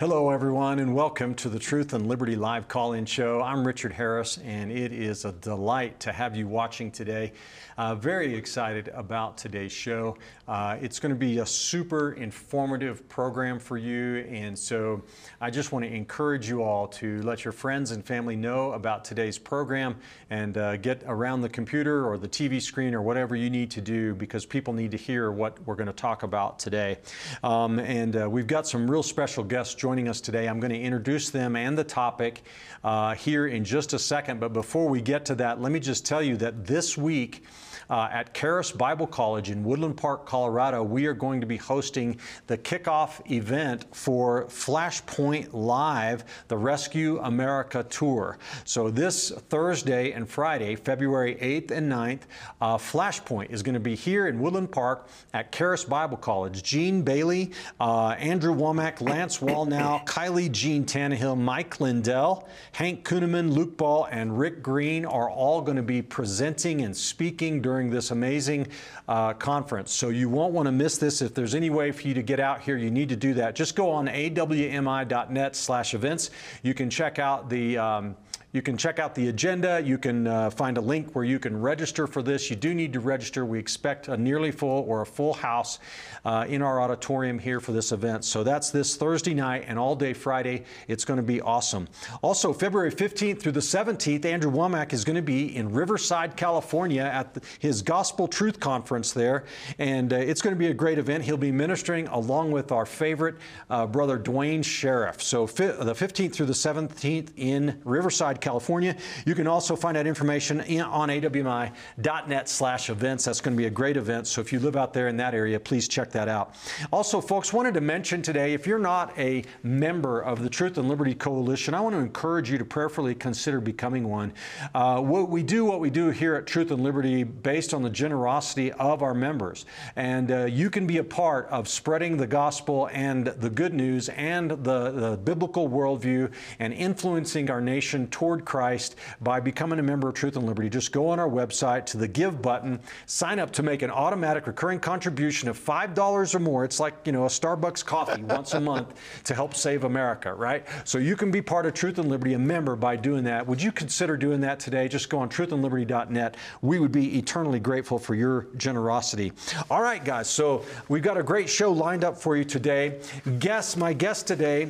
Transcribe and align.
Hello, 0.00 0.30
everyone, 0.30 0.78
and 0.78 0.94
welcome 0.94 1.34
to 1.34 1.50
the 1.50 1.58
Truth 1.58 1.92
and 1.92 2.06
Liberty 2.06 2.34
Live 2.34 2.68
call 2.68 2.94
in 2.94 3.04
show. 3.04 3.42
I'm 3.42 3.66
Richard 3.66 3.92
Harris, 3.92 4.38
and 4.38 4.72
it 4.72 4.94
is 4.94 5.26
a 5.26 5.32
delight 5.32 6.00
to 6.00 6.10
have 6.10 6.34
you 6.34 6.48
watching 6.48 6.90
today. 6.90 7.34
Uh, 7.76 7.94
very 7.94 8.34
excited 8.34 8.88
about 8.94 9.36
today's 9.36 9.72
show. 9.72 10.16
Uh, 10.48 10.78
it's 10.80 10.98
going 10.98 11.10
to 11.10 11.18
be 11.18 11.40
a 11.40 11.46
super 11.46 12.12
informative 12.12 13.06
program 13.10 13.58
for 13.58 13.76
you, 13.76 14.26
and 14.30 14.58
so 14.58 15.02
I 15.38 15.50
just 15.50 15.70
want 15.70 15.84
to 15.84 15.92
encourage 15.94 16.48
you 16.48 16.62
all 16.62 16.88
to 16.88 17.20
let 17.20 17.44
your 17.44 17.52
friends 17.52 17.90
and 17.90 18.02
family 18.02 18.36
know 18.36 18.72
about 18.72 19.04
today's 19.04 19.36
program 19.36 19.96
and 20.30 20.56
uh, 20.56 20.78
get 20.78 21.02
around 21.08 21.42
the 21.42 21.48
computer 21.50 22.06
or 22.08 22.16
the 22.16 22.28
TV 22.28 22.62
screen 22.62 22.94
or 22.94 23.02
whatever 23.02 23.36
you 23.36 23.50
need 23.50 23.70
to 23.72 23.82
do 23.82 24.14
because 24.14 24.46
people 24.46 24.72
need 24.72 24.92
to 24.92 24.96
hear 24.96 25.30
what 25.30 25.58
we're 25.66 25.76
going 25.76 25.86
to 25.88 25.92
talk 25.92 26.22
about 26.22 26.58
today. 26.58 26.96
Um, 27.44 27.78
and 27.80 28.16
uh, 28.16 28.30
we've 28.30 28.46
got 28.46 28.66
some 28.66 28.90
real 28.90 29.02
special 29.02 29.44
guests 29.44 29.74
joining 29.74 29.89
us 29.98 30.20
today. 30.20 30.48
I'm 30.48 30.60
going 30.60 30.72
to 30.72 30.80
introduce 30.80 31.30
them 31.30 31.56
and 31.56 31.76
the 31.76 31.84
topic 31.84 32.42
uh, 32.84 33.14
here 33.14 33.46
in 33.46 33.64
just 33.64 33.92
a 33.92 33.98
second. 33.98 34.38
But 34.38 34.52
before 34.52 34.88
we 34.88 35.00
get 35.00 35.24
to 35.26 35.34
that, 35.36 35.60
let 35.60 35.72
me 35.72 35.80
just 35.80 36.06
tell 36.06 36.22
you 36.22 36.36
that 36.36 36.64
this 36.64 36.96
week, 36.96 37.42
uh, 37.90 38.08
at 38.12 38.32
Charis 38.32 38.70
Bible 38.70 39.06
College 39.06 39.50
in 39.50 39.64
Woodland 39.64 39.96
Park, 39.96 40.24
Colorado, 40.24 40.82
we 40.82 41.06
are 41.06 41.12
going 41.12 41.40
to 41.40 41.46
be 41.46 41.56
hosting 41.56 42.18
the 42.46 42.56
kickoff 42.56 43.20
event 43.30 43.84
for 43.94 44.46
Flashpoint 44.46 45.48
Live, 45.52 46.24
the 46.48 46.56
Rescue 46.56 47.18
America 47.18 47.84
Tour. 47.90 48.38
So 48.64 48.90
this 48.90 49.30
Thursday 49.30 50.12
and 50.12 50.28
Friday, 50.28 50.76
February 50.76 51.34
8th 51.34 51.72
and 51.72 51.90
9th, 51.90 52.20
uh, 52.60 52.76
Flashpoint 52.76 53.50
is 53.50 53.62
going 53.62 53.74
to 53.74 53.80
be 53.80 53.96
here 53.96 54.28
in 54.28 54.38
Woodland 54.38 54.70
Park 54.70 55.08
at 55.34 55.50
Charis 55.50 55.84
Bible 55.84 56.16
College. 56.16 56.62
Gene 56.62 57.02
Bailey, 57.02 57.50
uh, 57.80 58.10
Andrew 58.10 58.54
Wommack, 58.54 59.00
Lance 59.00 59.38
Wallnau, 59.38 60.06
Kylie 60.06 60.50
Jean 60.52 60.84
Tannehill, 60.84 61.36
Mike 61.36 61.80
Lindell, 61.80 62.48
Hank 62.72 63.04
Kunneman, 63.04 63.52
Luke 63.52 63.76
Ball, 63.76 64.06
and 64.12 64.38
Rick 64.38 64.62
Green 64.62 65.04
are 65.04 65.28
all 65.28 65.60
going 65.60 65.76
to 65.76 65.82
be 65.82 66.02
presenting 66.02 66.82
and 66.82 66.96
speaking 66.96 67.60
during 67.60 67.79
during 67.80 67.90
this 67.90 68.10
amazing 68.10 68.66
uh, 69.08 69.32
conference. 69.32 69.90
So 69.90 70.10
you 70.10 70.28
won't 70.28 70.52
want 70.52 70.66
to 70.66 70.72
miss 70.72 70.98
this. 70.98 71.22
If 71.22 71.34
there's 71.34 71.54
any 71.54 71.70
way 71.70 71.92
for 71.92 72.06
you 72.06 72.12
to 72.12 72.22
get 72.22 72.38
out 72.38 72.60
here, 72.60 72.76
you 72.76 72.90
need 72.90 73.08
to 73.08 73.16
do 73.16 73.32
that. 73.34 73.54
Just 73.54 73.74
go 73.74 73.90
on 73.90 74.06
awmi.net 74.06 75.56
slash 75.56 75.94
events. 75.94 76.30
You 76.62 76.74
can 76.74 76.90
check 76.90 77.18
out 77.18 77.48
the 77.48 77.78
um, 77.78 78.16
you 78.52 78.62
can 78.62 78.76
check 78.76 78.98
out 78.98 79.14
the 79.14 79.28
agenda. 79.28 79.80
You 79.80 79.96
can 79.96 80.26
uh, 80.26 80.50
find 80.50 80.76
a 80.76 80.80
link 80.80 81.12
where 81.12 81.24
you 81.24 81.38
can 81.38 81.60
register 81.60 82.06
for 82.08 82.20
this. 82.22 82.50
You 82.50 82.56
do 82.56 82.74
need 82.74 82.92
to 82.94 83.00
register. 83.00 83.44
We 83.46 83.58
expect 83.58 84.08
a 84.08 84.16
nearly 84.16 84.50
full 84.50 84.84
or 84.88 85.02
a 85.02 85.06
full 85.06 85.34
house 85.34 85.78
uh, 86.24 86.46
in 86.48 86.60
our 86.60 86.80
auditorium 86.80 87.38
here 87.38 87.60
for 87.60 87.70
this 87.70 87.92
event. 87.92 88.24
So 88.24 88.42
that's 88.42 88.70
this 88.70 88.96
Thursday 88.96 89.34
night 89.34 89.64
and 89.68 89.78
all 89.78 89.94
day 89.94 90.12
Friday. 90.12 90.64
It's 90.88 91.04
going 91.04 91.18
to 91.18 91.22
be 91.22 91.40
awesome. 91.40 91.86
Also, 92.22 92.52
February 92.52 92.90
15th 92.90 93.40
through 93.40 93.52
the 93.52 93.60
17th, 93.60 94.24
Andrew 94.24 94.50
Wommack 94.50 94.92
is 94.92 95.04
going 95.04 95.16
to 95.16 95.22
be 95.22 95.56
in 95.56 95.72
Riverside, 95.72 96.36
California 96.36 97.02
at 97.02 97.34
the, 97.34 97.42
his 97.60 97.82
Gospel 97.82 98.26
Truth 98.26 98.58
Conference 98.58 99.12
there. 99.12 99.44
And 99.78 100.12
uh, 100.12 100.16
it's 100.16 100.42
going 100.42 100.54
to 100.54 100.58
be 100.58 100.68
a 100.68 100.74
great 100.74 100.98
event. 100.98 101.22
He'll 101.24 101.36
be 101.36 101.52
ministering 101.52 102.08
along 102.08 102.50
with 102.50 102.72
our 102.72 102.86
favorite 102.86 103.36
uh, 103.68 103.86
brother, 103.86 104.18
Duane 104.18 104.62
Sheriff. 104.62 105.22
So 105.22 105.46
the 105.46 105.94
15th 105.94 106.32
through 106.32 106.46
the 106.46 106.52
17th 106.52 107.30
in 107.36 107.80
Riverside, 107.84 108.39
California. 108.40 108.96
You 109.26 109.34
can 109.34 109.46
also 109.46 109.76
find 109.76 109.96
that 109.96 110.06
information 110.06 110.60
on 110.80 111.08
awmi.net 111.08 112.48
slash 112.48 112.90
events. 112.90 113.24
That's 113.24 113.40
going 113.40 113.56
to 113.56 113.58
be 113.58 113.66
a 113.66 113.70
great 113.70 113.96
event. 113.96 114.26
So 114.26 114.40
if 114.40 114.52
you 114.52 114.60
live 114.60 114.76
out 114.76 114.92
there 114.92 115.08
in 115.08 115.16
that 115.18 115.34
area, 115.34 115.58
please 115.58 115.88
check 115.88 116.10
that 116.12 116.28
out. 116.28 116.54
Also, 116.92 117.20
folks, 117.20 117.52
wanted 117.52 117.74
to 117.74 117.80
mention 117.80 118.22
today, 118.22 118.54
if 118.54 118.66
you're 118.66 118.78
not 118.78 119.16
a 119.18 119.44
member 119.62 120.20
of 120.20 120.42
the 120.42 120.48
Truth 120.48 120.78
and 120.78 120.88
Liberty 120.88 121.14
Coalition, 121.14 121.74
I 121.74 121.80
want 121.80 121.94
to 121.94 122.00
encourage 122.00 122.50
you 122.50 122.58
to 122.58 122.64
prayerfully 122.64 123.14
consider 123.14 123.60
becoming 123.60 124.08
one. 124.08 124.32
Uh, 124.74 125.00
what 125.00 125.28
we 125.28 125.42
do, 125.42 125.64
what 125.64 125.80
we 125.80 125.90
do 125.90 126.10
here 126.10 126.34
at 126.34 126.46
Truth 126.46 126.70
and 126.70 126.82
Liberty, 126.82 127.24
based 127.24 127.74
on 127.74 127.82
the 127.82 127.90
generosity 127.90 128.72
of 128.72 129.02
our 129.02 129.14
members. 129.14 129.66
And 129.96 130.30
uh, 130.30 130.44
you 130.44 130.70
can 130.70 130.86
be 130.86 130.98
a 130.98 131.04
part 131.04 131.48
of 131.48 131.68
spreading 131.68 132.16
the 132.16 132.26
gospel 132.26 132.88
and 132.92 133.26
the 133.26 133.50
good 133.50 133.74
news 133.74 134.08
and 134.10 134.50
the, 134.50 134.90
the 134.92 135.18
biblical 135.24 135.68
worldview 135.68 136.32
and 136.60 136.72
influencing 136.72 137.50
our 137.50 137.60
nation 137.60 138.06
toward 138.08 138.29
toward 138.30 138.44
Christ 138.44 138.94
by 139.20 139.40
becoming 139.40 139.80
a 139.80 139.82
member 139.82 140.08
of 140.08 140.14
Truth 140.14 140.36
and 140.36 140.46
Liberty. 140.46 140.70
Just 140.70 140.92
go 140.92 141.08
on 141.08 141.18
our 141.18 141.28
website 141.28 141.84
to 141.86 141.96
the 141.96 142.06
Give 142.06 142.40
button, 142.40 142.78
sign 143.06 143.40
up 143.40 143.50
to 143.54 143.64
make 143.64 143.82
an 143.82 143.90
automatic 143.90 144.46
recurring 144.46 144.78
contribution 144.78 145.48
of 145.48 145.58
$5 145.58 146.34
or 146.34 146.38
more. 146.38 146.64
It's 146.64 146.78
like, 146.78 146.94
you 147.04 147.10
know, 147.10 147.24
a 147.24 147.28
Starbucks 147.28 147.84
coffee 147.84 148.22
once 148.36 148.54
a 148.54 148.60
month 148.60 148.94
to 149.24 149.34
help 149.34 149.56
save 149.56 149.82
America, 149.82 150.32
right? 150.32 150.64
So 150.84 150.98
you 150.98 151.16
can 151.16 151.32
be 151.32 151.42
part 151.42 151.66
of 151.66 151.74
Truth 151.74 151.98
and 151.98 152.08
Liberty, 152.08 152.34
a 152.34 152.38
member 152.38 152.76
by 152.76 152.94
doing 152.94 153.24
that. 153.24 153.44
Would 153.48 153.60
you 153.60 153.72
consider 153.72 154.16
doing 154.16 154.40
that 154.42 154.60
today? 154.60 154.86
Just 154.86 155.10
go 155.10 155.18
on 155.18 155.28
truthandliberty.net. 155.28 156.36
We 156.62 156.78
would 156.78 156.92
be 156.92 157.18
eternally 157.18 157.58
grateful 157.58 157.98
for 157.98 158.14
your 158.14 158.46
generosity. 158.56 159.32
All 159.68 159.82
right, 159.82 160.04
guys, 160.04 160.30
so 160.30 160.64
we've 160.88 161.02
got 161.02 161.18
a 161.18 161.24
great 161.24 161.50
show 161.50 161.72
lined 161.72 162.04
up 162.04 162.16
for 162.16 162.36
you 162.36 162.44
today. 162.44 163.00
Guess, 163.40 163.76
my 163.76 163.92
guest 163.92 164.28
today 164.28 164.68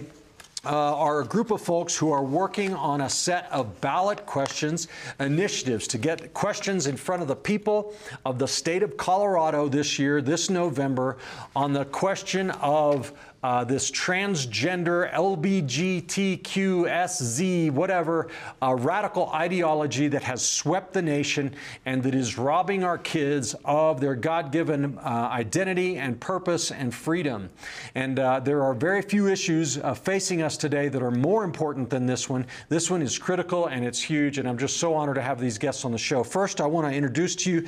uh, 0.64 0.68
are 0.68 1.20
a 1.20 1.24
group 1.24 1.50
of 1.50 1.60
folks 1.60 1.96
who 1.96 2.12
are 2.12 2.22
working 2.22 2.74
on 2.74 3.00
a 3.00 3.08
set 3.08 3.50
of 3.50 3.80
ballot 3.80 4.26
questions 4.26 4.88
initiatives 5.18 5.86
to 5.88 5.98
get 5.98 6.34
questions 6.34 6.86
in 6.86 6.96
front 6.96 7.22
of 7.22 7.28
the 7.28 7.36
people 7.36 7.94
of 8.24 8.38
the 8.38 8.48
state 8.48 8.82
of 8.82 8.96
Colorado 8.96 9.68
this 9.68 9.98
year, 9.98 10.20
this 10.20 10.50
November, 10.50 11.16
on 11.56 11.72
the 11.72 11.84
question 11.86 12.50
of 12.50 13.12
uh, 13.42 13.64
this 13.64 13.90
transgender 13.90 15.10
LBGTQSZ, 15.14 17.70
whatever, 17.70 18.28
uh, 18.60 18.74
radical 18.74 19.30
ideology 19.30 20.08
that 20.08 20.22
has 20.22 20.46
swept 20.46 20.92
the 20.92 21.00
nation 21.00 21.54
and 21.86 22.02
that 22.02 22.14
is 22.14 22.36
robbing 22.36 22.84
our 22.84 22.98
kids 22.98 23.54
of 23.64 23.98
their 23.98 24.14
God 24.14 24.52
given 24.52 24.98
uh, 24.98 25.30
identity 25.32 25.96
and 25.96 26.20
purpose 26.20 26.70
and 26.70 26.94
freedom. 26.94 27.48
And 27.94 28.18
uh, 28.18 28.40
there 28.40 28.62
are 28.62 28.74
very 28.74 29.00
few 29.00 29.28
issues 29.28 29.78
uh, 29.78 29.94
facing 29.94 30.42
us 30.42 30.58
today 30.58 30.88
that 30.88 31.02
are 31.02 31.10
more 31.10 31.44
important 31.44 31.88
than 31.88 32.04
this 32.04 32.28
one. 32.28 32.46
This 32.68 32.90
one 32.90 33.00
is 33.00 33.18
critical 33.18 33.68
and 33.68 33.86
it's 33.86 34.02
huge, 34.02 34.36
and 34.36 34.46
I'm 34.46 34.58
just 34.58 34.76
so 34.76 34.92
honored 34.92 35.16
to 35.16 35.22
have 35.22 35.40
these 35.40 35.56
guests 35.56 35.86
on 35.86 35.92
the 35.92 35.98
show. 35.98 36.22
First, 36.22 36.60
I 36.60 36.66
want 36.66 36.86
to 36.86 36.92
introduce 36.94 37.34
to 37.36 37.50
you 37.50 37.66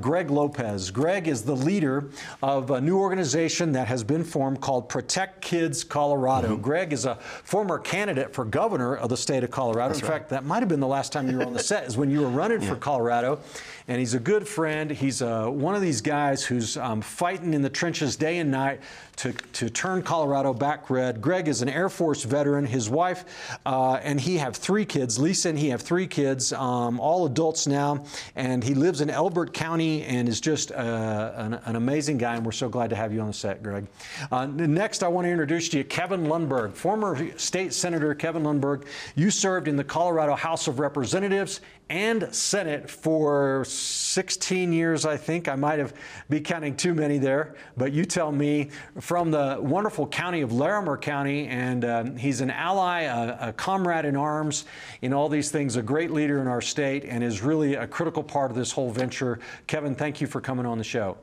Greg 0.00 0.30
Lopez. 0.30 0.90
Greg 0.90 1.28
is 1.28 1.42
the 1.42 1.54
leader 1.54 2.08
of 2.42 2.70
a 2.70 2.80
new 2.80 2.98
organization 2.98 3.72
that 3.72 3.86
has 3.88 4.02
been 4.02 4.24
formed 4.24 4.62
called 4.62 4.88
Protect 4.88 5.01
Kids 5.40 5.84
Colorado. 5.84 6.48
Mm-hmm. 6.48 6.62
Greg 6.62 6.92
is 6.92 7.04
a 7.04 7.16
former 7.16 7.78
candidate 7.78 8.32
for 8.34 8.44
governor 8.44 8.96
of 8.96 9.08
the 9.08 9.16
state 9.16 9.44
of 9.44 9.50
Colorado. 9.50 9.88
That's 9.88 10.00
In 10.00 10.08
right. 10.08 10.18
fact, 10.18 10.30
that 10.30 10.44
might 10.44 10.60
have 10.60 10.68
been 10.68 10.80
the 10.80 10.86
last 10.86 11.12
time 11.12 11.30
you 11.30 11.38
were 11.38 11.44
on 11.44 11.52
the 11.52 11.58
set, 11.58 11.84
is 11.84 11.96
when 11.96 12.10
you 12.10 12.20
were 12.20 12.28
running 12.28 12.62
yeah. 12.62 12.68
for 12.68 12.76
Colorado 12.76 13.38
and 13.88 13.98
he's 13.98 14.14
a 14.14 14.20
good 14.20 14.46
friend. 14.46 14.90
He's 14.90 15.22
uh, 15.22 15.46
one 15.46 15.74
of 15.74 15.82
these 15.82 16.00
guys 16.00 16.44
who's 16.44 16.76
um, 16.76 17.00
fighting 17.00 17.54
in 17.54 17.62
the 17.62 17.70
trenches 17.70 18.16
day 18.16 18.38
and 18.38 18.50
night 18.50 18.80
to, 19.16 19.32
to 19.32 19.68
turn 19.68 20.02
Colorado 20.02 20.54
back 20.54 20.90
red. 20.90 21.20
Greg 21.20 21.48
is 21.48 21.62
an 21.62 21.68
Air 21.68 21.88
Force 21.88 22.24
veteran. 22.24 22.64
His 22.64 22.88
wife 22.88 23.24
uh, 23.66 23.94
and 24.02 24.20
he 24.20 24.38
have 24.38 24.56
three 24.56 24.84
kids. 24.84 25.18
Lisa 25.18 25.50
and 25.50 25.58
he 25.58 25.68
have 25.68 25.82
three 25.82 26.06
kids, 26.06 26.52
um, 26.52 26.98
all 26.98 27.26
adults 27.26 27.66
now, 27.66 28.04
and 28.36 28.64
he 28.64 28.74
lives 28.74 29.00
in 29.00 29.10
Elbert 29.10 29.52
County 29.52 30.04
and 30.04 30.28
is 30.28 30.40
just 30.40 30.72
uh, 30.72 31.32
an, 31.36 31.54
an, 31.64 31.76
amazing 31.76 32.18
guy. 32.18 32.36
And 32.36 32.44
we're 32.44 32.52
so 32.52 32.68
glad 32.68 32.90
to 32.90 32.96
have 32.96 33.12
you 33.12 33.20
on 33.20 33.26
the 33.28 33.32
set, 33.32 33.62
Greg. 33.62 33.86
Uh, 34.30 34.46
next, 34.46 35.02
I 35.02 35.08
want 35.08 35.26
to 35.26 35.30
introduce 35.30 35.68
to 35.70 35.78
you 35.78 35.84
Kevin 35.84 36.24
Lundberg, 36.24 36.74
former 36.74 37.36
state 37.38 37.72
senator 37.74 38.14
Kevin 38.14 38.42
Lundberg. 38.42 38.86
You 39.14 39.30
served 39.30 39.68
in 39.68 39.76
the 39.76 39.84
Colorado 39.84 40.34
House 40.34 40.68
of 40.68 40.78
Representatives 40.78 41.60
and 41.88 42.34
Senate 42.34 42.88
for 42.88 43.64
16 43.66 44.72
years, 44.72 45.04
I 45.04 45.16
think. 45.16 45.48
I 45.48 45.56
might 45.56 45.78
have 45.78 45.94
be 46.28 46.40
counting 46.40 46.76
too 46.76 46.94
many 46.94 47.18
there, 47.18 47.54
but 47.76 47.92
you 47.92 48.04
tell 48.04 48.32
me. 48.32 48.70
From 49.00 49.30
the 49.30 49.58
wonderful 49.60 50.06
county 50.06 50.40
of 50.40 50.52
Larimer 50.52 50.96
County, 50.96 51.46
and 51.46 51.84
um, 51.84 52.16
he's 52.16 52.40
an 52.40 52.50
ally, 52.50 53.02
a, 53.02 53.48
a, 53.48 53.52
comrade 53.52 54.04
in 54.04 54.16
arms 54.16 54.64
in 55.02 55.12
all 55.12 55.28
these 55.28 55.50
things, 55.50 55.76
a 55.76 55.82
great 55.82 56.10
leader 56.10 56.40
in 56.40 56.46
our 56.46 56.60
state, 56.60 57.04
and 57.04 57.22
is 57.22 57.42
really 57.42 57.74
a 57.74 57.86
critical 57.86 58.22
part 58.22 58.50
of 58.50 58.56
this 58.56 58.72
whole 58.72 58.90
venture. 58.90 59.38
Kevin, 59.66 59.94
thank 59.94 60.20
you 60.20 60.26
for 60.26 60.40
coming 60.40 60.66
on 60.66 60.78
the 60.78 60.84
show. 60.84 61.18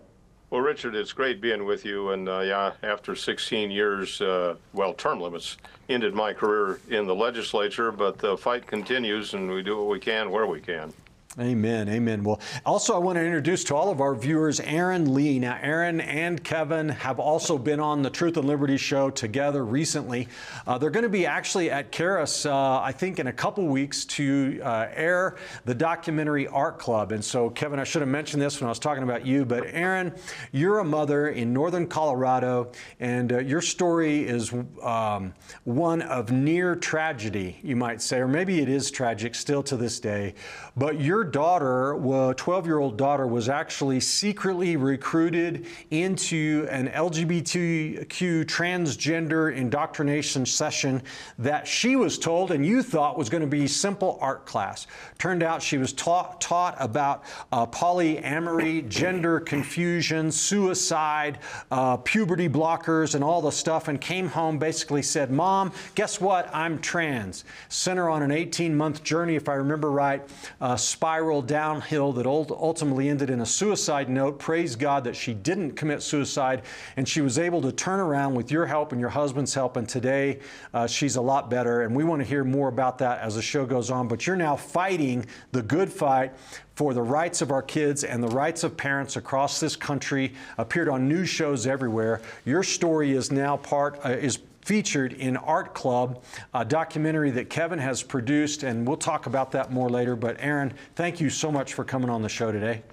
Well, 0.52 0.62
Richard, 0.62 0.96
it's 0.96 1.14
great 1.14 1.42
being 1.42 1.64
with 1.66 1.86
you. 1.86 2.10
And 2.10 2.28
uh, 2.28 2.40
yeah, 2.40 2.74
after 2.82 3.16
16 3.16 3.70
years, 3.70 4.20
uh, 4.20 4.56
well, 4.74 4.94
term 4.94 5.22
limits 5.22 5.58
ended 5.90 6.16
my 6.16 6.34
career 6.34 6.80
in 6.90 7.06
the 7.06 7.14
legislature, 7.14 7.92
but 7.92 8.18
the 8.18 8.36
fight 8.36 8.66
continues, 8.66 9.36
and 9.36 9.52
we 9.52 9.62
do 9.62 9.78
what 9.78 9.90
we 9.90 10.00
can 10.00 10.32
where 10.32 10.48
we 10.48 10.60
can. 10.60 10.92
Amen. 11.40 11.88
Amen. 11.88 12.22
Well, 12.26 12.42
also, 12.66 12.94
I 12.94 12.98
want 12.98 13.18
to 13.18 13.24
introduce 13.24 13.64
to 13.66 13.76
all 13.76 13.90
of 13.90 14.02
our 14.02 14.14
viewers 14.14 14.60
Erin 14.60 15.14
Lee. 15.14 15.40
Now, 15.40 15.58
Erin 15.62 16.02
and 16.02 16.44
Kevin 16.44 16.90
have 16.90 17.18
also 17.18 17.58
been 17.58 17.80
on 17.80 18.02
the 18.02 18.10
Truth 18.10 18.36
and 18.36 18.46
Liberty 18.46 18.76
show 18.76 19.10
together 19.10 19.64
recently. 19.64 20.28
Uh, 20.68 20.78
they're 20.78 20.90
going 20.90 21.04
to 21.04 21.10
be 21.10 21.26
actually 21.26 21.72
at 21.72 21.94
Charis, 21.94 22.46
uh, 22.46 22.82
I 22.82 22.92
think, 22.92 23.20
in 23.20 23.28
a 23.28 23.32
couple 23.32 23.66
weeks 23.68 24.04
to 24.06 24.60
uh, 24.62 24.88
air 24.94 25.38
the 25.64 25.74
documentary 25.74 26.46
Art 26.48 26.78
Club. 26.78 27.14
And 27.14 27.24
so, 27.24 27.50
Kevin, 27.50 27.80
I 27.80 27.86
should 27.86 28.02
have 28.02 28.10
mentioned 28.10 28.42
this 28.42 28.60
when 28.60 28.68
I 28.68 28.72
was 28.72 28.80
talking 28.80 29.04
about 29.04 29.26
you, 29.26 29.46
but 29.46 29.64
Erin, 29.68 30.14
you're 30.52 30.80
a 30.80 30.86
mother 30.86 31.30
in 31.30 31.54
northern 31.54 31.88
Colorado, 31.88 32.70
and 33.00 33.32
uh, 33.32 33.40
your 33.40 33.62
story 33.62 34.28
is 34.28 34.52
um, 34.84 35.34
one 35.64 36.02
of 36.02 36.34
near 36.34 36.76
tragedy, 36.76 37.60
you 37.64 37.78
might 37.78 38.02
say, 38.02 38.18
or 38.18 38.28
maybe 38.28 38.60
it 38.60 38.68
is 38.68 38.92
tragic 38.92 39.36
still 39.36 39.64
to 39.64 39.78
this 39.78 40.02
day. 40.02 40.34
But 40.76 41.00
your 41.00 41.29
daughter, 41.32 41.96
12 42.36 42.66
year 42.66 42.80
old 42.80 42.98
daughter, 42.98 43.28
was 43.28 43.50
actually 43.50 44.00
secretly 44.00 44.76
recruited 44.76 45.68
into 45.92 46.68
an 46.70 46.88
LGBTQ 46.90 48.46
transgender 48.46 49.56
indoctrination 49.56 50.46
session 50.46 51.02
that 51.38 51.68
she 51.68 51.96
was 51.96 52.18
told 52.18 52.52
and 52.52 52.66
you 52.66 52.82
thought 52.82 53.18
was 53.18 53.30
going 53.30 53.42
to 53.42 53.48
be 53.48 53.68
simple 53.68 54.18
art 54.22 54.46
class. 54.46 54.88
Turned 55.18 55.44
out 55.44 55.62
she 55.62 55.78
was 55.78 55.94
taught, 55.94 56.42
taught 56.42 56.76
about 56.80 57.24
uh, 57.52 57.66
polyamory, 57.66 58.88
gender 58.90 59.40
confusion, 59.40 60.32
suicide, 60.32 61.40
uh, 61.72 61.98
puberty 61.98 62.50
blockers, 62.50 63.16
and 63.16 63.24
all 63.24 63.42
the 63.42 63.52
stuff, 63.52 63.88
and 63.88 64.00
came 64.02 64.28
home 64.28 64.58
basically 64.58 65.02
said, 65.02 65.32
Mom, 65.32 65.72
guess 65.96 66.20
what? 66.20 66.50
I'm 66.54 66.80
trans. 66.80 67.46
Sent 67.70 67.98
her 67.98 68.10
on 68.10 68.24
an 68.24 68.32
18 68.32 68.76
month 68.76 69.04
journey, 69.04 69.36
if 69.36 69.48
I 69.50 69.54
remember 69.54 69.92
right. 69.92 70.28
Uh, 70.62 70.76
spiral 70.76 71.19
downhill 71.42 72.14
that 72.14 72.26
ultimately 72.26 73.10
ended 73.10 73.30
in 73.30 73.42
a 73.42 73.46
suicide 73.46 74.10
note. 74.10 74.40
Praise 74.40 74.76
God 74.76 75.04
that 75.04 75.16
she 75.16 75.34
didn't 75.34 75.72
commit 75.74 76.02
suicide 76.02 76.64
and 76.98 77.08
she 77.08 77.22
was 77.22 77.38
able 77.38 77.62
to 77.62 77.72
turn 77.72 78.00
around 78.00 78.36
with 78.36 78.52
your 78.52 78.66
help 78.66 78.92
and 78.92 79.02
your 79.02 79.10
husband's 79.10 79.54
help. 79.54 79.78
And 79.78 79.88
today 79.88 80.40
uh, 80.74 80.88
she's 80.88 81.16
a 81.16 81.22
lot 81.22 81.50
better. 81.50 81.82
And 81.82 81.96
we 81.96 82.04
want 82.04 82.22
to 82.22 82.28
hear 82.28 82.44
more 82.44 82.70
about 82.70 82.98
that 83.00 83.20
as 83.20 83.36
the 83.36 83.42
show 83.42 83.66
goes 83.66 83.92
on. 83.92 84.08
But 84.08 84.28
you're 84.28 84.36
now 84.36 84.56
fighting 84.56 85.26
the 85.52 85.62
good 85.62 85.92
fight 85.92 86.34
for 86.76 86.94
the 86.94 87.02
rights 87.02 87.42
of 87.42 87.52
our 87.52 87.62
kids 87.62 88.04
and 88.04 88.24
the 88.24 88.30
rights 88.30 88.64
of 88.64 88.78
parents 88.78 89.18
across 89.18 89.60
this 89.60 89.76
country. 89.76 90.34
Appeared 90.58 90.88
on 90.88 91.10
news 91.10 91.28
shows 91.28 91.68
everywhere. 91.68 92.22
Your 92.46 92.64
story 92.64 93.12
is 93.12 93.32
now 93.32 93.58
part 93.58 94.00
uh, 94.06 94.10
is 94.10 94.40
featured 94.70 95.14
in 95.14 95.36
Art 95.36 95.74
Club, 95.74 96.24
a 96.54 96.64
documentary 96.64 97.32
that 97.32 97.50
Kevin 97.50 97.80
has 97.80 98.04
produced, 98.04 98.62
and 98.62 98.88
we'll 98.88 98.98
talk 98.98 99.26
about 99.26 99.50
that 99.50 99.72
more 99.72 99.90
later. 99.90 100.16
But 100.16 100.38
Erin, 100.38 100.72
thank 100.94 101.20
you 101.20 101.32
so 101.32 101.52
much 101.52 101.74
for 101.74 101.84
coming 101.84 102.08
on 102.08 102.22
the 102.22 102.30
show 102.30 102.52
today. 102.52 102.84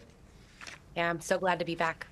Yeah, 0.97 1.11
I'm 1.11 1.21
so 1.21 1.37
glad 1.37 1.59
to 1.59 1.67
be 1.67 1.75
back. 1.75 2.07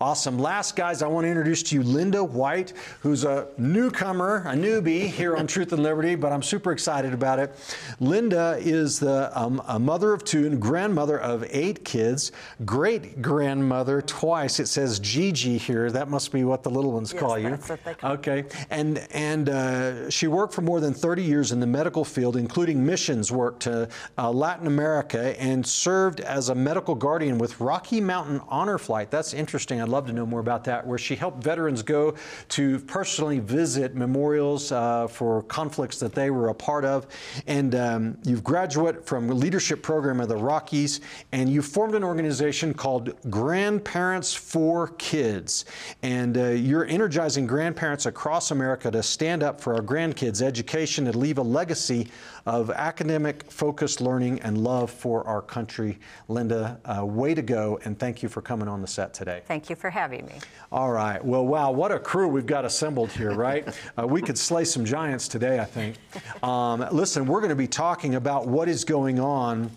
Awesome. 0.00 0.38
Last, 0.38 0.76
guys, 0.76 1.02
I 1.02 1.06
want 1.06 1.24
to 1.24 1.28
introduce 1.28 1.62
to 1.64 1.76
you 1.76 1.82
Linda 1.82 2.22
White, 2.22 2.72
who's 3.00 3.24
a 3.24 3.48
newcomer, 3.58 4.44
a 4.46 4.54
newbie 4.54 5.06
here 5.06 5.36
on 5.36 5.46
Truth 5.46 5.72
and 5.72 5.82
Liberty, 5.82 6.14
but 6.14 6.32
I'm 6.32 6.42
super 6.42 6.72
excited 6.72 7.12
about 7.12 7.38
it. 7.38 7.54
Linda 8.00 8.56
is 8.60 8.98
the 8.98 9.30
um, 9.38 9.62
a 9.66 9.78
mother 9.78 10.12
of 10.12 10.24
two 10.24 10.46
and 10.46 10.60
grandmother 10.60 11.18
of 11.18 11.44
eight 11.50 11.84
kids, 11.84 12.32
great 12.64 13.20
grandmother 13.22 14.02
twice. 14.02 14.60
It 14.60 14.66
says 14.66 14.98
Gigi 14.98 15.58
here. 15.58 15.90
That 15.90 16.08
must 16.08 16.32
be 16.32 16.44
what 16.44 16.62
the 16.62 16.70
little 16.70 16.92
ones 16.92 17.12
yes, 17.12 17.20
call 17.20 17.38
you. 17.38 17.50
That's 17.50 17.68
what 17.68 17.84
they 17.84 17.94
call 17.94 18.12
okay. 18.12 18.44
And 18.70 18.98
and 19.12 19.48
uh, 19.48 20.10
she 20.10 20.26
worked 20.26 20.54
for 20.54 20.62
more 20.62 20.80
than 20.80 20.94
30 20.94 21.22
years 21.22 21.52
in 21.52 21.60
the 21.60 21.66
medical 21.66 22.04
field, 22.04 22.36
including 22.36 22.84
missions 22.84 23.30
work 23.32 23.60
to 23.60 23.88
uh, 24.18 24.30
Latin 24.30 24.66
America, 24.66 25.40
and 25.40 25.66
served 25.66 26.20
as 26.20 26.48
a 26.48 26.54
medical 26.54 26.94
guardian 26.94 27.38
with 27.38 27.60
Rocky 27.60 28.00
Mountain 28.00 28.40
Honor 28.48 28.78
Flight. 28.78 29.10
That's 29.10 29.34
interesting 29.34 29.63
interesting. 29.64 29.80
I'd 29.80 29.88
love 29.88 30.06
to 30.08 30.12
know 30.12 30.26
more 30.26 30.40
about 30.40 30.64
that, 30.64 30.86
where 30.86 30.98
she 30.98 31.16
helped 31.16 31.42
veterans 31.42 31.82
go 31.82 32.14
to 32.50 32.78
personally 32.80 33.38
visit 33.38 33.94
memorials 33.94 34.70
uh, 34.70 35.06
for 35.06 35.42
conflicts 35.44 35.98
that 36.00 36.12
they 36.12 36.30
were 36.30 36.48
a 36.48 36.54
part 36.54 36.84
of. 36.84 37.06
And 37.46 37.74
um, 37.74 38.18
you've 38.24 38.44
graduated 38.44 39.06
from 39.06 39.28
leadership 39.28 39.82
program 39.82 40.20
of 40.20 40.28
the 40.28 40.36
Rockies, 40.36 41.00
and 41.32 41.48
you 41.48 41.62
formed 41.62 41.94
an 41.94 42.04
organization 42.04 42.74
called 42.74 43.14
Grandparents 43.30 44.34
for 44.34 44.88
Kids. 44.98 45.64
And 46.02 46.36
uh, 46.36 46.48
you're 46.48 46.84
energizing 46.84 47.46
grandparents 47.46 48.04
across 48.04 48.50
America 48.50 48.90
to 48.90 49.02
stand 49.02 49.42
up 49.42 49.62
for 49.62 49.74
our 49.74 49.82
grandkids' 49.82 50.42
education 50.42 51.06
and 51.06 51.16
leave 51.16 51.38
a 51.38 51.42
legacy 51.42 52.08
of 52.46 52.70
academic 52.70 53.50
focused 53.50 54.00
learning 54.00 54.40
and 54.40 54.58
love 54.58 54.90
for 54.90 55.26
our 55.26 55.40
country. 55.40 55.98
Linda, 56.28 56.78
uh, 56.84 57.04
way 57.04 57.34
to 57.34 57.42
go, 57.42 57.80
and 57.84 57.98
thank 57.98 58.22
you 58.22 58.28
for 58.28 58.42
coming 58.42 58.68
on 58.68 58.80
the 58.82 58.86
set 58.86 59.14
today. 59.14 59.42
Thank 59.46 59.70
you 59.70 59.76
for 59.76 59.90
having 59.90 60.26
me. 60.26 60.34
All 60.70 60.92
right. 60.92 61.24
Well, 61.24 61.46
wow, 61.46 61.70
what 61.70 61.90
a 61.92 61.98
crew 61.98 62.28
we've 62.28 62.44
got 62.46 62.64
assembled 62.64 63.10
here, 63.12 63.32
right? 63.32 63.66
uh, 63.98 64.06
we 64.06 64.20
could 64.20 64.36
slay 64.36 64.64
some 64.64 64.84
giants 64.84 65.26
today, 65.26 65.58
I 65.58 65.64
think. 65.64 65.96
Um, 66.42 66.86
listen, 66.92 67.26
we're 67.26 67.40
going 67.40 67.50
to 67.50 67.56
be 67.56 67.68
talking 67.68 68.14
about 68.16 68.46
what 68.46 68.68
is 68.68 68.84
going 68.84 69.18
on 69.18 69.70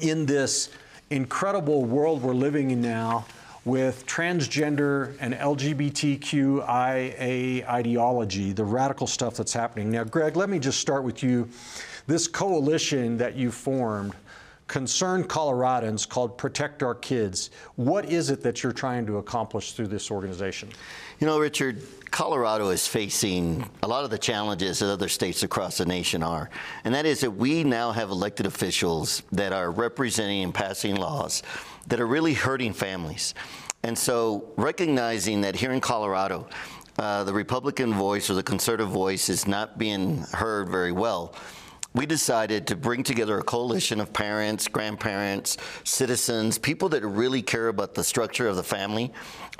in 0.00 0.24
this 0.26 0.70
incredible 1.10 1.84
world 1.84 2.22
we're 2.22 2.32
living 2.34 2.70
in 2.70 2.80
now 2.80 3.26
with 3.64 4.06
transgender 4.06 5.16
and 5.20 5.34
LGBTQIA 5.34 6.64
ideology, 7.68 8.52
the 8.52 8.64
radical 8.64 9.06
stuff 9.06 9.36
that's 9.36 9.52
happening. 9.52 9.90
Now, 9.90 10.04
Greg, 10.04 10.36
let 10.36 10.48
me 10.48 10.58
just 10.58 10.80
start 10.80 11.04
with 11.04 11.22
you. 11.22 11.50
This 12.08 12.26
coalition 12.26 13.18
that 13.18 13.36
you 13.36 13.50
formed, 13.50 14.14
concerned 14.66 15.28
Coloradans 15.28 16.08
called 16.08 16.38
Protect 16.38 16.82
Our 16.82 16.94
Kids. 16.94 17.50
What 17.76 18.06
is 18.06 18.30
it 18.30 18.42
that 18.44 18.62
you're 18.62 18.72
trying 18.72 19.04
to 19.08 19.18
accomplish 19.18 19.72
through 19.72 19.88
this 19.88 20.10
organization? 20.10 20.70
You 21.18 21.26
know, 21.26 21.38
Richard, 21.38 21.82
Colorado 22.10 22.70
is 22.70 22.86
facing 22.86 23.68
a 23.82 23.86
lot 23.86 24.04
of 24.04 24.10
the 24.10 24.16
challenges 24.16 24.78
that 24.78 24.90
other 24.90 25.10
states 25.10 25.42
across 25.42 25.76
the 25.76 25.84
nation 25.84 26.22
are. 26.22 26.48
And 26.84 26.94
that 26.94 27.04
is 27.04 27.20
that 27.20 27.32
we 27.32 27.62
now 27.62 27.92
have 27.92 28.08
elected 28.08 28.46
officials 28.46 29.22
that 29.32 29.52
are 29.52 29.70
representing 29.70 30.44
and 30.44 30.54
passing 30.54 30.96
laws 30.96 31.42
that 31.88 32.00
are 32.00 32.06
really 32.06 32.32
hurting 32.32 32.72
families. 32.72 33.34
And 33.82 33.98
so 33.98 34.50
recognizing 34.56 35.42
that 35.42 35.56
here 35.56 35.72
in 35.72 35.82
Colorado, 35.82 36.48
uh, 36.98 37.24
the 37.24 37.34
Republican 37.34 37.92
voice 37.92 38.30
or 38.30 38.34
the 38.34 38.42
conservative 38.42 38.88
voice 38.88 39.28
is 39.28 39.46
not 39.46 39.76
being 39.76 40.22
heard 40.32 40.70
very 40.70 40.90
well 40.90 41.34
we 41.98 42.06
decided 42.06 42.64
to 42.64 42.76
bring 42.76 43.02
together 43.02 43.40
a 43.40 43.42
coalition 43.42 44.00
of 44.00 44.12
parents, 44.12 44.68
grandparents, 44.68 45.56
citizens, 45.82 46.56
people 46.56 46.88
that 46.88 47.04
really 47.04 47.42
care 47.42 47.66
about 47.66 47.92
the 47.92 48.04
structure 48.04 48.46
of 48.46 48.54
the 48.54 48.62
family, 48.62 49.12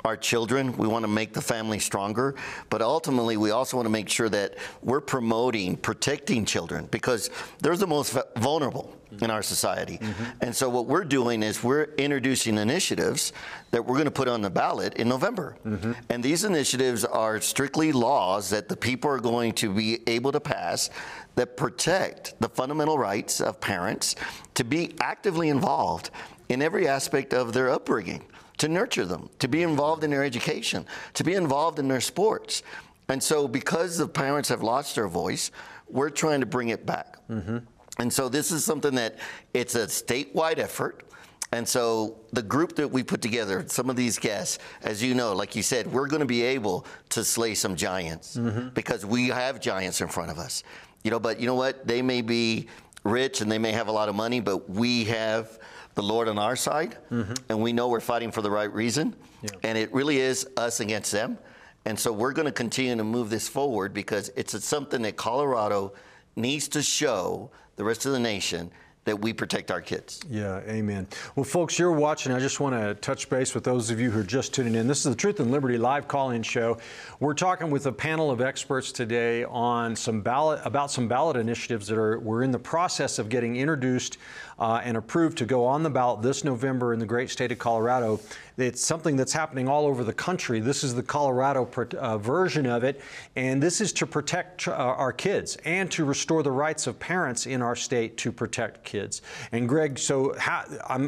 our 0.05 0.15
children. 0.15 0.71
We 0.77 0.87
want 0.87 1.03
to 1.03 1.09
make 1.09 1.33
the 1.33 1.41
family 1.41 1.79
stronger, 1.79 2.35
but 2.69 2.81
ultimately, 2.81 3.35
we 3.35 3.51
also 3.51 3.75
want 3.75 3.87
to 3.87 3.91
make 3.91 4.07
sure 4.07 4.29
that 4.29 4.57
we're 4.81 5.01
promoting 5.01 5.75
protecting 5.75 6.45
children 6.45 6.87
because 6.91 7.29
they're 7.59 7.75
the 7.75 7.85
most 7.85 8.17
vulnerable 8.37 8.95
in 9.21 9.31
our 9.31 9.41
society. 9.41 9.97
Mm-hmm. 9.97 10.23
And 10.41 10.55
so, 10.55 10.69
what 10.69 10.85
we're 10.85 11.03
doing 11.03 11.43
is 11.43 11.63
we're 11.63 11.85
introducing 11.97 12.57
initiatives 12.57 13.33
that 13.71 13.85
we're 13.85 13.95
going 13.95 14.05
to 14.05 14.11
put 14.11 14.27
on 14.27 14.41
the 14.41 14.49
ballot 14.49 14.95
in 14.95 15.09
November. 15.09 15.57
Mm-hmm. 15.65 15.93
And 16.09 16.23
these 16.23 16.43
initiatives 16.43 17.05
are 17.05 17.41
strictly 17.41 17.91
laws 17.91 18.49
that 18.49 18.69
the 18.69 18.77
people 18.77 19.09
are 19.09 19.19
going 19.19 19.53
to 19.53 19.73
be 19.73 19.99
able 20.07 20.31
to 20.31 20.39
pass 20.39 20.89
that 21.35 21.57
protect 21.57 22.39
the 22.39 22.49
fundamental 22.49 22.97
rights 22.97 23.39
of 23.39 23.59
parents 23.61 24.15
to 24.55 24.63
be 24.63 24.95
actively 24.99 25.49
involved 25.49 26.11
in 26.49 26.61
every 26.61 26.87
aspect 26.87 27.33
of 27.33 27.53
their 27.53 27.69
upbringing, 27.69 28.23
to 28.57 28.67
nurture 28.67 29.05
them, 29.05 29.29
to 29.39 29.47
be 29.47 29.63
involved 29.63 30.03
in 30.03 30.09
their 30.09 30.23
education, 30.23 30.85
to 31.13 31.23
be 31.23 31.35
involved 31.35 31.79
in 31.79 31.87
their 31.87 32.01
sports. 32.01 32.63
And 33.07 33.23
so, 33.23 33.47
because 33.47 33.97
the 33.97 34.07
parents 34.07 34.49
have 34.49 34.61
lost 34.61 34.95
their 34.95 35.07
voice, 35.07 35.51
we're 35.87 36.09
trying 36.09 36.41
to 36.41 36.45
bring 36.45 36.69
it 36.69 36.85
back. 36.85 37.17
Mm-hmm. 37.29 37.59
And 37.99 38.11
so 38.11 38.29
this 38.29 38.51
is 38.51 38.63
something 38.63 38.95
that 38.95 39.17
it's 39.53 39.75
a 39.75 39.85
statewide 39.85 40.57
effort. 40.57 41.03
And 41.51 41.67
so 41.67 42.19
the 42.31 42.43
group 42.43 42.75
that 42.75 42.89
we 42.89 43.03
put 43.03 43.21
together, 43.21 43.65
some 43.67 43.89
of 43.89 43.95
these 43.95 44.17
guests, 44.17 44.59
as 44.83 45.03
you 45.03 45.15
know, 45.15 45.33
like 45.33 45.55
you 45.55 45.63
said, 45.63 45.91
we're 45.91 46.07
going 46.07 46.21
to 46.21 46.25
be 46.25 46.43
able 46.43 46.85
to 47.09 47.23
slay 47.23 47.55
some 47.55 47.75
giants 47.75 48.37
mm-hmm. 48.37 48.69
because 48.69 49.05
we 49.05 49.29
have 49.29 49.59
giants 49.59 50.01
in 50.01 50.07
front 50.07 50.31
of 50.31 50.37
us. 50.37 50.63
You 51.03 51.11
know, 51.11 51.19
but 51.19 51.39
you 51.39 51.47
know 51.47 51.55
what? 51.55 51.87
They 51.87 52.01
may 52.01 52.21
be 52.21 52.67
rich 53.03 53.41
and 53.41 53.51
they 53.51 53.57
may 53.57 53.71
have 53.71 53.87
a 53.87 53.91
lot 53.91 54.09
of 54.09 54.15
money, 54.15 54.39
but 54.39 54.69
we 54.69 55.05
have 55.05 55.59
the 55.95 56.03
Lord 56.03 56.27
on 56.27 56.37
our 56.37 56.55
side, 56.55 56.97
mm-hmm. 57.11 57.33
and 57.49 57.61
we 57.61 57.73
know 57.73 57.87
we're 57.87 57.99
fighting 57.99 58.31
for 58.31 58.41
the 58.41 58.51
right 58.51 58.71
reason. 58.73 59.15
Yeah. 59.41 59.49
And 59.63 59.77
it 59.77 59.91
really 59.93 60.19
is 60.19 60.47
us 60.55 60.79
against 60.79 61.11
them. 61.11 61.37
And 61.85 61.99
so 61.99 62.11
we're 62.11 62.33
going 62.33 62.45
to 62.45 62.51
continue 62.51 62.95
to 62.95 63.03
move 63.03 63.29
this 63.29 63.49
forward 63.49 63.93
because 63.93 64.29
it's 64.35 64.63
something 64.63 65.01
that 65.01 65.15
Colorado 65.15 65.93
needs 66.35 66.67
to 66.69 66.83
show 66.83 67.49
the 67.79 67.85
rest 67.85 68.05
of 68.05 68.11
the 68.11 68.19
nation 68.19 68.69
that 69.05 69.21
we 69.21 69.31
protect 69.31 69.71
our 69.71 69.79
kids. 69.79 70.19
Yeah, 70.29 70.59
amen. 70.67 71.07
Well, 71.37 71.45
folks, 71.45 71.79
you're 71.79 71.93
watching. 71.93 72.33
I 72.33 72.39
just 72.39 72.59
want 72.59 72.75
to 72.75 72.93
touch 72.95 73.29
base 73.29 73.55
with 73.55 73.63
those 73.63 73.89
of 73.89 74.01
you 74.01 74.11
who 74.11 74.19
are 74.19 74.23
just 74.23 74.53
tuning 74.53 74.75
in. 74.75 74.85
This 74.85 75.05
is 75.05 75.13
the 75.13 75.15
Truth 75.15 75.39
and 75.39 75.49
Liberty 75.49 75.77
live 75.77 76.05
call-in 76.09 76.43
show. 76.43 76.77
We're 77.21 77.33
talking 77.33 77.71
with 77.71 77.85
a 77.85 77.93
panel 77.93 78.31
of 78.31 78.41
experts 78.41 78.91
today 78.91 79.45
on 79.45 79.95
some 79.95 80.19
ballot 80.19 80.59
about 80.65 80.91
some 80.91 81.07
ballot 81.07 81.37
initiatives 81.37 81.87
that 81.87 81.97
are 81.97 82.19
we're 82.19 82.43
in 82.43 82.51
the 82.51 82.59
process 82.59 83.17
of 83.17 83.29
getting 83.29 83.55
introduced 83.55 84.17
uh, 84.59 84.81
and 84.83 84.97
approved 84.97 85.37
to 85.37 85.45
go 85.45 85.65
on 85.65 85.83
the 85.83 85.89
ballot 85.89 86.21
this 86.21 86.43
November 86.43 86.93
in 86.93 86.99
the 86.99 87.05
great 87.05 87.29
state 87.29 87.51
of 87.51 87.57
Colorado. 87.57 88.19
It's 88.57 88.83
something 88.83 89.15
that's 89.15 89.31
happening 89.31 89.69
all 89.69 89.85
over 89.85 90.03
the 90.03 90.13
country. 90.13 90.59
This 90.59 90.83
is 90.83 90.93
the 90.93 91.03
Colorado 91.03 91.69
uh, 91.97 92.17
version 92.17 92.65
of 92.65 92.83
it, 92.83 93.01
and 93.37 93.63
this 93.63 93.79
is 93.79 93.93
to 93.93 94.05
protect 94.05 94.67
uh, 94.67 94.71
our 94.71 95.13
kids 95.13 95.57
and 95.63 95.89
to 95.91 96.03
restore 96.03 96.43
the 96.43 96.51
rights 96.51 96.85
of 96.87 96.99
parents 96.99 97.45
in 97.45 97.61
our 97.61 97.75
state 97.75 98.17
to 98.17 98.31
protect 98.31 98.83
kids. 98.83 99.21
And 99.53 99.69
Greg, 99.69 99.97
so 99.97 100.37
how, 100.37 100.65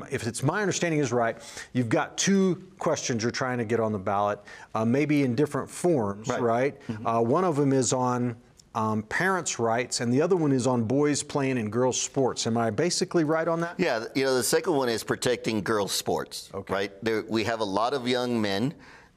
if 0.10 0.26
it's 0.26 0.44
my 0.44 0.62
understanding 0.62 1.02
is 1.02 1.12
right, 1.12 1.38
you've 1.74 1.90
got 1.90 2.18
two 2.18 2.64
questions 2.80 3.22
you're 3.22 3.32
trying 3.32 3.58
to 3.58 3.66
get 3.66 3.80
on 3.80 3.92
the 3.92 4.00
ballot, 4.00 4.40
uh, 4.74 4.86
maybe 4.86 5.24
in 5.24 5.36
different 5.36 5.70
forms, 5.70 6.30
right? 6.30 6.42
right? 6.42 6.88
Mm-hmm. 6.88 7.06
Uh, 7.06 7.22
one 7.22 7.44
of 7.44 7.58
them 7.58 7.74
is 7.74 7.92
on 7.92 8.36
um, 8.74 9.04
parents' 9.04 9.60
rights, 9.60 10.00
and 10.00 10.14
the 10.14 10.22
other 10.22 10.36
one 10.36 10.52
is 10.52 10.66
on 10.66 10.84
boys 10.84 11.24
playing 11.24 11.58
in 11.58 11.70
girls' 11.70 12.02
sports. 12.02 12.48
Am 12.48 12.58
I 12.58 12.70
basically 12.70 13.24
right 13.24 13.48
on 13.48 13.60
that? 13.62 13.76
Yeah, 13.78 14.06
you 14.16 14.24
know, 14.24 14.36
the 14.36 14.44
second 14.44 14.74
one 14.74 14.88
is 14.88 15.04
protecting 15.04 15.62
girls' 15.62 15.92
sports, 15.92 16.50
okay. 16.54 16.74
right? 16.74 17.04
There, 17.04 17.24
we 17.28 17.44
have 17.44 17.60
a 17.60 17.66
lot 17.66 17.94
of 17.94 18.08
young 18.08 18.42
men 18.42 18.74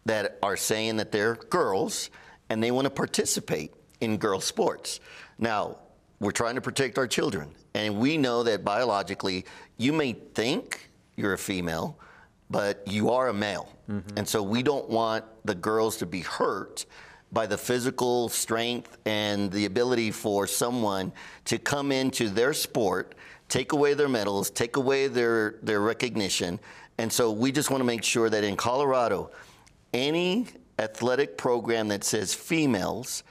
that 0.06 0.38
are 0.42 0.56
saying 0.56 0.96
that 0.96 1.12
they're 1.12 1.36
girls 1.36 2.10
and 2.50 2.62
they 2.62 2.70
want 2.70 2.86
to 2.86 2.90
participate 2.90 3.72
in 4.00 4.16
girls' 4.16 4.44
sports. 4.44 5.00
Now, 5.38 5.78
we're 6.18 6.32
trying 6.32 6.56
to 6.56 6.60
protect 6.60 6.98
our 6.98 7.06
children, 7.06 7.50
and 7.74 7.98
we 7.98 8.18
know 8.18 8.42
that 8.42 8.64
biologically, 8.64 9.44
you 9.76 9.92
may 9.92 10.12
think 10.12 10.90
you're 11.16 11.34
a 11.34 11.38
female, 11.38 11.98
but 12.50 12.82
you 12.86 13.10
are 13.10 13.28
a 13.28 13.34
male. 13.34 13.68
Mm-hmm. 13.88 14.18
And 14.18 14.28
so 14.28 14.42
we 14.42 14.62
don't 14.62 14.88
want 14.88 15.24
the 15.44 15.54
girls 15.54 15.98
to 15.98 16.06
be 16.06 16.20
hurt 16.20 16.86
by 17.34 17.46
the 17.46 17.58
physical 17.58 18.28
strength 18.28 18.96
and 19.04 19.50
the 19.50 19.66
ability 19.66 20.12
for 20.12 20.46
someone 20.46 21.12
to 21.44 21.58
come 21.58 21.90
into 21.90 22.30
their 22.30 22.54
sport, 22.54 23.16
take 23.48 23.72
away 23.72 23.92
their 23.92 24.08
medals, 24.08 24.50
take 24.50 24.76
away 24.76 25.08
their, 25.08 25.56
their 25.62 25.80
recognition. 25.80 26.60
And 26.96 27.12
so 27.12 27.32
we 27.32 27.50
just 27.50 27.70
want 27.70 27.80
to 27.80 27.84
make 27.84 28.04
sure 28.04 28.30
that 28.30 28.44
in 28.44 28.56
Colorado, 28.56 29.32
any 29.92 30.46
athletic 30.78 31.36
program 31.36 31.88
that 31.88 32.04
says 32.04 32.32
females 32.32 33.24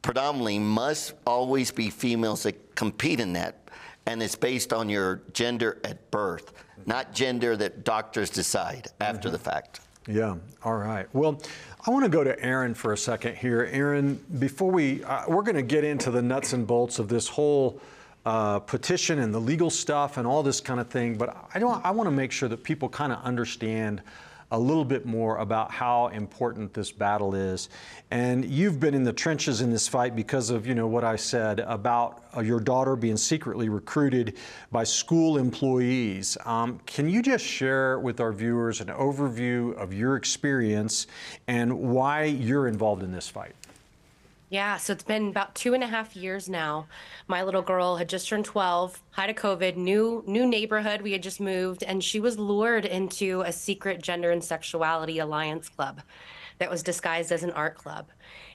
predominantly 0.00 0.58
must 0.58 1.12
always 1.26 1.70
be 1.70 1.90
females 1.90 2.44
that 2.44 2.74
compete 2.74 3.20
in 3.20 3.34
that. 3.34 3.68
And 4.06 4.22
it's 4.22 4.36
based 4.36 4.72
on 4.72 4.88
your 4.88 5.22
gender 5.34 5.78
at 5.84 6.10
birth, 6.10 6.54
not 6.86 7.12
gender 7.12 7.58
that 7.58 7.84
doctors 7.84 8.30
decide 8.30 8.88
after 9.00 9.28
mm-hmm. 9.28 9.32
the 9.32 9.38
fact. 9.38 9.80
Yeah, 10.08 10.36
all 10.64 10.78
right. 10.78 11.06
Well, 11.12 11.38
I 11.86 11.90
want 11.90 12.06
to 12.06 12.08
go 12.08 12.24
to 12.24 12.42
Erin 12.42 12.72
for 12.72 12.94
a 12.94 12.96
second 12.96 13.36
here. 13.36 13.68
Erin, 13.70 14.18
before 14.38 14.70
we, 14.70 15.04
uh, 15.04 15.24
we're 15.28 15.42
going 15.42 15.56
to 15.56 15.62
get 15.62 15.84
into 15.84 16.10
the 16.10 16.22
nuts 16.22 16.54
and 16.54 16.66
bolts 16.66 16.98
of 16.98 17.08
this 17.08 17.28
whole 17.28 17.78
uh, 18.24 18.58
petition 18.60 19.18
and 19.18 19.34
the 19.34 19.38
legal 19.38 19.68
stuff 19.68 20.16
and 20.16 20.26
all 20.26 20.42
this 20.42 20.62
kind 20.62 20.80
of 20.80 20.88
thing, 20.88 21.18
but 21.18 21.36
I 21.54 21.58
don't. 21.58 21.84
I 21.84 21.90
want 21.90 22.06
to 22.06 22.10
make 22.10 22.32
sure 22.32 22.48
that 22.48 22.64
people 22.64 22.88
kind 22.88 23.12
of 23.12 23.22
understand 23.22 24.00
a 24.50 24.58
little 24.58 24.84
bit 24.84 25.04
more 25.04 25.38
about 25.38 25.70
how 25.70 26.08
important 26.08 26.72
this 26.72 26.90
battle 26.90 27.34
is. 27.34 27.68
And 28.10 28.44
you've 28.44 28.80
been 28.80 28.94
in 28.94 29.04
the 29.04 29.12
trenches 29.12 29.60
in 29.60 29.70
this 29.70 29.86
fight 29.86 30.16
because 30.16 30.50
of, 30.50 30.66
you 30.66 30.74
know, 30.74 30.86
what 30.86 31.04
I 31.04 31.16
said 31.16 31.60
about 31.60 32.24
uh, 32.36 32.40
your 32.40 32.60
daughter 32.60 32.96
being 32.96 33.16
secretly 33.18 33.68
recruited 33.68 34.38
by 34.72 34.84
school 34.84 35.36
employees. 35.36 36.38
Um, 36.46 36.80
can 36.86 37.08
you 37.08 37.22
just 37.22 37.44
share 37.44 37.98
with 37.98 38.20
our 38.20 38.32
viewers 38.32 38.80
an 38.80 38.88
overview 38.88 39.76
of 39.76 39.92
your 39.92 40.16
experience 40.16 41.06
and 41.46 41.78
why 41.78 42.24
you're 42.24 42.68
involved 42.68 43.02
in 43.02 43.12
this 43.12 43.28
fight? 43.28 43.54
Yeah, 44.50 44.78
so 44.78 44.94
it's 44.94 45.04
been 45.04 45.28
about 45.28 45.54
two 45.54 45.74
and 45.74 45.84
a 45.84 45.86
half 45.86 46.16
years 46.16 46.48
now. 46.48 46.86
My 47.26 47.42
little 47.42 47.60
girl 47.60 47.96
had 47.96 48.08
just 48.08 48.26
turned 48.28 48.46
12, 48.46 49.02
height 49.10 49.28
of 49.28 49.36
COVID, 49.36 49.76
new 49.76 50.24
new 50.26 50.46
neighborhood. 50.46 51.02
We 51.02 51.12
had 51.12 51.22
just 51.22 51.38
moved, 51.38 51.82
and 51.82 52.02
she 52.02 52.18
was 52.18 52.38
lured 52.38 52.86
into 52.86 53.42
a 53.42 53.52
secret 53.52 54.02
gender 54.02 54.30
and 54.30 54.42
sexuality 54.42 55.18
alliance 55.18 55.68
club 55.68 56.00
that 56.58 56.70
was 56.70 56.82
disguised 56.82 57.30
as 57.30 57.42
an 57.42 57.50
art 57.50 57.76
club. 57.76 58.06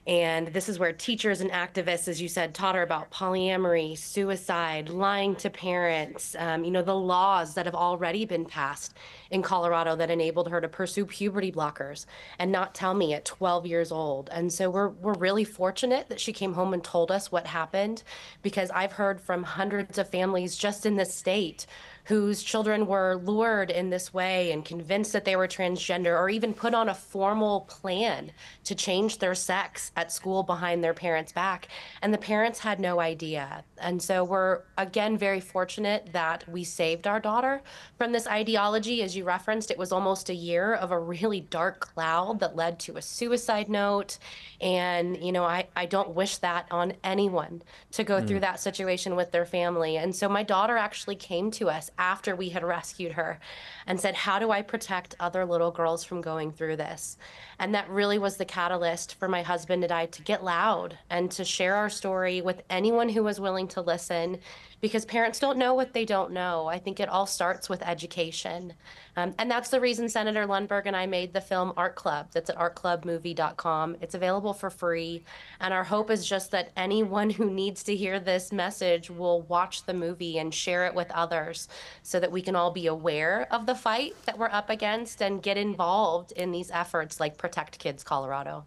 And 0.06 0.48
this 0.48 0.68
is 0.68 0.78
where 0.78 0.92
teachers 0.92 1.40
and 1.40 1.50
activists, 1.50 2.08
as 2.08 2.20
you 2.20 2.28
said, 2.28 2.54
taught 2.54 2.74
her 2.74 2.82
about 2.82 3.10
polyamory, 3.10 3.96
suicide, 3.96 4.90
lying 4.90 5.34
to 5.36 5.48
parents, 5.48 6.36
um, 6.38 6.62
you 6.62 6.70
know, 6.70 6.82
the 6.82 6.94
laws 6.94 7.54
that 7.54 7.64
have 7.64 7.74
already 7.74 8.26
been 8.26 8.44
passed 8.44 8.94
in 9.30 9.40
Colorado 9.40 9.96
that 9.96 10.10
enabled 10.10 10.50
her 10.50 10.60
to 10.60 10.68
pursue 10.68 11.06
puberty 11.06 11.50
blockers 11.50 12.04
and 12.38 12.52
not 12.52 12.74
tell 12.74 12.92
me 12.92 13.14
at 13.14 13.24
12 13.24 13.66
years 13.66 13.90
old. 13.90 14.28
And 14.30 14.52
so 14.52 14.68
we're, 14.68 14.90
we're 14.90 15.14
really 15.14 15.44
fortunate 15.44 16.10
that 16.10 16.20
she 16.20 16.34
came 16.34 16.52
home 16.52 16.74
and 16.74 16.84
told 16.84 17.10
us 17.10 17.32
what 17.32 17.46
happened 17.46 18.02
because 18.42 18.70
I've 18.70 18.92
heard 18.92 19.22
from 19.22 19.42
hundreds 19.42 19.96
of 19.96 20.10
families 20.10 20.56
just 20.56 20.84
in 20.84 20.96
this 20.96 21.14
state 21.14 21.66
whose 22.04 22.42
children 22.42 22.86
were 22.86 23.20
lured 23.24 23.70
in 23.70 23.90
this 23.90 24.12
way 24.12 24.52
and 24.52 24.64
convinced 24.64 25.12
that 25.12 25.24
they 25.24 25.36
were 25.36 25.48
transgender 25.48 26.18
or 26.18 26.28
even 26.28 26.52
put 26.52 26.74
on 26.74 26.88
a 26.88 26.94
formal 26.94 27.62
plan 27.62 28.30
to 28.62 28.74
change 28.74 29.18
their 29.18 29.34
sex 29.34 29.90
at 29.96 30.12
school 30.12 30.42
behind 30.42 30.84
their 30.84 30.92
parents' 30.94 31.32
back. 31.32 31.68
And 32.02 32.12
the 32.12 32.18
parents 32.18 32.58
had 32.58 32.78
no 32.78 33.00
idea. 33.00 33.64
And 33.78 34.02
so 34.02 34.22
we're, 34.22 34.60
again, 34.76 35.16
very 35.16 35.40
fortunate 35.40 36.10
that 36.12 36.46
we 36.48 36.62
saved 36.62 37.06
our 37.06 37.20
daughter 37.20 37.62
from 37.96 38.12
this 38.12 38.26
ideology. 38.26 39.02
As 39.02 39.16
you 39.16 39.24
referenced, 39.24 39.70
it 39.70 39.78
was 39.78 39.92
almost 39.92 40.28
a 40.28 40.34
year 40.34 40.74
of 40.74 40.90
a 40.90 40.98
really 40.98 41.40
dark 41.40 41.80
cloud 41.80 42.40
that 42.40 42.54
led 42.54 42.78
to 42.80 42.98
a 42.98 43.02
suicide 43.02 43.70
note. 43.70 44.18
And, 44.60 45.16
you 45.24 45.32
know, 45.32 45.44
I, 45.44 45.68
I 45.74 45.86
don't 45.86 46.10
wish 46.10 46.36
that 46.38 46.66
on 46.70 46.92
anyone 47.02 47.62
to 47.92 48.04
go 48.04 48.20
mm. 48.20 48.28
through 48.28 48.40
that 48.40 48.60
situation 48.60 49.16
with 49.16 49.32
their 49.32 49.46
family. 49.46 49.96
And 49.96 50.14
so 50.14 50.28
my 50.28 50.42
daughter 50.42 50.76
actually 50.76 51.16
came 51.16 51.50
to 51.52 51.70
us 51.70 51.90
after 51.98 52.34
we 52.34 52.48
had 52.48 52.64
rescued 52.64 53.12
her 53.12 53.38
and 53.86 54.00
said, 54.00 54.14
How 54.14 54.38
do 54.38 54.50
I 54.50 54.62
protect 54.62 55.14
other 55.20 55.44
little 55.44 55.70
girls 55.70 56.04
from 56.04 56.20
going 56.20 56.52
through 56.52 56.76
this? 56.76 57.16
And 57.58 57.74
that 57.74 57.88
really 57.88 58.18
was 58.18 58.36
the 58.36 58.44
catalyst 58.44 59.14
for 59.14 59.28
my 59.28 59.42
husband 59.42 59.84
and 59.84 59.92
I 59.92 60.06
to 60.06 60.22
get 60.22 60.44
loud 60.44 60.98
and 61.10 61.30
to 61.32 61.44
share 61.44 61.76
our 61.76 61.90
story 61.90 62.40
with 62.40 62.62
anyone 62.68 63.08
who 63.08 63.22
was 63.22 63.40
willing 63.40 63.68
to 63.68 63.80
listen 63.80 64.38
because 64.84 65.06
parents 65.06 65.38
don't 65.38 65.56
know 65.56 65.72
what 65.72 65.94
they 65.94 66.04
don't 66.04 66.30
know. 66.30 66.66
I 66.66 66.78
think 66.78 67.00
it 67.00 67.08
all 67.08 67.24
starts 67.24 67.70
with 67.70 67.80
education. 67.80 68.74
Um, 69.16 69.34
and 69.38 69.50
that's 69.50 69.70
the 69.70 69.80
reason 69.80 70.10
Senator 70.10 70.46
Lundberg 70.46 70.82
and 70.84 70.94
I 70.94 71.06
made 71.06 71.32
the 71.32 71.40
film 71.40 71.72
Art 71.78 71.94
Club. 71.94 72.28
That's 72.32 72.50
at 72.50 72.58
artclubmovie.com. 72.58 73.96
It's 74.02 74.14
available 74.14 74.52
for 74.52 74.68
free. 74.68 75.24
And 75.60 75.72
our 75.72 75.84
hope 75.84 76.10
is 76.10 76.28
just 76.28 76.50
that 76.50 76.70
anyone 76.76 77.30
who 77.30 77.50
needs 77.50 77.82
to 77.84 77.96
hear 77.96 78.20
this 78.20 78.52
message 78.52 79.08
will 79.08 79.40
watch 79.48 79.86
the 79.86 79.94
movie 79.94 80.38
and 80.38 80.52
share 80.52 80.84
it 80.84 80.94
with 80.94 81.10
others 81.12 81.66
so 82.02 82.20
that 82.20 82.30
we 82.30 82.42
can 82.42 82.54
all 82.54 82.70
be 82.70 82.88
aware 82.88 83.46
of 83.50 83.64
the 83.64 83.74
fight 83.74 84.14
that 84.26 84.36
we're 84.36 84.50
up 84.50 84.68
against 84.68 85.22
and 85.22 85.42
get 85.42 85.56
involved 85.56 86.32
in 86.32 86.50
these 86.50 86.70
efforts 86.70 87.18
like 87.18 87.38
Protect 87.38 87.78
Kids 87.78 88.04
Colorado. 88.04 88.66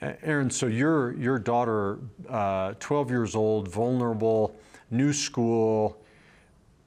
Erin, 0.00 0.48
so 0.48 0.66
your 0.66 1.12
your 1.14 1.38
daughter, 1.38 1.98
uh, 2.28 2.74
12 2.80 3.10
years 3.10 3.34
old, 3.34 3.68
vulnerable, 3.68 4.54
new 4.90 5.12
school, 5.12 5.98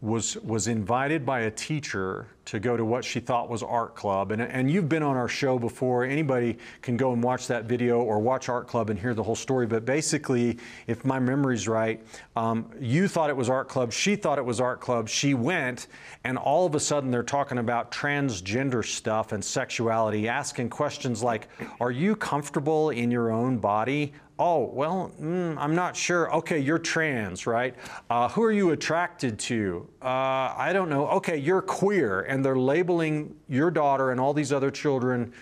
was 0.01 0.37
was 0.37 0.67
invited 0.67 1.25
by 1.25 1.41
a 1.41 1.51
teacher 1.51 2.27
to 2.49 2.59
go 2.59 2.75
to 2.75 2.83
what 2.83 3.05
she 3.05 3.19
thought 3.19 3.47
was 3.47 3.61
art 3.61 3.95
club 3.95 4.31
and, 4.31 4.41
and 4.41 4.71
you've 4.71 4.89
been 4.89 5.03
on 5.03 5.15
our 5.15 5.27
show 5.27 5.59
before 5.59 6.03
anybody 6.03 6.57
can 6.81 6.97
go 6.97 7.13
and 7.13 7.21
watch 7.21 7.45
that 7.47 7.65
video 7.65 8.01
or 8.01 8.19
watch 8.19 8.49
art 8.49 8.67
club 8.67 8.89
and 8.89 8.99
hear 8.99 9.13
the 9.13 9.21
whole 9.21 9.35
story 9.35 9.67
but 9.67 9.85
basically 9.85 10.57
if 10.87 11.05
my 11.05 11.19
memory's 11.19 11.67
right 11.67 12.03
um, 12.35 12.65
you 12.79 13.07
thought 13.07 13.29
it 13.29 13.37
was 13.37 13.49
art 13.49 13.69
club 13.69 13.91
she 13.91 14.15
thought 14.15 14.39
it 14.39 14.45
was 14.45 14.59
art 14.59 14.79
club 14.81 15.07
she 15.07 15.33
went 15.35 15.87
and 16.23 16.37
all 16.37 16.65
of 16.65 16.73
a 16.73 16.79
sudden 16.79 17.11
they're 17.11 17.21
talking 17.21 17.59
about 17.59 17.91
transgender 17.91 18.83
stuff 18.83 19.31
and 19.31 19.43
sexuality 19.43 20.27
asking 20.27 20.69
questions 20.69 21.21
like 21.21 21.47
are 21.79 21.91
you 21.91 22.15
comfortable 22.15 22.89
in 22.89 23.11
your 23.11 23.31
own 23.31 23.57
body 23.57 24.11
Oh, 24.41 24.71
well, 24.73 25.11
mm, 25.21 25.57
I'm 25.57 25.75
not 25.75 25.97
sure. 25.97 26.33
Okay, 26.37 26.59
you're 26.59 26.79
trans, 26.79 27.45
right? 27.45 27.75
Uh, 28.09 28.29
who 28.29 28.41
are 28.41 28.53
you 28.53 28.71
attracted 28.71 29.37
to? 29.39 29.85
Uh, 30.01 30.53
I 30.55 30.71
don't 30.71 30.89
know. 30.89 31.09
Okay, 31.09 31.35
you're 31.35 31.61
queer. 31.61 32.21
And 32.21 32.38
they're 32.43 32.57
labeling 32.57 33.35
your 33.47 33.71
daughter 33.71 34.11
and 34.11 34.19
all 34.19 34.33
these 34.33 34.53
other 34.53 34.71
children 34.71 35.33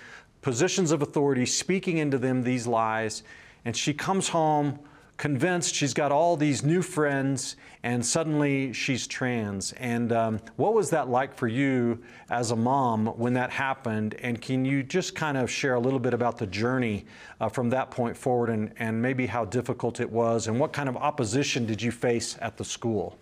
positions 0.42 0.92
of 0.92 1.02
authority, 1.02 1.46
speaking 1.46 1.98
into 1.98 2.18
them 2.18 2.44
these 2.44 2.68
lies. 2.68 3.24
And 3.66 3.76
she 3.76 3.94
comes 3.94 4.30
home 4.30 4.80
convinced 5.18 5.74
she's 5.74 5.96
got 5.96 6.12
all 6.12 6.38
these 6.38 6.64
new 6.64 6.82
friends 6.82 7.56
and 7.84 8.06
suddenly 8.06 8.72
she's 8.72 9.08
trans. 9.08 9.74
And 9.74 10.12
um, 10.12 10.40
what 10.56 10.74
was 10.74 10.92
that 10.92 11.10
like 11.10 11.34
for 11.34 11.48
you 11.48 12.04
as 12.30 12.52
a 12.52 12.56
mom 12.56 13.08
when 13.08 13.34
that 13.34 13.50
happened? 13.50 14.16
And 14.22 14.40
can 14.40 14.64
you 14.64 14.84
just 14.84 15.16
kind 15.16 15.38
of 15.38 15.50
share 15.50 15.74
a 15.74 15.80
little 15.80 16.00
bit 16.00 16.14
about 16.14 16.38
the 16.38 16.48
journey 16.48 17.06
uh, 17.42 17.50
from 17.50 17.70
that 17.72 17.90
point 17.90 18.16
forward 18.16 18.50
and, 18.50 18.72
and 18.78 19.02
maybe 19.02 19.26
how 19.26 19.44
difficult 19.46 20.00
it 20.00 20.10
was 20.10 20.48
and 20.48 20.60
what 20.60 20.72
kind 20.72 20.88
of 20.88 20.96
opposition 20.96 21.66
did 21.66 21.82
you 21.82 21.92
face 21.92 22.38
at 22.40 22.58
the 22.58 22.66
school? 22.66 23.18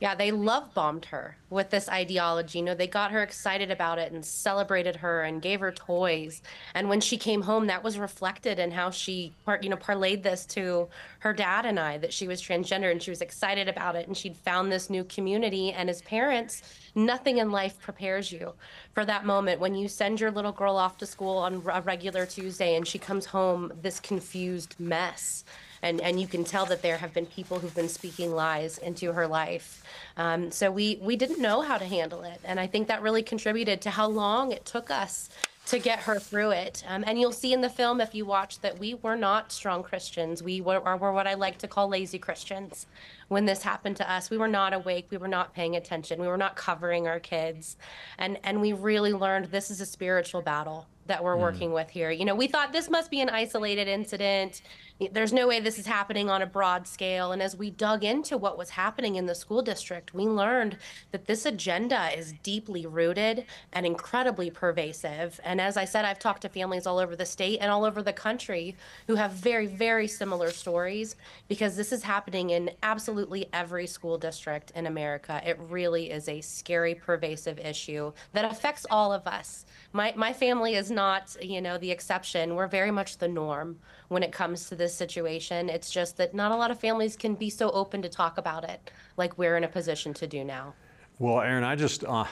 Yeah, 0.00 0.14
they 0.14 0.30
love 0.30 0.74
bombed 0.74 1.06
her 1.06 1.36
with 1.50 1.70
this 1.70 1.88
ideology. 1.88 2.60
You 2.60 2.64
know, 2.66 2.74
they 2.74 2.86
got 2.86 3.10
her 3.10 3.20
excited 3.20 3.72
about 3.72 3.98
it 3.98 4.12
and 4.12 4.24
celebrated 4.24 4.96
her 4.96 5.22
and 5.22 5.42
gave 5.42 5.58
her 5.58 5.72
toys. 5.72 6.40
And 6.72 6.88
when 6.88 7.00
she 7.00 7.16
came 7.16 7.42
home, 7.42 7.66
that 7.66 7.82
was 7.82 7.98
reflected 7.98 8.60
in 8.60 8.70
how 8.70 8.90
she, 8.90 9.32
you 9.60 9.68
know, 9.68 9.76
parlayed 9.76 10.22
this 10.22 10.46
to 10.46 10.88
her 11.20 11.32
dad 11.32 11.66
and 11.66 11.80
I 11.80 11.98
that 11.98 12.12
she 12.12 12.28
was 12.28 12.40
transgender 12.40 12.92
and 12.92 13.02
she 13.02 13.10
was 13.10 13.20
excited 13.20 13.68
about 13.68 13.96
it 13.96 14.06
and 14.06 14.16
she'd 14.16 14.36
found 14.36 14.70
this 14.70 14.88
new 14.88 15.02
community. 15.02 15.72
And 15.72 15.90
as 15.90 16.00
parents, 16.02 16.62
nothing 16.94 17.38
in 17.38 17.50
life 17.50 17.80
prepares 17.80 18.30
you 18.30 18.52
for 18.94 19.04
that 19.04 19.26
moment 19.26 19.60
when 19.60 19.74
you 19.74 19.88
send 19.88 20.20
your 20.20 20.30
little 20.30 20.52
girl 20.52 20.76
off 20.76 20.98
to 20.98 21.06
school 21.06 21.38
on 21.38 21.62
a 21.66 21.80
regular 21.80 22.24
Tuesday 22.24 22.76
and 22.76 22.86
she 22.86 23.00
comes 23.00 23.26
home 23.26 23.72
this 23.82 23.98
confused 23.98 24.76
mess 24.78 25.44
and 25.82 26.00
and 26.00 26.20
you 26.20 26.26
can 26.26 26.44
tell 26.44 26.66
that 26.66 26.82
there 26.82 26.98
have 26.98 27.12
been 27.12 27.26
people 27.26 27.58
who've 27.58 27.74
been 27.74 27.88
speaking 27.88 28.32
lies 28.32 28.78
into 28.78 29.12
her 29.12 29.26
life. 29.26 29.82
Um, 30.16 30.50
so 30.50 30.70
we 30.70 30.98
we 31.00 31.16
didn't 31.16 31.40
know 31.40 31.62
how 31.62 31.78
to 31.78 31.84
handle 31.84 32.22
it, 32.22 32.40
and 32.44 32.58
I 32.58 32.66
think 32.66 32.88
that 32.88 33.02
really 33.02 33.22
contributed 33.22 33.80
to 33.82 33.90
how 33.90 34.08
long 34.08 34.52
it 34.52 34.64
took 34.64 34.90
us 34.90 35.28
to 35.68 35.78
get 35.78 35.98
her 36.00 36.18
through 36.18 36.50
it. 36.50 36.82
Um, 36.88 37.04
and 37.06 37.20
you'll 37.20 37.30
see 37.30 37.52
in 37.52 37.60
the 37.60 37.68
film 37.68 38.00
if 38.00 38.14
you 38.14 38.24
watch 38.24 38.60
that 38.60 38.78
we 38.78 38.94
were 38.94 39.16
not 39.16 39.52
strong 39.52 39.82
Christians. 39.82 40.42
We 40.42 40.62
were, 40.62 40.80
were 40.80 41.12
what 41.12 41.26
I 41.26 41.34
like 41.34 41.58
to 41.58 41.68
call 41.68 41.88
lazy 41.88 42.18
Christians. 42.18 42.86
When 43.28 43.44
this 43.44 43.62
happened 43.62 43.98
to 43.98 44.10
us, 44.10 44.30
we 44.30 44.38
were 44.38 44.48
not 44.48 44.72
awake. 44.72 45.08
We 45.10 45.18
were 45.18 45.28
not 45.28 45.52
paying 45.52 45.76
attention. 45.76 46.22
We 46.22 46.26
were 46.26 46.38
not 46.38 46.56
covering 46.56 47.06
our 47.06 47.20
kids, 47.20 47.76
and 48.16 48.38
and 48.44 48.62
we 48.62 48.72
really 48.72 49.12
learned 49.12 49.46
this 49.46 49.70
is 49.70 49.82
a 49.82 49.86
spiritual 49.86 50.40
battle 50.40 50.86
that 51.06 51.22
we're 51.22 51.36
mm. 51.36 51.40
working 51.40 51.72
with 51.72 51.90
here. 51.90 52.10
You 52.10 52.24
know, 52.24 52.34
we 52.34 52.46
thought 52.46 52.72
this 52.72 52.88
must 52.88 53.10
be 53.10 53.20
an 53.20 53.28
isolated 53.28 53.88
incident. 53.88 54.62
There's 55.12 55.32
no 55.32 55.46
way 55.46 55.60
this 55.60 55.78
is 55.78 55.86
happening 55.86 56.28
on 56.28 56.42
a 56.42 56.46
broad 56.46 56.88
scale. 56.88 57.30
And 57.30 57.40
as 57.40 57.56
we 57.56 57.70
dug 57.70 58.02
into 58.02 58.36
what 58.36 58.58
was 58.58 58.70
happening 58.70 59.14
in 59.14 59.26
the 59.26 59.34
school 59.34 59.62
district, 59.62 60.12
we 60.12 60.24
learned 60.24 60.76
that 61.12 61.26
this 61.26 61.46
agenda 61.46 62.10
is 62.18 62.34
deeply 62.42 62.84
rooted 62.84 63.44
and 63.72 63.86
incredibly 63.86 64.50
pervasive. 64.50 65.40
And 65.44 65.60
as 65.60 65.76
I 65.76 65.84
said, 65.84 66.04
I've 66.04 66.18
talked 66.18 66.42
to 66.42 66.48
families 66.48 66.84
all 66.84 66.98
over 66.98 67.14
the 67.14 67.24
state 67.24 67.58
and 67.60 67.70
all 67.70 67.84
over 67.84 68.02
the 68.02 68.12
country 68.12 68.74
who 69.06 69.14
have 69.14 69.30
very, 69.32 69.66
very 69.66 70.08
similar 70.08 70.50
stories 70.50 71.14
because 71.46 71.76
this 71.76 71.92
is 71.92 72.02
happening 72.02 72.50
in 72.50 72.70
absolutely 72.82 73.46
every 73.52 73.86
school 73.86 74.18
district 74.18 74.72
in 74.74 74.86
America. 74.86 75.40
It 75.46 75.60
really 75.68 76.10
is 76.10 76.28
a 76.28 76.40
scary, 76.40 76.96
pervasive 76.96 77.60
issue 77.60 78.12
that 78.32 78.44
affects 78.44 78.84
all 78.90 79.12
of 79.12 79.28
us. 79.28 79.64
My, 79.92 80.12
my 80.16 80.32
family 80.32 80.74
is 80.74 80.90
not, 80.90 81.36
you 81.40 81.60
know, 81.60 81.78
the 81.78 81.92
exception. 81.92 82.56
We're 82.56 82.66
very 82.66 82.90
much 82.90 83.18
the 83.18 83.28
norm 83.28 83.78
when 84.08 84.22
it 84.22 84.32
comes 84.32 84.68
to 84.68 84.74
this 84.74 84.94
situation. 84.94 85.68
It's 85.68 85.90
just 85.90 86.16
that 86.16 86.34
not 86.34 86.52
a 86.52 86.56
lot 86.56 86.70
of 86.70 86.80
families 86.80 87.16
can 87.16 87.34
be 87.34 87.50
so 87.50 87.70
open 87.70 88.02
to 88.02 88.08
talk 88.08 88.38
about 88.38 88.64
it 88.68 88.90
like 89.16 89.38
we're 89.38 89.56
in 89.56 89.64
a 89.64 89.68
position 89.68 90.14
to 90.14 90.26
do 90.26 90.44
now. 90.44 90.74
Well, 91.18 91.40
Erin, 91.40 91.64
I 91.64 91.76
just, 91.76 92.04
uh, 92.04 92.24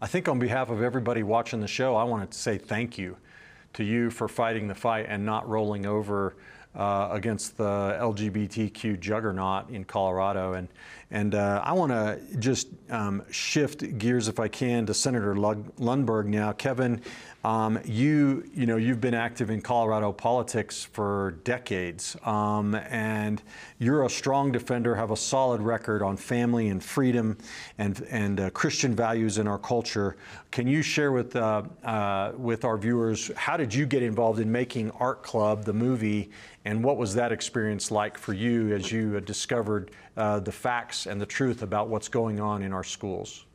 I 0.00 0.06
think 0.06 0.28
on 0.28 0.38
behalf 0.38 0.70
of 0.70 0.82
everybody 0.82 1.22
watching 1.22 1.60
the 1.60 1.68
show, 1.68 1.96
I 1.96 2.04
wanted 2.04 2.30
to 2.32 2.38
say 2.38 2.58
thank 2.58 2.98
you 2.98 3.16
to 3.74 3.84
you 3.84 4.10
for 4.10 4.28
fighting 4.28 4.68
the 4.68 4.74
fight 4.74 5.06
and 5.08 5.24
not 5.24 5.48
rolling 5.48 5.86
over 5.86 6.36
uh, 6.74 7.08
against 7.12 7.56
the 7.56 7.96
LGBTQ 8.00 8.98
juggernaut 8.98 9.68
in 9.70 9.84
Colorado. 9.84 10.54
And, 10.54 10.68
and 11.10 11.34
uh, 11.34 11.60
I 11.62 11.72
want 11.72 11.92
to 11.92 12.20
just 12.38 12.68
um, 12.90 13.22
shift 13.30 13.98
gears, 13.98 14.28
if 14.28 14.40
I 14.40 14.48
can, 14.48 14.86
to 14.86 14.94
Senator 14.94 15.34
Lundberg 15.34 16.26
now. 16.26 16.52
Kevin, 16.52 17.02
um, 17.44 17.80
you, 17.84 18.48
you 18.54 18.66
know, 18.66 18.76
you've 18.76 19.00
been 19.00 19.14
active 19.14 19.50
in 19.50 19.60
Colorado 19.60 20.12
politics 20.12 20.84
for 20.84 21.38
decades, 21.42 22.16
um, 22.24 22.74
and 22.74 23.42
you're 23.78 24.04
a 24.04 24.10
strong 24.10 24.52
defender, 24.52 24.94
have 24.94 25.10
a 25.10 25.16
solid 25.16 25.60
record 25.60 26.02
on 26.02 26.16
family 26.16 26.68
and 26.68 26.82
freedom 26.82 27.36
and, 27.78 28.06
and 28.10 28.38
uh, 28.38 28.50
Christian 28.50 28.94
values 28.94 29.38
in 29.38 29.48
our 29.48 29.58
culture. 29.58 30.16
Can 30.52 30.68
you 30.68 30.82
share 30.82 31.10
with, 31.10 31.34
uh, 31.34 31.62
uh, 31.82 32.32
with 32.36 32.64
our 32.64 32.78
viewers 32.78 33.32
how 33.34 33.56
did 33.56 33.74
you 33.74 33.86
get 33.86 34.04
involved 34.04 34.38
in 34.38 34.50
making 34.50 34.92
Art 34.92 35.24
Club, 35.24 35.64
the 35.64 35.72
movie, 35.72 36.30
and 36.64 36.84
what 36.84 36.96
was 36.96 37.12
that 37.14 37.32
experience 37.32 37.90
like 37.90 38.16
for 38.16 38.34
you 38.34 38.72
as 38.72 38.92
you 38.92 39.20
discovered 39.20 39.90
uh, 40.16 40.38
the 40.38 40.52
facts 40.52 41.06
and 41.06 41.20
the 41.20 41.26
truth 41.26 41.62
about 41.62 41.88
what's 41.88 42.08
going 42.08 42.38
on 42.38 42.62
in 42.62 42.72
our 42.72 42.84
schools? 42.84 43.46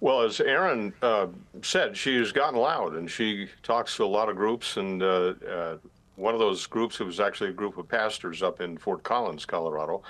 Well, 0.00 0.22
as 0.22 0.40
Erin 0.40 0.92
uh, 1.02 1.26
said, 1.62 1.96
she's 1.96 2.30
gotten 2.30 2.58
loud 2.58 2.94
and 2.94 3.10
she 3.10 3.48
talks 3.62 3.96
to 3.96 4.04
a 4.04 4.06
lot 4.06 4.28
of 4.28 4.36
groups. 4.36 4.76
And 4.76 5.02
uh, 5.02 5.34
uh, 5.48 5.78
one 6.14 6.34
of 6.34 6.40
those 6.40 6.66
groups, 6.66 7.00
it 7.00 7.04
was 7.04 7.18
actually 7.18 7.50
a 7.50 7.54
group 7.54 7.78
of 7.78 7.88
pastors 7.88 8.42
up 8.42 8.60
in 8.60 8.78
Fort 8.78 9.02
Collins, 9.02 9.44
Colorado. 9.44 10.02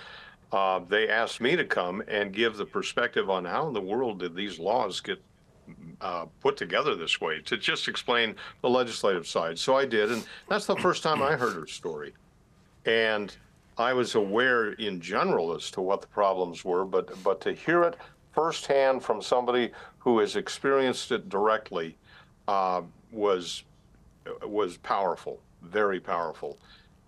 Uh, 0.52 0.80
they 0.88 1.08
asked 1.08 1.40
me 1.40 1.56
to 1.56 1.64
come 1.64 2.02
and 2.08 2.32
give 2.32 2.56
the 2.56 2.66
perspective 2.66 3.30
on 3.30 3.44
how 3.44 3.68
in 3.68 3.74
the 3.74 3.80
world 3.80 4.20
did 4.20 4.34
these 4.34 4.58
laws 4.58 5.00
get 5.00 5.22
uh, 6.00 6.26
put 6.40 6.56
together 6.56 6.94
this 6.94 7.20
way 7.20 7.40
to 7.42 7.56
just 7.56 7.88
explain 7.88 8.34
the 8.62 8.70
legislative 8.70 9.26
side. 9.26 9.58
So 9.58 9.76
I 9.76 9.84
did, 9.84 10.10
and 10.10 10.24
that's 10.48 10.64
the 10.64 10.76
first 10.76 11.02
time 11.02 11.22
I 11.22 11.32
heard 11.32 11.54
her 11.54 11.66
story. 11.66 12.14
And 12.86 13.36
I 13.76 13.92
was 13.92 14.14
aware 14.14 14.72
in 14.72 15.00
general 15.00 15.54
as 15.54 15.70
to 15.72 15.82
what 15.82 16.00
the 16.00 16.06
problems 16.06 16.64
were, 16.64 16.84
but 16.84 17.22
but 17.22 17.40
to 17.42 17.52
hear 17.52 17.82
it 17.84 17.96
firsthand 18.38 19.02
from 19.02 19.20
somebody 19.20 19.72
who 19.98 20.20
has 20.20 20.36
experienced 20.36 21.10
it 21.10 21.28
directly 21.28 21.98
uh, 22.46 22.82
was 23.10 23.64
was 24.44 24.76
powerful, 24.76 25.40
very 25.62 25.98
powerful. 25.98 26.56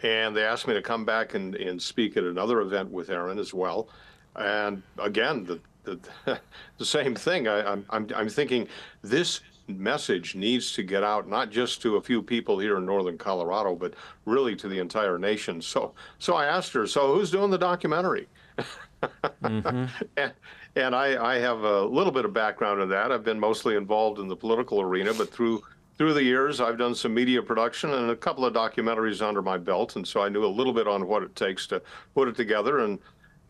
And 0.02 0.34
they 0.34 0.42
asked 0.42 0.66
me 0.66 0.74
to 0.74 0.82
come 0.82 1.04
back 1.04 1.34
and, 1.34 1.54
and 1.54 1.80
speak 1.80 2.16
at 2.16 2.24
another 2.24 2.62
event 2.62 2.90
with 2.90 3.10
Erin 3.10 3.38
as 3.38 3.54
well. 3.54 3.88
And 4.34 4.82
again, 4.98 5.44
the 5.44 5.60
the, 5.84 6.40
the 6.78 6.84
same 6.84 7.14
thing. 7.14 7.46
I, 7.46 7.62
I'm, 7.72 7.86
I'm 7.90 8.08
I'm 8.16 8.28
thinking 8.28 8.66
this 9.02 9.40
message 9.68 10.34
needs 10.34 10.72
to 10.72 10.82
get 10.82 11.04
out 11.04 11.28
not 11.28 11.48
just 11.50 11.80
to 11.82 11.94
a 11.94 12.02
few 12.02 12.24
people 12.24 12.58
here 12.58 12.76
in 12.76 12.84
northern 12.84 13.16
Colorado, 13.16 13.76
but 13.76 13.94
really 14.24 14.56
to 14.56 14.66
the 14.66 14.80
entire 14.80 15.16
nation. 15.16 15.62
So 15.62 15.94
so 16.18 16.34
I 16.34 16.46
asked 16.46 16.72
her, 16.72 16.88
so 16.88 17.14
who's 17.14 17.30
doing 17.30 17.52
the 17.52 17.58
documentary? 17.58 18.26
mm-hmm. 19.02 19.86
and, 20.16 20.32
and 20.76 20.94
I, 20.94 21.34
I 21.34 21.38
have 21.38 21.62
a 21.62 21.82
little 21.84 22.12
bit 22.12 22.24
of 22.24 22.32
background 22.32 22.80
in 22.80 22.88
that. 22.90 23.10
I've 23.12 23.24
been 23.24 23.40
mostly 23.40 23.76
involved 23.76 24.18
in 24.18 24.28
the 24.28 24.36
political 24.36 24.80
arena, 24.80 25.12
but 25.14 25.32
through 25.32 25.62
through 25.98 26.14
the 26.14 26.24
years, 26.24 26.62
I've 26.62 26.78
done 26.78 26.94
some 26.94 27.12
media 27.12 27.42
production 27.42 27.92
and 27.92 28.10
a 28.10 28.16
couple 28.16 28.46
of 28.46 28.54
documentaries 28.54 29.20
under 29.20 29.42
my 29.42 29.58
belt, 29.58 29.96
and 29.96 30.08
so 30.08 30.22
I 30.22 30.30
knew 30.30 30.46
a 30.46 30.46
little 30.46 30.72
bit 30.72 30.88
on 30.88 31.06
what 31.06 31.22
it 31.22 31.36
takes 31.36 31.66
to 31.66 31.82
put 32.14 32.26
it 32.26 32.36
together. 32.36 32.78
And 32.78 32.98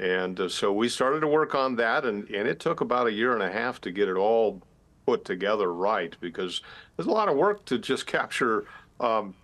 and 0.01 0.41
uh, 0.41 0.49
so 0.49 0.73
we 0.73 0.89
started 0.89 1.21
to 1.21 1.29
work 1.29 1.55
on 1.55 1.77
that, 1.77 2.05
and, 2.05 2.29
and 2.31 2.49
it 2.49 2.59
took 2.59 2.81
about 2.81 3.07
a 3.07 3.13
year 3.13 3.35
and 3.35 3.43
a 3.43 3.53
half 3.53 3.81
to 3.83 3.93
get 3.93 4.09
it 4.09 4.17
all 4.17 4.61
put 5.07 5.25
together 5.25 5.73
right 5.73 6.17
because 6.21 6.63
there's 6.97 7.07
a 7.07 7.13
lot 7.13 7.29
of 7.29 7.37
work 7.37 7.65
to 7.67 7.79
just 7.79 8.07
capture 8.07 8.65
um, 8.99 9.35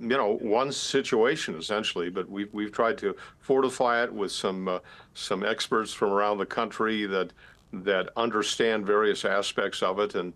you 0.00 0.08
know, 0.08 0.36
one 0.38 0.72
situation 0.72 1.56
essentially, 1.56 2.10
but 2.10 2.28
we've 2.28 2.52
we've 2.52 2.72
tried 2.72 2.98
to 2.98 3.16
fortify 3.38 4.02
it 4.02 4.12
with 4.12 4.32
some 4.32 4.68
uh, 4.68 4.78
some 5.14 5.44
experts 5.44 5.92
from 5.92 6.12
around 6.12 6.38
the 6.38 6.46
country 6.46 7.06
that 7.06 7.32
that 7.72 8.10
understand 8.16 8.86
various 8.86 9.24
aspects 9.24 9.82
of 9.82 9.98
it, 9.98 10.14
and 10.14 10.32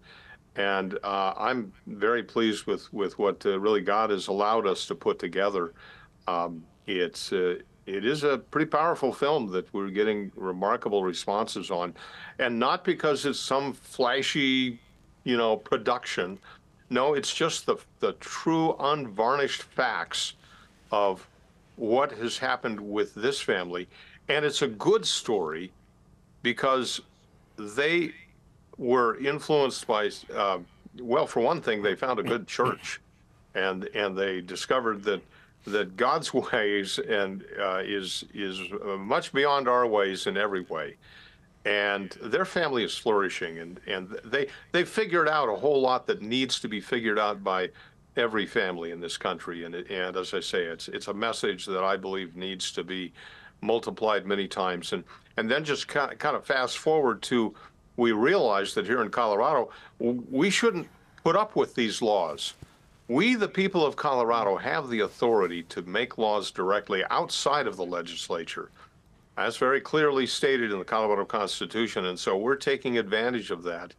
and 0.56 0.98
uh, 1.02 1.34
I'm 1.36 1.72
very 1.86 2.22
pleased 2.22 2.66
with 2.66 2.92
with 2.92 3.18
what 3.18 3.44
uh, 3.44 3.58
really 3.58 3.80
God 3.80 4.10
has 4.10 4.28
allowed 4.28 4.66
us 4.66 4.86
to 4.86 4.94
put 4.94 5.18
together. 5.18 5.72
Um, 6.26 6.64
it's 6.86 7.32
uh, 7.32 7.56
it 7.86 8.04
is 8.06 8.24
a 8.24 8.38
pretty 8.38 8.66
powerful 8.66 9.12
film 9.12 9.50
that 9.52 9.72
we're 9.74 9.90
getting 9.90 10.32
remarkable 10.36 11.04
responses 11.04 11.70
on, 11.70 11.94
and 12.38 12.58
not 12.58 12.84
because 12.84 13.26
it's 13.26 13.38
some 13.38 13.72
flashy, 13.72 14.80
you 15.24 15.36
know, 15.36 15.56
production 15.56 16.38
no, 16.94 17.14
it's 17.14 17.34
just 17.34 17.66
the, 17.66 17.76
the 17.98 18.12
true, 18.14 18.76
unvarnished 18.78 19.64
facts 19.64 20.34
of 20.92 21.26
what 21.76 22.12
has 22.12 22.38
happened 22.38 22.80
with 22.80 23.14
this 23.14 23.40
family. 23.40 23.88
And 24.28 24.44
it's 24.44 24.62
a 24.62 24.68
good 24.68 25.04
story 25.04 25.72
because 26.42 27.00
they 27.58 28.12
were 28.78 29.18
influenced 29.18 29.86
by, 29.86 30.10
uh, 30.34 30.60
well, 31.00 31.26
for 31.26 31.40
one 31.40 31.60
thing, 31.60 31.82
they 31.82 31.96
found 31.96 32.20
a 32.20 32.22
good 32.22 32.46
church, 32.46 33.00
and 33.54 33.84
and 33.94 34.16
they 34.16 34.40
discovered 34.40 35.02
that 35.04 35.20
that 35.66 35.96
God's 35.96 36.32
ways 36.52 36.98
and 36.98 37.44
uh, 37.60 37.82
is 37.84 38.24
is 38.32 38.60
much 38.98 39.32
beyond 39.32 39.68
our 39.68 39.86
ways 39.86 40.26
in 40.26 40.36
every 40.36 40.62
way 40.62 40.96
and 41.64 42.10
their 42.22 42.44
family 42.44 42.84
is 42.84 42.96
flourishing 42.96 43.58
and, 43.58 43.80
and 43.86 44.18
they 44.24 44.46
they 44.72 44.84
figured 44.84 45.28
out 45.28 45.48
a 45.48 45.56
whole 45.56 45.80
lot 45.80 46.06
that 46.06 46.20
needs 46.20 46.60
to 46.60 46.68
be 46.68 46.80
figured 46.80 47.18
out 47.18 47.42
by 47.42 47.70
every 48.16 48.46
family 48.46 48.90
in 48.90 49.00
this 49.00 49.16
country. 49.16 49.64
And 49.64 49.74
and 49.74 50.16
as 50.16 50.34
I 50.34 50.40
say 50.40 50.64
it's 50.64 50.88
it's 50.88 51.08
a 51.08 51.14
message 51.14 51.66
that 51.66 51.82
I 51.82 51.96
believe 51.96 52.36
needs 52.36 52.70
to 52.72 52.84
be 52.84 53.12
multiplied 53.60 54.26
many 54.26 54.46
times. 54.46 54.92
And 54.92 55.04
and 55.36 55.50
then 55.50 55.64
just 55.64 55.88
kind 55.88 56.16
kind 56.18 56.36
of 56.36 56.44
fast 56.44 56.78
forward 56.78 57.22
to 57.22 57.54
we 57.96 58.12
realize 58.12 58.74
that 58.74 58.86
here 58.86 59.02
in 59.02 59.10
Colorado 59.10 59.70
we 59.98 60.50
shouldn't 60.50 60.88
put 61.22 61.36
up 61.36 61.56
with 61.56 61.74
these 61.74 62.02
laws. 62.02 62.54
We, 63.06 63.34
the 63.34 63.48
people 63.48 63.84
of 63.84 63.96
Colorado, 63.96 64.56
have 64.56 64.88
the 64.88 65.00
authority 65.00 65.62
to 65.64 65.82
make 65.82 66.16
laws 66.16 66.50
directly 66.50 67.04
outside 67.10 67.66
of 67.66 67.76
the 67.76 67.84
legislature 67.84 68.70
That's 69.36 69.56
very 69.56 69.80
clearly 69.80 70.26
stated 70.26 70.70
in 70.70 70.78
the 70.78 70.84
Colorado 70.84 71.24
Constitution, 71.24 72.06
and 72.06 72.18
so 72.18 72.36
we're 72.36 72.56
taking 72.56 72.98
advantage 72.98 73.50
of 73.50 73.64
that, 73.64 73.94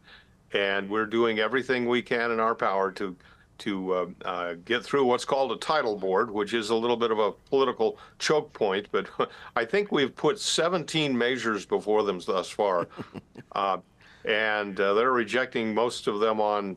and 0.52 0.88
we're 0.88 1.06
doing 1.06 1.38
everything 1.38 1.86
we 1.86 2.00
can 2.00 2.30
in 2.30 2.40
our 2.40 2.54
power 2.54 2.90
to 2.92 3.16
to 3.58 3.92
uh, 3.92 4.06
uh, 4.24 4.54
get 4.66 4.84
through 4.84 5.04
what's 5.04 5.24
called 5.24 5.50
a 5.50 5.56
title 5.56 5.96
board, 5.96 6.30
which 6.30 6.52
is 6.52 6.68
a 6.68 6.74
little 6.74 6.96
bit 6.96 7.10
of 7.10 7.18
a 7.18 7.32
political 7.32 7.98
choke 8.18 8.52
point. 8.52 8.86
But 8.92 9.08
I 9.56 9.64
think 9.64 9.92
we've 9.92 10.14
put 10.14 10.38
17 10.38 11.16
measures 11.16 11.64
before 11.64 12.02
them 12.02 12.20
thus 12.26 12.50
far, 12.50 12.88
uh, 13.52 13.78
and 14.24 14.78
uh, 14.78 14.94
they're 14.94 15.12
rejecting 15.12 15.74
most 15.74 16.06
of 16.06 16.20
them 16.20 16.40
on 16.40 16.76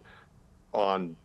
on 0.74 1.16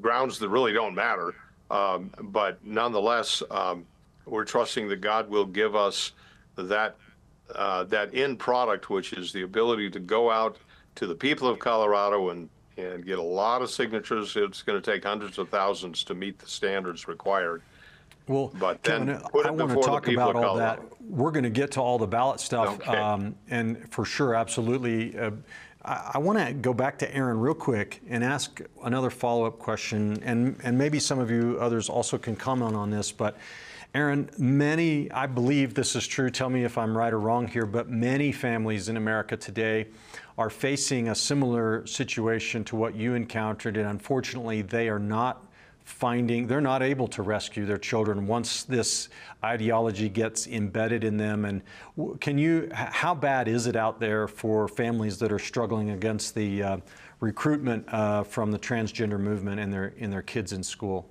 grounds 0.00 0.38
that 0.38 0.48
really 0.48 0.72
don't 0.72 0.94
matter. 0.94 1.34
Um, 1.70 2.10
but 2.20 2.64
nonetheless, 2.64 3.42
um, 3.50 3.86
we're 4.26 4.44
trusting 4.44 4.88
that 4.88 5.00
God 5.00 5.28
will 5.28 5.46
give 5.46 5.74
us 5.74 6.12
that 6.56 6.96
uh, 7.54 7.84
that 7.84 8.14
end 8.14 8.38
product, 8.38 8.90
which 8.90 9.12
is 9.12 9.32
the 9.32 9.42
ability 9.42 9.90
to 9.90 10.00
go 10.00 10.30
out 10.30 10.56
to 10.94 11.06
the 11.06 11.14
people 11.14 11.48
of 11.48 11.58
Colorado 11.58 12.30
and 12.30 12.48
and 12.76 13.04
get 13.04 13.18
a 13.18 13.22
lot 13.22 13.60
of 13.62 13.70
signatures. 13.70 14.36
It's 14.36 14.62
going 14.62 14.80
to 14.80 14.92
take 14.92 15.04
hundreds 15.04 15.38
of 15.38 15.48
thousands 15.48 16.04
to 16.04 16.14
meet 16.14 16.38
the 16.38 16.46
standards 16.46 17.08
required. 17.08 17.62
Well, 18.26 18.52
But 18.58 18.82
then 18.84 19.06
Kevin, 19.06 19.22
I 19.44 19.50
want 19.50 19.70
to 19.70 19.82
talk 19.82 20.08
about 20.08 20.36
all 20.36 20.56
that. 20.56 20.80
We're 21.02 21.32
going 21.32 21.44
to 21.44 21.50
get 21.50 21.72
to 21.72 21.80
all 21.80 21.98
the 21.98 22.06
ballot 22.06 22.38
stuff, 22.38 22.74
Okay. 22.74 22.96
um, 22.96 23.34
and 23.48 23.90
for 23.92 24.04
sure, 24.04 24.34
absolutely. 24.36 25.18
Uh, 25.18 25.32
I, 25.84 26.12
I 26.14 26.18
want 26.18 26.38
to 26.38 26.54
go 26.54 26.72
back 26.72 26.98
to 27.00 27.14
Erin 27.14 27.40
real 27.40 27.54
quick 27.54 28.00
and 28.08 28.22
ask 28.22 28.60
another 28.84 29.10
follow-up 29.10 29.58
question, 29.58 30.22
and 30.22 30.56
and 30.62 30.78
maybe 30.78 31.00
some 31.00 31.18
of 31.18 31.30
you 31.30 31.58
others 31.60 31.88
also 31.88 32.18
can 32.18 32.36
comment 32.36 32.76
on 32.76 32.90
this. 32.90 33.10
But 33.10 33.36
Erin, 33.92 34.30
many, 34.38 35.10
I 35.10 35.26
believe 35.26 35.74
this 35.74 35.96
is 35.96 36.06
true. 36.06 36.30
Tell 36.30 36.48
me 36.48 36.62
if 36.62 36.78
I'm 36.78 36.96
right 36.96 37.12
or 37.12 37.18
wrong 37.18 37.48
here, 37.48 37.66
but 37.66 37.90
many 37.90 38.30
families 38.30 38.88
in 38.88 38.96
America 38.96 39.36
today 39.36 39.88
are 40.38 40.48
facing 40.48 41.08
a 41.08 41.14
similar 41.14 41.84
situation 41.86 42.62
to 42.64 42.76
what 42.76 42.94
you 42.94 43.14
encountered, 43.14 43.76
and 43.76 43.88
unfortunately, 43.88 44.62
they 44.62 44.88
are 44.88 45.00
not 45.00 45.44
finding 45.82 46.46
they're 46.46 46.60
not 46.60 46.82
able 46.82 47.08
to 47.08 47.20
rescue 47.20 47.66
their 47.66 47.78
children 47.78 48.24
once 48.24 48.62
this 48.62 49.08
ideology 49.42 50.08
gets 50.08 50.46
embedded 50.46 51.02
in 51.02 51.16
them 51.16 51.44
and 51.44 51.62
can 52.20 52.38
you, 52.38 52.68
how 52.72 53.12
bad 53.12 53.48
is 53.48 53.66
it 53.66 53.74
out 53.74 53.98
there 53.98 54.28
for 54.28 54.68
families 54.68 55.18
that 55.18 55.32
are 55.32 55.38
struggling 55.38 55.90
against 55.90 56.34
the 56.36 56.62
uh, 56.62 56.76
recruitment 57.18 57.84
uh, 57.92 58.22
from 58.22 58.52
the 58.52 58.58
transgender 58.58 59.18
movement 59.18 59.58
and 59.58 59.72
their 59.72 59.88
in 59.96 60.10
their 60.10 60.22
kids 60.22 60.52
in 60.52 60.62
school 60.62 61.08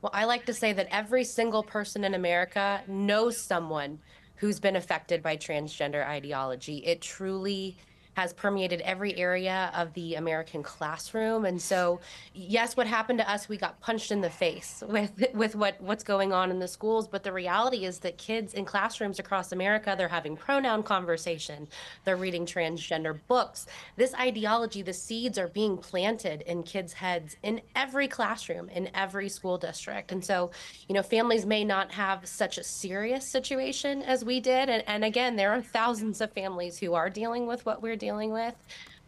Well, 0.00 0.12
I 0.14 0.24
like 0.24 0.46
to 0.46 0.54
say 0.54 0.72
that 0.72 0.88
every 0.90 1.24
single 1.24 1.62
person 1.62 2.04
in 2.04 2.14
America 2.14 2.82
knows 2.86 3.36
someone 3.36 3.98
who's 4.36 4.60
been 4.60 4.76
affected 4.76 5.22
by 5.22 5.36
transgender 5.36 6.06
ideology. 6.06 6.78
It 6.78 7.00
truly 7.00 7.76
has 8.18 8.32
permeated 8.32 8.80
every 8.80 9.16
area 9.16 9.70
of 9.76 9.94
the 9.94 10.16
American 10.16 10.60
classroom. 10.60 11.44
And 11.44 11.62
so, 11.62 12.00
yes, 12.34 12.76
what 12.76 12.88
happened 12.88 13.20
to 13.20 13.30
us, 13.30 13.48
we 13.48 13.56
got 13.56 13.80
punched 13.80 14.10
in 14.10 14.20
the 14.20 14.28
face 14.28 14.82
with 14.88 15.12
with 15.34 15.54
what 15.54 15.80
what's 15.80 16.02
going 16.02 16.32
on 16.32 16.50
in 16.50 16.58
the 16.58 16.66
schools. 16.66 17.06
But 17.06 17.22
the 17.22 17.32
reality 17.32 17.84
is 17.84 18.00
that 18.00 18.18
kids 18.18 18.54
in 18.54 18.64
classrooms 18.64 19.20
across 19.20 19.52
America, 19.52 19.94
they're 19.96 20.08
having 20.08 20.36
pronoun 20.36 20.82
conversation, 20.82 21.68
they're 22.04 22.16
reading 22.16 22.44
transgender 22.44 23.16
books. 23.28 23.66
This 23.94 24.12
ideology, 24.14 24.82
the 24.82 24.92
seeds 24.92 25.38
are 25.38 25.46
being 25.46 25.78
planted 25.78 26.42
in 26.42 26.64
kids' 26.64 26.94
heads 26.94 27.36
in 27.44 27.60
every 27.76 28.08
classroom, 28.08 28.68
in 28.70 28.90
every 28.94 29.28
school 29.28 29.58
district. 29.58 30.10
And 30.10 30.24
so, 30.24 30.50
you 30.88 30.94
know, 30.96 31.04
families 31.04 31.46
may 31.46 31.62
not 31.62 31.92
have 31.92 32.26
such 32.26 32.58
a 32.58 32.64
serious 32.64 33.24
situation 33.24 34.02
as 34.02 34.24
we 34.24 34.40
did. 34.40 34.68
And, 34.68 34.82
and 34.88 35.04
again, 35.04 35.36
there 35.36 35.52
are 35.52 35.62
thousands 35.62 36.20
of 36.20 36.32
families 36.32 36.78
who 36.80 36.94
are 36.94 37.08
dealing 37.08 37.46
with 37.46 37.64
what 37.64 37.80
we're 37.80 37.94
dealing 37.94 38.07
with. 38.16 38.54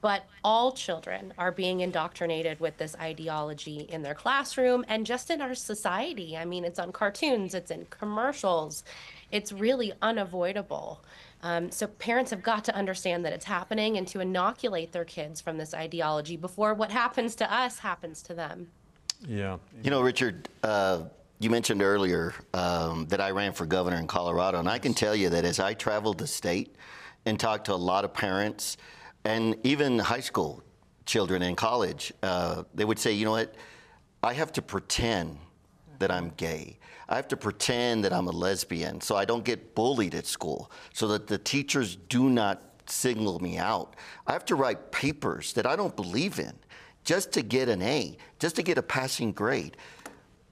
But 0.00 0.24
all 0.42 0.72
children 0.72 1.34
are 1.36 1.52
being 1.52 1.80
indoctrinated 1.80 2.58
with 2.58 2.78
this 2.78 2.96
ideology 2.96 3.80
in 3.90 4.02
their 4.02 4.14
classroom 4.14 4.84
and 4.88 5.04
just 5.04 5.30
in 5.30 5.42
our 5.42 5.54
society. 5.54 6.36
I 6.36 6.46
mean, 6.46 6.64
it's 6.64 6.78
on 6.78 6.90
cartoons, 6.90 7.54
it's 7.54 7.70
in 7.70 7.86
commercials, 7.90 8.82
it's 9.30 9.52
really 9.52 9.92
unavoidable. 10.00 11.02
Um, 11.42 11.70
so 11.70 11.86
parents 11.86 12.30
have 12.30 12.42
got 12.42 12.64
to 12.64 12.74
understand 12.74 13.24
that 13.24 13.32
it's 13.32 13.44
happening 13.44 13.96
and 13.96 14.06
to 14.08 14.20
inoculate 14.20 14.92
their 14.92 15.04
kids 15.04 15.40
from 15.40 15.56
this 15.58 15.72
ideology 15.74 16.36
before 16.36 16.74
what 16.74 16.90
happens 16.90 17.34
to 17.36 17.52
us 17.52 17.78
happens 17.78 18.22
to 18.22 18.34
them. 18.34 18.68
yeah 19.26 19.56
You 19.82 19.90
know, 19.90 20.02
Richard, 20.02 20.48
uh, 20.62 21.02
you 21.38 21.48
mentioned 21.48 21.80
earlier 21.80 22.34
um, 22.52 23.06
that 23.06 23.20
I 23.20 23.30
ran 23.30 23.52
for 23.54 23.64
governor 23.64 23.96
in 23.96 24.06
Colorado, 24.06 24.58
and 24.58 24.68
I 24.68 24.78
can 24.78 24.92
tell 24.92 25.16
you 25.16 25.30
that 25.30 25.44
as 25.44 25.58
I 25.58 25.72
traveled 25.72 26.18
the 26.18 26.26
state 26.26 26.76
and 27.26 27.38
talked 27.38 27.66
to 27.66 27.74
a 27.74 27.76
lot 27.76 28.04
of 28.04 28.12
parents 28.12 28.76
and 29.24 29.56
even 29.64 29.98
high 29.98 30.20
school 30.20 30.62
children 31.06 31.42
in 31.42 31.54
college, 31.56 32.12
uh, 32.22 32.64
they 32.74 32.84
would 32.84 32.98
say, 32.98 33.12
you 33.12 33.24
know 33.24 33.32
what, 33.32 33.54
I 34.22 34.32
have 34.32 34.52
to 34.52 34.62
pretend 34.62 35.38
that 35.98 36.10
I'm 36.10 36.30
gay. 36.36 36.78
I 37.08 37.16
have 37.16 37.28
to 37.28 37.36
pretend 37.36 38.04
that 38.04 38.12
I'm 38.12 38.28
a 38.28 38.32
lesbian 38.32 39.00
so 39.00 39.16
I 39.16 39.24
don't 39.24 39.44
get 39.44 39.74
bullied 39.74 40.14
at 40.14 40.26
school, 40.26 40.70
so 40.94 41.08
that 41.08 41.26
the 41.26 41.38
teachers 41.38 41.96
do 41.96 42.30
not 42.30 42.62
single 42.86 43.38
me 43.40 43.58
out. 43.58 43.96
I 44.26 44.32
have 44.32 44.44
to 44.46 44.54
write 44.54 44.92
papers 44.92 45.52
that 45.54 45.66
I 45.66 45.76
don't 45.76 45.94
believe 45.96 46.38
in 46.38 46.54
just 47.04 47.32
to 47.32 47.42
get 47.42 47.68
an 47.68 47.82
A, 47.82 48.16
just 48.38 48.56
to 48.56 48.62
get 48.62 48.78
a 48.78 48.82
passing 48.82 49.32
grade. 49.32 49.76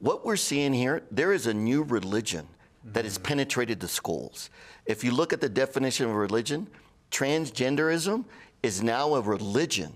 What 0.00 0.24
we're 0.24 0.36
seeing 0.36 0.72
here, 0.72 1.02
there 1.10 1.32
is 1.32 1.46
a 1.46 1.54
new 1.54 1.82
religion 1.82 2.48
that 2.84 3.04
has 3.04 3.18
penetrated 3.18 3.80
the 3.80 3.88
schools. 3.88 4.50
If 4.86 5.04
you 5.04 5.12
look 5.12 5.32
at 5.32 5.40
the 5.40 5.48
definition 5.48 6.06
of 6.06 6.14
religion, 6.14 6.68
transgenderism 7.10 8.24
is 8.62 8.82
now 8.82 9.14
a 9.14 9.20
religion 9.20 9.92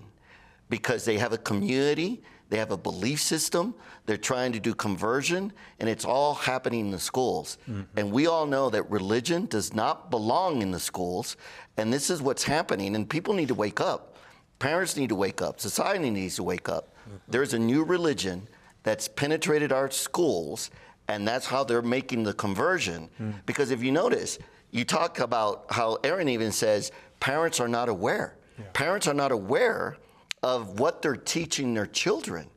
because 0.69 1.05
they 1.05 1.17
have 1.17 1.33
a 1.33 1.37
community, 1.37 2.21
they 2.49 2.57
have 2.57 2.71
a 2.71 2.77
belief 2.77 3.21
system, 3.21 3.73
they're 4.05 4.17
trying 4.17 4.51
to 4.51 4.59
do 4.59 4.73
conversion, 4.73 5.51
and 5.79 5.89
it's 5.89 6.05
all 6.05 6.33
happening 6.33 6.81
in 6.81 6.91
the 6.91 6.99
schools. 6.99 7.57
Mm-hmm. 7.69 7.97
And 7.97 8.11
we 8.11 8.27
all 8.27 8.45
know 8.45 8.69
that 8.69 8.89
religion 8.89 9.45
does 9.45 9.73
not 9.73 10.11
belong 10.11 10.61
in 10.61 10.71
the 10.71 10.79
schools, 10.79 11.37
and 11.77 11.91
this 11.91 12.09
is 12.09 12.21
what's 12.21 12.43
happening, 12.43 12.95
and 12.95 13.09
people 13.09 13.33
need 13.33 13.47
to 13.47 13.55
wake 13.55 13.81
up. 13.81 14.17
Parents 14.59 14.95
need 14.95 15.09
to 15.09 15.15
wake 15.15 15.41
up, 15.41 15.59
society 15.59 16.09
needs 16.09 16.35
to 16.35 16.43
wake 16.43 16.69
up. 16.69 16.95
Mm-hmm. 17.07 17.17
There's 17.27 17.53
a 17.53 17.59
new 17.59 17.83
religion 17.83 18.47
that's 18.83 19.07
penetrated 19.07 19.71
our 19.71 19.89
schools, 19.89 20.69
and 21.07 21.27
that's 21.27 21.45
how 21.45 21.63
they're 21.63 21.81
making 21.81 22.23
the 22.23 22.33
conversion. 22.33 23.09
Because 23.45 23.71
if 23.71 23.83
you 23.83 23.91
notice, 23.91 24.39
you 24.71 24.85
talk 24.85 25.19
about 25.19 25.65
how 25.69 25.97
Erin 26.03 26.29
even 26.29 26.51
says 26.51 26.91
parents 27.19 27.59
are 27.59 27.67
not 27.67 27.89
aware. 27.89 28.35
Parents 28.73 29.07
are 29.07 29.13
not 29.13 29.31
aware 29.31 29.97
of 30.41 30.79
what 30.79 31.01
they're 31.01 31.15
teaching 31.15 31.73
their 31.73 31.85
children. 31.85 32.49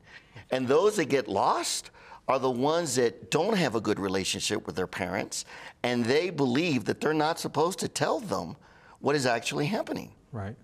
And 0.51 0.67
those 0.67 0.95
that 0.95 1.05
get 1.05 1.27
lost 1.27 1.91
are 2.27 2.39
the 2.39 2.51
ones 2.51 2.95
that 2.95 3.31
don't 3.31 3.55
have 3.55 3.75
a 3.75 3.81
good 3.81 3.99
relationship 3.99 4.65
with 4.65 4.75
their 4.75 4.87
parents 4.87 5.45
and 5.83 6.03
they 6.03 6.29
believe 6.29 6.85
that 6.85 6.99
they're 6.99 7.13
not 7.13 7.39
supposed 7.39 7.79
to 7.79 7.87
tell 7.87 8.19
them 8.19 8.55
what 8.99 9.15
is 9.15 9.25
actually 9.25 9.67
happening. 9.67 10.11
Right. 10.31 10.55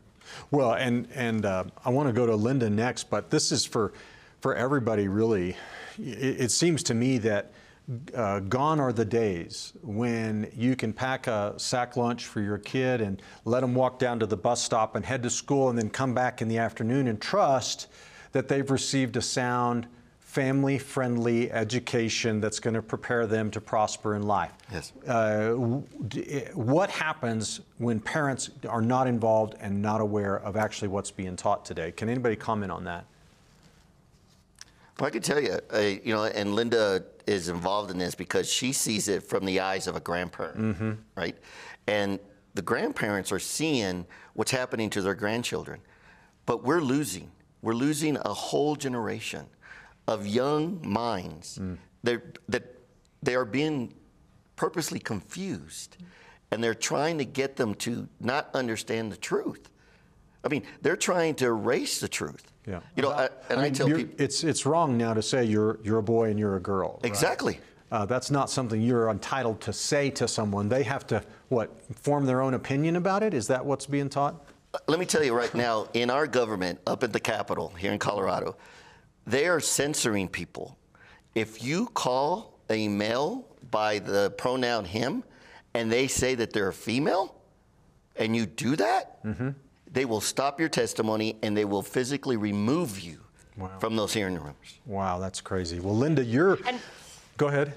Well, 0.52 0.74
and 0.74 1.08
and 1.14 1.46
uh, 1.46 1.66
I 1.86 1.90
want 1.90 2.10
to 2.10 2.14
go 2.14 2.26
to 2.26 2.36
Linda 2.36 2.70
next, 2.70 3.10
but 3.10 3.30
this 3.30 3.52
is 3.52 3.66
for 3.66 3.94
for 4.42 4.56
everybody 4.56 5.08
really. 5.08 5.56
It, 5.98 6.42
it 6.42 6.52
seems 6.52 6.84
to 6.84 6.94
me 6.94 7.18
that 7.20 7.52
uh, 8.16 8.40
gone 8.40 8.80
are 8.80 8.94
the 8.94 9.06
days 9.06 9.74
when 9.82 10.50
you 10.56 10.76
can 10.76 10.94
pack 10.94 11.28
a 11.28 11.54
sack 11.58 11.98
lunch 11.98 12.26
for 12.26 12.40
your 12.40 12.58
kid 12.58 13.02
and 13.02 13.22
let 13.46 13.62
them 13.62 13.76
walk 13.76 14.00
down 14.00 14.20
to 14.20 14.26
the 14.26 14.38
bus 14.38 14.62
stop 14.62 14.96
and 14.96 15.06
head 15.06 15.22
to 15.24 15.30
school 15.30 15.70
and 15.70 15.78
then 15.78 15.90
come 15.90 16.14
back 16.14 16.42
in 16.42 16.48
the 16.48 16.58
afternoon 16.58 17.08
and 17.08 17.20
trust 17.20 17.88
that 18.32 18.48
they've 18.48 18.72
received 18.72 19.18
a 19.18 19.22
sound 19.22 19.88
family 20.20 20.80
friendly 20.80 21.52
education 21.52 22.42
that's 22.42 22.60
going 22.60 22.74
to 22.74 22.82
prepare 22.82 23.28
them 23.28 23.52
to 23.52 23.62
prosper 23.62 24.16
in 24.16 24.24
life. 24.24 24.52
Yes. 24.72 24.92
Uh, 25.06 25.52
what 26.56 26.90
happens 26.90 27.62
when 27.78 28.00
parents 28.00 28.50
are 28.68 28.82
not 28.82 29.06
involved 29.06 29.56
and 29.60 29.80
not 29.80 30.02
aware 30.02 30.40
of 30.40 30.56
actually 30.58 30.88
what's 30.88 31.12
being 31.12 31.36
taught 31.36 31.66
today? 31.66 31.92
Can 31.92 32.10
anybody 32.10 32.36
comment 32.36 32.72
on 32.72 32.86
that? 32.86 33.06
Well, 35.00 35.08
I 35.08 35.12
can 35.12 35.22
tell 35.22 35.40
you, 35.40 35.60
uh, 35.72 35.80
you 35.80 36.16
know, 36.16 36.24
and 36.24 36.56
Linda 36.56 37.04
is 37.28 37.50
involved 37.50 37.92
in 37.92 37.98
this 37.98 38.16
because 38.16 38.52
she 38.52 38.74
sees 38.74 39.08
it 39.08 39.24
from 39.24 39.46
the 39.46 39.60
eyes 39.60 39.88
of 39.88 39.96
a 39.96 40.00
grandparent, 40.00 40.58
mm-hmm. 40.58 40.92
right? 41.16 41.38
And 41.88 42.20
the 42.54 42.62
grandparents 42.62 43.32
are 43.32 43.40
seeing 43.40 44.06
what's 44.34 44.52
happening 44.52 44.90
to 44.92 45.02
their 45.02 45.16
grandchildren. 45.16 45.82
But 46.46 46.64
we're 46.64 46.82
losing. 46.82 47.32
We're 47.62 47.74
losing 47.74 48.18
a 48.18 48.34
whole 48.34 48.76
generation 48.76 49.46
of 50.08 50.28
young 50.28 50.82
minds 50.84 51.58
mm. 51.58 51.78
They're, 52.04 52.24
that 52.50 52.64
they 53.22 53.36
are 53.36 53.46
being 53.46 53.94
purposely 54.58 55.00
confused. 55.00 55.98
And 56.52 56.64
they're 56.64 56.76
trying 56.76 57.18
to 57.18 57.26
get 57.26 57.56
them 57.56 57.74
to 57.76 58.08
not 58.20 58.50
understand 58.54 59.12
the 59.12 59.18
truth. 59.18 59.70
I 60.44 60.50
mean, 60.50 60.64
they're 60.82 60.98
trying 60.98 61.36
to 61.36 61.46
erase 61.46 62.00
the 62.00 62.08
truth. 62.08 62.53
You 62.96 63.04
know, 63.04 63.12
I, 63.12 63.30
and 63.50 63.60
I, 63.60 63.64
mean, 63.64 63.74
tell 63.74 63.88
people 63.88 64.16
it's 64.18 64.44
it's 64.44 64.66
wrong 64.66 64.98
now 64.98 65.14
to 65.14 65.22
say 65.22 65.44
you're 65.44 65.80
you're 65.84 66.00
a 66.00 66.04
boy 66.04 66.30
and 66.30 66.40
you're 66.40 66.56
a 66.56 66.62
girl. 66.62 67.00
right? 67.04 67.10
exactly. 67.10 67.60
uh, 67.92 68.06
that's 68.06 68.32
not 68.32 68.50
something 68.50 68.82
you're 68.82 69.10
entitled 69.10 69.62
to 69.62 69.74
say 69.74 70.10
to 70.12 70.28
someone. 70.28 70.70
They 70.70 70.84
have 70.84 71.06
to, 71.08 71.22
what, 71.50 71.70
form 71.96 72.26
their 72.26 72.42
own 72.42 72.54
opinion 72.54 72.96
about 72.96 73.22
it? 73.22 73.34
Is 73.34 73.48
that 73.48 73.64
what's 73.64 73.86
being 73.86 74.10
taught? 74.10 74.44
Let 74.88 75.00
me 75.00 75.06
tell 75.06 75.24
you 75.24 75.36
right 75.36 75.54
now, 75.54 75.88
in 75.94 76.10
our 76.10 76.26
government 76.26 76.80
up 76.88 77.04
at 77.04 77.14
the 77.14 77.20
Capitol 77.20 77.70
here 77.78 77.92
in 77.92 78.00
Colorado, 78.00 78.56
they 79.28 79.48
are 79.48 79.60
censoring 79.60 80.28
people. 80.28 80.78
If 81.36 81.64
you 81.64 81.88
call 81.88 82.58
a 82.70 82.88
male 82.88 83.46
by 83.70 84.00
the 84.00 84.32
pronoun 84.38 84.86
him 84.86 85.24
and 85.76 85.92
they 85.92 86.08
say 86.08 86.34
that 86.36 86.52
they're 86.54 86.70
a 86.70 86.74
female 86.74 87.36
and 88.16 88.36
you 88.36 88.46
do 88.48 88.76
that, 88.78 89.24
Mm-hmm. 89.24 89.50
They 89.94 90.06
will 90.06 90.22
stop 90.22 90.60
your 90.60 90.70
testimony 90.70 91.38
and 91.44 91.56
they 91.56 91.66
will 91.66 91.82
physically 91.84 92.36
remove 92.38 93.00
you 93.00 93.20
Wow. 93.58 93.70
from 93.80 93.96
those 93.96 94.14
hearing 94.14 94.36
rooms. 94.36 94.80
Wow, 94.86 95.20
that's 95.20 95.40
crazy. 95.40 95.80
Well, 95.80 95.96
Linda, 95.96 96.24
you're. 96.24 96.58
And- 96.68 96.80
Go 97.38 97.48
ahead. 97.48 97.74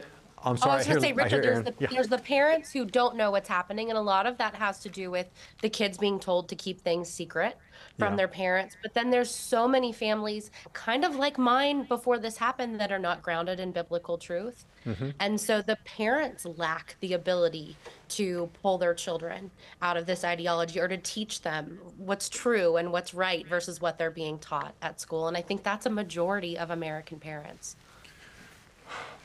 I'm 0.47 0.57
Oh. 0.63 0.71
I 0.71 0.77
was 0.77 0.87
going 0.87 0.97
to 0.97 1.01
say, 1.03 1.13
Richard, 1.13 1.43
there's 1.43 1.65
the, 1.65 1.75
Yeah. 1.79 1.89
there's 1.91 2.09
the 2.09 2.19
parents 2.19 2.73
who 2.73 2.85
don't 2.85 3.17
know 3.17 3.31
what's 3.31 3.49
happening, 3.49 3.91
and 3.91 3.99
a 3.99 4.03
lot 4.03 4.27
of 4.27 4.39
that 4.39 4.55
has 4.55 4.79
to 4.81 4.89
do 4.89 5.11
with 5.11 5.29
the 5.61 5.69
kids 5.69 5.99
being 5.99 6.21
told 6.21 6.49
to 6.49 6.55
keep 6.57 6.81
things 6.81 7.11
secret 7.11 7.57
from 7.99 8.13
Yeah. 8.13 8.17
their 8.17 8.29
parents. 8.29 8.77
But 8.83 8.95
then 8.95 9.11
there's 9.11 9.31
so 9.31 9.67
many 9.67 9.93
families, 9.93 10.51
kind 10.73 11.05
of 11.05 11.17
like 11.17 11.37
mine 11.37 11.83
before 11.85 12.19
this 12.19 12.37
happened, 12.37 12.81
that 12.81 12.93
are 12.93 12.99
not 12.99 13.23
grounded 13.23 13.59
in 13.59 13.73
biblical 13.73 14.19
truth. 14.19 14.65
Mm-hmm. 14.87 15.11
And 15.19 15.41
so 15.41 15.63
the 15.63 15.77
parents 15.85 16.45
lack 16.45 16.97
the 17.01 17.15
ability 17.15 17.77
to 18.11 18.49
pull 18.63 18.79
their 18.79 18.95
children 18.95 19.51
out 19.83 19.97
of 19.97 20.07
this 20.07 20.23
ideology 20.25 20.79
or 20.79 20.87
to 20.87 20.97
teach 20.97 21.43
them 21.43 21.81
what's 21.97 22.29
true 22.29 22.77
and 22.77 22.93
what's 22.93 23.13
right 23.13 23.47
versus 23.49 23.81
what 23.81 23.99
they're 23.99 24.11
being 24.13 24.39
taught 24.39 24.75
at 24.81 25.01
school. 25.01 25.27
And 25.27 25.37
I 25.37 25.43
think 25.43 25.65
that's 25.65 25.87
a 25.87 25.91
majority 25.91 26.57
of 26.57 26.71
American 26.71 27.19
parents. 27.19 27.75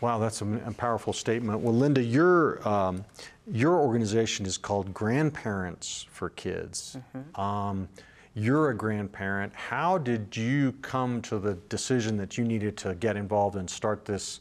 Wow, 0.01 0.17
that's 0.17 0.41
a, 0.41 0.45
a 0.65 0.71
powerful 0.71 1.13
statement. 1.13 1.61
Well, 1.61 1.75
Linda, 1.75 2.03
your 2.03 2.67
um, 2.67 3.05
your 3.51 3.75
organization 3.75 4.45
is 4.45 4.57
called 4.57 4.93
Grandparents 4.93 6.07
for 6.11 6.29
Kids. 6.29 6.97
Um, 7.35 7.87
you're 8.33 8.69
a 8.69 8.75
grandparent. 8.75 9.53
How 9.53 9.97
did 9.97 10.35
you 10.35 10.71
come 10.81 11.21
to 11.23 11.37
the 11.37 11.55
decision 11.69 12.17
that 12.17 12.37
you 12.37 12.43
needed 12.43 12.77
to 12.77 12.95
get 12.95 13.17
involved 13.17 13.57
and 13.57 13.69
start 13.69 14.05
this 14.05 14.39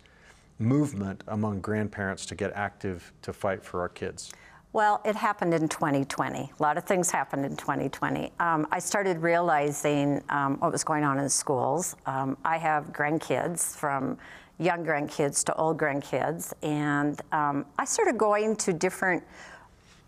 movement 0.58 1.24
among 1.28 1.60
grandparents 1.60 2.24
to 2.26 2.34
get 2.34 2.52
active 2.52 3.12
to 3.22 3.32
fight 3.32 3.64
for 3.64 3.80
our 3.80 3.88
kids? 3.88 4.32
Well, 4.72 5.00
it 5.04 5.16
happened 5.16 5.52
in 5.52 5.68
2020. 5.68 6.38
A 6.38 6.62
lot 6.62 6.78
of 6.78 6.84
things 6.84 7.10
happened 7.10 7.44
in 7.44 7.56
2020. 7.56 8.32
Um, 8.38 8.68
I 8.70 8.78
started 8.78 9.18
realizing 9.18 10.22
um, 10.28 10.58
what 10.60 10.70
was 10.70 10.84
going 10.84 11.02
on 11.02 11.18
in 11.18 11.28
schools. 11.28 11.96
Um, 12.06 12.36
I 12.44 12.56
have 12.58 12.92
grandkids 12.92 13.74
from 13.74 14.16
young 14.60 14.84
grandkids 14.84 15.42
to 15.44 15.54
old 15.56 15.78
grandkids, 15.78 16.52
and 16.62 17.20
um, 17.32 17.64
I 17.78 17.84
started 17.84 18.18
going 18.18 18.54
to 18.56 18.72
different 18.72 19.24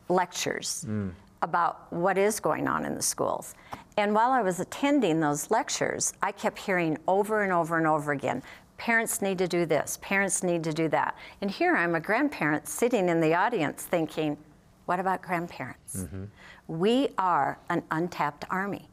lectures 0.08 0.84
about 1.40 1.92
what 1.92 2.18
is 2.18 2.38
going 2.38 2.68
on 2.68 2.84
in 2.84 2.94
the 2.94 3.02
schools. 3.02 3.54
And 3.96 4.14
while 4.14 4.30
I 4.30 4.42
was 4.42 4.60
attending 4.60 5.20
those 5.20 5.50
lectures, 5.50 6.12
I 6.22 6.32
kept 6.32 6.58
hearing 6.58 6.98
over 7.08 7.42
and 7.42 7.52
over 7.52 7.78
and 7.78 7.86
over 7.86 8.12
again 8.12 8.42
parents 8.82 9.22
need 9.22 9.38
to 9.38 9.46
do 9.46 9.64
this, 9.64 9.96
parents 10.02 10.42
need 10.42 10.64
to 10.64 10.72
do 10.72 10.88
that. 10.88 11.16
And 11.40 11.48
here 11.48 11.76
I'm 11.76 11.94
a 11.94 12.00
grandparent 12.00 12.66
sitting 12.66 13.08
in 13.08 13.20
the 13.20 13.32
audience 13.32 13.84
thinking, 13.84 14.36
what 14.86 14.98
about 14.98 15.22
grandparents? 15.22 16.04
We 16.66 17.10
are 17.16 17.60
an 17.70 17.84
untapped 17.92 18.44
army. 18.50 18.88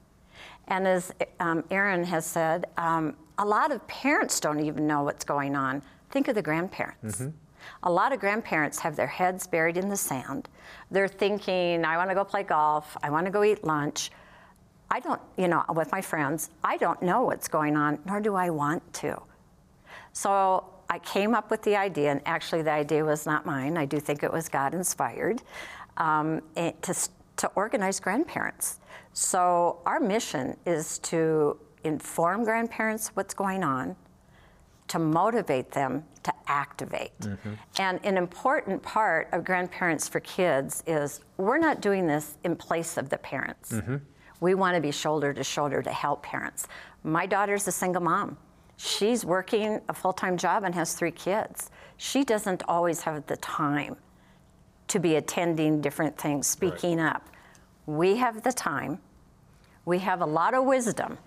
And 0.69 0.87
as 0.87 1.11
um, 1.39 1.63
Erin 1.71 2.03
has 2.05 2.25
said, 2.25 2.67
um, 2.77 3.15
a 3.37 3.45
lot 3.45 3.71
of 3.71 3.85
parents 3.87 4.39
don't 4.39 4.59
even 4.59 4.85
know 4.87 5.03
what's 5.03 5.25
going 5.25 5.55
on. 5.55 5.81
Think 6.11 6.27
of 6.27 6.35
the 6.35 6.41
grandparents. 6.41 7.21
A 7.83 7.91
lot 7.91 8.13
of 8.13 8.19
grandparents 8.19 8.79
have 8.79 8.95
their 8.95 9.07
heads 9.07 9.45
buried 9.47 9.77
in 9.77 9.89
the 9.89 9.97
sand. 9.97 10.47
They're 10.91 11.07
thinking, 11.07 11.83
I 11.83 11.97
want 11.97 12.09
to 12.09 12.15
go 12.15 12.23
play 12.23 12.43
golf, 12.43 12.95
I 13.03 13.09
want 13.09 13.25
to 13.25 13.31
go 13.31 13.43
eat 13.43 13.63
lunch. 13.63 14.11
I 14.91 14.99
don't, 14.99 15.21
you 15.37 15.47
know, 15.47 15.63
with 15.75 15.91
my 15.91 16.01
friends, 16.01 16.49
I 16.63 16.77
don't 16.77 17.01
know 17.01 17.23
what's 17.23 17.47
going 17.47 17.75
on, 17.77 17.99
nor 18.05 18.19
do 18.19 18.35
I 18.35 18.49
want 18.49 18.91
to. 18.95 19.21
So 20.13 20.65
I 20.89 20.99
came 20.99 21.35
up 21.35 21.51
with 21.51 21.61
the 21.61 21.75
idea, 21.75 22.11
and 22.11 22.21
actually 22.25 22.63
the 22.63 22.71
idea 22.71 23.05
was 23.05 23.25
not 23.25 23.45
mine. 23.45 23.77
I 23.77 23.85
do 23.85 23.99
think 23.99 24.23
it 24.23 24.33
was 24.33 24.49
God 24.49 24.73
inspired 24.73 25.43
um, 25.97 26.41
to, 26.55 27.09
to 27.37 27.47
organize 27.55 27.99
grandparents. 27.99 28.79
So 29.13 29.81
our 29.85 29.99
mission 29.99 30.57
is 30.65 30.99
to 30.99 31.59
inform 31.83 32.43
grandparents 32.43 33.09
what's 33.09 33.33
going 33.33 33.63
on, 33.63 33.95
to 34.87 34.99
motivate 34.99 35.71
them 35.71 36.03
to 36.23 36.33
activate. 36.47 37.17
Mm-hmm. 37.19 37.53
And 37.77 37.99
an 38.03 38.17
important 38.17 38.81
part 38.81 39.29
of 39.31 39.43
Grandparents 39.43 40.07
for 40.07 40.19
Kids 40.19 40.83
is 40.87 41.21
we're 41.37 41.59
not 41.59 41.81
doing 41.81 42.07
this 42.07 42.37
in 42.43 42.55
place 42.55 42.97
of 42.97 43.09
the 43.09 43.17
parents. 43.17 43.73
Mm-hmm. 43.73 43.97
We 44.41 44.55
want 44.55 44.75
to 44.75 44.81
be 44.81 44.91
shoulder 44.91 45.33
to 45.33 45.43
shoulder 45.43 45.81
to 45.81 45.91
help 45.91 46.23
parents. 46.23 46.67
My 47.03 47.25
daughter's 47.25 47.67
a 47.67 47.71
single 47.71 48.01
mom. 48.01 48.37
She's 48.77 49.25
working 49.25 49.81
a 49.89 49.93
full 49.93 50.13
time 50.13 50.37
job 50.37 50.63
and 50.63 50.73
has 50.73 50.93
three 50.93 51.11
kids. 51.11 51.69
She 51.97 52.23
doesn't 52.23 52.63
always 52.67 53.01
have 53.01 53.25
the 53.27 53.35
time 53.37 53.97
to 54.87 54.99
be 54.99 55.15
attending 55.15 55.81
different 55.81 56.17
things, 56.17 56.47
speaking 56.47 56.99
up. 56.99 57.29
We 57.89 58.17
have 58.17 58.43
the 58.43 58.51
time, 58.51 58.99
we 59.83 59.97
have 59.97 60.21
a 60.21 60.25
lot 60.25 60.53
of 60.53 60.63
wisdom, 60.63 61.17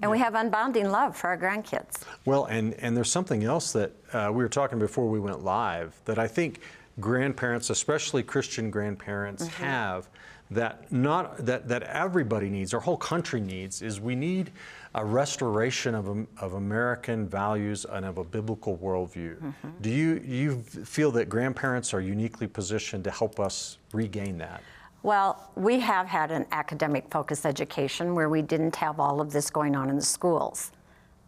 and 0.00 0.10
we 0.10 0.18
have 0.18 0.32
unbounding 0.32 0.90
love 0.90 1.14
for 1.14 1.28
our 1.28 1.36
grandkids. 1.36 2.04
Well, 2.24 2.46
and, 2.46 2.72
and 2.74 2.96
there's 2.96 3.10
something 3.10 3.44
else 3.44 3.72
that 3.72 3.92
uh, 4.14 4.30
we 4.32 4.42
were 4.42 4.48
talking 4.48 4.78
before 4.78 5.06
we 5.06 5.20
went 5.20 5.44
live 5.44 5.94
that 6.06 6.18
I 6.18 6.26
think 6.26 6.60
grandparents, 7.00 7.68
especially 7.68 8.22
Christian 8.22 8.70
grandparents, 8.70 9.46
have 9.46 10.08
that 10.50 10.90
not 10.90 11.44
that, 11.44 11.68
that 11.68 11.82
everybody 11.82 12.48
needs, 12.48 12.72
our 12.72 12.80
whole 12.80 12.96
country 12.96 13.42
needs, 13.42 13.82
is 13.82 14.00
we 14.00 14.14
need 14.14 14.52
a 14.94 15.04
restoration 15.04 15.94
of, 15.94 16.26
of 16.38 16.54
American 16.54 17.28
values 17.28 17.84
and 17.84 18.06
of 18.06 18.16
a 18.16 18.24
biblical 18.24 18.78
worldview. 18.78 19.52
Do 19.82 19.90
you 19.90 20.22
you 20.24 20.62
feel 20.62 21.10
that 21.12 21.28
grandparents 21.28 21.92
are 21.92 22.00
uniquely 22.00 22.46
positioned 22.46 23.04
to 23.04 23.10
help 23.10 23.38
us 23.38 23.76
regain 23.92 24.38
that? 24.38 24.62
Well, 25.04 25.50
we 25.54 25.80
have 25.80 26.06
had 26.06 26.30
an 26.30 26.46
academic 26.50 27.10
focused 27.10 27.44
education 27.44 28.14
where 28.14 28.30
we 28.30 28.40
didn't 28.40 28.74
have 28.76 28.98
all 28.98 29.20
of 29.20 29.32
this 29.32 29.50
going 29.50 29.76
on 29.76 29.90
in 29.90 29.96
the 29.96 30.02
schools. 30.02 30.72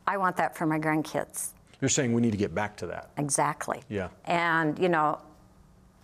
I 0.06 0.16
want 0.16 0.34
that 0.38 0.56
for 0.56 0.64
my 0.64 0.78
grandkids. 0.78 1.50
You're 1.82 1.90
saying 1.90 2.14
we 2.14 2.22
need 2.22 2.30
to 2.30 2.38
get 2.38 2.54
back 2.54 2.74
to 2.78 2.86
that. 2.86 3.10
Exactly. 3.18 3.82
Yeah. 3.90 4.08
And, 4.24 4.78
you 4.78 4.88
know, 4.88 5.18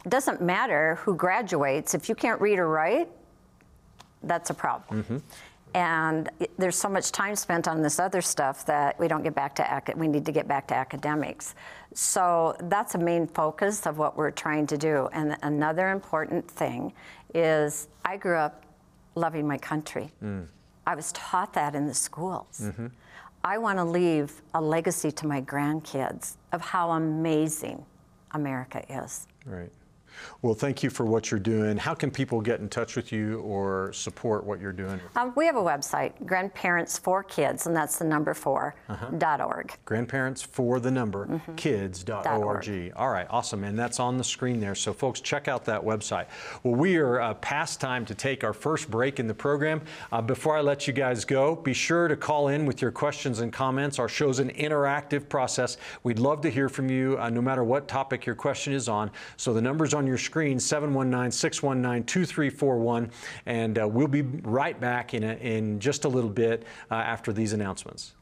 it 0.05 0.11
doesn't 0.11 0.43
matter 0.43 0.97
who 0.97 1.15
graduates. 1.15 1.95
If 1.95 2.11
you 2.11 2.15
can't 2.15 2.39
read 2.43 2.59
or 2.59 2.69
write, 2.69 3.09
that's 4.23 4.51
a 4.51 4.55
problem. 4.55 5.03
Mm-hmm. 5.03 5.17
And 5.75 6.29
it- 6.41 6.51
there's 6.59 6.77
so 6.77 6.91
much 6.91 7.11
time 7.11 7.35
spent 7.37 7.67
on 7.67 7.81
this 7.81 7.99
other 7.99 8.21
stuff 8.21 8.67
that 8.67 9.01
we 9.01 9.09
don't 9.09 9.23
get 9.23 9.35
back 9.35 9.55
to, 9.55 9.63
ac- 9.75 9.97
we 9.99 10.09
need 10.09 10.27
to 10.27 10.33
get 10.33 10.47
back 10.47 10.67
to 10.67 10.75
academics. 10.75 11.55
So 11.95 12.55
that's 12.65 12.95
a 12.95 12.99
main 12.99 13.27
focus 13.27 13.87
of 13.87 13.97
what 13.97 14.15
we're 14.19 14.31
trying 14.31 14.67
to 14.67 14.77
do. 14.77 15.09
And 15.15 15.39
another 15.43 15.89
important 15.89 16.51
thing 16.51 16.93
is 17.35 17.89
I 18.05 18.17
grew 18.17 18.37
up 18.37 18.65
loving 19.15 19.47
my 19.47 19.59
country. 19.59 20.11
Mm. 20.23 20.47
I 20.87 20.95
was 20.95 21.13
taught 21.13 21.53
that 21.55 21.75
in 21.75 21.87
the 21.87 21.95
schools. 21.95 22.61
Mm-hmm. 22.63 22.87
I 23.45 23.59
want 23.59 23.79
to 23.79 23.85
leave 23.85 24.41
a 24.55 24.61
legacy 24.61 25.11
to 25.13 25.27
my 25.27 25.41
grandkids 25.43 26.37
of 26.53 26.61
how 26.61 26.93
amazing 26.93 27.85
America 28.33 28.85
is. 28.89 29.27
Right. 29.45 29.71
Well, 30.43 30.55
thank 30.55 30.83
you 30.83 30.91
for 30.91 31.05
what 31.07 31.31
you're 31.31 31.41
doing. 31.41 31.77
How 31.77 31.95
can 31.95 32.11
people 32.11 32.41
get 32.41 32.61
in 32.61 32.69
touch 32.69 32.97
with 32.97 33.13
you 33.13 33.41
or 33.41 33.93
support 33.93 34.45
what 34.45 34.61
you're 34.61 34.73
doing? 34.73 35.01
Um, 35.17 35.33
we 35.37 35.47
have 35.47 35.57
a 35.57 35.63
website, 35.63 36.13
Grandparents 36.27 36.99
for 36.99 37.23
Kids, 37.23 37.67
and 37.67 37.75
that's 37.77 37.99
the 37.99 38.05
number 38.05 38.35
4 38.35 38.75
dot 39.19 39.41
org. 39.41 39.73
Grandparents 39.85 40.43
for 40.43 40.81
the 40.81 40.91
number 40.91 41.27
Mm-hmm. 41.27 42.43
org. 42.43 42.93
All 42.97 43.11
right, 43.11 43.27
awesome. 43.31 43.65
And 43.65 43.79
that's 43.79 44.01
on 44.01 44.17
the 44.19 44.25
screen 44.25 44.61
there. 44.61 44.75
So, 44.75 44.93
folks, 44.93 45.21
check 45.21 45.49
out 45.49 45.65
that 45.67 45.81
website. 45.83 46.27
Well, 46.63 46.75
we 46.75 46.97
are 46.97 47.21
uh, 47.21 47.35
past 47.35 47.81
time 47.81 48.05
to 48.07 48.15
take 48.15 48.45
our 48.45 48.53
first 48.53 48.91
break 48.91 49.19
in 49.21 49.27
the 49.27 49.35
program. 49.35 49.81
Uh, 50.11 50.21
before 50.23 50.57
I 50.57 50.61
let 50.61 50.87
you 50.87 50.93
guys 50.93 51.25
go, 51.25 51.57
be 51.57 51.73
sure 51.73 52.09
to 52.09 52.17
call 52.17 52.49
in 52.49 52.67
with 52.67 52.83
your 52.83 52.91
questions 52.91 53.41
and 53.41 53.53
comments. 53.53 53.99
Our 53.99 54.09
show's 54.09 54.39
an 54.39 54.51
interactive 54.51 55.29
process. 55.29 55.77
We'd 56.03 56.19
love 56.19 56.41
to 56.43 56.51
hear 56.51 56.69
from 56.69 56.91
you 56.91 57.17
uh, 57.19 57.31
no 57.31 57.41
matter 57.43 57.65
what 57.65 57.89
topic 57.89 58.27
your 58.27 58.35
question 58.35 58.73
is 58.73 58.89
on. 58.89 59.11
So, 59.37 59.53
the 59.55 59.63
number's 59.63 59.95
on 59.95 60.02
your 60.07 60.19
screen 60.19 60.59
719 60.59 61.31
619 61.31 62.05
2341. 62.05 63.11
And 63.47 63.79
uh, 63.79 63.89
we'll 63.89 64.09
be 64.09 64.23
right 64.23 64.79
back 64.81 65.15
in, 65.15 65.25
a, 65.25 65.35
in 65.35 65.81
just 65.81 66.05
a 66.05 66.09
little 66.09 66.31
bit 66.31 66.65
uh, 66.91 66.95
after 66.95 67.33
these 67.33 67.53
announcements. 67.53 68.15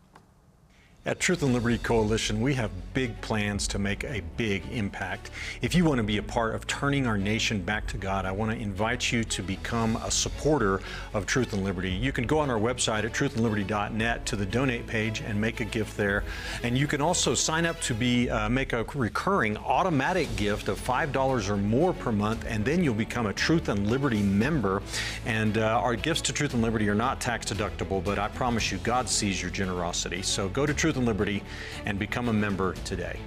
At 1.07 1.19
Truth 1.19 1.43
and 1.43 1.55
Liberty 1.55 1.79
Coalition, 1.79 2.43
we 2.43 2.53
have 2.57 2.71
big 2.93 3.19
plans 3.23 3.67
to 3.69 3.79
make 3.79 4.05
a 4.05 4.21
big 4.37 4.63
impact. 4.71 5.31
If 5.63 5.75
you 5.75 5.83
want 5.87 5.97
to 5.97 6.03
be 6.03 6.19
a 6.19 6.23
part 6.23 6.55
of 6.55 6.67
turning 6.67 7.07
our 7.07 7.17
nation 7.17 7.63
back 7.63 7.87
to 7.87 7.97
God, 7.97 8.27
I 8.27 8.33
want 8.33 8.51
to 8.51 8.59
invite 8.59 9.11
you 9.11 9.25
to 9.25 9.43
become 9.43 9.97
a 9.97 10.11
supporter 10.11 10.83
of 11.15 11.25
Truth 11.25 11.55
and 11.55 11.65
Liberty. 11.65 11.91
You 11.91 12.13
can 12.13 12.27
go 12.27 12.39
on 12.39 12.51
our 12.51 12.59
website 12.59 13.05
at 13.05 13.15
truthandliberty.net 13.15 14.27
to 14.27 14.37
the 14.37 14.45
donate 14.45 14.87
page 14.87 15.23
and 15.23 15.41
make 15.41 15.61
a 15.61 15.65
gift 15.65 15.97
there. 15.97 16.23
And 16.63 16.77
you 16.77 16.87
can 16.87 17.01
also 17.01 17.35
sign 17.35 17.65
up 17.65 17.81
to 17.81 17.95
be 17.95 18.29
uh, 18.29 18.51
make 18.51 18.75
a 18.75 18.85
recurring 18.95 19.57
automatic 19.57 20.29
gift 20.37 20.69
of 20.69 20.79
$5 20.79 21.49
or 21.49 21.57
more 21.57 21.95
per 21.95 22.13
month, 22.13 22.45
and 22.47 22.63
then 22.63 22.85
you'll 22.85 22.93
become 22.93 23.25
a 23.25 23.33
Truth 23.33 23.71
and 23.71 23.89
Liberty 23.89 24.21
member. 24.21 24.83
And 25.25 25.57
uh, 25.57 25.81
our 25.83 25.97
gifts 25.97 26.21
to 26.23 26.35
Truth 26.35 26.53
and 26.53 26.63
Liberty 26.63 26.91
are 26.91 26.95
not 26.95 27.23
tax 27.23 27.47
deductible, 27.47 28.05
but 28.05 28.19
I 28.19 28.29
promise 28.29 28.71
you, 28.71 28.77
God 28.79 29.09
sees 29.09 29.41
your 29.41 29.51
generosity. 29.51 30.21
So 30.21 30.51
go 30.51 30.67
to 30.67 30.75
Truth 30.75 30.89
and 30.96 31.07
Liberty 31.07 31.42
and 31.87 31.98
become 31.98 32.29
a 32.29 32.33
member 32.33 32.74
today. 32.85 33.18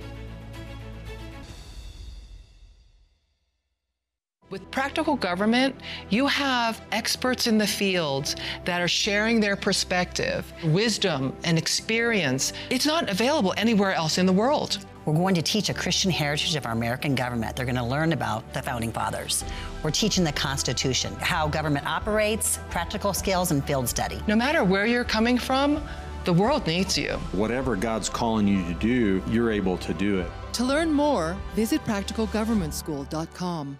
With 4.54 4.70
practical 4.70 5.16
government, 5.16 5.74
you 6.12 6.28
have 6.28 6.80
experts 6.92 7.48
in 7.48 7.58
the 7.58 7.66
fields 7.66 8.36
that 8.66 8.82
are 8.82 8.88
sharing 8.88 9.40
their 9.40 9.56
perspective, 9.56 10.54
wisdom, 10.66 11.36
and 11.44 11.58
experience. 11.58 12.54
It's 12.70 12.86
not 12.86 13.10
available 13.10 13.56
anywhere 13.58 13.94
else 13.94 14.20
in 14.20 14.28
the 14.28 14.32
world. 14.32 14.86
We're 15.06 15.16
going 15.16 15.34
to 15.36 15.42
teach 15.42 15.70
a 15.70 15.74
Christian 15.74 16.12
heritage 16.12 16.56
of 16.56 16.68
our 16.68 16.72
American 16.72 17.16
government. 17.16 17.56
They're 17.56 17.66
going 17.66 17.76
to 17.78 17.84
learn 17.84 18.14
about 18.14 18.54
the 18.54 18.62
founding 18.62 18.92
fathers. 18.92 19.44
We're 19.82 19.92
teaching 19.92 20.24
the 20.24 20.32
Constitution, 20.32 21.16
how 21.16 21.48
government 21.48 21.88
operates, 21.88 22.60
practical 22.70 23.12
skills, 23.12 23.50
and 23.50 23.66
field 23.66 23.90
study. 23.90 24.22
No 24.28 24.36
matter 24.36 24.64
where 24.64 24.86
you're 24.86 25.04
coming 25.04 25.38
from, 25.38 25.84
the 26.26 26.34
world 26.34 26.66
needs 26.68 26.98
you. 26.98 27.14
Whatever 27.32 27.76
God's 27.76 28.10
calling 28.10 28.48
you 28.48 28.64
to 28.66 28.74
do, 28.74 29.24
you're 29.28 29.52
able 29.52 29.78
to 29.78 29.94
do 29.94 30.20
it. 30.20 30.32
To 30.54 30.64
learn 30.64 30.92
more, 30.92 31.36
visit 31.56 31.84
practicalgovernmentschool.com. 31.86 33.80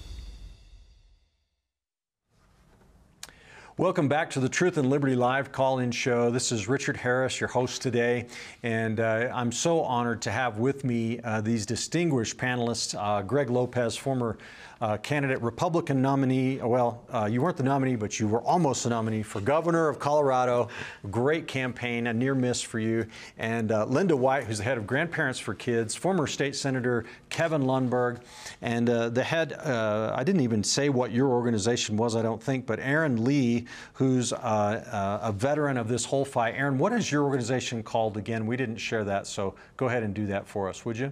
Welcome 3.81 4.07
back 4.07 4.29
to 4.29 4.39
the 4.39 4.47
Truth 4.47 4.77
and 4.77 4.91
Liberty 4.91 5.15
Live 5.15 5.51
call 5.51 5.79
in 5.79 5.89
show. 5.89 6.29
This 6.29 6.51
is 6.51 6.67
Richard 6.67 6.95
Harris, 6.95 7.39
your 7.39 7.47
host 7.47 7.81
today, 7.81 8.27
and 8.61 8.99
uh, 8.99 9.31
I'm 9.33 9.51
so 9.51 9.81
honored 9.81 10.21
to 10.21 10.29
have 10.29 10.59
with 10.59 10.83
me 10.83 11.19
uh, 11.21 11.41
these 11.41 11.65
distinguished 11.65 12.37
panelists 12.37 12.95
uh, 12.95 13.23
Greg 13.23 13.49
Lopez, 13.49 13.97
former 13.97 14.37
uh, 14.81 14.97
candidate, 14.97 15.41
Republican 15.41 16.01
nominee. 16.01 16.57
Well, 16.57 17.03
uh, 17.13 17.29
you 17.31 17.41
weren't 17.41 17.57
the 17.57 17.63
nominee, 17.63 17.95
but 17.95 18.19
you 18.19 18.27
were 18.27 18.41
almost 18.41 18.83
the 18.83 18.89
nominee 18.89 19.21
for 19.21 19.39
governor 19.39 19.87
of 19.87 19.99
Colorado. 19.99 20.69
Great 21.11 21.47
campaign, 21.47 22.07
a 22.07 22.13
near 22.13 22.33
miss 22.33 22.61
for 22.61 22.79
you. 22.79 23.05
And 23.37 23.71
uh, 23.71 23.85
Linda 23.85 24.17
White, 24.17 24.45
who's 24.45 24.57
the 24.57 24.63
head 24.63 24.77
of 24.77 24.87
Grandparents 24.87 25.39
for 25.39 25.53
Kids, 25.53 25.95
former 25.95 26.25
state 26.25 26.55
senator 26.55 27.05
Kevin 27.29 27.63
Lundberg, 27.63 28.21
and 28.61 28.89
uh, 28.89 29.09
the 29.09 29.23
head, 29.23 29.53
uh, 29.53 30.15
I 30.17 30.23
didn't 30.23 30.41
even 30.41 30.63
say 30.63 30.89
what 30.89 31.11
your 31.11 31.29
organization 31.29 31.95
was, 31.95 32.15
I 32.15 32.23
don't 32.23 32.41
think, 32.41 32.65
but 32.65 32.79
Erin 32.79 33.23
Lee, 33.23 33.67
who's 33.93 34.33
uh, 34.33 35.19
a 35.21 35.31
veteran 35.31 35.77
of 35.77 35.87
this 35.87 36.05
whole 36.05 36.25
fight. 36.25 36.55
Aaron, 36.55 36.77
what 36.77 36.91
is 36.91 37.11
your 37.11 37.23
organization 37.23 37.83
called 37.83 38.17
again? 38.17 38.47
We 38.47 38.57
didn't 38.57 38.77
share 38.77 39.03
that, 39.03 39.27
so 39.27 39.53
go 39.77 39.87
ahead 39.87 40.03
and 40.03 40.13
do 40.13 40.25
that 40.27 40.47
for 40.47 40.67
us, 40.67 40.85
would 40.85 40.97
you? 40.97 41.11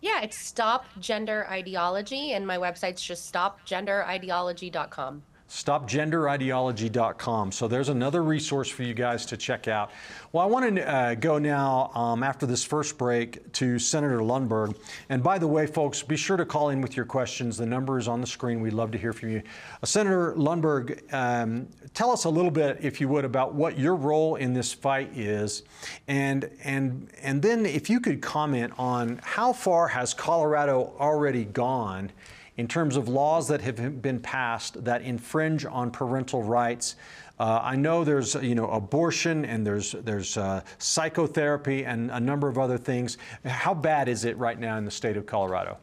Yeah, 0.00 0.22
it's 0.22 0.38
Stop 0.38 0.86
Gender 1.00 1.46
Ideology, 1.50 2.32
and 2.32 2.46
my 2.46 2.56
website's 2.56 3.02
just 3.02 3.32
stopgenderideology.com 3.32 5.22
stopgenderideology.com. 5.48 7.52
So 7.52 7.68
there's 7.68 7.88
another 7.88 8.22
resource 8.22 8.68
for 8.68 8.82
you 8.82 8.92
guys 8.92 9.24
to 9.26 9.36
check 9.36 9.66
out. 9.66 9.90
Well, 10.32 10.44
I 10.44 10.46
want 10.46 10.76
to 10.76 10.86
uh, 10.86 11.14
go 11.14 11.38
now 11.38 11.90
um, 11.94 12.22
after 12.22 12.44
this 12.44 12.62
first 12.62 12.98
break 12.98 13.50
to 13.54 13.78
Senator 13.78 14.18
Lundberg. 14.18 14.76
And 15.08 15.22
by 15.22 15.38
the 15.38 15.48
way, 15.48 15.66
folks, 15.66 16.02
be 16.02 16.16
sure 16.16 16.36
to 16.36 16.44
call 16.44 16.68
in 16.68 16.82
with 16.82 16.96
your 16.96 17.06
questions. 17.06 17.56
The 17.56 17.64
number 17.64 17.98
is 17.98 18.08
on 18.08 18.20
the 18.20 18.26
screen. 18.26 18.60
We'd 18.60 18.74
love 18.74 18.90
to 18.90 18.98
hear 18.98 19.14
from 19.14 19.30
you. 19.30 19.42
Uh, 19.82 19.86
Senator 19.86 20.34
Lundberg, 20.36 21.00
um, 21.14 21.66
tell 21.94 22.10
us 22.10 22.24
a 22.24 22.30
little 22.30 22.50
bit, 22.50 22.76
if 22.82 23.00
you 23.00 23.08
would, 23.08 23.24
about 23.24 23.54
what 23.54 23.78
your 23.78 23.96
role 23.96 24.36
in 24.36 24.52
this 24.52 24.74
fight 24.74 25.16
is, 25.16 25.62
and 26.08 26.50
and 26.62 27.08
and 27.22 27.40
then 27.40 27.64
if 27.64 27.88
you 27.88 28.00
could 28.00 28.20
comment 28.20 28.72
on 28.78 29.18
how 29.22 29.52
far 29.52 29.88
has 29.88 30.12
Colorado 30.12 30.92
already 30.98 31.44
gone 31.44 32.10
in 32.58 32.66
terms 32.66 32.96
of 32.96 33.08
laws 33.08 33.48
that 33.48 33.60
have 33.62 34.02
been 34.02 34.18
passed 34.20 34.84
that 34.84 35.00
infringe 35.02 35.64
on 35.64 35.90
parental 35.90 36.42
rights. 36.42 36.96
Uh, 37.38 37.60
I 37.62 37.76
know 37.76 38.02
there's 38.02 38.34
you 38.34 38.56
know 38.56 38.68
abortion 38.68 39.44
and 39.44 39.64
there's 39.64 39.92
there's 39.92 40.36
uh, 40.36 40.60
psychotherapy 40.78 41.84
and 41.84 42.10
a 42.10 42.20
number 42.20 42.48
of 42.48 42.58
other 42.58 42.76
things. 42.76 43.16
How 43.46 43.72
bad 43.72 44.08
is 44.08 44.24
it 44.24 44.36
right 44.36 44.58
now 44.58 44.76
in 44.76 44.84
the 44.84 44.90
state 44.90 45.16
of 45.16 45.24
Colorado? 45.24 45.78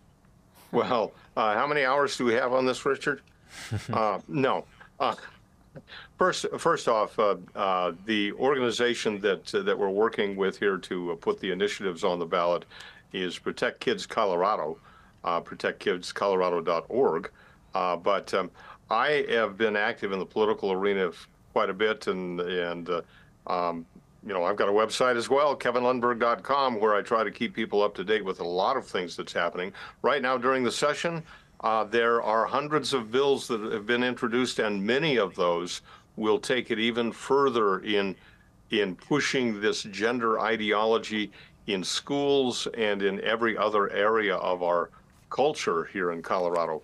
well, 0.72 1.12
uh, 1.36 1.54
how 1.54 1.68
many 1.68 1.84
hours 1.84 2.16
do 2.16 2.24
we 2.24 2.34
have 2.34 2.52
on 2.52 2.66
this, 2.66 2.84
Richard? 2.84 3.22
Uh, 3.92 4.20
no. 4.28 4.64
Uh, 5.00 5.14
first, 6.18 6.44
first 6.58 6.86
off, 6.86 7.18
uh, 7.18 7.92
the 8.04 8.30
organization 8.32 9.18
that 9.20 9.46
that 9.46 9.76
we're 9.78 9.88
working 9.88 10.36
with 10.36 10.58
here 10.58 10.76
to 10.76 11.16
put 11.20 11.40
the 11.40 11.50
initiatives 11.50 12.04
on 12.04 12.18
the 12.18 12.26
ballot 12.26 12.66
is 13.12 13.38
Protect 13.38 13.80
Kids 13.80 14.04
Colorado 14.04 14.78
uh, 15.24 15.40
protectkidscolorado.org. 15.40 17.30
Uh, 17.74 17.96
but 17.96 18.32
um, 18.34 18.50
I 18.90 19.26
have 19.28 19.56
been 19.56 19.76
active 19.76 20.12
in 20.12 20.18
the 20.18 20.26
political 20.26 20.72
arena 20.72 21.10
quite 21.52 21.70
a 21.70 21.74
bit, 21.74 22.06
and 22.06 22.40
and 22.40 22.88
uh, 22.88 23.02
um, 23.46 23.86
you 24.26 24.32
know 24.32 24.44
I've 24.44 24.56
got 24.56 24.68
a 24.68 24.72
website 24.72 25.16
as 25.16 25.28
well, 25.28 25.56
kevinlundberg.com, 25.56 26.80
where 26.80 26.94
I 26.94 27.02
try 27.02 27.24
to 27.24 27.30
keep 27.30 27.54
people 27.54 27.82
up 27.82 27.94
to 27.96 28.04
date 28.04 28.24
with 28.24 28.40
a 28.40 28.46
lot 28.46 28.76
of 28.76 28.86
things 28.86 29.16
that's 29.16 29.32
happening 29.32 29.72
right 30.02 30.22
now 30.22 30.38
during 30.38 30.64
the 30.64 30.72
session. 30.72 31.22
Uh, 31.60 31.84
there 31.84 32.22
are 32.22 32.46
hundreds 32.46 32.94
of 32.94 33.10
bills 33.10 33.48
that 33.48 33.60
have 33.72 33.86
been 33.86 34.04
introduced, 34.04 34.60
and 34.60 34.82
many 34.82 35.16
of 35.16 35.34
those 35.34 35.82
will 36.16 36.38
take 36.38 36.70
it 36.70 36.78
even 36.78 37.12
further 37.12 37.80
in 37.80 38.14
in 38.70 38.94
pushing 38.94 39.60
this 39.60 39.82
gender 39.84 40.40
ideology 40.40 41.30
in 41.66 41.82
schools 41.82 42.66
and 42.76 43.02
in 43.02 43.20
every 43.22 43.56
other 43.56 43.90
area 43.90 44.36
of 44.36 44.62
our 44.62 44.90
culture 45.30 45.84
here 45.92 46.12
in 46.12 46.22
Colorado. 46.22 46.82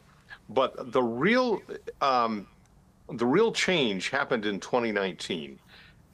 But 0.48 0.92
the 0.92 1.02
real 1.02 1.62
um, 2.00 2.46
the 3.10 3.26
real 3.26 3.52
change 3.52 4.10
happened 4.10 4.46
in 4.46 4.60
2019, 4.60 5.58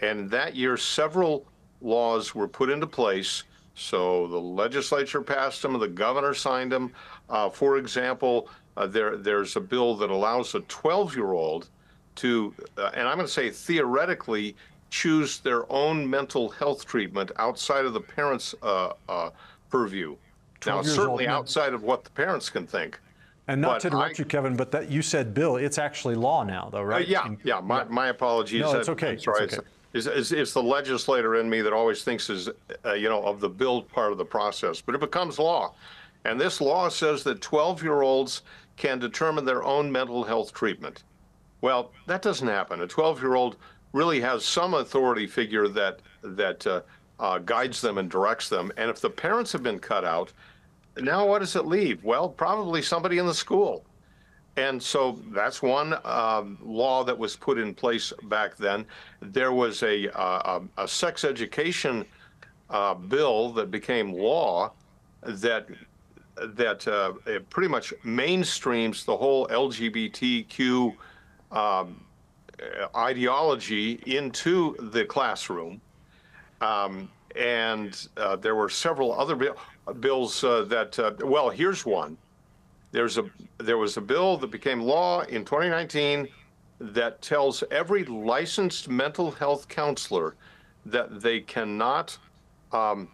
and 0.01 0.31
that 0.31 0.57
year 0.57 0.77
several 0.77 1.47
laws 1.81 2.35
were 2.35 2.49
put 2.49 2.71
into 2.71 2.87
place. 2.87 3.45
So 3.75 4.27
the 4.27 4.41
legislature 4.41 5.23
passed 5.23 5.63
them, 5.63 5.79
the 5.79 5.89
governor 5.89 6.35
signed 6.35 6.73
them. 6.73 6.93
Uh, 7.29 7.49
for 7.49 7.79
example, 7.79 8.49
uh, 8.77 8.87
there 8.87 9.17
there's 9.17 9.57
a 9.57 9.61
bill 9.61 9.97
that 9.97 10.11
allows 10.11 10.55
a 10.55 10.61
12-year-old 10.61 11.69
to, 12.17 12.55
uh, 12.77 12.91
and 12.95 13.09
I'm 13.09 13.17
going 13.17 13.27
to 13.27 13.33
say 13.33 13.51
theoretically, 13.51 14.57
choose 14.91 15.39
their 15.39 15.71
own 15.73 16.09
mental 16.09 16.51
health 16.51 16.85
treatment 16.85 17.31
outside 17.37 17.85
of 17.85 17.93
the 17.95 18.01
parents' 18.01 18.55
uh, 18.63 18.93
uh, 19.09 19.31
purview. 19.71 20.17
Now, 20.67 20.83
certainly 20.83 21.27
old, 21.27 21.37
outside 21.37 21.73
of 21.73 21.83
what 21.83 22.05
the 22.05 22.11
parents 22.11 22.51
can 22.51 22.67
think. 22.67 22.99
And 23.49 23.61
not 23.61 23.81
to 23.81 23.89
interrupt 23.89 24.19
I, 24.21 24.23
you, 24.23 24.25
Kevin, 24.25 24.57
but 24.57 24.71
that 24.73 24.91
you 24.91 25.03
said 25.03 25.35
bill. 25.35 25.57
It's 25.57 25.79
actually 25.79 26.15
law 26.15 26.45
now, 26.45 26.69
though, 26.71 26.83
right? 26.83 27.05
Uh, 27.05 27.11
yeah, 27.11 27.35
yeah. 27.43 27.61
My, 27.61 27.85
my 27.85 28.09
apologies. 28.09 28.63
No, 28.63 28.79
it's 28.79 28.89
okay. 28.89 29.15
It's, 29.15 29.27
okay. 29.27 29.59
It's, 29.93 30.07
it's, 30.07 30.31
it's, 30.31 30.53
the 30.53 30.63
legislator 30.63 31.37
in 31.37 31.51
me 31.51 31.61
that 31.63 31.73
always 31.73 32.05
thinks 32.05 32.31
is, 32.31 32.49
uh, 32.85 32.93
you 32.93 33.09
know, 33.09 33.23
of 33.23 33.41
the 33.41 33.49
build 33.49 33.89
part 33.89 34.13
of 34.13 34.19
the 34.19 34.25
process. 34.25 34.81
But 34.81 34.95
it 34.95 35.01
becomes 35.01 35.39
law, 35.39 35.75
and 36.25 36.41
this 36.41 36.61
law 36.61 36.89
says 36.89 37.25
that 37.25 37.41
12-year-olds 37.41 38.43
can 38.77 38.99
determine 38.99 39.45
their 39.45 39.65
own 39.65 39.91
mental 39.91 40.23
health 40.23 40.55
treatment. 40.55 41.03
Well, 41.61 41.91
that 42.07 42.23
doesn't 42.23 42.47
happen. 42.47 42.83
A 42.83 42.87
12-year-old 42.87 43.57
really 43.93 44.21
has 44.21 44.45
some 44.45 44.75
authority 44.75 45.27
figure 45.27 45.67
that 45.69 46.01
that 46.23 46.67
uh, 46.67 46.83
uh, 47.19 47.39
guides 47.39 47.81
them 47.81 47.99
and 47.99 48.11
directs 48.11 48.49
them. 48.49 48.73
And 48.77 48.91
if 48.91 49.01
the 49.01 49.11
parents 49.11 49.53
have 49.53 49.63
been 49.63 49.79
cut 49.79 50.05
out, 50.05 50.33
now, 50.99 51.27
what 51.27 51.41
does 51.41 51.57
it 51.57 51.67
leave? 51.67 52.03
Well, 52.05 52.29
probably 52.29 52.83
somebody 52.83 53.19
in 53.19 53.27
the 53.27 53.35
school. 53.35 53.85
And 54.57 54.83
so 54.83 55.19
that's 55.29 55.63
one 55.63 55.97
um, 56.05 56.59
law 56.63 57.05
that 57.05 57.17
was 57.17 57.37
put 57.37 57.59
in 57.59 57.75
place 57.75 58.13
back 58.25 58.57
then. 58.57 58.85
There 59.21 59.53
was 59.53 59.83
a, 59.83 60.11
uh, 60.19 60.61
a 60.77 60.89
sex 60.89 61.25
education 61.25 62.05
uh, 62.69 62.95
bill 62.95 63.53
that 63.53 63.71
became 63.71 64.13
law 64.13 64.73
that 65.23 65.67
that 66.55 66.89
uh, 66.89 67.13
pretty 67.51 67.69
much 67.69 67.93
mainstreams 68.03 69.05
the 69.05 69.15
whole 69.15 69.47
LGBTQ 69.49 70.95
um, 71.53 72.03
ideology 72.97 74.03
into 74.07 74.75
the 74.93 75.05
classroom. 75.05 75.81
Um, 76.63 77.11
and 77.37 78.09
uh, 78.17 78.37
there 78.37 78.55
were 78.55 78.69
several 78.69 79.19
other 79.19 79.37
bill, 79.37 79.57
bills 80.01 80.43
uh, 80.45 80.63
that, 80.65 80.99
uh, 80.99 81.13
well, 81.25 81.51
here's 81.51 81.85
one. 81.85 82.17
There's 82.93 83.19
a 83.19 83.25
there 83.59 83.79
was 83.79 83.97
a 83.97 84.01
bill 84.01 84.37
that 84.39 84.51
became 84.51 84.81
law 84.81 85.23
in 85.23 85.45
2019 85.45 86.27
that 86.81 87.23
tells 87.23 87.63
every 87.71 88.05
licensed 88.05 88.89
mental 88.89 89.31
health 89.31 89.69
counselor 89.69 90.35
that 90.87 91.21
they 91.21 91.41
cannot. 91.41 92.19
Um, 92.73 93.09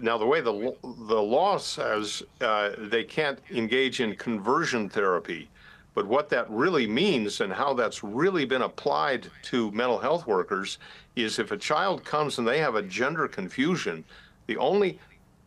now, 0.00 0.16
the 0.16 0.26
way 0.26 0.40
the 0.40 0.74
the 0.82 1.20
law 1.20 1.58
says 1.58 2.22
uh, 2.40 2.70
they 2.78 3.04
can't 3.04 3.40
engage 3.50 4.00
in 4.00 4.14
conversion 4.16 4.88
therapy, 4.88 5.50
but 5.94 6.06
what 6.06 6.28
that 6.30 6.48
really 6.48 6.86
means 6.86 7.40
and 7.40 7.52
how 7.52 7.74
that's 7.74 8.02
really 8.02 8.44
been 8.44 8.62
applied 8.62 9.28
to 9.42 9.70
mental 9.72 9.98
health 9.98 10.26
workers 10.26 10.78
is 11.16 11.38
if 11.38 11.50
a 11.50 11.56
child 11.56 12.04
comes 12.04 12.38
and 12.38 12.46
they 12.46 12.58
have 12.58 12.76
a 12.76 12.82
gender 12.82 13.28
confusion, 13.28 14.04
the 14.46 14.56
only 14.56 14.98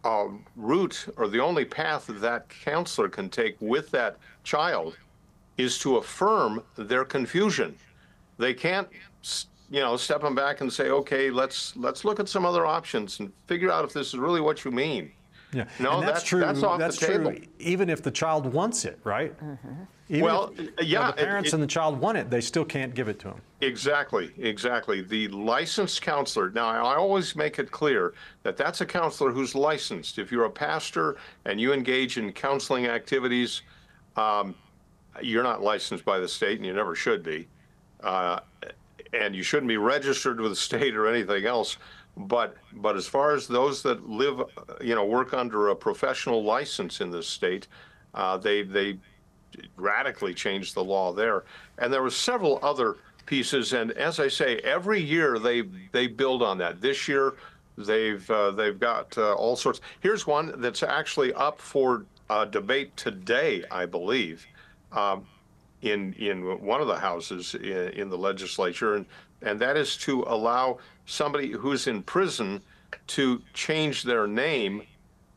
uh, 0.04 0.28
route 0.56 1.08
or 1.18 1.28
the 1.28 1.40
only 1.40 1.66
path 1.66 2.08
that 2.08 2.22
that 2.22 2.50
counselor 2.50 3.10
can 3.10 3.30
take 3.30 3.58
with 3.60 3.92
that 3.92 4.18
child 4.44 4.98
is 5.58 5.80
to 5.80 5.98
affirm 5.98 6.62
their 6.76 7.04
confusion. 7.04 7.76
They 8.38 8.54
can't, 8.54 8.88
you 9.70 9.80
know, 9.80 9.98
step 9.98 10.22
them 10.22 10.36
back 10.36 10.62
and 10.62 10.72
say, 10.72 10.90
okay, 10.90 11.30
let's 11.32 11.76
let's 11.76 12.06
look 12.06 12.20
at 12.20 12.30
some 12.30 12.46
other 12.46 12.66
options 12.66 13.20
and 13.20 13.32
figure 13.48 13.72
out 13.72 13.84
if 13.84 13.94
this 13.94 14.10
is 14.10 14.18
really 14.20 14.42
what 14.42 14.64
you 14.64 14.72
mean. 14.72 15.12
Yeah, 15.54 15.66
no, 15.80 15.94
and 15.94 16.04
that's, 16.04 16.20
that's 16.20 16.24
true. 16.24 16.42
That's 16.42 16.62
off 16.62 16.78
that's 16.80 17.00
the 17.00 17.08
table. 17.08 17.32
true. 17.32 17.42
Even 17.60 17.90
if 17.90 18.04
the 18.04 18.12
child 18.12 18.54
wants 18.54 18.86
it, 18.86 19.00
right? 19.04 19.34
Even 20.10 20.24
well, 20.24 20.54
if, 20.58 20.70
yeah, 20.78 20.84
you 20.84 20.96
know, 20.96 21.08
the 21.08 21.14
parents 21.14 21.50
it- 21.50 21.54
and 21.54 21.64
the 21.64 21.68
child 21.68 22.00
want 22.00 22.18
it, 22.18 22.30
they 22.30 22.40
still 22.42 22.64
can't 22.64 22.94
give 22.94 23.08
it 23.08 23.20
to 23.20 23.28
them. 23.28 23.42
Exactly, 23.62 24.32
exactly. 24.38 25.02
The 25.02 25.28
licensed 25.30 26.02
counselor. 26.02 26.50
Now, 26.52 26.68
I 26.68 26.96
always 26.96 27.36
make 27.36 27.60
it 27.60 27.72
clear 27.72 28.14
that 28.44 28.56
that's 28.56 28.82
a 28.82 28.86
counselor 28.86 29.32
who's 29.32 29.54
licensed. 29.56 30.18
If 30.18 30.32
you're 30.32 30.46
a 30.46 30.50
pastor 30.50 31.18
and 31.46 31.60
you 31.60 31.74
engage 31.74 32.18
in 32.18 32.32
counseling 32.32 32.86
activities, 32.86 33.64
um, 34.16 34.56
you're 35.22 35.44
not 35.44 35.62
licensed 35.62 36.06
by 36.06 36.20
the 36.20 36.28
state, 36.28 36.58
and 36.58 36.66
you 36.66 36.74
never 36.74 36.96
should 36.96 37.24
be. 37.24 37.48
Uh, 38.02 38.40
and 39.14 39.36
you 39.36 39.44
shouldn't 39.44 39.68
be 39.68 39.78
registered 39.78 40.40
with 40.40 40.52
the 40.52 40.56
state 40.56 40.96
or 40.96 41.08
anything 41.08 41.46
else. 41.46 41.78
But 42.16 42.56
but 42.74 42.96
as 42.96 43.08
far 43.08 43.34
as 43.34 43.48
those 43.48 43.84
that 43.84 44.08
live, 44.10 44.42
you 44.82 44.96
know, 44.96 45.06
work 45.06 45.34
under 45.34 45.70
a 45.70 45.76
professional 45.76 46.44
license 46.44 47.02
in 47.02 47.12
this 47.12 47.28
state, 47.28 47.68
uh, 48.14 48.38
they 48.38 48.64
they 48.64 48.98
radically 49.76 50.34
changed 50.34 50.76
the 50.76 50.84
law 50.84 51.14
there. 51.14 51.44
And 51.78 51.92
there 51.92 52.02
were 52.02 52.10
several 52.10 52.60
other 52.62 52.98
pieces. 53.26 53.74
And 53.74 53.92
as 53.92 54.20
I 54.20 54.28
say, 54.28 54.58
every 54.58 55.02
year 55.02 55.38
they 55.38 55.62
they 55.92 56.08
build 56.08 56.42
on 56.42 56.58
that. 56.58 56.82
This 56.82 57.08
year, 57.08 57.36
they've 57.78 58.30
uh, 58.32 58.52
they've 58.52 58.80
got 58.80 59.16
uh, 59.18 59.34
all 59.34 59.56
sorts. 59.56 59.82
Here's 60.00 60.26
one 60.26 60.60
that's 60.60 60.82
actually 60.82 61.34
up 61.34 61.62
for 61.62 62.06
uh, 62.30 62.46
debate 62.46 62.98
today, 62.98 63.64
I 63.70 63.86
believe, 63.86 64.46
um, 64.92 65.26
in 65.84 66.14
in 66.14 66.44
one 66.66 66.82
of 66.82 66.88
the 66.88 66.98
houses 66.98 67.54
in, 67.56 67.90
in 67.90 68.10
the 68.10 68.18
legislature, 68.18 68.96
and 68.96 69.06
and 69.44 69.60
that 69.60 69.78
is 69.78 69.96
to 69.98 70.24
allow 70.28 70.80
somebody 71.06 71.52
who's 71.52 71.88
in 71.88 72.02
prison 72.02 72.62
to 73.08 73.42
change 73.54 74.04
their 74.04 74.26
name. 74.26 74.84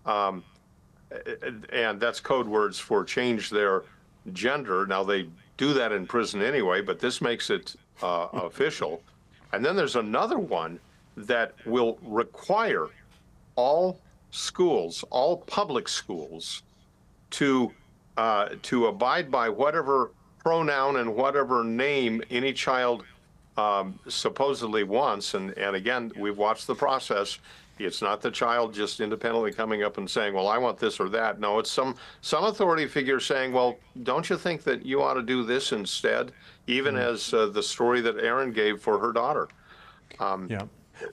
Um, 0.06 0.44
and 1.72 2.00
that's 2.00 2.20
code 2.20 2.46
words 2.46 2.78
for 2.78 3.04
change 3.04 3.50
their 3.50 3.82
gender. 4.32 4.86
Now 4.86 5.02
they 5.02 5.28
do 5.56 5.72
that 5.74 5.92
in 5.92 6.06
prison 6.06 6.42
anyway, 6.42 6.80
but 6.80 6.98
this 6.98 7.20
makes 7.20 7.50
it 7.50 7.74
uh, 8.02 8.28
official. 8.32 9.02
And 9.52 9.64
then 9.64 9.76
there's 9.76 9.96
another 9.96 10.38
one 10.38 10.78
that 11.16 11.54
will 11.66 11.98
require 12.02 12.88
all 13.56 14.00
schools, 14.30 15.04
all 15.10 15.38
public 15.38 15.88
schools, 15.88 16.62
to 17.30 17.72
uh, 18.16 18.50
to 18.62 18.86
abide 18.86 19.30
by 19.30 19.48
whatever 19.48 20.10
pronoun 20.38 20.96
and 20.96 21.14
whatever 21.14 21.64
name 21.64 22.22
any 22.30 22.52
child 22.52 23.04
um, 23.56 23.98
supposedly 24.08 24.84
wants. 24.84 25.34
And 25.34 25.50
and 25.58 25.76
again, 25.76 26.12
we've 26.16 26.38
watched 26.38 26.66
the 26.66 26.74
process. 26.74 27.38
It's 27.84 28.02
not 28.02 28.20
the 28.20 28.30
child 28.30 28.74
just 28.74 29.00
independently 29.00 29.52
coming 29.52 29.82
up 29.82 29.98
and 29.98 30.08
saying, 30.08 30.34
"Well, 30.34 30.48
I 30.48 30.58
want 30.58 30.78
this 30.78 31.00
or 31.00 31.08
that." 31.10 31.40
No, 31.40 31.58
it's 31.58 31.70
some 31.70 31.94
some 32.20 32.44
authority 32.44 32.86
figure 32.86 33.20
saying, 33.20 33.52
"Well, 33.52 33.78
don't 34.02 34.28
you 34.28 34.36
think 34.36 34.62
that 34.64 34.84
you 34.84 35.02
ought 35.02 35.14
to 35.14 35.22
do 35.22 35.44
this 35.44 35.72
instead?" 35.72 36.32
Even 36.66 36.96
as 36.96 37.34
uh, 37.34 37.46
the 37.46 37.62
story 37.62 38.00
that 38.02 38.18
Erin 38.18 38.52
gave 38.52 38.80
for 38.80 38.98
her 38.98 39.12
daughter. 39.12 39.48
Um, 40.18 40.46
Yeah. 40.50 40.62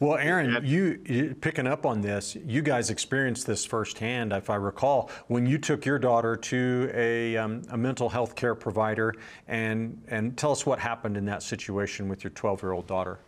Well, 0.02 0.18
Erin, 0.18 0.66
you, 0.66 1.00
you 1.06 1.36
picking 1.40 1.68
up 1.68 1.86
on 1.86 2.02
this, 2.02 2.36
you 2.36 2.62
guys 2.62 2.90
experienced 2.90 3.48
this 3.48 3.66
firsthand, 3.66 4.34
if 4.34 4.50
I 4.50 4.56
recall, 4.56 5.10
when 5.28 5.46
you 5.46 5.58
took 5.58 5.86
your 5.86 6.00
daughter 6.00 6.36
to 6.36 6.92
a, 6.94 7.38
um, 7.38 7.62
a 7.70 7.78
mental 7.78 8.10
health 8.10 8.36
care 8.36 8.56
provider, 8.56 9.14
and 9.48 10.02
and 10.10 10.38
tell 10.38 10.52
us 10.52 10.66
what 10.66 10.80
happened 10.80 11.18
in 11.18 11.26
that 11.26 11.44
situation 11.44 12.10
with 12.10 12.24
your 12.24 12.32
12-year-old 12.32 12.88
daughter. 12.88 13.20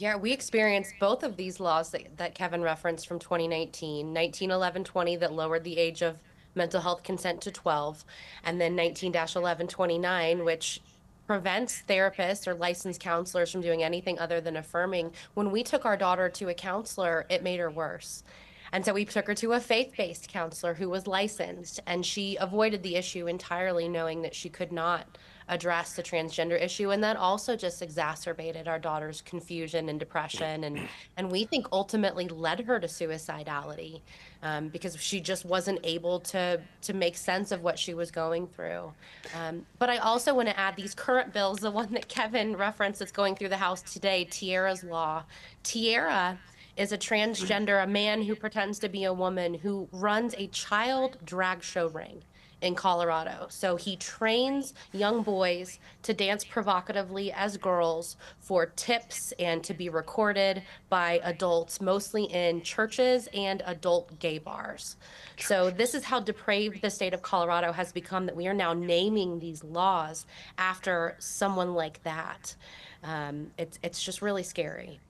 Yeah, 0.00 0.16
we 0.16 0.32
experienced 0.32 0.94
both 0.98 1.22
of 1.22 1.36
these 1.36 1.60
laws 1.60 1.90
that, 1.90 2.16
that 2.16 2.34
Kevin 2.34 2.62
referenced 2.62 3.06
from 3.06 3.18
2019 3.18 4.06
191120 4.06 5.16
that 5.16 5.34
lowered 5.34 5.62
the 5.62 5.76
age 5.76 6.00
of 6.00 6.16
mental 6.54 6.80
health 6.80 7.02
consent 7.02 7.42
to 7.42 7.50
12, 7.50 8.06
and 8.44 8.58
then 8.58 8.74
19 8.74 9.12
1129, 9.12 10.42
which 10.42 10.80
prevents 11.26 11.82
therapists 11.86 12.46
or 12.46 12.54
licensed 12.54 12.98
counselors 12.98 13.52
from 13.52 13.60
doing 13.60 13.82
anything 13.82 14.18
other 14.18 14.40
than 14.40 14.56
affirming. 14.56 15.12
When 15.34 15.50
we 15.50 15.62
took 15.62 15.84
our 15.84 15.98
daughter 15.98 16.30
to 16.30 16.48
a 16.48 16.54
counselor, 16.54 17.26
it 17.28 17.42
made 17.42 17.60
her 17.60 17.70
worse. 17.70 18.24
And 18.72 18.82
so 18.82 18.94
we 18.94 19.04
took 19.04 19.26
her 19.26 19.34
to 19.34 19.52
a 19.52 19.60
faith 19.60 19.92
based 19.98 20.30
counselor 20.32 20.72
who 20.72 20.88
was 20.88 21.06
licensed, 21.06 21.78
and 21.86 22.06
she 22.06 22.36
avoided 22.36 22.82
the 22.82 22.96
issue 22.96 23.26
entirely, 23.26 23.86
knowing 23.86 24.22
that 24.22 24.34
she 24.34 24.48
could 24.48 24.72
not 24.72 25.18
address 25.50 25.94
the 25.94 26.02
transgender 26.02 26.60
issue. 26.60 26.92
And 26.92 27.02
that 27.02 27.16
also 27.16 27.56
just 27.56 27.82
exacerbated 27.82 28.68
our 28.68 28.78
daughter's 28.78 29.20
confusion 29.20 29.88
and 29.88 29.98
depression, 29.98 30.64
and, 30.64 30.88
and 31.16 31.30
we 31.30 31.44
think 31.44 31.66
ultimately 31.72 32.28
led 32.28 32.60
her 32.60 32.78
to 32.78 32.86
suicidality 32.86 34.00
um, 34.42 34.68
because 34.68 34.96
she 35.02 35.20
just 35.20 35.44
wasn't 35.44 35.80
able 35.82 36.20
to, 36.20 36.60
to 36.82 36.92
make 36.94 37.16
sense 37.16 37.50
of 37.50 37.62
what 37.62 37.78
she 37.78 37.94
was 37.94 38.10
going 38.12 38.46
through. 38.46 38.92
Um, 39.34 39.66
but 39.78 39.90
I 39.90 39.98
also 39.98 40.34
want 40.34 40.48
to 40.48 40.58
add 40.58 40.76
these 40.76 40.94
current 40.94 41.32
bills, 41.32 41.58
the 41.58 41.70
one 41.70 41.92
that 41.92 42.08
Kevin 42.08 42.56
referenced 42.56 43.00
that's 43.00 43.12
going 43.12 43.34
through 43.34 43.48
the 43.48 43.56
House 43.56 43.82
today, 43.82 44.24
Tierra's 44.30 44.84
Law. 44.84 45.24
Tierra 45.64 46.38
is 46.76 46.92
a 46.92 46.98
transgender, 46.98 47.82
a 47.82 47.86
man 47.86 48.22
who 48.22 48.36
pretends 48.36 48.78
to 48.78 48.88
be 48.88 49.04
a 49.04 49.12
woman 49.12 49.52
who 49.52 49.88
runs 49.90 50.34
a 50.38 50.46
child 50.46 51.18
drag 51.24 51.62
show 51.62 51.88
ring 51.88 52.22
in 52.62 52.74
Colorado. 52.74 53.46
So 53.48 53.76
he 53.76 53.96
trains 53.96 54.74
young 54.92 55.22
boys 55.22 55.78
to 56.02 56.14
dance 56.14 56.44
provocatively 56.44 57.32
as 57.32 57.56
girls 57.56 58.16
for 58.38 58.66
tips 58.66 59.32
and 59.38 59.62
to 59.64 59.74
be 59.74 59.88
recorded 59.88 60.62
by 60.88 61.20
adults, 61.24 61.80
mostly 61.80 62.24
in 62.24 62.62
churches 62.62 63.28
and 63.34 63.62
adult 63.66 64.18
gay 64.18 64.38
bars. 64.38 64.96
So 65.38 65.70
this 65.70 65.94
is 65.94 66.04
how 66.04 66.20
depraved 66.20 66.82
the 66.82 66.90
state 66.90 67.14
of 67.14 67.22
Colorado 67.22 67.72
has 67.72 67.92
become 67.92 68.26
that 68.26 68.36
we 68.36 68.46
are 68.46 68.54
now 68.54 68.72
naming 68.72 69.38
these 69.38 69.64
laws 69.64 70.26
after 70.58 71.16
someone 71.18 71.74
like 71.74 72.02
that. 72.02 72.54
Um, 73.02 73.50
it's 73.56 73.78
it's 73.82 74.02
just 74.02 74.20
really 74.20 74.42
scary. 74.42 75.00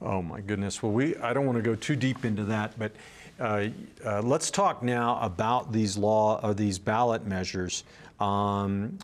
Oh 0.00 0.22
my 0.22 0.40
goodness. 0.40 0.82
Well, 0.82 0.92
we 0.92 1.16
I 1.16 1.32
don't 1.32 1.46
want 1.46 1.56
to 1.56 1.62
go 1.62 1.74
too 1.74 1.96
deep 1.96 2.24
into 2.24 2.44
that, 2.44 2.78
but 2.78 2.92
uh, 3.40 3.68
uh, 4.04 4.22
let's 4.22 4.50
talk 4.50 4.82
now 4.82 5.18
about 5.20 5.72
these 5.72 5.96
law 5.96 6.40
or 6.42 6.54
these 6.54 6.78
ballot 6.78 7.26
measures. 7.26 7.84
Um, 8.20 8.98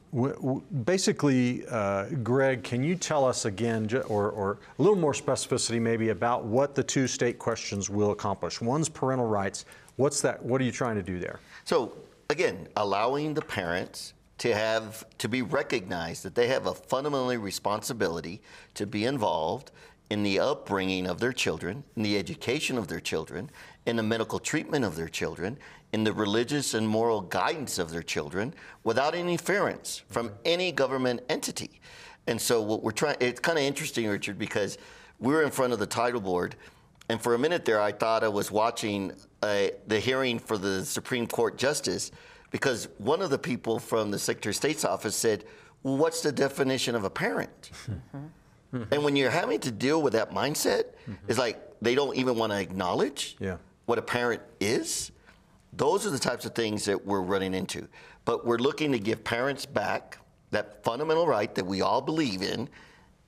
basically, 0.85 1.67
uh, 1.69 2.05
Greg, 2.23 2.63
can 2.63 2.85
you 2.85 2.97
tell 2.97 3.25
us 3.25 3.47
again, 3.47 3.89
or, 4.09 4.31
or 4.31 4.59
a 4.79 4.83
little 4.83 4.99
more 4.99 5.15
specificity 5.15 5.81
maybe 5.81 6.11
about 6.11 6.45
what 6.45 6.75
the 6.75 6.83
two 6.83 7.07
state 7.07 7.39
questions 7.39 7.89
will 7.89 8.11
accomplish? 8.11 8.61
One's 8.61 8.91
parental 8.91 9.27
rights. 9.27 9.65
What's 9.97 10.21
that? 10.21 10.45
What 10.45 10.61
are 10.61 10.65
you 10.65 10.73
trying 10.73 10.97
to 10.97 11.03
do 11.03 11.19
there? 11.19 11.41
So 11.65 11.97
again, 12.29 12.69
allowing 12.77 13.33
the 13.33 13.41
parents 13.41 14.13
to 14.39 14.55
have 14.55 15.07
to 15.17 15.29
be 15.31 15.41
recognized 15.41 16.23
that 16.25 16.35
they 16.35 16.49
have 16.49 16.67
a 16.67 16.75
fundamentally 16.75 17.39
responsibility 17.39 18.43
to 18.75 18.87
be 18.87 19.07
involved 19.07 19.71
in 20.11 20.23
the 20.23 20.39
upbringing 20.39 21.07
of 21.07 21.19
their 21.19 21.33
children, 21.33 21.83
in 21.97 22.03
the 22.03 22.19
education 22.19 22.79
of 22.79 22.87
their 22.87 23.01
children, 23.01 23.51
in 23.87 23.97
the 23.97 24.03
medical 24.03 24.39
treatment 24.39 24.85
of 24.85 24.97
their 24.97 25.09
children, 25.09 25.59
in 25.93 26.05
the 26.05 26.13
religious 26.13 26.75
and 26.75 26.87
moral 26.87 27.21
guidance 27.21 27.79
of 27.79 27.91
their 27.91 28.03
children 28.03 28.53
without 28.85 29.15
interference 29.15 30.03
from 30.09 30.31
any 30.45 30.73
government 30.73 31.21
entity. 31.29 31.81
And 32.27 32.41
so 32.41 32.61
what 32.61 32.83
we're 32.83 32.91
trying 32.91 33.17
it's 33.21 33.41
kind 33.41 33.59
of 33.59 33.65
interesting 33.65 34.09
Richard 34.09 34.39
because 34.39 34.79
we're 35.21 35.43
in 35.43 35.51
front 35.51 35.73
of 35.73 35.79
the 35.79 35.87
title 35.87 36.21
board 36.21 36.57
And 37.09 37.21
for 37.23 37.35
a 37.35 37.39
minute 37.39 37.65
there, 37.65 37.81
I 37.81 37.93
thought 37.93 38.25
I 38.25 38.29
was 38.29 38.51
watching 38.51 39.13
uh, 39.43 39.69
the 39.87 40.01
hearing 40.01 40.39
for 40.41 40.59
the 40.59 40.85
Supreme 40.85 41.27
Court 41.27 41.57
justice 41.57 42.11
because 42.51 42.89
one 42.99 43.23
of 43.23 43.31
the 43.31 43.39
people 43.39 43.79
from 43.79 44.11
the 44.11 44.19
Secretary 44.19 44.51
of 44.51 44.57
State's 44.57 44.85
office 44.85 45.15
said, 45.15 45.45
well, 45.83 45.97
What's 45.97 46.21
the 46.23 46.33
definition 46.33 46.95
of 46.97 47.05
a 47.05 47.11
parent? 47.11 47.71
and 48.73 49.05
when 49.05 49.15
you're 49.15 49.31
having 49.31 49.61
to 49.61 49.71
deal 49.71 50.03
with 50.03 50.15
that 50.15 50.33
mindset, 50.33 50.85
it's 51.29 51.39
like 51.39 51.59
they 51.81 51.95
don't 51.95 52.17
even 52.17 52.37
want 52.37 52.53
to 52.53 52.59
acknowledge 52.61 53.37
Yeah. 53.39 53.59
What 53.87 53.99
a 53.99 54.03
parent 54.03 54.43
is. 54.61 55.13
Those 55.73 56.07
are 56.07 56.11
the 56.11 56.19
types 56.19 56.45
of 56.45 56.55
things 56.55 56.85
that 56.85 57.07
we're 57.07 57.23
running 57.23 57.55
into. 57.55 57.89
But 58.25 58.45
we're 58.45 58.59
looking 58.59 58.93
to 58.93 58.99
give 58.99 59.25
parents 59.25 59.65
back 59.65 60.19
that 60.51 60.83
fundamental 60.85 61.27
right 61.27 61.55
that 61.55 61.65
we 61.65 61.81
all 61.81 62.01
believe 62.01 62.43
in. 62.43 62.69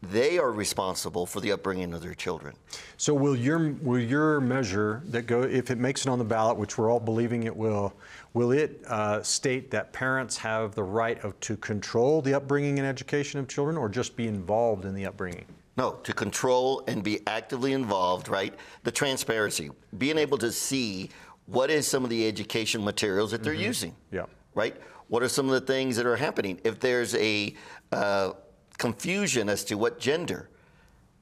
They 0.00 0.38
are 0.38 0.52
responsible 0.52 1.26
for 1.26 1.40
the 1.40 1.50
upbringing 1.50 1.92
of 1.92 2.02
their 2.02 2.14
children. 2.14 2.54
So 2.96 3.12
will 3.12 3.34
your 3.34 3.72
will 3.82 3.98
your 3.98 4.40
measure 4.40 5.02
that 5.06 5.22
go 5.22 5.42
if 5.42 5.72
it 5.72 5.78
makes 5.78 6.06
it 6.06 6.09
on 6.09 6.20
the 6.20 6.24
ballot, 6.24 6.56
which 6.56 6.78
we're 6.78 6.88
all 6.88 7.00
believing 7.00 7.42
it 7.42 7.56
will, 7.56 7.92
will 8.32 8.52
it 8.52 8.80
uh, 8.86 9.24
state 9.24 9.72
that 9.72 9.92
parents 9.92 10.36
have 10.36 10.76
the 10.76 10.84
right 10.84 11.22
of 11.24 11.38
to 11.40 11.56
control 11.56 12.22
the 12.22 12.34
upbringing 12.34 12.78
and 12.78 12.86
education 12.86 13.40
of 13.40 13.48
children, 13.48 13.76
or 13.76 13.88
just 13.88 14.14
be 14.14 14.28
involved 14.28 14.84
in 14.84 14.94
the 14.94 15.04
upbringing? 15.04 15.46
No, 15.79 15.93
to 16.03 16.12
control 16.12 16.83
and 16.89 17.05
be 17.05 17.20
actively 17.29 17.72
involved, 17.72 18.29
right? 18.29 18.53
The 18.83 18.91
transparency, 18.91 19.70
being 19.97 20.18
able 20.18 20.37
to 20.39 20.51
see 20.51 21.11
what 21.47 21.70
is 21.70 21.87
some 21.87 22.03
of 22.03 22.11
the 22.11 22.26
education 22.26 22.85
materials 22.85 23.31
that 23.31 23.45
they're 23.45 23.55
using. 23.55 23.95
Yeah. 24.11 24.24
Right? 24.57 24.76
What 25.07 25.22
are 25.22 25.29
some 25.29 25.47
of 25.47 25.53
the 25.53 25.61
things 25.61 25.97
that 25.97 26.05
are 26.05 26.16
happening? 26.16 26.61
If 26.64 26.81
there's 26.81 27.14
a 27.14 27.55
uh, 27.93 28.33
confusion 28.76 29.49
as 29.49 29.64
to 29.66 29.76
what 29.76 30.01
gender, 30.01 30.51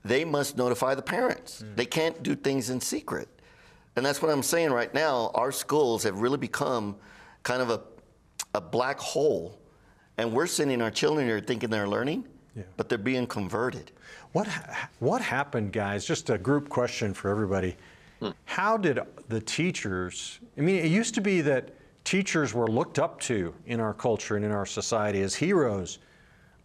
they 0.05 0.25
must 0.25 0.57
notify 0.57 0.95
the 0.95 1.03
parents. 1.03 1.63
They 1.75 1.85
can't 1.85 2.23
do 2.23 2.35
things 2.35 2.71
in 2.71 2.81
secret. 2.81 3.29
And 3.95 4.05
that's 4.07 4.23
what 4.23 4.31
I'm 4.31 4.43
saying 4.43 4.71
right 4.71 4.93
now. 4.95 5.33
Our 5.35 5.53
schools 5.53 6.03
have 6.05 6.21
really 6.21 6.39
become 6.39 6.97
kind 7.43 7.61
of 7.61 7.71
a, 7.71 7.81
a 8.55 8.61
black 8.61 8.99
hole. 8.99 9.61
And 10.17 10.33
we're 10.33 10.47
sending 10.47 10.81
our 10.81 10.91
children 10.91 11.27
here 11.27 11.41
thinking 11.41 11.69
they're 11.69 11.89
learning, 11.89 12.27
Yeah. 12.57 12.63
but 12.79 12.89
they're 12.89 12.97
being 12.97 13.27
converted. 13.27 13.93
What 14.33 14.49
what 14.99 15.21
happened, 15.21 15.73
guys? 15.73 16.07
Just 16.07 16.31
a 16.31 16.39
group 16.39 16.71
question 16.71 17.13
for 17.13 17.31
everybody. 17.31 17.77
Hmm. 18.21 18.31
How 18.47 18.79
did 18.79 18.99
the 19.29 19.41
teachers? 19.41 20.41
I 20.57 20.63
mean, 20.63 20.77
it 20.77 20.91
used 20.91 21.15
to 21.17 21.21
be 21.21 21.43
that 21.43 21.75
teachers 22.05 22.55
were 22.55 22.67
looked 22.67 22.99
up 22.99 23.21
to 23.21 23.55
in 23.67 23.79
our 23.79 23.93
culture 23.93 24.37
and 24.37 24.45
in 24.45 24.53
our 24.53 24.65
society 24.65 25.21
as 25.21 25.35
heroes, 25.35 25.99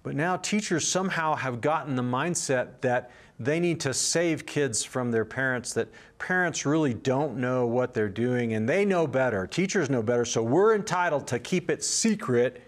but 0.03 0.15
now 0.15 0.37
teachers 0.37 0.87
somehow 0.87 1.35
have 1.35 1.59
gotten 1.59 1.95
the 1.95 2.03
mindset 2.03 2.79
that 2.79 3.11
they 3.37 3.59
need 3.59 3.79
to 3.81 3.93
save 3.93 4.45
kids 4.45 4.83
from 4.85 5.11
their 5.11 5.25
parents. 5.25 5.73
That 5.73 5.89
parents 6.19 6.65
really 6.65 6.93
don't 6.93 7.37
know 7.37 7.65
what 7.65 7.93
they're 7.93 8.07
doing, 8.07 8.53
and 8.53 8.69
they 8.69 8.85
know 8.85 9.07
better. 9.07 9.45
Teachers 9.45 9.89
know 9.89 10.03
better, 10.03 10.23
so 10.23 10.41
we're 10.41 10.73
entitled 10.73 11.27
to 11.27 11.39
keep 11.39 11.69
it 11.69 11.83
secret 11.83 12.61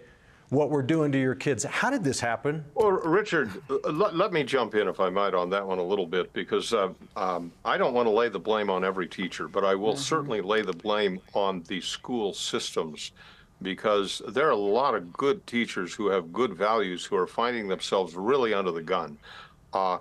what 0.54 0.70
we're 0.70 0.82
doing 0.82 1.12
to 1.12 1.18
your 1.18 1.34
kids. 1.34 1.64
How 1.64 1.90
did 1.90 2.04
this 2.04 2.20
happen? 2.20 2.64
Well, 2.74 2.90
Richard, 2.90 3.50
let, 3.68 4.16
let 4.16 4.32
me 4.32 4.44
jump 4.44 4.74
in, 4.74 4.88
if 4.88 5.00
I 5.00 5.10
might, 5.10 5.34
on 5.34 5.50
that 5.50 5.66
one 5.66 5.78
a 5.78 5.82
little 5.82 6.06
bit, 6.06 6.32
because 6.32 6.72
uh, 6.72 6.90
um, 7.16 7.52
I 7.64 7.76
don't 7.76 7.94
want 7.94 8.06
to 8.06 8.10
lay 8.10 8.28
the 8.28 8.38
blame 8.38 8.70
on 8.70 8.84
every 8.84 9.06
teacher, 9.06 9.48
but 9.48 9.64
I 9.64 9.74
will 9.74 9.96
certainly 9.96 10.40
lay 10.40 10.62
the 10.62 10.72
blame 10.72 11.20
on 11.34 11.62
the 11.68 11.80
school 11.80 12.32
systems, 12.32 13.12
because 13.62 14.22
there 14.28 14.46
are 14.46 14.50
a 14.50 14.56
lot 14.56 14.94
of 14.94 15.12
good 15.12 15.46
teachers 15.46 15.94
who 15.94 16.08
have 16.08 16.32
good 16.32 16.54
values 16.54 17.04
who 17.04 17.16
are 17.16 17.26
finding 17.26 17.68
themselves 17.68 18.14
really 18.14 18.54
under 18.54 18.70
the 18.70 18.82
gun. 18.82 19.18
Uh, 19.72 19.98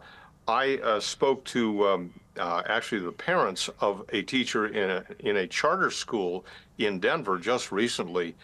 I 0.48 0.78
uh, 0.84 1.00
spoke 1.00 1.44
to 1.46 1.88
um, 1.88 2.14
uh, 2.38 2.64
actually 2.68 3.02
the 3.02 3.12
parents 3.12 3.70
of 3.80 4.04
a 4.10 4.22
teacher 4.24 4.68
in 4.68 4.90
a, 4.90 5.06
in 5.20 5.38
a 5.38 5.48
charter 5.48 5.90
school 5.90 6.46
in 6.80 7.00
Denver 7.00 7.38
just 7.38 7.72
recently, 7.72 8.36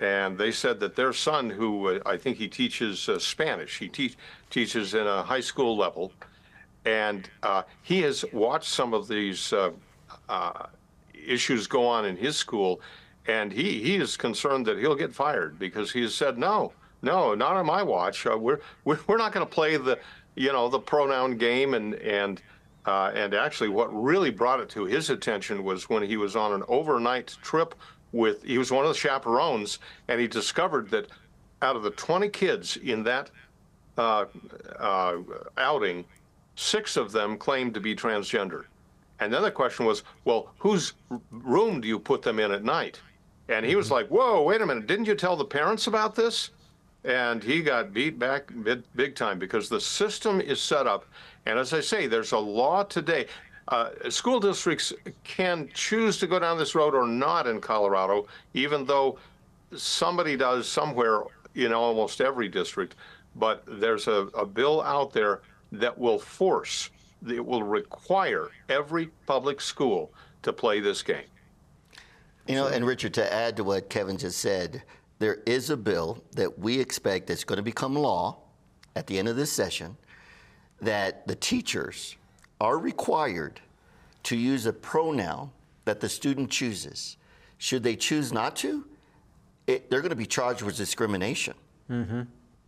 and 0.00 0.38
they 0.38 0.52
said 0.52 0.78
that 0.80 0.94
their 0.94 1.12
son, 1.12 1.50
who 1.50 1.88
uh, 1.88 1.98
I 2.06 2.16
think 2.16 2.36
he 2.36 2.48
teaches 2.48 3.08
uh, 3.08 3.18
Spanish, 3.18 3.78
he 3.78 3.88
te- 3.88 4.16
teaches 4.50 4.94
in 4.94 5.06
a 5.06 5.22
high 5.22 5.40
school 5.40 5.76
level, 5.76 6.12
and 6.84 7.28
uh, 7.42 7.62
he 7.82 8.02
has 8.02 8.24
watched 8.32 8.68
some 8.68 8.94
of 8.94 9.08
these 9.08 9.52
uh, 9.52 9.70
uh, 10.28 10.66
issues 11.26 11.66
go 11.66 11.86
on 11.86 12.04
in 12.04 12.16
his 12.16 12.36
school, 12.36 12.80
and 13.26 13.52
he, 13.52 13.82
he 13.82 13.96
is 13.96 14.16
concerned 14.16 14.66
that 14.66 14.78
he'll 14.78 14.94
get 14.94 15.12
fired 15.12 15.58
because 15.58 15.90
he 15.90 16.02
has 16.02 16.14
said, 16.14 16.38
no, 16.38 16.72
no, 17.02 17.34
not 17.34 17.56
on 17.56 17.66
my 17.66 17.82
watch. 17.82 18.24
Uh, 18.24 18.38
we're, 18.38 18.60
we're, 18.84 19.16
not 19.16 19.32
going 19.32 19.44
to 19.44 19.52
play 19.52 19.76
the, 19.76 19.98
you 20.36 20.52
know, 20.52 20.68
the 20.68 20.78
pronoun 20.78 21.36
game. 21.36 21.74
And, 21.74 21.94
and, 21.96 22.40
and 22.86 23.34
actually 23.34 23.68
what 23.68 23.92
really 23.94 24.30
brought 24.30 24.60
it 24.60 24.70
to 24.70 24.84
his 24.84 25.10
attention 25.10 25.62
was 25.62 25.90
when 25.90 26.02
he 26.02 26.16
was 26.16 26.36
on 26.36 26.54
an 26.54 26.62
overnight 26.68 27.36
trip 27.42 27.74
with, 28.12 28.42
he 28.42 28.58
was 28.58 28.70
one 28.70 28.84
of 28.84 28.90
the 28.90 28.98
chaperones, 28.98 29.78
and 30.08 30.20
he 30.20 30.26
discovered 30.26 30.90
that 30.90 31.08
out 31.62 31.76
of 31.76 31.82
the 31.82 31.90
20 31.90 32.28
kids 32.28 32.76
in 32.76 33.02
that 33.04 33.30
uh, 33.96 34.26
uh, 34.78 35.18
outing, 35.56 36.04
six 36.56 36.96
of 36.96 37.12
them 37.12 37.36
claimed 37.36 37.74
to 37.74 37.80
be 37.80 37.94
transgender. 37.94 38.64
And 39.20 39.32
then 39.32 39.42
the 39.42 39.50
question 39.50 39.84
was, 39.84 40.04
well, 40.24 40.52
whose 40.58 40.92
room 41.30 41.80
do 41.80 41.88
you 41.88 41.98
put 41.98 42.22
them 42.22 42.38
in 42.38 42.52
at 42.52 42.64
night? 42.64 43.00
And 43.48 43.64
he 43.64 43.76
was 43.76 43.90
like, 43.90 44.08
whoa, 44.08 44.42
wait 44.42 44.60
a 44.60 44.66
minute, 44.66 44.86
didn't 44.86 45.06
you 45.06 45.14
tell 45.14 45.36
the 45.36 45.44
parents 45.44 45.86
about 45.86 46.14
this? 46.14 46.50
And 47.04 47.42
he 47.42 47.62
got 47.62 47.92
beat 47.92 48.18
back 48.18 48.52
big, 48.62 48.82
big 48.94 49.14
time 49.14 49.38
because 49.38 49.68
the 49.68 49.80
system 49.80 50.40
is 50.40 50.60
set 50.60 50.86
up. 50.86 51.06
And 51.46 51.58
as 51.58 51.72
I 51.72 51.80
say, 51.80 52.06
there's 52.06 52.32
a 52.32 52.38
law 52.38 52.82
today. 52.82 53.26
Uh, 53.68 53.90
school 54.08 54.40
districts 54.40 54.94
can 55.24 55.68
choose 55.74 56.18
to 56.18 56.26
go 56.26 56.38
down 56.38 56.56
this 56.56 56.74
road 56.74 56.94
or 56.94 57.06
not 57.06 57.46
in 57.46 57.60
Colorado, 57.60 58.26
even 58.54 58.84
though 58.84 59.18
somebody 59.76 60.36
does 60.36 60.66
somewhere 60.66 61.22
in 61.54 61.72
almost 61.72 62.22
every 62.22 62.48
district. 62.48 62.94
But 63.36 63.62
there's 63.66 64.08
a, 64.08 64.28
a 64.34 64.46
bill 64.46 64.82
out 64.82 65.12
there 65.12 65.42
that 65.72 65.96
will 65.96 66.18
force, 66.18 66.88
it 67.28 67.44
will 67.44 67.62
require 67.62 68.48
every 68.70 69.10
public 69.26 69.60
school 69.60 70.12
to 70.42 70.52
play 70.52 70.80
this 70.80 71.02
game. 71.02 71.26
You 72.46 72.54
know, 72.54 72.68
and 72.68 72.86
Richard, 72.86 73.12
to 73.14 73.32
add 73.32 73.54
to 73.58 73.64
what 73.64 73.90
Kevin 73.90 74.16
just 74.16 74.38
said, 74.38 74.82
there 75.18 75.42
is 75.44 75.68
a 75.68 75.76
bill 75.76 76.24
that 76.32 76.58
we 76.58 76.80
expect 76.80 77.26
that's 77.26 77.44
going 77.44 77.58
to 77.58 77.62
become 77.62 77.94
law 77.94 78.38
at 78.96 79.06
the 79.06 79.18
end 79.18 79.28
of 79.28 79.36
this 79.36 79.52
session 79.52 79.98
that 80.80 81.26
the 81.26 81.34
teachers 81.34 82.16
are 82.60 82.78
required 82.78 83.60
to 84.24 84.36
use 84.36 84.66
a 84.66 84.72
pronoun 84.72 85.50
that 85.84 86.00
the 86.00 86.08
student 86.08 86.50
chooses. 86.50 87.16
Should 87.58 87.82
they 87.82 87.96
choose 87.96 88.32
not 88.32 88.56
to, 88.56 88.84
it, 89.66 89.90
they're 89.90 90.00
going 90.00 90.10
to 90.10 90.16
be 90.16 90.26
charged 90.26 90.62
with 90.62 90.76
discrimination. 90.76 91.54
Mm-hmm. 91.90 92.22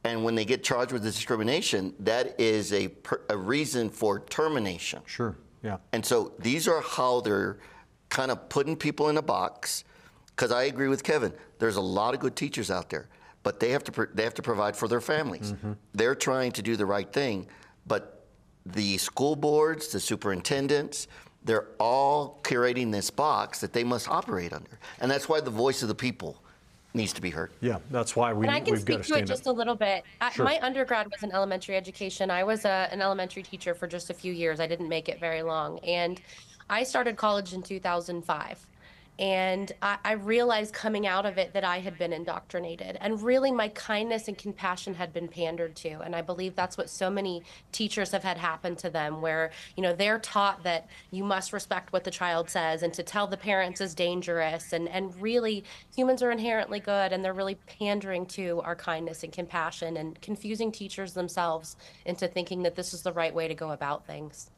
And 0.05 0.25
when 0.25 0.35
they 0.35 0.45
get 0.45 0.65
charged 0.65 0.93
with 0.93 1.03
discrimination, 1.03 1.95
that 2.01 2.41
is 2.41 2.73
a, 2.73 2.89
per, 2.89 3.21
a 3.29 3.37
reason 3.37 3.91
for 3.91 4.21
termination. 4.21 5.03
Sure. 5.07 5.37
Yeah. 5.63 5.77
And 5.93 6.05
so 6.05 6.33
these 6.39 6.67
are 6.67 6.81
how 6.81 7.21
they're 7.21 7.59
kind 8.09 8.31
of 8.31 8.49
putting 8.49 8.77
people 8.77 9.09
in 9.11 9.19
a 9.19 9.23
box. 9.23 9.85
Because 10.29 10.53
I 10.53 10.65
agree 10.65 10.89
with 10.89 11.05
Kevin, 11.05 11.35
there's 11.59 11.77
a 11.77 11.83
lot 11.83 12.15
of 12.15 12.21
good 12.21 12.35
teachers 12.35 12.71
out 12.71 12.89
there, 12.89 13.09
but 13.43 13.61
they 13.61 13.71
have 13.71 13.85
to 13.85 13.93
pro- 13.93 14.07
they 14.15 14.23
have 14.23 14.33
to 14.35 14.43
provide 14.43 14.75
for 14.75 14.89
their 14.89 15.03
families. 15.03 15.53
Mm-hmm. 15.53 15.73
They're 15.93 16.15
trying 16.15 16.53
to 16.53 16.63
do 16.63 16.77
the 16.77 16.87
right 16.87 17.13
thing, 17.13 17.47
but 17.87 18.20
the 18.67 18.99
school 18.99 19.37
boards, 19.37 19.89
the 19.89 20.01
superintendents, 20.01 21.09
they're 21.45 21.69
all 21.79 22.39
curating 22.43 22.93
this 22.93 23.11
box 23.11 23.61
that 23.61 23.73
they 23.73 23.85
must 23.85 24.09
operate 24.09 24.53
under, 24.53 24.79
and 25.01 25.11
that's 25.11 25.29
why 25.29 25.41
the 25.41 25.51
voice 25.51 25.83
of 25.83 25.89
the 25.89 25.95
people 25.95 26.37
needs 26.93 27.13
to 27.13 27.23
be 27.23 27.31
heard. 27.31 27.51
Yeah, 27.61 27.79
that's 27.91 28.17
why 28.17 28.33
we, 28.33 28.47
And 28.47 28.55
I 28.55 28.61
can 28.61 28.75
we've 28.75 28.85
got 28.85 29.05
speak 29.05 29.07
to 29.07 29.13
to 29.15 29.19
it 29.21 29.27
just 29.27 29.47
up. 29.47 29.55
a 29.55 29.57
little 29.57 29.77
bit. 29.77 30.05
I, 30.21 30.31
Sure. 30.31 30.45
My 30.45 30.59
undergrad 30.61 31.07
was 31.11 31.23
in 31.23 31.31
elementary 31.33 31.77
education. 31.77 32.31
I 32.31 32.43
was 32.43 32.65
a, 32.65 32.89
an 32.91 33.01
elementary 33.01 33.43
teacher 33.45 33.75
for 33.75 33.87
just 33.87 34.11
a 34.11 34.15
few 34.15 34.33
years. 34.33 34.59
I 34.61 34.67
didn't 34.67 34.89
make 34.89 35.09
it 35.09 35.21
very 35.21 35.43
long. 35.43 35.79
And 35.81 36.21
I 36.69 36.83
started 36.83 37.17
college 37.17 37.53
in 37.53 37.63
2005. 37.63 38.67
And 39.21 39.71
I, 39.83 39.99
I 40.03 40.13
realized 40.13 40.73
coming 40.73 41.07
out 41.07 41.27
of 41.27 41.37
it 41.37 41.53
that 41.53 41.63
I 41.63 41.81
had 41.81 41.99
been 41.99 42.15
indoctrinated. 42.15 42.97
And 43.03 43.23
really, 43.23 43.53
my 43.53 43.69
kindness 43.69 44.29
and 44.29 44.39
compassion 44.39 44.95
had 44.95 45.13
been 45.13 45.29
pandered 45.29 45.77
to. 45.77 46.01
And 46.01 46.17
I 46.17 46.23
believe 46.23 46.57
that's 46.57 46.79
what 46.79 46.89
so 46.89 47.11
many 47.11 47.43
teachers 47.71 48.13
have 48.13 48.23
had 48.23 48.39
happen 48.39 48.77
to 48.77 48.89
them, 48.89 49.21
where, 49.21 49.51
you 49.77 49.83
know, 49.83 49.95
they're 49.95 50.19
taught 50.19 50.63
that 50.63 50.89
you 51.11 51.23
must 51.23 51.53
respect 51.53 51.93
what 51.93 52.05
the 52.05 52.11
child 52.11 52.49
says 52.49 52.83
and 52.83 52.95
to 52.95 53.03
tell 53.03 53.27
the 53.27 53.37
parents 53.37 53.83
is 53.83 53.95
dangerous. 53.95 54.73
And, 54.73 54.89
and 54.89 55.15
really, 55.21 55.65
humans 55.95 56.23
are 56.23 56.31
inherently 56.31 56.81
good 56.81 57.13
and 57.13 57.23
they're 57.23 57.35
really 57.35 57.57
pandering 57.79 58.25
to 58.27 58.63
our 58.65 58.75
kindness 58.75 59.23
and 59.23 59.33
compassion 59.33 59.99
and 59.99 60.19
confusing 60.23 60.73
teachers 60.73 61.13
themselves 61.13 61.77
into 62.07 62.27
thinking 62.27 62.63
that 62.63 62.75
this 62.75 62.95
is 62.95 63.03
the 63.03 63.13
right 63.13 63.35
way 63.35 63.49
to 63.49 63.55
go 63.55 63.73
about 63.73 64.07
things. 64.07 64.51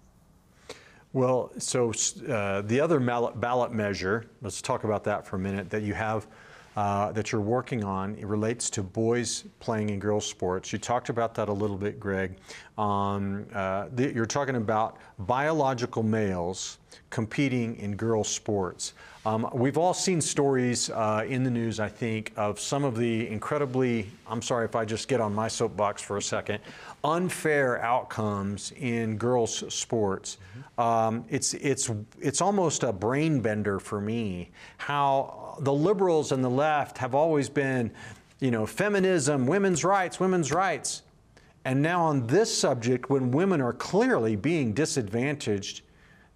Well, 1.14 1.52
so 1.58 1.92
uh, 2.26 2.62
the 2.62 2.80
other 2.80 2.98
ballot, 2.98 3.72
measure, 3.72 4.24
let's 4.40 4.62
talk 4.62 4.84
about 4.84 5.04
that 5.04 5.26
for 5.26 5.36
a 5.36 5.38
minute, 5.38 5.68
that 5.68 5.82
you 5.82 5.92
have, 5.92 6.26
uh, 6.74 7.12
that 7.12 7.30
you're 7.30 7.42
working 7.42 7.84
on, 7.84 8.16
it 8.16 8.26
relates 8.26 8.70
to 8.70 8.82
boys 8.82 9.44
playing 9.60 9.90
in 9.90 9.98
girls' 9.98 10.24
sports. 10.24 10.72
You 10.72 10.78
talked 10.78 11.10
about 11.10 11.34
that 11.34 11.50
a 11.50 11.52
little 11.52 11.76
bit, 11.76 12.00
Greg. 12.00 12.36
Um, 12.78 13.44
uh, 13.52 13.88
the, 13.92 14.10
you're 14.14 14.24
talking 14.24 14.56
about 14.56 14.96
biological 15.18 16.02
males 16.02 16.78
competing 17.10 17.76
in 17.76 17.94
girls' 17.94 18.28
sports. 18.28 18.94
Um, 19.24 19.48
we've 19.52 19.78
all 19.78 19.94
seen 19.94 20.20
stories 20.20 20.90
uh, 20.90 21.24
in 21.28 21.44
the 21.44 21.50
news, 21.50 21.78
I 21.78 21.88
think, 21.88 22.32
of 22.36 22.58
some 22.58 22.82
of 22.82 22.96
the 22.96 23.28
incredibly, 23.28 24.10
I'm 24.26 24.42
sorry 24.42 24.64
if 24.64 24.74
I 24.74 24.84
just 24.84 25.06
get 25.06 25.20
on 25.20 25.32
my 25.32 25.46
soapbox 25.46 26.02
for 26.02 26.16
a 26.16 26.22
second, 26.22 26.58
unfair 27.04 27.80
outcomes 27.80 28.72
in 28.72 29.16
girls' 29.16 29.72
sports. 29.72 30.38
Um, 30.76 31.24
it's, 31.28 31.54
it's, 31.54 31.88
it's 32.20 32.40
almost 32.40 32.82
a 32.82 32.92
brain 32.92 33.40
bender 33.40 33.78
for 33.78 34.00
me 34.00 34.50
how 34.78 35.56
the 35.60 35.72
liberals 35.72 36.32
and 36.32 36.42
the 36.42 36.50
left 36.50 36.98
have 36.98 37.14
always 37.14 37.48
been, 37.48 37.92
you 38.40 38.50
know, 38.50 38.66
feminism, 38.66 39.46
women's 39.46 39.84
rights, 39.84 40.18
women's 40.18 40.50
rights. 40.50 41.02
And 41.64 41.80
now 41.80 42.02
on 42.02 42.26
this 42.26 42.52
subject, 42.52 43.08
when 43.08 43.30
women 43.30 43.60
are 43.60 43.72
clearly 43.72 44.34
being 44.34 44.72
disadvantaged, 44.72 45.82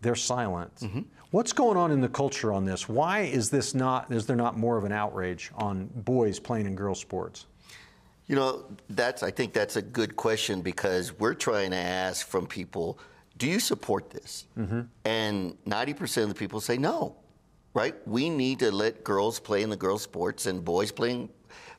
they're 0.02 0.14
silent. 0.14 0.70
What's 1.36 1.52
going 1.52 1.76
on 1.76 1.90
in 1.90 2.00
the 2.00 2.08
culture 2.08 2.50
on 2.50 2.64
this? 2.64 2.88
Why 2.88 3.20
is 3.20 3.50
this 3.50 3.74
not? 3.74 4.10
Is 4.10 4.24
there 4.24 4.36
not 4.36 4.56
more 4.56 4.78
of 4.78 4.84
an 4.84 4.92
outrage 4.92 5.50
on 5.54 5.90
boys 5.94 6.40
playing 6.40 6.64
in 6.64 6.74
girls' 6.74 6.98
sports? 6.98 7.44
You 8.26 8.36
know, 8.36 8.64
that's 8.88 9.22
I 9.22 9.30
think 9.30 9.52
that's 9.52 9.76
a 9.76 9.82
good 9.82 10.16
question 10.16 10.62
because 10.62 11.12
we're 11.18 11.34
trying 11.34 11.72
to 11.72 11.76
ask 11.76 12.26
from 12.26 12.46
people, 12.46 12.98
do 13.36 13.46
you 13.46 13.60
support 13.60 14.08
this? 14.08 14.46
Mm-hmm. 14.56 14.80
And 15.04 15.62
90% 15.66 16.22
of 16.22 16.30
the 16.30 16.34
people 16.34 16.58
say 16.58 16.78
no. 16.78 17.16
Right? 17.74 17.94
We 18.08 18.30
need 18.30 18.60
to 18.60 18.72
let 18.72 19.04
girls 19.04 19.38
play 19.38 19.60
in 19.60 19.68
the 19.68 19.76
girls' 19.76 20.04
sports 20.04 20.46
and 20.46 20.64
boys 20.64 20.90
playing 20.90 21.28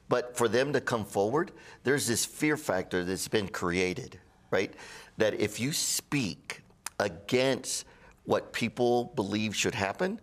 but 0.07 0.37
for 0.37 0.47
them 0.47 0.71
to 0.71 0.79
come 0.79 1.03
forward, 1.03 1.51
there's 1.83 2.05
this 2.05 2.25
fear 2.25 2.57
factor 2.57 3.03
that's 3.03 3.27
been 3.27 3.47
created, 3.47 4.19
right? 4.51 4.73
That 5.17 5.33
if 5.41 5.59
you 5.59 5.73
speak 5.73 6.61
against 6.99 7.85
what 8.27 8.51
people 8.51 9.05
believe 9.15 9.55
should 9.55 9.73
happen, 9.73 10.19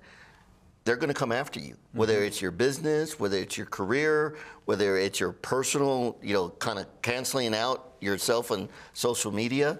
they're 0.84 0.96
going 0.96 1.09
to 1.09 1.18
come 1.18 1.32
after 1.32 1.59
you. 1.59 1.74
Whether 1.92 2.16
mm-hmm. 2.16 2.26
it's 2.26 2.42
your 2.42 2.50
business, 2.50 3.18
whether 3.18 3.38
it's 3.38 3.57
your 3.57 3.66
career, 3.66 4.36
whether 4.66 4.98
it's 4.98 5.18
your 5.18 5.32
personal, 5.32 6.18
you 6.22 6.34
know, 6.34 6.50
kind 6.50 6.78
of 6.78 6.86
canceling 7.00 7.55
out 7.55 7.94
yourself 8.02 8.50
on 8.50 8.68
social 8.92 9.32
media. 9.32 9.78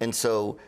And 0.00 0.12
so 0.12 0.58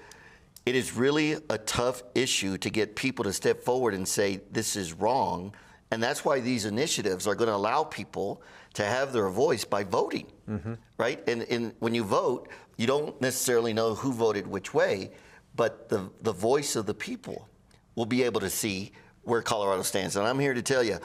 it 0.64 0.76
is 0.76 0.94
really 0.94 1.32
a 1.50 1.59
tough 1.59 2.05
issue 2.14 2.57
to 2.59 2.70
get 2.70 2.94
people 2.94 3.24
to 3.24 3.32
step 3.32 3.64
forward 3.64 3.94
and 3.94 4.07
say, 4.07 4.40
this 4.53 4.76
is 4.76 4.92
wrong. 4.92 5.53
And 5.90 6.00
that's 6.00 6.24
why 6.24 6.38
these 6.38 6.66
initiatives 6.66 7.26
are 7.26 7.34
going 7.34 7.48
to 7.48 7.57
allow 7.57 7.82
people 7.82 8.42
to 8.74 8.84
have 8.84 9.12
their 9.12 9.28
voice 9.28 9.64
by 9.64 9.82
voting, 9.82 10.28
mm-hmm. 10.48 10.74
right? 10.98 11.20
And, 11.28 11.42
and 11.50 11.74
when 11.80 11.96
you 11.96 12.05
vote, 12.05 12.48
you 12.76 12.86
don't 12.86 13.20
necessarily 13.20 13.72
know 13.72 13.96
who 13.96 14.12
voted 14.12 14.46
which 14.46 14.72
way, 14.72 15.11
but 15.57 15.88
the, 15.88 16.11
the 16.22 16.32
voice 16.32 16.76
of 16.76 16.86
the 16.86 16.94
people 16.94 17.48
will 17.94 18.07
be 18.07 18.22
able 18.22 18.40
to 18.40 18.50
see 18.50 18.92
where 19.22 19.42
Colorado 19.42 19.82
stands. 19.82 20.16
And 20.16 20.26
I'm 20.26 20.38
here 20.38 20.55
to 20.55 20.62
tell 20.62 20.82
you, 20.82 20.98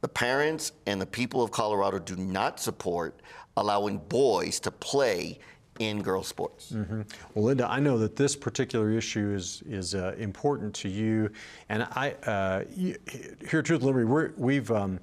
the 0.00 0.08
parents 0.08 0.72
and 0.86 1.00
the 1.00 1.06
people 1.06 1.42
of 1.42 1.50
Colorado 1.50 1.98
do 1.98 2.16
not 2.16 2.60
support 2.60 3.20
allowing 3.56 3.98
boys 3.98 4.60
to 4.60 4.70
play 4.70 5.38
in 5.78 6.02
girls' 6.02 6.28
sports. 6.28 6.72
Well, 7.34 7.44
Linda, 7.46 7.68
I 7.68 7.80
know 7.80 7.98
that 7.98 8.16
this 8.16 8.36
particular 8.36 8.90
issue 8.90 9.32
is 9.34 9.62
is 9.66 9.94
uh, 9.94 10.14
important 10.18 10.74
to 10.76 10.88
you, 10.88 11.30
and 11.68 11.82
I 11.82 12.12
uh, 12.26 12.64
you, 12.70 12.96
here 13.48 13.60
at 13.60 13.64
Truth 13.64 13.82
Liberty, 13.82 14.04
we're, 14.04 14.32
we've 14.36 14.70
um, 14.70 15.00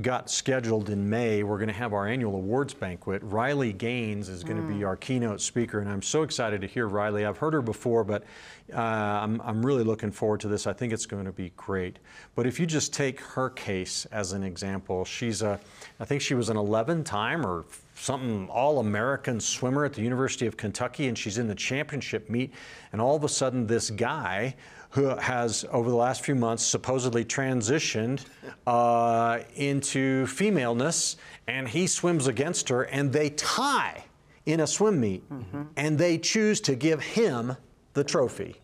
got 0.00 0.30
scheduled 0.30 0.88
in 0.88 1.10
May. 1.10 1.42
We're 1.42 1.58
going 1.58 1.68
to 1.68 1.74
have 1.74 1.92
our 1.92 2.06
annual 2.06 2.34
awards 2.36 2.72
banquet. 2.72 3.20
Riley 3.22 3.74
Gaines 3.74 4.30
is 4.30 4.42
going 4.42 4.56
to 4.56 4.74
be 4.74 4.84
our 4.84 4.96
keynote 4.96 5.42
speaker, 5.42 5.80
and 5.80 5.88
I'm 5.88 6.00
so 6.00 6.22
excited 6.22 6.62
to 6.62 6.66
hear 6.66 6.88
Riley. 6.88 7.26
I've 7.26 7.36
heard 7.36 7.52
her 7.52 7.60
before, 7.60 8.02
but 8.02 8.24
uh, 8.72 8.80
I'm 8.80 9.38
I'm 9.42 9.64
really 9.64 9.84
looking 9.84 10.10
forward 10.10 10.40
to 10.40 10.48
this. 10.48 10.66
I 10.66 10.72
think 10.72 10.94
it's 10.94 11.04
going 11.04 11.26
to 11.26 11.32
be 11.32 11.52
great. 11.56 11.98
But 12.34 12.46
if 12.46 12.58
you 12.58 12.64
just 12.64 12.94
take 12.94 13.20
her 13.20 13.50
case 13.50 14.06
as 14.06 14.32
an 14.32 14.42
example, 14.42 15.04
she's 15.04 15.42
a 15.42 15.60
I 16.00 16.06
think 16.06 16.22
she 16.22 16.34
was 16.34 16.48
an 16.48 16.56
11-time 16.56 17.44
or 17.44 17.66
something 17.94 18.48
all-American 18.48 19.40
swimmer 19.40 19.84
at 19.84 19.92
the 19.92 20.00
University 20.00 20.46
of 20.46 20.56
Kentucky, 20.56 21.08
and 21.08 21.18
she's 21.18 21.36
in 21.36 21.46
the 21.46 21.54
championship 21.54 22.30
meet, 22.30 22.54
and 22.92 23.00
all 23.00 23.14
of 23.14 23.24
a 23.24 23.28
sudden 23.28 23.66
this 23.66 23.90
guy 23.90 24.54
who 24.92 25.06
has 25.16 25.64
over 25.72 25.88
the 25.88 25.96
last 25.96 26.24
few 26.24 26.34
months 26.34 26.62
supposedly 26.64 27.24
transitioned 27.24 28.24
uh, 28.66 29.40
into 29.56 30.26
femaleness, 30.26 31.16
and 31.46 31.66
he 31.66 31.86
swims 31.86 32.26
against 32.26 32.68
her, 32.68 32.82
and 32.84 33.12
they 33.12 33.30
tie 33.30 34.04
in 34.44 34.60
a 34.60 34.66
swim 34.66 35.00
meet, 35.00 35.22
and 35.76 35.98
they 35.98 36.18
choose 36.18 36.60
to 36.60 36.74
give 36.74 37.00
him 37.00 37.56
the 37.94 38.04
trophy, 38.04 38.56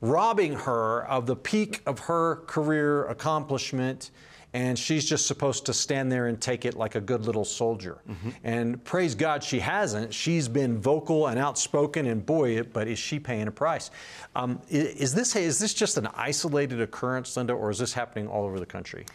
robbing 0.00 0.54
her 0.54 1.06
of 1.06 1.26
the 1.26 1.36
peak 1.36 1.82
of 1.86 1.98
her 2.00 2.36
career 2.46 3.04
accomplishment 3.06 4.10
and 4.58 4.76
she's 4.76 5.08
just 5.08 5.28
supposed 5.28 5.64
to 5.66 5.72
stand 5.72 6.10
there 6.10 6.26
and 6.26 6.40
take 6.40 6.64
it 6.64 6.74
like 6.74 6.96
a 6.96 7.00
good 7.00 7.24
little 7.24 7.44
soldier. 7.44 7.98
And 8.42 8.82
praise 8.82 9.14
God, 9.14 9.44
she 9.44 9.60
hasn't. 9.60 10.12
She's 10.12 10.48
been 10.48 10.80
vocal 10.80 11.28
and 11.28 11.38
outspoken, 11.38 12.06
and 12.06 12.26
boy, 12.26 12.64
but 12.64 12.88
is 12.88 12.98
she 12.98 13.20
paying 13.20 13.46
a 13.46 13.52
price? 13.52 13.92
Um, 14.34 14.60
is 14.68 15.14
this 15.14 15.36
is 15.36 15.60
this 15.60 15.74
just 15.74 15.96
an 15.96 16.08
isolated 16.12 16.80
occurrence, 16.80 17.36
Linda, 17.36 17.52
or 17.52 17.70
is 17.70 17.78
this 17.78 17.92
happening 17.92 18.26
all 18.26 18.44
over 18.44 18.58
the 18.58 18.66
country? 18.66 19.06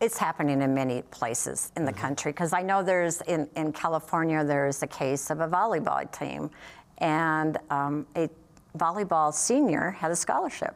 It's 0.00 0.16
happening 0.16 0.62
in 0.62 0.72
many 0.72 1.02
places 1.02 1.72
in 1.76 1.84
the 1.84 1.92
country 1.92 2.32
because 2.32 2.54
I 2.54 2.62
know 2.62 2.82
there's 2.82 3.20
in, 3.22 3.50
in 3.54 3.72
California 3.72 4.42
there's 4.44 4.82
a 4.82 4.86
case 4.86 5.28
of 5.28 5.40
a 5.40 5.48
volleyball 5.48 6.10
team, 6.10 6.50
and 6.98 7.58
um, 7.68 8.06
a 8.16 8.30
volleyball 8.78 9.34
senior 9.34 9.90
had 9.90 10.10
a 10.10 10.16
scholarship. 10.16 10.74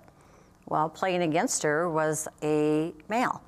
Well, 0.66 0.90
playing 0.90 1.22
against 1.22 1.62
her 1.62 1.88
was 1.88 2.28
a 2.42 2.92
male, 3.08 3.40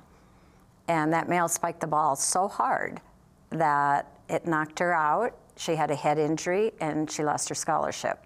and 0.87 1.11
that 1.13 1.29
male 1.29 1.47
spiked 1.47 1.79
the 1.79 1.87
ball 1.87 2.15
so 2.15 2.47
hard 2.47 2.99
that 3.49 4.11
it 4.29 4.45
knocked 4.45 4.79
her 4.79 4.93
out. 4.93 5.35
She 5.55 5.75
had 5.75 5.91
a 5.91 5.95
head 5.95 6.17
injury 6.17 6.71
and 6.79 7.09
she 7.09 7.23
lost 7.23 7.49
her 7.49 7.55
scholarship. 7.55 8.19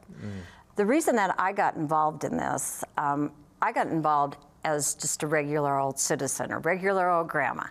The 0.75 0.85
reason 0.85 1.15
that 1.15 1.35
I 1.37 1.53
got 1.53 1.75
involved 1.75 2.23
in 2.23 2.37
this, 2.37 2.83
um, 2.97 3.31
I 3.61 3.71
got 3.71 3.87
involved 3.87 4.37
as 4.63 4.95
just 4.95 5.23
a 5.23 5.27
regular 5.27 5.79
old 5.79 5.99
citizen, 5.99 6.51
a 6.51 6.59
regular 6.59 7.09
old 7.09 7.27
grandma. 7.27 7.65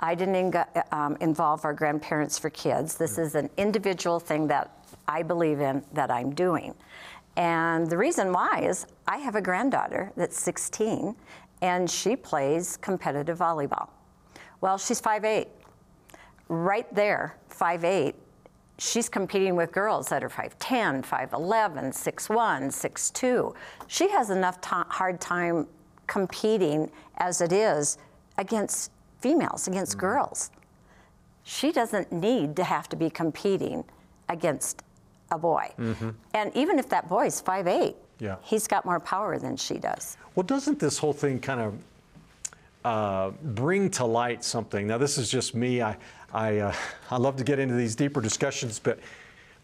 I 0.00 0.14
didn't 0.14 0.56
um, 0.92 1.16
involve 1.20 1.64
our 1.64 1.72
grandparents 1.72 2.38
for 2.38 2.50
kids. 2.50 2.96
This 2.96 3.18
is 3.18 3.34
an 3.34 3.48
individual 3.56 4.20
thing 4.20 4.46
that 4.48 4.70
I 5.08 5.22
believe 5.22 5.60
in 5.60 5.84
that 5.92 6.10
I'm 6.10 6.34
doing. 6.34 6.74
And 7.36 7.88
the 7.88 7.96
reason 7.96 8.32
why 8.32 8.60
is 8.60 8.86
I 9.08 9.18
have 9.18 9.34
a 9.34 9.40
granddaughter 9.40 10.12
that's 10.16 10.38
16 10.38 11.16
and 11.62 11.90
she 11.90 12.16
plays 12.16 12.76
competitive 12.76 13.38
volleyball. 13.38 13.88
Well, 14.64 14.78
she's 14.78 14.98
5'8. 14.98 15.48
Right 16.48 16.94
there, 16.94 17.36
5'8, 17.50 18.14
she's 18.78 19.10
competing 19.10 19.56
with 19.56 19.70
girls 19.72 20.08
that 20.08 20.24
are 20.24 20.30
5'10, 20.30 21.04
5'11, 21.04 21.92
6'1, 21.92 22.32
6'2. 22.72 23.54
She 23.88 24.08
has 24.08 24.30
enough 24.30 24.64
hard 24.64 25.20
time 25.20 25.66
competing 26.06 26.90
as 27.18 27.42
it 27.42 27.52
is 27.52 27.98
against 28.38 28.90
females, 29.20 29.68
against 29.68 29.98
mm-hmm. 29.98 30.00
girls. 30.00 30.50
She 31.42 31.70
doesn't 31.70 32.10
need 32.10 32.56
to 32.56 32.64
have 32.64 32.88
to 32.88 32.96
be 32.96 33.10
competing 33.10 33.84
against 34.30 34.82
a 35.30 35.36
boy. 35.36 35.74
Mm-hmm. 35.78 36.08
And 36.32 36.56
even 36.56 36.78
if 36.78 36.88
that 36.88 37.06
boy 37.06 37.26
is 37.26 37.42
5'8, 37.42 37.96
Yeah. 38.18 38.36
he's 38.40 38.66
got 38.66 38.86
more 38.86 38.98
power 38.98 39.38
than 39.38 39.58
she 39.58 39.74
does. 39.74 40.16
Well, 40.34 40.44
doesn't 40.44 40.78
this 40.78 40.96
whole 40.96 41.12
thing 41.12 41.38
kind 41.38 41.60
of 41.60 41.74
uh, 42.84 43.30
bring 43.42 43.90
to 43.90 44.04
light 44.04 44.44
something? 44.44 44.86
Now, 44.86 44.98
this 44.98 45.18
is 45.18 45.30
just 45.30 45.54
me. 45.54 45.82
I, 45.82 45.96
I, 46.32 46.58
uh, 46.58 46.74
I 47.10 47.16
love 47.16 47.36
to 47.36 47.44
get 47.44 47.58
into 47.58 47.74
these 47.74 47.96
deeper 47.96 48.20
discussions, 48.20 48.78
but 48.78 48.98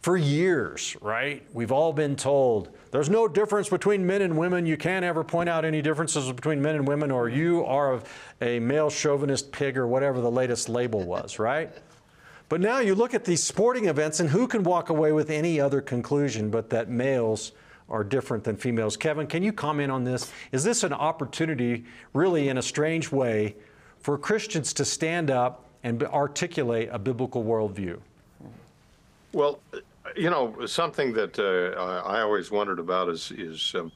for 0.00 0.16
years, 0.16 0.96
right, 1.02 1.42
we've 1.52 1.72
all 1.72 1.92
been 1.92 2.16
told 2.16 2.70
there's 2.90 3.10
no 3.10 3.28
difference 3.28 3.68
between 3.68 4.06
men 4.06 4.22
and 4.22 4.38
women. 4.38 4.64
You 4.64 4.78
can't 4.78 5.04
ever 5.04 5.22
point 5.22 5.50
out 5.50 5.66
any 5.66 5.82
differences 5.82 6.32
between 6.32 6.62
men 6.62 6.76
and 6.76 6.88
women, 6.88 7.10
or 7.10 7.28
you 7.28 7.64
are 7.66 8.00
a 8.40 8.58
male 8.60 8.88
chauvinist 8.88 9.52
pig, 9.52 9.76
or 9.76 9.86
whatever 9.86 10.22
the 10.22 10.30
latest 10.30 10.70
label 10.70 11.02
was, 11.02 11.38
right? 11.38 11.70
But 12.48 12.62
now 12.62 12.78
you 12.78 12.94
look 12.94 13.12
at 13.12 13.26
these 13.26 13.42
sporting 13.42 13.86
events, 13.86 14.20
and 14.20 14.30
who 14.30 14.48
can 14.48 14.62
walk 14.62 14.88
away 14.88 15.12
with 15.12 15.28
any 15.28 15.60
other 15.60 15.82
conclusion 15.82 16.50
but 16.50 16.70
that 16.70 16.88
males 16.88 17.52
are 17.91 18.05
different 18.05 18.45
than 18.45 18.57
females? 18.57 18.97
Kevin, 18.97 19.26
can 19.26 19.43
you 19.43 19.53
comment 19.53 19.91
on 19.91 20.05
this? 20.05 20.32
Is 20.53 20.64
this 20.64 20.84
an 20.84 20.93
opportunity, 20.93 21.84
really 22.14 22.49
in 22.49 22.59
a 22.59 22.62
strange 22.62 23.11
way, 23.11 23.57
for 23.99 24.16
Christians 24.16 24.72
to 24.74 24.84
stand 24.84 25.30
up 25.30 25.66
and 25.82 26.03
articulate 26.05 26.88
a 26.93 26.99
biblical 26.99 27.45
worldview? 27.45 27.99
Well, 29.32 29.61
you 30.16 30.30
know, 30.30 30.66
something 30.66 31.12
that 31.14 31.38
uh, 31.38 31.78
I 31.80 32.20
always 32.22 32.51
wondered 32.51 32.78
about 32.78 33.09
is 33.09 33.30
is 33.32 33.74
um, 33.76 33.93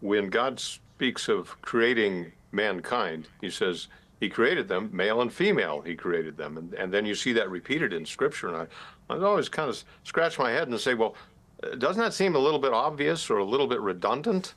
when 0.00 0.28
God 0.30 0.60
speaks 0.60 1.28
of 1.28 1.60
creating 1.62 2.32
mankind, 2.52 3.26
He 3.40 3.50
says 3.50 3.88
He 4.20 4.28
created 4.28 4.68
them, 4.68 4.90
male 4.92 5.22
and 5.22 5.32
female. 5.32 5.80
He 5.80 5.94
created 5.94 6.36
them, 6.36 6.56
and 6.56 6.72
and 6.74 6.92
then 6.92 7.04
you 7.04 7.14
see 7.14 7.32
that 7.32 7.50
repeated 7.50 7.92
in 7.92 8.06
Scripture. 8.06 8.48
And 8.48 8.56
I, 8.56 9.14
I 9.14 9.18
always 9.18 9.48
kind 9.48 9.68
of 9.68 9.82
scratch 10.04 10.38
my 10.38 10.50
head 10.50 10.68
and 10.68 10.78
say, 10.78 10.94
well, 10.94 11.16
doesn't 11.78 12.00
that 12.00 12.14
seem 12.14 12.34
a 12.34 12.38
little 12.38 12.58
bit 12.58 12.72
obvious 12.72 13.30
or 13.30 13.38
a 13.38 13.44
little 13.44 13.66
bit 13.66 13.80
redundant? 13.80 14.54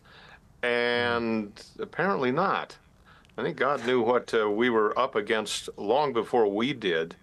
and 0.63 1.61
apparently 1.79 2.31
not. 2.31 2.75
I 3.37 3.43
think 3.43 3.57
God 3.57 3.85
knew 3.85 4.01
what 4.01 4.33
uh, 4.33 4.49
we 4.49 4.69
were 4.69 4.97
up 4.97 5.15
against 5.15 5.69
long 5.77 6.13
before 6.13 6.47
we 6.47 6.73
did, 6.73 7.15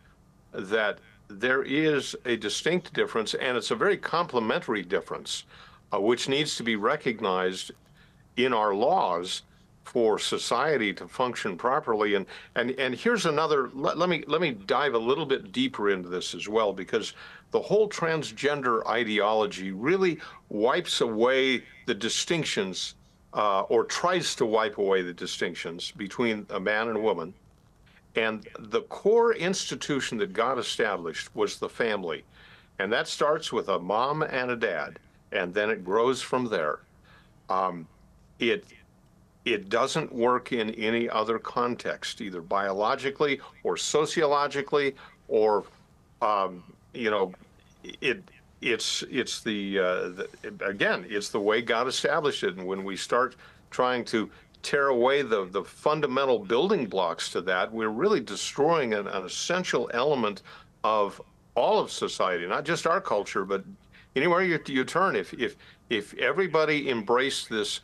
that 0.52 0.98
there 1.28 1.62
is 1.62 2.14
a 2.26 2.36
distinct 2.36 2.92
difference, 2.92 3.34
and 3.34 3.56
it's 3.56 3.70
a 3.70 3.76
very 3.76 3.96
complementary 3.96 4.82
difference, 4.82 5.44
uh, 5.92 6.00
which 6.00 6.28
needs 6.28 6.56
to 6.56 6.62
be 6.62 6.76
recognized 6.76 7.72
in 8.36 8.52
our 8.52 8.74
laws 8.74 9.42
for 9.84 10.18
society 10.18 10.92
to 10.92 11.08
function 11.08 11.56
properly. 11.56 12.14
And 12.14 12.26
and 12.56 12.72
and 12.72 12.94
here's 12.94 13.26
another. 13.26 13.70
Let, 13.72 13.96
let, 13.96 14.08
me 14.08 14.24
let 14.26 14.40
me 14.40 14.50
dive 14.50 14.94
a 14.94 14.98
little 14.98 15.26
bit 15.26 15.52
deeper 15.52 15.90
into 15.90 16.08
this 16.08 16.34
as 16.34 16.48
well, 16.48 16.72
because 16.72 17.14
the 17.50 17.60
whole 17.60 17.88
transgender 17.88 18.86
ideology 18.86 19.72
really 19.72 20.18
wipes 20.48 21.00
away 21.00 21.62
the 21.86 21.94
distinctions, 21.94 22.94
uh, 23.34 23.62
or 23.62 23.84
tries 23.84 24.34
to 24.36 24.46
wipe 24.46 24.78
away 24.78 25.02
the 25.02 25.12
distinctions 25.12 25.92
between 25.92 26.46
a 26.50 26.60
man 26.60 26.88
and 26.88 26.96
a 26.96 27.00
woman. 27.00 27.34
And 28.16 28.46
the 28.58 28.82
core 28.82 29.34
institution 29.34 30.18
that 30.18 30.32
God 30.32 30.58
established 30.58 31.34
was 31.34 31.58
the 31.58 31.68
family. 31.68 32.24
And 32.78 32.92
that 32.92 33.08
starts 33.08 33.52
with 33.52 33.68
a 33.68 33.78
mom 33.78 34.22
and 34.22 34.50
a 34.50 34.56
dad, 34.56 34.98
and 35.32 35.52
then 35.52 35.70
it 35.70 35.84
grows 35.84 36.22
from 36.22 36.46
there. 36.46 36.80
Um, 37.48 37.86
it 38.38 38.64
it 39.44 39.68
doesn't 39.70 40.12
work 40.12 40.52
in 40.52 40.70
any 40.70 41.08
other 41.08 41.38
context, 41.38 42.20
either 42.20 42.42
biologically 42.42 43.40
or 43.64 43.76
sociologically, 43.76 44.94
or 45.28 45.64
um, 46.20 46.62
you 46.94 47.10
know, 47.10 47.32
it 48.00 48.22
it's 48.60 49.02
it's 49.10 49.42
the, 49.42 49.78
uh, 49.78 49.84
the 50.08 50.28
again, 50.62 51.06
it's 51.08 51.30
the 51.30 51.40
way 51.40 51.62
God 51.62 51.88
established 51.88 52.42
it, 52.44 52.56
and 52.56 52.66
when 52.66 52.84
we 52.84 52.96
start 52.96 53.36
trying 53.70 54.04
to 54.06 54.30
tear 54.62 54.88
away 54.88 55.22
the, 55.22 55.46
the 55.46 55.64
fundamental 55.64 56.38
building 56.38 56.86
blocks 56.86 57.30
to 57.30 57.40
that, 57.40 57.72
we're 57.72 57.88
really 57.88 58.20
destroying 58.20 58.92
an, 58.94 59.06
an 59.06 59.24
essential 59.24 59.90
element 59.94 60.42
of 60.84 61.20
all 61.54 61.78
of 61.78 61.90
society, 61.90 62.46
not 62.46 62.64
just 62.64 62.86
our 62.86 63.00
culture, 63.00 63.44
but 63.44 63.64
anywhere 64.16 64.42
you, 64.42 64.58
you 64.66 64.84
turn. 64.84 65.16
If, 65.16 65.32
if, 65.34 65.56
if 65.88 66.14
everybody 66.18 66.90
embraced 66.90 67.48
this 67.48 67.80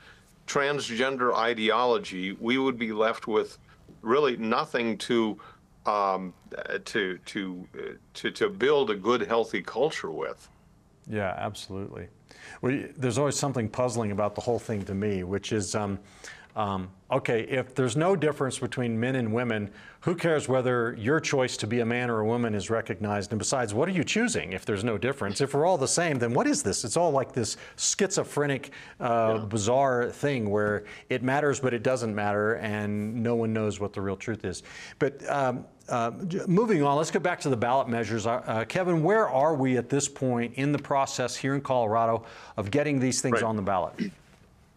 transgender 0.47 1.35
ideology, 1.35 2.33
we 2.33 2.59
would 2.59 2.79
be 2.79 2.93
left 2.93 3.27
with 3.27 3.59
really 4.03 4.37
nothing 4.37 4.99
to 4.99 5.39
um, 5.87 6.33
to 6.85 7.19
to 7.19 7.69
to 8.15 8.31
to 8.31 8.49
build 8.49 8.91
a 8.91 8.95
good, 8.95 9.23
healthy 9.23 9.63
culture 9.63 10.11
with. 10.11 10.49
Yeah, 11.09 11.35
absolutely. 11.37 12.09
Well, 12.63 12.85
there's 12.97 13.19
always 13.19 13.39
something 13.39 13.69
puzzling 13.69 14.13
about 14.13 14.35
the 14.35 14.41
whole 14.41 14.59
thing 14.59 14.85
to 14.85 14.95
me, 14.95 15.25
which 15.25 15.53
is. 15.53 15.75
Um, 15.75 15.99
um, 16.57 16.89
okay, 17.11 17.43
if 17.43 17.75
there's 17.75 17.99
no 17.99 18.17
difference 18.17 18.59
between 18.59 18.99
men 18.99 19.17
and 19.17 19.31
women, 19.31 19.71
who 20.01 20.15
cares 20.15 20.49
whether 20.49 20.95
your 20.99 21.21
choice 21.21 21.55
to 21.59 21.67
be 21.67 21.81
a 21.81 21.85
man 21.85 22.09
or 22.09 22.21
a 22.21 22.25
woman 22.25 22.55
is 22.55 22.71
recognized? 22.71 23.31
And 23.31 23.39
besides, 23.39 23.75
what 23.75 23.91
are 23.91 23.93
you 23.93 24.03
choosing 24.03 24.55
if 24.55 24.65
there's 24.65 24.83
no 24.83 24.97
difference? 24.97 25.43
If 25.43 25.53
we're 25.53 25.67
all 25.67 25.77
the 25.77 25.87
same, 25.87 26.19
then 26.19 26.33
what 26.33 26.47
is 26.47 26.63
this? 26.63 26.83
It's 26.83 26.97
all 26.97 27.11
like 27.11 27.33
this 27.33 27.59
schizophrenic, 27.77 28.71
uh, 29.01 29.37
yeah. 29.39 29.45
bizarre 29.45 30.11
thing 30.11 30.49
where 30.49 30.85
it 31.11 31.23
matters, 31.23 31.61
but 31.61 31.75
it 31.75 31.83
doesn't 31.83 32.15
matter, 32.15 32.55
and 32.55 33.23
no 33.23 33.37
one 33.37 33.53
knows 33.53 33.79
what 33.79 33.93
the 33.93 34.01
real 34.01 34.17
truth 34.17 34.47
is. 34.47 34.63
But 34.99 35.29
um, 35.31 35.67
uh, 35.89 36.11
moving 36.47 36.83
on, 36.83 36.97
let's 36.97 37.11
go 37.11 37.21
back 37.21 37.41
to 37.41 37.49
the 37.49 37.57
ballot 37.57 37.89
measures. 37.89 38.27
Uh, 38.27 38.43
uh, 38.47 38.65
Kevin, 38.65 39.03
where 39.03 39.29
are 39.29 39.55
we 39.55 39.77
at 39.77 39.89
this 39.89 40.09
point 40.09 40.55
in 40.55 40.73
the 40.73 40.79
process 40.79 41.37
here 41.37 41.55
in 41.55 41.61
Colorado 41.61 42.25
of 42.57 42.71
getting 42.71 42.99
these 42.99 43.21
things 43.21 43.35
right. 43.35 43.45
on 43.45 43.57
the 43.57 43.63
ballot? 43.63 43.95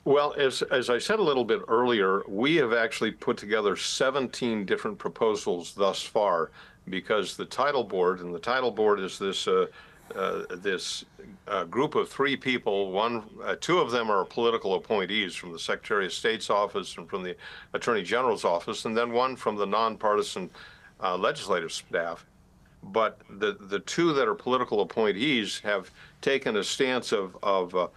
Well, 0.06 0.34
as, 0.38 0.62
as 0.64 0.90
I 0.90 0.98
said 0.98 1.20
a 1.20 1.24
little 1.24 1.44
bit 1.44 1.62
earlier, 1.68 2.24
we 2.28 2.56
have 2.56 2.74
actually 2.74 3.12
put 3.12 3.38
together 3.38 3.76
17 3.76 4.66
different 4.66 4.98
proposals 4.98 5.74
thus 5.74 6.02
far 6.02 6.52
because 6.90 7.36
the 7.36 7.46
title 7.46 7.84
board, 7.84 8.20
and 8.22 8.34
the 8.34 8.40
title 8.40 8.72
board 8.72 9.00
is 9.00 9.20
this 9.20 9.48
uh, 9.48 9.68
uh, 10.16 10.44
this 10.56 11.06
uh, 11.48 11.64
group 11.66 11.94
of 11.94 12.10
three 12.10 12.36
people. 12.36 12.92
One, 12.92 13.24
uh, 13.44 13.56
two 13.62 13.78
of 13.78 13.92
them 13.92 14.10
are 14.10 14.26
political 14.26 14.74
appointees 14.74 15.36
from 15.36 15.52
the 15.52 15.60
Secretary 15.60 16.08
of 16.08 16.14
State's 16.14 16.50
office 16.50 16.98
and 16.98 17.08
from 17.08 17.22
the 17.22 17.36
Attorney 17.74 18.02
General's 18.02 18.44
office, 18.44 18.86
and 18.86 18.98
then 18.98 19.12
one 19.12 19.36
from 19.36 19.56
the 19.56 19.68
nonpartisan 19.68 20.50
uh, 21.02 21.18
legislative 21.18 21.72
staff. 21.72 22.26
But 22.82 23.20
the 23.30 23.58
the 23.60 23.80
two 23.80 24.14
that 24.14 24.28
are 24.28 24.36
political 24.36 24.82
appointees 24.82 25.60
have 25.60 25.92
taken 26.22 26.58
a 26.58 26.64
stance 26.64 27.12
of 27.12 27.38
of 27.44 27.76
uh, 27.76 27.88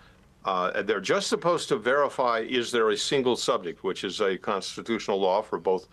uh, 0.44 0.82
they're 0.82 1.00
just 1.00 1.28
supposed 1.28 1.68
to 1.68 1.76
verify 1.76 2.40
is 2.40 2.72
there 2.72 2.90
a 2.90 2.96
single 2.96 3.36
subject, 3.36 3.84
which 3.84 4.02
is 4.02 4.20
a 4.20 4.36
constitutional 4.36 5.20
law 5.20 5.40
for 5.40 5.58
both 5.58 5.86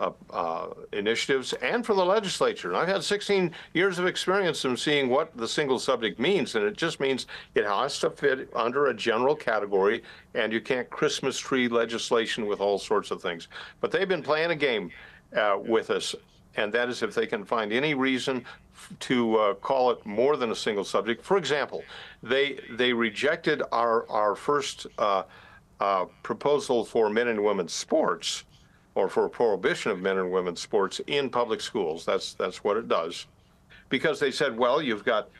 uh, 0.00 0.12
uh, 0.30 0.68
initiatives 0.92 1.52
and 1.54 1.84
for 1.84 1.94
the 1.94 2.04
legislature. 2.04 2.68
And 2.68 2.76
I've 2.76 2.86
had 2.86 3.02
16 3.02 3.50
years 3.74 3.98
of 3.98 4.06
experience 4.06 4.64
in 4.64 4.76
seeing 4.76 5.08
what 5.08 5.36
the 5.36 5.48
single 5.48 5.80
subject 5.80 6.20
means, 6.20 6.54
and 6.54 6.64
it 6.64 6.76
just 6.76 7.00
means 7.00 7.26
it 7.56 7.64
has 7.64 7.98
to 8.00 8.10
fit 8.10 8.48
under 8.54 8.86
a 8.86 8.94
general 8.94 9.34
category, 9.34 10.04
and 10.34 10.52
you 10.52 10.60
can't 10.60 10.88
Christmas 10.88 11.36
tree 11.36 11.66
legislation 11.66 12.46
with 12.46 12.60
all 12.60 12.78
sorts 12.78 13.10
of 13.10 13.20
things. 13.20 13.48
But 13.80 13.90
they've 13.90 14.08
been 14.08 14.22
playing 14.22 14.52
a 14.52 14.56
game 14.56 14.92
uh, 15.36 15.58
with 15.60 15.90
us, 15.90 16.14
and 16.58 16.72
that 16.72 16.88
is 16.88 17.02
if 17.02 17.14
they 17.14 17.26
can 17.26 17.44
find 17.44 17.72
any 17.72 17.94
reason 17.94 18.44
to 18.98 19.36
uh, 19.36 19.54
call 19.54 19.90
it 19.92 20.04
more 20.04 20.36
than 20.36 20.50
a 20.50 20.56
single 20.56 20.84
subject. 20.84 21.24
For 21.24 21.36
example, 21.36 21.84
they 22.22 22.58
they 22.70 22.92
rejected 22.92 23.62
our 23.72 24.08
our 24.10 24.34
first 24.34 24.86
uh, 24.98 25.22
uh, 25.80 26.06
proposal 26.22 26.84
for 26.84 27.08
men 27.08 27.28
and 27.28 27.42
women's 27.42 27.72
sports, 27.72 28.44
or 28.94 29.08
for 29.08 29.28
prohibition 29.28 29.92
of 29.92 30.00
men 30.00 30.18
and 30.18 30.30
women's 30.32 30.60
sports 30.60 31.00
in 31.06 31.30
public 31.30 31.60
schools. 31.60 32.04
That's 32.04 32.34
that's 32.34 32.64
what 32.64 32.76
it 32.76 32.88
does, 32.88 33.26
because 33.88 34.18
they 34.18 34.32
said, 34.32 34.56
well, 34.58 34.82
you've 34.82 35.04
got. 35.04 35.30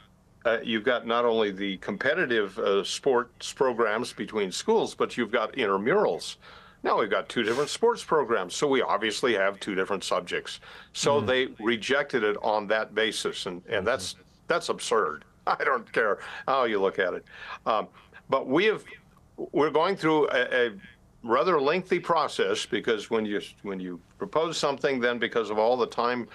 Uh, 0.44 0.58
you've 0.62 0.84
got 0.84 1.04
not 1.04 1.24
only 1.24 1.50
the 1.50 1.76
competitive 1.78 2.56
uh, 2.60 2.82
sports 2.84 3.52
programs 3.52 4.12
between 4.12 4.52
schools, 4.52 4.94
but 4.94 5.16
you've 5.16 5.32
got 5.32 5.52
intramurals. 5.54 6.36
Now 6.82 6.98
we've 6.98 7.10
got 7.10 7.28
two 7.28 7.42
different 7.42 7.70
sports 7.70 8.04
programs, 8.04 8.54
so 8.54 8.68
we 8.68 8.82
obviously 8.82 9.34
have 9.34 9.58
two 9.58 9.74
different 9.74 10.04
subjects. 10.04 10.60
So 10.92 11.20
mm. 11.20 11.26
they 11.26 11.46
rejected 11.62 12.22
it 12.22 12.36
on 12.42 12.66
that 12.68 12.94
basis, 12.94 13.46
and, 13.46 13.62
and 13.68 13.86
that's 13.86 14.16
that's 14.46 14.68
absurd. 14.68 15.24
I 15.46 15.62
don't 15.64 15.90
care 15.92 16.18
how 16.46 16.64
you 16.64 16.80
look 16.80 16.98
at 16.98 17.14
it. 17.14 17.24
Um, 17.66 17.88
but 18.28 18.46
we 18.46 18.66
have 18.66 18.84
we're 19.52 19.70
going 19.70 19.96
through 19.96 20.28
a, 20.30 20.66
a, 20.66 20.70
rather 21.24 21.60
lengthy 21.60 21.98
process 21.98 22.64
because 22.64 23.10
when 23.10 23.26
you 23.26 23.40
when 23.62 23.80
you 23.80 24.00
propose 24.18 24.56
something, 24.56 25.00
then 25.00 25.18
because 25.18 25.50
of 25.50 25.58
all 25.58 25.76
the 25.76 25.86
time 25.86 26.28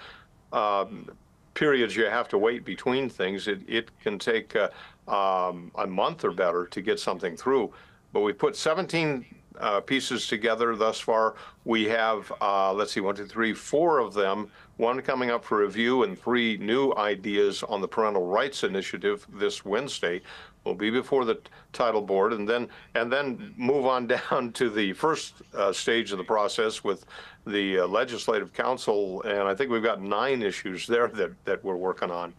um, 0.52 1.10
periods 1.54 1.96
you 1.96 2.04
have 2.04 2.28
to 2.28 2.38
wait 2.38 2.64
between 2.64 3.08
things, 3.08 3.48
it, 3.48 3.60
it 3.66 3.90
can 4.00 4.18
take 4.18 4.54
uh, 4.56 4.68
um, 5.08 5.70
a 5.76 5.86
month 5.86 6.24
or 6.24 6.32
better 6.32 6.66
to 6.66 6.82
get 6.82 7.00
something 7.00 7.36
through. 7.36 7.72
But 8.12 8.20
we 8.20 8.32
put 8.32 8.56
17 8.56 9.24
uh, 9.58 9.80
pieces 9.80 10.26
together 10.26 10.76
thus 10.76 11.00
far. 11.00 11.34
We 11.64 11.84
have, 11.84 12.32
uh, 12.40 12.72
let's 12.72 12.92
see, 12.92 13.00
one, 13.00 13.14
two, 13.14 13.26
three, 13.26 13.52
four 13.52 13.98
of 13.98 14.14
them, 14.14 14.50
one 14.76 15.00
coming 15.00 15.30
up 15.30 15.44
for 15.44 15.58
review, 15.58 16.02
and 16.02 16.18
three 16.18 16.56
new 16.58 16.92
ideas 16.94 17.62
on 17.62 17.80
the 17.80 17.88
Parental 17.88 18.26
Rights 18.26 18.64
Initiative 18.64 19.26
this 19.32 19.64
Wednesday. 19.64 20.20
Will 20.64 20.74
be 20.74 20.88
before 20.88 21.26
the 21.26 21.38
title 21.74 22.00
board, 22.00 22.32
and 22.32 22.48
then 22.48 22.68
and 22.94 23.12
then 23.12 23.52
move 23.58 23.84
on 23.84 24.06
down 24.30 24.50
to 24.52 24.70
the 24.70 24.94
first 24.94 25.42
uh, 25.54 25.72
stage 25.74 26.10
of 26.10 26.16
the 26.16 26.24
process 26.24 26.82
with 26.82 27.04
the 27.46 27.80
uh, 27.80 27.86
Legislative 27.86 28.52
Council, 28.54 29.20
and 29.22 29.42
I 29.42 29.54
think 29.54 29.70
we've 29.70 29.82
got 29.82 30.00
nine 30.00 30.40
issues 30.40 30.86
there 30.86 31.08
that 31.08 31.32
that 31.44 31.62
we're 31.62 31.76
working 31.76 32.10
on. 32.10 32.32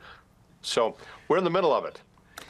So 0.64 0.98
we're 1.28 1.38
in 1.38 1.44
the 1.44 1.52
middle 1.52 1.74
of 1.74 1.86
it, 1.86 2.02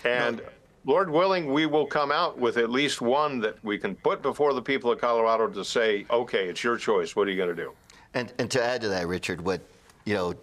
and. 0.05 0.37
No 0.37 0.43
Lord 0.85 1.09
willing, 1.09 1.51
we 1.51 1.65
will 1.65 1.87
come 1.87 2.11
out 2.11 2.37
with 2.37 2.57
at 2.57 2.69
least 2.69 3.01
one 3.01 3.39
that 3.39 3.61
we 3.63 3.77
can 3.77 3.95
put 3.95 4.21
before 4.21 4.53
the 4.53 4.61
people 4.61 4.91
of 4.91 5.01
Colorado 5.01 5.47
to 5.47 5.65
say, 5.65 6.05
okay, 6.11 6.47
it's 6.47 6.63
your 6.63 6.77
choice. 6.77 7.15
What 7.15 7.27
are 7.27 7.31
you 7.31 7.37
going 7.37 7.55
to 7.55 7.55
do? 7.55 7.71
And, 8.13 8.31
and 8.37 8.49
to 8.51 8.63
add 8.63 8.81
to 8.81 8.89
that, 8.89 9.07
Richard, 9.07 9.41
what, 9.41 9.61
you 10.05 10.13
know, 10.13 10.35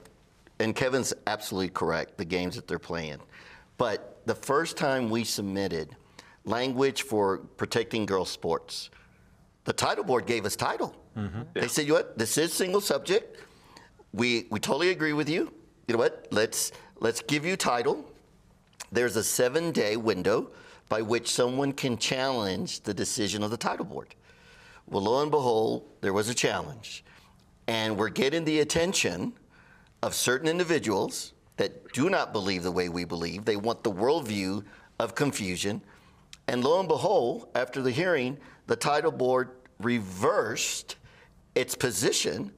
and 0.59 0.75
Kevin's 0.75 1.15
absolutely 1.29 1.71
correct, 1.71 2.19
the 2.19 2.25
games 2.25 2.57
that 2.57 2.67
they're 2.67 2.81
playing. 2.81 3.19
But 3.79 4.21
the 4.27 4.35
first 4.35 4.77
time 4.77 5.11
we 5.11 5.23
submitted 5.23 5.95
language 6.45 7.03
for 7.03 7.39
protecting 7.57 8.05
girls' 8.05 8.31
sports, 8.31 8.91
the 9.65 9.73
title 9.73 10.03
board 10.03 10.27
gave 10.27 10.45
us 10.45 10.57
title. 10.57 10.97
Mm-hmm. 11.17 11.43
They 11.55 11.69
said, 11.69 11.83
you 11.83 11.91
know 11.91 11.95
what, 12.01 12.19
this 12.19 12.37
is 12.37 12.53
single 12.53 12.81
subject. 12.81 13.39
We, 14.13 14.47
we 14.51 14.59
totally 14.59 14.91
agree 14.91 15.13
with 15.13 15.29
you. 15.29 15.53
You 15.87 15.95
know 15.95 15.99
what, 15.99 16.27
let's, 16.33 16.73
let's 16.99 17.23
give 17.23 17.47
you 17.47 17.57
title 17.57 18.12
there's 18.93 19.17
a 19.17 19.25
seven 19.25 19.73
day 19.73 19.97
window 19.97 20.51
by 20.89 21.03
which 21.03 21.31
someone 21.31 21.73
can 21.73 21.97
challenge 21.97 22.81
the 22.83 22.93
decision 22.95 23.43
of 23.43 23.51
the 23.51 23.57
title 23.57 23.87
board. 23.87 24.15
Well, 24.87 25.05
lo 25.05 25.23
and 25.23 25.31
behold, 25.31 25.89
there 26.03 26.13
was 26.13 26.29
a 26.29 26.35
challenge. 26.35 27.05
And 27.67 27.97
we're 27.97 28.11
getting 28.11 28.45
the 28.45 28.61
attention 28.61 29.33
of 30.03 30.15
certain 30.15 30.49
individuals 30.49 31.33
that 31.57 31.93
do 31.93 32.11
not 32.11 32.33
believe 32.33 32.63
the 32.63 32.73
way 32.73 32.89
we 32.89 33.05
believe. 33.05 33.45
They 33.45 33.57
want 33.57 33.83
the 33.83 33.93
worldview 33.93 34.65
of 34.99 35.15
confusion. 35.15 35.81
And 36.49 36.63
lo 36.63 36.81
and 36.81 36.89
behold, 36.89 37.49
after 37.55 37.81
the 37.81 37.91
hearing, 37.91 38.37
the 38.67 38.77
title 38.77 39.13
board 39.13 39.51
reversed 39.79 40.97
its 41.55 41.75
position 41.75 42.53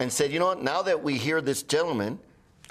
and 0.00 0.12
said, 0.12 0.32
you 0.32 0.38
know 0.38 0.46
what, 0.46 0.62
now 0.62 0.82
that 0.82 1.02
we 1.02 1.16
hear 1.16 1.40
this 1.40 1.62
gentleman, 1.62 2.18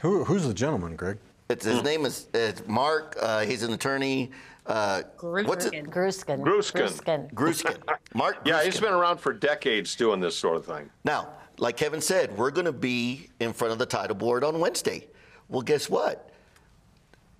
Who, 0.01 0.24
who's 0.24 0.47
the 0.47 0.53
gentleman, 0.53 0.95
Greg? 0.95 1.18
It's, 1.50 1.66
his 1.66 1.84
name 1.84 2.06
is 2.06 2.28
it's 2.34 2.66
Mark, 2.68 3.16
uh, 3.22 3.41
he's 3.41 3.64
an 3.64 3.74
attorney. 3.74 4.32
Uh, 4.66 5.04
what's 5.22 5.66
it? 5.66 5.74
Grueskin. 5.74 6.41
Grueskin. 6.41 6.41
Grueskin. 6.41 7.34
Grueskin. 7.34 7.78
Mark 8.14 8.39
Yeah, 8.43 8.64
he's 8.64 8.76
Grueskin. 8.76 8.82
been 8.82 8.93
around 8.93 9.20
for 9.20 9.32
decades 9.32 9.95
doing 9.95 10.20
this 10.20 10.36
sort 10.36 10.58
of 10.58 10.66
thing. 10.66 10.89
Now, 11.06 11.30
like 11.58 11.78
Kevin 11.78 12.02
said, 12.02 12.36
we're 12.38 12.52
going 12.52 12.66
to 12.66 12.74
be 12.74 13.30
in 13.39 13.54
front 13.54 13.72
of 13.72 13.80
the 13.80 13.86
title 13.86 14.16
board 14.16 14.43
on 14.43 14.60
Wednesday. 14.60 15.08
Well, 15.48 15.62
guess 15.62 15.89
what? 15.89 16.32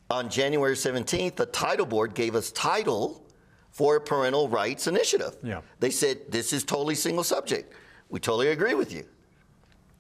On 0.10 0.30
January 0.30 0.76
17th, 0.76 1.36
the 1.36 1.48
title 1.48 1.86
board 1.86 2.14
gave 2.14 2.34
us 2.34 2.50
title 2.52 3.26
for 3.72 3.98
a 3.98 4.02
parental 4.02 4.48
rights 4.48 4.88
initiative. 4.88 5.36
Yeah. 5.44 5.60
They 5.82 5.90
said 5.90 6.20
this 6.30 6.54
is 6.54 6.64
totally 6.64 6.96
single 6.96 7.26
subject. 7.26 7.74
We 8.10 8.22
totally 8.22 8.48
agree 8.50 8.74
with 8.74 8.94
you. 8.94 9.04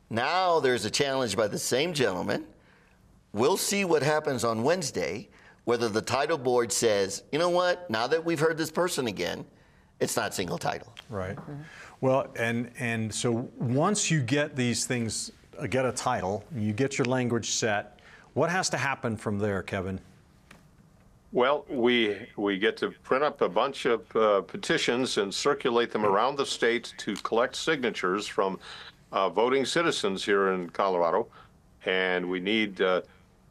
Now 0.09 0.61
there's 0.61 0.85
a 0.85 0.89
challenge 0.89 1.35
by 1.35 1.47
the 1.49 1.59
same 1.59 1.93
gentleman. 1.93 2.45
We'll 3.33 3.57
see 3.57 3.85
what 3.85 4.03
happens 4.03 4.43
on 4.43 4.63
Wednesday, 4.63 5.29
whether 5.65 5.89
the 5.89 6.01
title 6.01 6.37
board 6.37 6.71
says, 6.71 7.23
you 7.31 7.39
know 7.39 7.49
what, 7.49 7.89
now 7.89 8.07
that 8.07 8.23
we've 8.23 8.39
heard 8.39 8.57
this 8.57 8.71
person 8.71 9.07
again, 9.07 9.45
it's 9.99 10.15
not 10.15 10.33
single 10.33 10.57
title. 10.57 10.93
Right. 11.09 11.37
Well, 12.01 12.27
and 12.35 12.71
and 12.79 13.13
so 13.13 13.49
once 13.57 14.11
you 14.11 14.21
get 14.21 14.55
these 14.55 14.85
things, 14.85 15.31
uh, 15.57 15.67
get 15.67 15.85
a 15.85 15.91
title, 15.91 16.43
you 16.55 16.73
get 16.73 16.97
your 16.97 17.05
language 17.05 17.51
set. 17.51 17.99
What 18.33 18.49
has 18.51 18.69
to 18.69 18.77
happen 18.77 19.17
from 19.17 19.39
there, 19.39 19.63
Kevin? 19.63 19.99
Well, 21.31 21.65
we 21.69 22.17
we 22.37 22.57
get 22.59 22.77
to 22.77 22.91
print 23.03 23.23
up 23.23 23.41
a 23.41 23.49
bunch 23.49 23.85
of 23.85 24.15
uh, 24.15 24.41
petitions 24.41 25.17
and 25.17 25.33
circulate 25.33 25.91
them 25.91 26.05
around 26.05 26.37
the 26.37 26.45
state 26.45 26.93
to 26.99 27.15
collect 27.15 27.55
signatures 27.55 28.27
from 28.27 28.59
uh, 29.11 29.29
voting 29.29 29.65
citizens 29.65 30.23
here 30.23 30.53
in 30.53 30.69
Colorado, 30.69 31.27
and 31.85 32.29
we 32.29 32.39
need. 32.39 32.81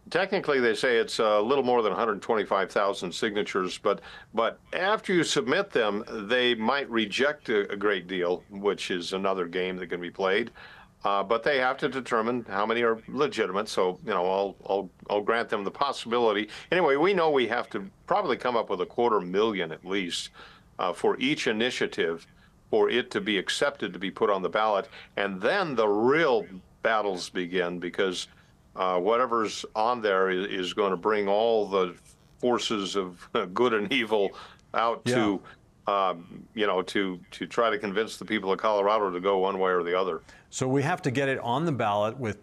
Uh, 0.07 0.11
technically, 0.11 0.61
they 0.61 0.75
say 0.75 0.97
it's 0.97 1.19
a 1.19 1.41
little 1.41 1.65
more 1.65 1.83
than 1.83 1.93
125,000 1.93 3.13
signatures, 3.13 3.79
but 3.79 4.01
but 4.35 4.59
after 4.73 5.13
you 5.13 5.25
submit 5.25 5.71
them, 5.71 6.05
they 6.29 6.55
might 6.55 6.89
reject 6.91 7.49
a, 7.49 7.71
a 7.73 7.77
great 7.77 8.07
deal, 8.07 8.43
which 8.51 8.91
is 8.91 9.13
another 9.13 9.47
game 9.47 9.77
that 9.77 9.89
can 9.89 10.01
be 10.01 10.11
played. 10.11 10.51
Uh, 11.05 11.23
but 11.23 11.45
they 11.45 11.59
have 11.59 11.77
to 11.77 11.89
determine 11.89 12.45
how 12.49 12.67
many 12.67 12.83
are 12.83 12.99
legitimate. 13.07 13.69
So, 13.69 14.01
you 14.05 14.11
know, 14.11 14.29
I'll, 14.29 14.57
I'll, 14.69 14.91
I'll 15.09 15.21
grant 15.21 15.49
them 15.49 15.63
the 15.63 15.71
possibility. 15.71 16.49
Anyway, 16.73 16.97
we 16.97 17.15
know 17.15 17.31
we 17.31 17.47
have 17.47 17.71
to 17.71 17.89
probably 18.09 18.37
come 18.37 18.57
up 18.57 18.71
with 18.71 18.81
a 18.81 18.87
quarter 18.87 19.21
million 19.21 19.71
at 19.71 19.85
least 19.85 20.31
uh, 20.81 20.93
for 20.93 21.17
each 21.21 21.47
initiative 21.47 22.27
for 22.71 22.91
it 22.91 23.13
to 23.13 23.21
be 23.21 23.39
accepted 23.39 23.93
to 23.93 24.01
be 24.01 24.11
put 24.11 24.31
on 24.31 24.43
the 24.43 24.49
ballot. 24.49 24.89
And 25.17 25.41
then 25.41 25.77
the 25.77 25.87
real 25.87 26.45
battles 26.83 27.31
begin 27.31 27.79
because 27.79 28.27
uh, 28.77 28.99
whatever's 28.99 29.65
on 29.75 30.01
there 30.01 30.31
is, 30.31 30.47
is 30.47 30.75
going 30.75 30.91
to 30.91 30.97
bring 30.97 31.29
all 31.29 31.67
the 31.67 31.95
forces 32.39 32.97
of 32.97 33.29
good 33.55 33.75
and 33.75 33.93
evil 33.93 34.31
out 34.75 35.05
to. 35.07 35.41
Um, 35.89 36.45
you 36.53 36.67
know, 36.67 36.83
to 36.83 37.21
to 37.31 37.47
try 37.47 37.71
to 37.71 37.79
convince 37.79 38.17
the 38.17 38.25
people 38.25 38.51
of 38.51 38.59
Colorado 38.59 39.09
to 39.09 39.21
go 39.21 39.39
one 39.39 39.61
way 39.61 39.71
or 39.71 39.85
the 39.85 39.97
other. 39.97 40.21
So 40.51 40.67
we 40.67 40.83
have 40.83 41.01
to 41.03 41.13
get 41.13 41.29
it 41.29 41.39
on 41.39 41.65
the 41.65 41.71
ballot 41.71 42.19
with 42.19 42.39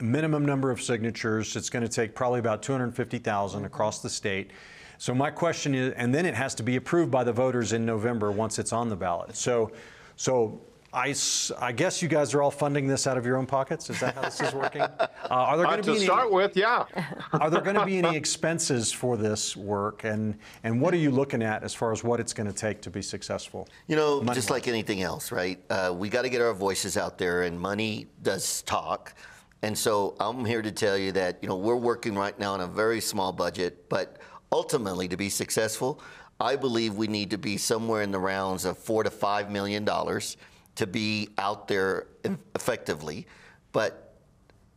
minimum 0.00 0.44
number 0.44 0.70
of 0.70 0.80
signatures. 0.80 1.54
It's 1.54 1.70
going 1.70 1.84
to 1.84 1.88
take 1.88 2.14
probably 2.14 2.40
about 2.40 2.62
250,000 2.62 3.64
across 3.64 4.00
the 4.00 4.08
state. 4.08 4.50
So 4.98 5.14
my 5.14 5.30
question 5.30 5.74
is, 5.74 5.92
and 5.94 6.14
then 6.14 6.26
it 6.26 6.34
has 6.34 6.54
to 6.56 6.62
be 6.62 6.76
approved 6.76 7.10
by 7.10 7.24
the 7.24 7.32
voters 7.32 7.72
in 7.72 7.84
November 7.84 8.30
once 8.30 8.58
it's 8.58 8.72
on 8.72 8.88
the 8.88 8.96
ballot. 8.96 9.36
So, 9.36 9.72
so 10.16 10.60
I, 10.94 11.10
s- 11.10 11.50
I 11.58 11.72
guess 11.72 12.02
you 12.02 12.08
guys 12.08 12.34
are 12.34 12.42
all 12.42 12.50
funding 12.50 12.86
this 12.86 13.06
out 13.06 13.16
of 13.16 13.24
your 13.24 13.38
own 13.38 13.46
pockets. 13.46 13.88
Is 13.88 13.98
that 14.00 14.14
how 14.14 14.22
this 14.22 14.40
is 14.40 14.52
working? 14.52 14.82
Uh, 15.32 15.34
are 15.36 15.56
there 15.56 15.66
Uh, 15.66 15.70
going 15.70 15.82
to 15.82 15.86
to 15.86 15.92
be 15.92 15.96
any, 15.98 16.04
start 16.04 16.30
with, 16.30 16.56
yeah. 16.58 16.84
are 17.32 17.48
there 17.48 17.62
going 17.62 17.76
to 17.76 17.86
be 17.86 17.96
any 17.96 18.14
expenses 18.22 18.92
for 18.92 19.16
this 19.16 19.56
work? 19.56 20.04
And 20.04 20.36
and 20.62 20.78
what 20.78 20.92
are 20.92 20.98
you 20.98 21.10
looking 21.10 21.42
at 21.42 21.62
as 21.62 21.72
far 21.72 21.90
as 21.90 22.04
what 22.04 22.20
it's 22.20 22.34
going 22.34 22.48
to 22.48 22.52
take 22.52 22.82
to 22.82 22.90
be 22.90 23.00
successful? 23.00 23.66
You 23.86 23.96
know, 23.96 24.16
Money-wise. 24.16 24.34
just 24.36 24.50
like 24.50 24.68
anything 24.68 25.00
else, 25.00 25.32
right? 25.32 25.58
Uh, 25.70 25.94
we 25.96 26.10
got 26.10 26.22
to 26.22 26.28
get 26.28 26.42
our 26.42 26.52
voices 26.52 26.98
out 26.98 27.16
there, 27.16 27.44
and 27.44 27.58
money 27.58 28.08
does 28.22 28.60
talk. 28.62 29.14
And 29.62 29.78
so 29.78 30.16
I'm 30.20 30.44
here 30.44 30.60
to 30.60 30.72
tell 30.72 30.98
you 30.98 31.12
that 31.12 31.38
you 31.40 31.48
know 31.48 31.56
we're 31.56 31.76
working 31.76 32.14
right 32.14 32.38
now 32.38 32.52
on 32.52 32.60
a 32.60 32.66
very 32.66 33.00
small 33.00 33.32
budget, 33.32 33.88
but 33.88 34.18
ultimately 34.50 35.08
to 35.08 35.16
be 35.16 35.30
successful, 35.30 35.98
I 36.40 36.56
believe 36.56 36.96
we 36.96 37.06
need 37.06 37.30
to 37.30 37.38
be 37.38 37.56
somewhere 37.56 38.02
in 38.02 38.10
the 38.10 38.18
rounds 38.18 38.66
of 38.66 38.76
four 38.76 39.02
to 39.04 39.10
five 39.10 39.50
million 39.50 39.84
dollars 39.86 40.36
to 40.76 40.86
be 40.86 41.28
out 41.38 41.68
there 41.68 42.06
effectively. 42.54 43.26
But 43.72 44.14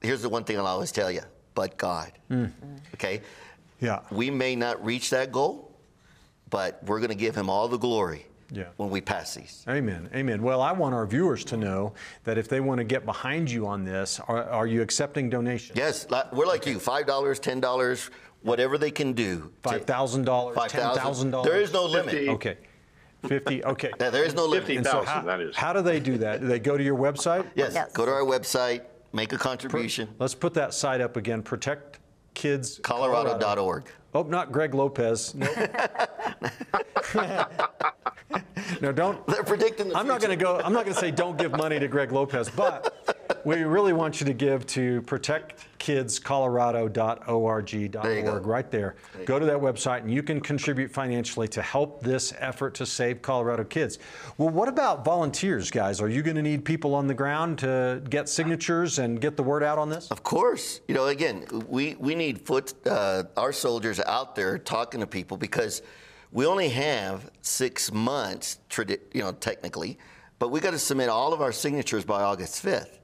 here's 0.01 0.21
the 0.21 0.29
one 0.29 0.43
thing 0.43 0.57
I'll 0.57 0.67
always 0.67 0.91
tell 0.91 1.11
you: 1.11 1.21
but 1.53 1.77
God. 1.77 2.11
Mm. 2.29 2.51
Okay. 2.95 3.21
Yeah. 3.81 3.99
We 4.11 4.29
may 4.31 4.55
not 4.55 4.83
reach 4.83 5.09
that 5.09 5.31
goal, 5.31 5.71
but 6.49 6.81
we're 6.85 6.99
going 6.99 7.09
to 7.09 7.15
give 7.15 7.35
Him 7.35 7.49
all 7.49 7.67
the 7.67 7.77
glory 7.77 8.25
Yeah. 8.51 8.65
when 8.77 8.89
we 8.89 9.01
pass 9.01 9.35
these. 9.35 9.65
Amen. 9.67 10.09
Amen. 10.15 10.41
Well, 10.41 10.61
I 10.61 10.71
want 10.71 10.95
our 10.95 11.05
viewers 11.05 11.43
to 11.45 11.57
know 11.57 11.93
that 12.23 12.37
if 12.37 12.47
they 12.47 12.61
want 12.61 12.77
to 12.79 12.83
get 12.85 13.05
behind 13.05 13.51
you 13.51 13.67
on 13.67 13.83
this, 13.83 14.19
are, 14.27 14.43
are 14.49 14.65
you 14.67 14.81
accepting 14.81 15.29
donations? 15.29 15.77
Yes, 15.77 16.07
we're 16.31 16.45
like 16.45 16.65
you. 16.65 16.79
Five 16.79 17.05
dollars, 17.05 17.37
ten 17.39 17.59
dollars, 17.59 18.09
whatever 18.43 18.77
they 18.77 18.91
can 18.91 19.11
do. 19.13 19.51
Five 19.61 19.83
thousand 19.85 20.23
dollars, 20.25 20.57
ten 20.69 20.81
$5,000. 20.81 20.95
thousand 20.95 21.31
dollars. 21.31 21.51
There 21.51 21.61
is 21.61 21.73
no 21.73 21.85
limit. 21.85 22.11
Fifty. 22.11 22.29
Okay. 22.29 22.57
Fifty. 23.27 23.63
Okay. 23.63 23.91
Yeah, 23.99 24.09
there 24.09 24.23
is 24.23 24.33
no 24.33 24.45
limit. 24.45 24.63
Fifty. 24.67 24.77
And 24.77 24.85
so 24.85 25.03
how, 25.03 25.21
that 25.21 25.39
is. 25.41 25.55
how 25.55 25.73
do 25.73 25.81
they 25.81 25.99
do 25.99 26.17
that? 26.19 26.41
Do 26.41 26.47
they 26.47 26.59
go 26.59 26.77
to 26.77 26.83
your 26.83 26.97
website? 26.97 27.45
Yes, 27.55 27.73
Yes. 27.73 27.91
go 27.93 28.05
to 28.05 28.11
our 28.11 28.21
website, 28.23 28.81
make 29.13 29.33
a 29.33 29.37
contribution. 29.37 30.09
Let's 30.19 30.35
put 30.35 30.53
that 30.55 30.73
site 30.73 31.01
up 31.01 31.17
again. 31.17 31.41
Protect 31.43 31.99
Kids 32.33 32.79
Colorado.org. 32.83 33.85
Oh, 34.13 34.23
not 34.23 34.51
Greg 34.51 34.73
Lopez. 34.73 35.35
No. 37.13 37.45
no, 38.81 38.91
don't. 38.91 39.25
They're 39.27 39.43
predicting 39.43 39.89
the 39.89 39.97
I'm 39.97 40.07
not 40.07 40.19
going 40.19 40.37
to 40.37 40.43
go. 40.43 40.59
I'm 40.59 40.73
not 40.73 40.83
going 40.85 40.93
to 40.95 40.99
say 40.99 41.11
don't 41.11 41.37
give 41.37 41.51
money 41.51 41.79
to 41.79 41.87
Greg 41.87 42.11
Lopez, 42.11 42.49
but 42.49 43.39
we 43.45 43.63
really 43.63 43.93
want 43.93 44.19
you 44.19 44.25
to 44.25 44.33
give 44.33 44.65
to 44.67 45.01
protectkidscolorado.org.org 45.03 45.74
There 48.03 48.13
go. 48.21 48.37
right 48.39 48.69
there. 48.71 48.95
Go 49.25 49.39
to 49.39 49.45
that 49.45 49.57
website 49.57 49.99
and 49.99 50.11
you 50.11 50.23
can 50.23 50.41
contribute 50.41 50.91
financially 50.91 51.47
to 51.49 51.61
help 51.61 52.01
this 52.01 52.33
effort 52.39 52.73
to 52.75 52.85
save 52.85 53.21
Colorado 53.21 53.63
kids. 53.63 53.99
Well, 54.37 54.49
what 54.49 54.67
about 54.67 55.05
volunteers, 55.05 55.71
guys? 55.71 56.01
Are 56.01 56.09
you 56.09 56.21
going 56.21 56.35
to 56.35 56.41
need 56.41 56.65
people 56.65 56.95
on 56.95 57.07
the 57.07 57.13
ground 57.13 57.59
to 57.59 58.01
get 58.09 58.29
signatures 58.29 58.99
and 58.99 59.19
get 59.19 59.37
the 59.37 59.43
word 59.43 59.63
out 59.63 59.77
on 59.77 59.89
this? 59.89 60.09
Of 60.11 60.23
course. 60.23 60.81
You 60.87 60.95
know, 60.95 61.07
again, 61.07 61.45
we, 61.67 61.95
we 61.95 62.15
need 62.15 62.41
foot 62.41 62.73
uh, 62.87 63.23
our 63.37 63.51
soldiers 63.51 63.99
out 63.99 64.35
there 64.35 64.57
talking 64.57 64.99
to 64.99 65.07
people 65.07 65.37
because 65.37 65.81
we 66.31 66.45
only 66.45 66.69
have 66.69 67.31
six 67.41 67.91
months, 67.91 68.59
you 69.13 69.21
know, 69.21 69.31
technically, 69.31 69.97
but 70.39 70.49
we 70.51 70.59
got 70.59 70.71
to 70.71 70.79
submit 70.79 71.09
all 71.09 71.33
of 71.33 71.41
our 71.41 71.51
signatures 71.51 72.03
by 72.05 72.21
August 72.21 72.63
5th. 72.63 72.99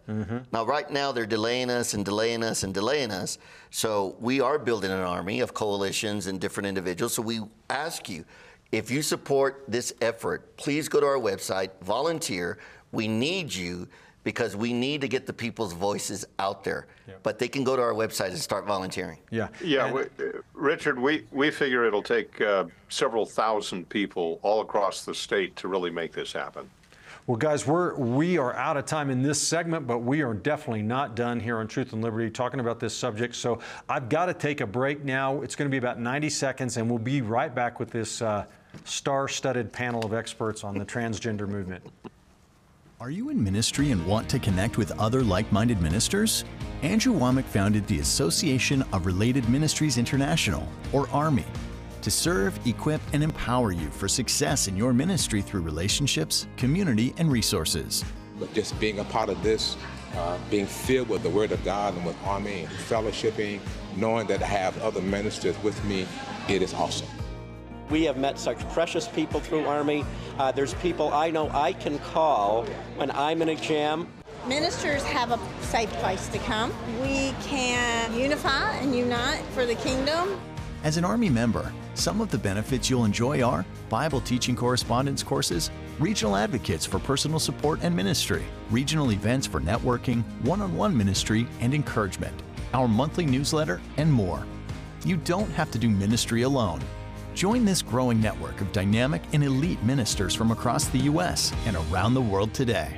Now, 0.51 0.65
right 0.65 0.89
now, 0.91 1.13
they're 1.13 1.25
delaying 1.25 1.69
us 1.69 1.93
and 1.93 2.03
delaying 2.03 2.43
us 2.43 2.63
and 2.63 2.73
delaying 2.73 3.11
us. 3.11 3.37
So 3.69 4.17
we 4.19 4.41
are 4.41 4.59
building 4.59 4.91
an 4.91 4.99
army 4.99 5.39
of 5.39 5.53
coalitions 5.53 6.27
and 6.27 6.37
different 6.39 6.67
individuals. 6.67 7.13
So 7.13 7.21
we 7.21 7.39
ask 7.69 8.09
you, 8.09 8.25
if 8.73 8.91
you 8.91 9.01
support 9.03 9.63
this 9.69 9.93
effort, 10.01 10.57
please 10.57 10.89
go 10.89 10.99
to 10.99 11.05
our 11.05 11.15
website, 11.17 11.69
volunteer. 11.81 12.57
We 12.91 13.07
need 13.07 13.53
you 13.53 13.87
because 14.25 14.53
we 14.57 14.73
need 14.73 14.99
to 15.01 15.07
get 15.07 15.25
the 15.25 15.33
people's 15.33 15.71
voices 15.71 16.25
out 16.39 16.65
there. 16.65 16.87
But 17.23 17.39
they 17.39 17.47
can 17.47 17.63
go 17.63 17.77
to 17.77 17.81
our 17.81 17.93
website 17.93 18.29
and 18.29 18.37
start 18.39 18.65
volunteering. 18.65 19.19
Yeah. 19.29 19.47
Yeah, 19.63 19.85
And- 19.85 19.95
we, 19.95 20.01
uh, 20.01 20.31
Richard, 20.53 20.99
we, 20.99 21.23
we 21.31 21.51
figure 21.51 21.85
it'll 21.85 22.03
take 22.03 22.41
uh, 22.41 22.65
several 22.89 23.25
thousand 23.25 23.87
people 23.87 24.39
all 24.41 24.59
across 24.59 25.05
the 25.05 25.15
state 25.15 25.55
to 25.57 25.69
really 25.69 25.89
make 25.89 26.11
this 26.11 26.33
happen. 26.33 26.69
Well, 27.27 27.37
guys, 27.37 27.67
we're 27.67 27.95
we 27.95 28.39
are 28.39 28.55
out 28.55 28.77
of 28.77 28.85
time 28.85 29.11
in 29.11 29.21
this 29.21 29.39
segment, 29.39 29.85
but 29.85 29.99
we 29.99 30.21
are 30.21 30.33
definitely 30.33 30.81
not 30.81 31.15
done 31.15 31.39
here 31.39 31.59
on 31.59 31.67
Truth 31.67 31.93
and 31.93 32.03
Liberty 32.03 32.31
talking 32.31 32.59
about 32.59 32.79
this 32.79 32.97
subject. 32.97 33.35
So 33.35 33.59
I've 33.87 34.09
got 34.09 34.25
to 34.25 34.33
take 34.33 34.59
a 34.59 34.65
break 34.65 35.03
now. 35.05 35.41
It's 35.43 35.55
going 35.55 35.69
to 35.69 35.71
be 35.71 35.77
about 35.77 35.99
90 35.99 36.29
seconds, 36.31 36.77
and 36.77 36.89
we'll 36.89 36.97
be 36.97 37.21
right 37.21 37.53
back 37.53 37.79
with 37.79 37.91
this 37.91 38.23
uh, 38.23 38.45
star-studded 38.85 39.71
panel 39.71 40.03
of 40.03 40.13
experts 40.13 40.63
on 40.63 40.77
the 40.77 40.85
transgender 40.85 41.47
movement. 41.47 41.83
Are 42.99 43.11
you 43.11 43.29
in 43.29 43.43
ministry 43.43 43.91
and 43.91 44.05
want 44.05 44.27
to 44.29 44.39
connect 44.39 44.77
with 44.77 44.91
other 44.99 45.23
like 45.23 45.51
minded 45.51 45.79
ministers? 45.79 46.43
Andrew 46.81 47.13
Wommack 47.13 47.45
founded 47.45 47.85
the 47.85 47.99
Association 47.99 48.83
of 48.93 49.05
Related 49.05 49.47
Ministries 49.47 49.99
International, 49.99 50.67
or 50.91 51.07
ARMY, 51.09 51.45
to 52.01 52.11
serve, 52.11 52.59
equip, 52.65 53.01
and 53.13 53.23
empower 53.23 53.71
you 53.71 53.89
for 53.89 54.07
success 54.07 54.67
in 54.67 54.75
your 54.75 54.93
ministry 54.93 55.41
through 55.41 55.61
relationships, 55.61 56.47
community, 56.57 57.13
and 57.17 57.31
resources. 57.31 58.03
But 58.39 58.53
just 58.53 58.79
being 58.79 58.99
a 58.99 59.03
part 59.05 59.29
of 59.29 59.41
this, 59.43 59.77
uh, 60.15 60.37
being 60.49 60.65
filled 60.65 61.09
with 61.09 61.23
the 61.23 61.29
Word 61.29 61.51
of 61.51 61.63
God 61.63 61.95
and 61.95 62.05
with 62.05 62.15
Army, 62.25 62.61
and 62.61 62.69
fellowshipping, 62.69 63.59
knowing 63.95 64.27
that 64.27 64.41
I 64.41 64.47
have 64.47 64.81
other 64.81 65.01
ministers 65.01 65.61
with 65.63 65.83
me, 65.85 66.07
it 66.49 66.61
is 66.61 66.73
awesome. 66.73 67.07
We 67.89 68.03
have 68.05 68.17
met 68.17 68.39
such 68.39 68.57
precious 68.69 69.07
people 69.07 69.39
through 69.39 69.65
Army. 69.65 70.05
Uh, 70.39 70.51
there's 70.51 70.73
people 70.75 71.13
I 71.13 71.29
know 71.29 71.49
I 71.49 71.73
can 71.73 71.99
call 71.99 72.65
when 72.95 73.11
I'm 73.11 73.41
in 73.41 73.49
a 73.49 73.55
jam. 73.55 74.07
Ministers 74.47 75.03
have 75.03 75.31
a 75.31 75.39
safe 75.61 75.91
place 75.93 76.27
to 76.29 76.39
come. 76.39 76.73
We 77.01 77.33
can 77.43 78.17
unify 78.17 78.75
and 78.77 78.95
unite 78.95 79.43
for 79.53 79.65
the 79.65 79.75
kingdom. 79.75 80.39
As 80.83 80.97
an 80.97 81.05
Army 81.05 81.29
member, 81.29 81.71
some 81.93 82.21
of 82.21 82.31
the 82.31 82.39
benefits 82.39 82.89
you'll 82.89 83.05
enjoy 83.05 83.43
are 83.43 83.63
Bible 83.87 84.19
teaching 84.19 84.55
correspondence 84.55 85.21
courses, 85.21 85.69
regional 85.99 86.35
advocates 86.35 86.87
for 86.87 86.97
personal 86.97 87.37
support 87.37 87.79
and 87.83 87.95
ministry, 87.95 88.43
regional 88.71 89.11
events 89.11 89.45
for 89.45 89.61
networking, 89.61 90.23
one 90.41 90.59
on 90.59 90.75
one 90.75 90.97
ministry 90.97 91.47
and 91.59 91.75
encouragement, 91.75 92.33
our 92.73 92.87
monthly 92.87 93.27
newsletter, 93.27 93.79
and 93.97 94.11
more. 94.11 94.43
You 95.05 95.17
don't 95.17 95.51
have 95.51 95.69
to 95.69 95.77
do 95.77 95.87
ministry 95.87 96.41
alone. 96.41 96.81
Join 97.35 97.63
this 97.63 97.83
growing 97.83 98.19
network 98.19 98.59
of 98.59 98.71
dynamic 98.71 99.21
and 99.33 99.43
elite 99.43 99.81
ministers 99.83 100.33
from 100.33 100.49
across 100.49 100.85
the 100.87 100.99
U.S. 100.99 101.53
and 101.67 101.75
around 101.75 102.15
the 102.15 102.21
world 102.21 102.55
today. 102.55 102.97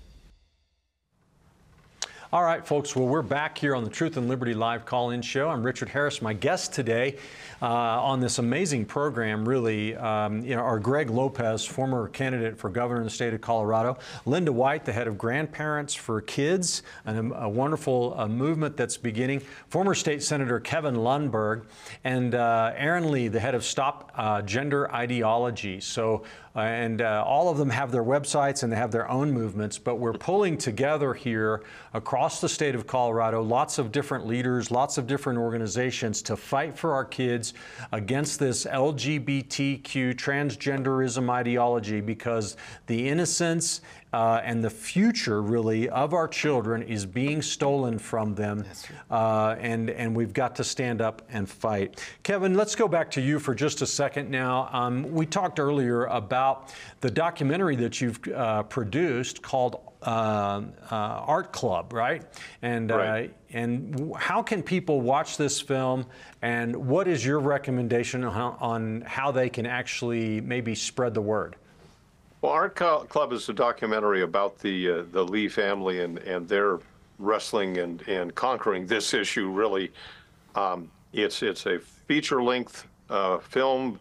All 2.33 2.43
right, 2.43 2.65
folks. 2.65 2.95
Well, 2.95 3.09
we're 3.09 3.23
back 3.23 3.57
here 3.57 3.75
on 3.75 3.83
the 3.83 3.89
Truth 3.89 4.15
and 4.15 4.29
Liberty 4.29 4.53
Live 4.53 4.85
call 4.85 5.09
in 5.09 5.21
show. 5.21 5.49
I'm 5.49 5.63
Richard 5.63 5.89
Harris. 5.89 6.21
My 6.21 6.31
guest 6.31 6.71
today 6.71 7.17
uh, 7.61 7.65
on 7.65 8.21
this 8.21 8.39
amazing 8.39 8.85
program, 8.85 9.45
really, 9.45 9.97
um, 9.97 10.41
you 10.41 10.55
know, 10.55 10.61
are 10.61 10.79
Greg 10.79 11.09
Lopez, 11.09 11.65
former 11.65 12.07
candidate 12.07 12.57
for 12.57 12.69
governor 12.69 13.01
in 13.01 13.03
the 13.03 13.11
state 13.11 13.33
of 13.33 13.41
Colorado, 13.41 13.97
Linda 14.25 14.53
White, 14.53 14.85
the 14.85 14.93
head 14.93 15.09
of 15.09 15.17
Grandparents 15.17 15.93
for 15.93 16.21
Kids, 16.21 16.83
and 17.05 17.33
a, 17.35 17.49
wonderful 17.49 18.13
uh, 18.17 18.29
movement 18.29 18.77
that's 18.77 18.95
beginning, 18.95 19.41
former 19.67 19.93
state 19.93 20.23
senator 20.23 20.61
Kevin 20.61 20.95
Lundberg, 20.95 21.65
and 22.05 22.33
uh, 22.33 22.71
Erin 22.77 23.11
Lee, 23.11 23.27
the 23.27 23.41
head 23.41 23.55
of 23.55 23.65
Stop 23.65 24.09
uh, 24.15 24.41
Gender 24.41 24.89
Ideology. 24.89 25.81
So, 25.81 26.23
uh, 26.55 26.59
and 26.59 27.01
uh, 27.01 27.23
all 27.25 27.49
of 27.49 27.57
them 27.57 27.69
have 27.69 27.91
their 27.91 28.03
websites 28.03 28.63
and 28.63 28.71
they 28.71 28.75
have 28.75 28.91
their 28.91 29.09
own 29.09 29.31
movements, 29.31 29.77
but 29.77 29.95
we're 29.95 30.13
pulling 30.13 30.57
together 30.57 31.13
here 31.13 31.63
across 31.93 32.41
the 32.41 32.49
state 32.49 32.75
of 32.75 32.85
Colorado 32.85 33.41
lots 33.41 33.77
of 33.77 33.91
different 33.91 34.27
leaders, 34.27 34.69
lots 34.69 34.97
of 34.97 35.07
different 35.07 35.39
organizations 35.39 36.21
to 36.21 36.35
fight 36.35 36.77
for 36.77 36.93
our 36.93 37.05
kids 37.05 37.53
against 37.93 38.39
this 38.39 38.65
LGBTQ 38.65 40.13
transgenderism 40.15 41.29
ideology 41.29 42.01
because 42.01 42.57
the 42.87 43.07
innocence 43.07 43.81
uh, 44.13 44.41
and 44.43 44.63
the 44.63 44.69
future, 44.69 45.41
really, 45.41 45.89
of 45.89 46.13
our 46.13 46.27
children 46.27 46.83
is 46.83 47.05
being 47.05 47.41
stolen 47.41 47.97
from 47.97 48.35
them. 48.35 48.65
Uh, 49.09 49.55
and, 49.59 49.89
and 49.89 50.15
we've 50.15 50.33
got 50.33 50.55
to 50.55 50.63
stand 50.63 51.01
up 51.01 51.21
and 51.29 51.49
fight. 51.49 52.03
Kevin, 52.23 52.55
let's 52.55 52.75
go 52.75 52.87
back 52.87 53.09
to 53.11 53.21
you 53.21 53.39
for 53.39 53.55
just 53.55 53.81
a 53.81 53.87
second 53.87 54.29
now. 54.29 54.69
Um, 54.71 55.03
we 55.11 55.25
talked 55.25 55.59
earlier 55.59 56.05
about 56.05 56.73
the 56.99 57.09
documentary 57.09 57.75
that 57.77 58.01
you've 58.01 58.19
uh, 58.27 58.63
produced 58.63 59.41
called 59.41 59.79
uh, 60.01 60.61
uh, 60.89 60.95
Art 60.95 61.51
Club, 61.51 61.93
right? 61.93 62.23
And 62.61 62.91
Right. 62.91 63.29
Uh, 63.29 63.33
and 63.53 64.13
how 64.17 64.41
can 64.41 64.63
people 64.63 65.01
watch 65.01 65.37
this 65.37 65.59
film? 65.59 66.05
And 66.41 66.75
what 66.75 67.07
is 67.07 67.25
your 67.25 67.39
recommendation 67.39 68.23
on 68.23 68.33
how, 68.33 68.57
on 68.59 69.01
how 69.01 69.31
they 69.31 69.49
can 69.49 69.65
actually 69.65 70.41
maybe 70.41 70.73
spread 70.73 71.13
the 71.13 71.21
word? 71.21 71.57
Well, 72.41 72.53
Art 72.53 72.75
Club 72.75 73.33
is 73.33 73.47
a 73.49 73.53
documentary 73.53 74.23
about 74.23 74.57
the 74.57 74.89
uh, 74.89 75.03
the 75.11 75.23
Lee 75.23 75.47
family 75.47 76.01
and, 76.01 76.17
and 76.19 76.49
their 76.49 76.79
wrestling 77.19 77.77
and, 77.77 78.01
and 78.07 78.33
conquering 78.33 78.87
this 78.87 79.13
issue. 79.13 79.51
Really, 79.51 79.91
um, 80.55 80.89
it's 81.13 81.43
it's 81.43 81.67
a 81.67 81.77
feature 81.79 82.41
length 82.41 82.87
uh, 83.11 83.37
film, 83.37 83.99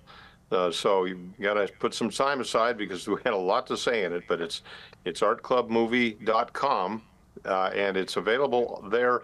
uh, 0.52 0.70
so 0.70 1.04
you 1.04 1.20
got 1.38 1.54
to 1.54 1.68
put 1.80 1.92
some 1.92 2.08
time 2.08 2.40
aside 2.40 2.78
because 2.78 3.06
we 3.06 3.16
had 3.24 3.34
a 3.34 3.36
lot 3.36 3.66
to 3.66 3.76
say 3.76 4.04
in 4.04 4.14
it. 4.14 4.24
But 4.26 4.40
it's 4.40 4.62
it's 5.04 5.20
artclubmovie.com, 5.20 7.02
uh, 7.44 7.70
and 7.74 7.96
it's 7.98 8.16
available 8.16 8.82
there 8.90 9.20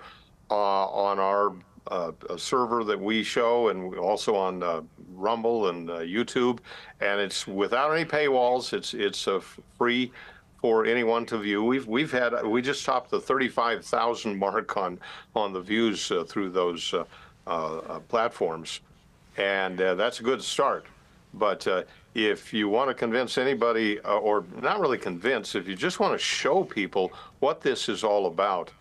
uh, 0.51 0.87
on 0.89 1.19
our 1.19 1.55
uh, 1.89 2.13
a 2.31 2.39
server 2.39 2.85
that 2.85 3.01
we 3.01 3.23
show 3.23 3.69
and 3.69 3.95
also 3.97 4.35
on 4.35 4.63
uh, 4.63 4.83
Rumble 5.15 5.69
and 5.69 5.89
uh, 5.91 5.99
YouTube, 6.01 6.59
and 7.01 7.21
it's 7.21 7.47
without 7.47 7.93
any 7.93 8.05
paywalls. 8.05 8.73
It's 8.73 8.93
it's 8.95 9.29
uh, 9.29 9.41
free 9.79 10.13
for 10.61 10.85
anyone 10.85 11.27
to 11.27 11.39
view. 11.39 11.63
We've 11.63 11.87
we've 11.87 12.11
had 12.11 12.45
we 12.45 12.61
just 12.61 12.85
topped 12.85 13.11
the 13.11 13.21
35,000 13.21 14.37
mark 14.37 14.77
on 14.77 14.99
on 15.35 15.53
the 15.53 15.61
views 15.61 16.11
uh, 16.11 16.25
through 16.25 16.51
those 16.51 16.95
platforms, 18.09 18.81
and 19.37 19.79
that's 19.79 20.21
a 20.21 20.23
good 20.23 20.43
start. 20.43 20.87
But 21.35 21.67
if 22.15 22.53
you 22.53 22.69
want 22.69 22.89
to 22.89 22.95
convince 22.95 23.39
anybody, 23.39 24.01
or 24.01 24.45
not 24.61 24.81
really 24.81 24.99
convince, 24.99 25.55
if 25.55 25.69
you 25.69 25.77
just 25.77 26.01
want 26.01 26.15
to 26.15 26.19
show 26.19 26.65
people 26.65 27.13
what 27.41 27.61
this 27.61 27.89
is 27.89 28.03
all 28.03 28.27
about, 28.27 28.73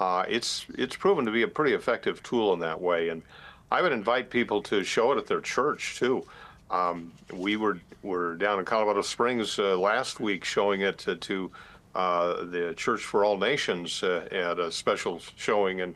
uh, 0.00 0.24
it's 0.28 0.66
it's 0.76 0.96
proven 0.96 1.24
to 1.24 1.30
be 1.30 1.42
a 1.42 1.48
pretty 1.48 1.74
effective 1.74 2.22
tool 2.22 2.52
in 2.52 2.60
that 2.60 2.80
way. 2.80 3.10
And 3.10 3.22
I 3.70 3.82
would 3.82 3.92
invite 3.92 4.30
people 4.30 4.62
to 4.62 4.84
show 4.84 5.12
it 5.12 5.18
at 5.18 5.26
their 5.26 5.40
church 5.40 5.96
too. 5.98 6.24
Um, 6.70 7.12
we 7.32 7.56
were 7.56 7.78
were 8.02 8.34
down 8.34 8.58
in 8.58 8.64
Colorado 8.64 9.02
Springs 9.02 9.58
uh, 9.58 9.76
last 9.78 10.20
week 10.20 10.44
showing 10.44 10.82
it 10.82 10.98
to, 10.98 11.16
to 11.16 11.50
uh, 11.94 12.44
the 12.44 12.74
Church 12.76 13.02
for 13.02 13.24
All 13.24 13.38
Nations 13.38 14.02
uh, 14.02 14.28
at 14.30 14.58
a 14.58 14.70
special 14.70 15.20
showing, 15.36 15.80
and 15.80 15.94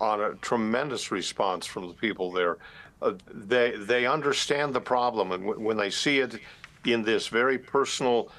on 0.00 0.20
a 0.20 0.34
tremendous 0.34 1.10
response 1.10 1.66
from 1.66 1.88
the 1.88 1.94
people 1.94 2.32
there. 2.32 2.58
Uh, 3.02 3.12
they 3.32 3.72
they 3.76 4.06
understand 4.06 4.72
the 4.72 4.80
problem, 4.80 5.32
and 5.32 5.44
w- 5.44 5.66
when 5.66 5.76
they 5.76 5.90
see 5.90 6.20
it 6.20 6.40
in 6.84 7.02
this 7.02 7.28
very 7.28 7.58
personal, 7.58 8.30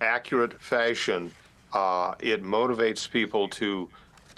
accurate 0.00 0.60
fashion, 0.60 1.32
uh, 1.72 2.14
it 2.20 2.42
motivates 2.42 3.08
people 3.10 3.48
to 3.48 3.88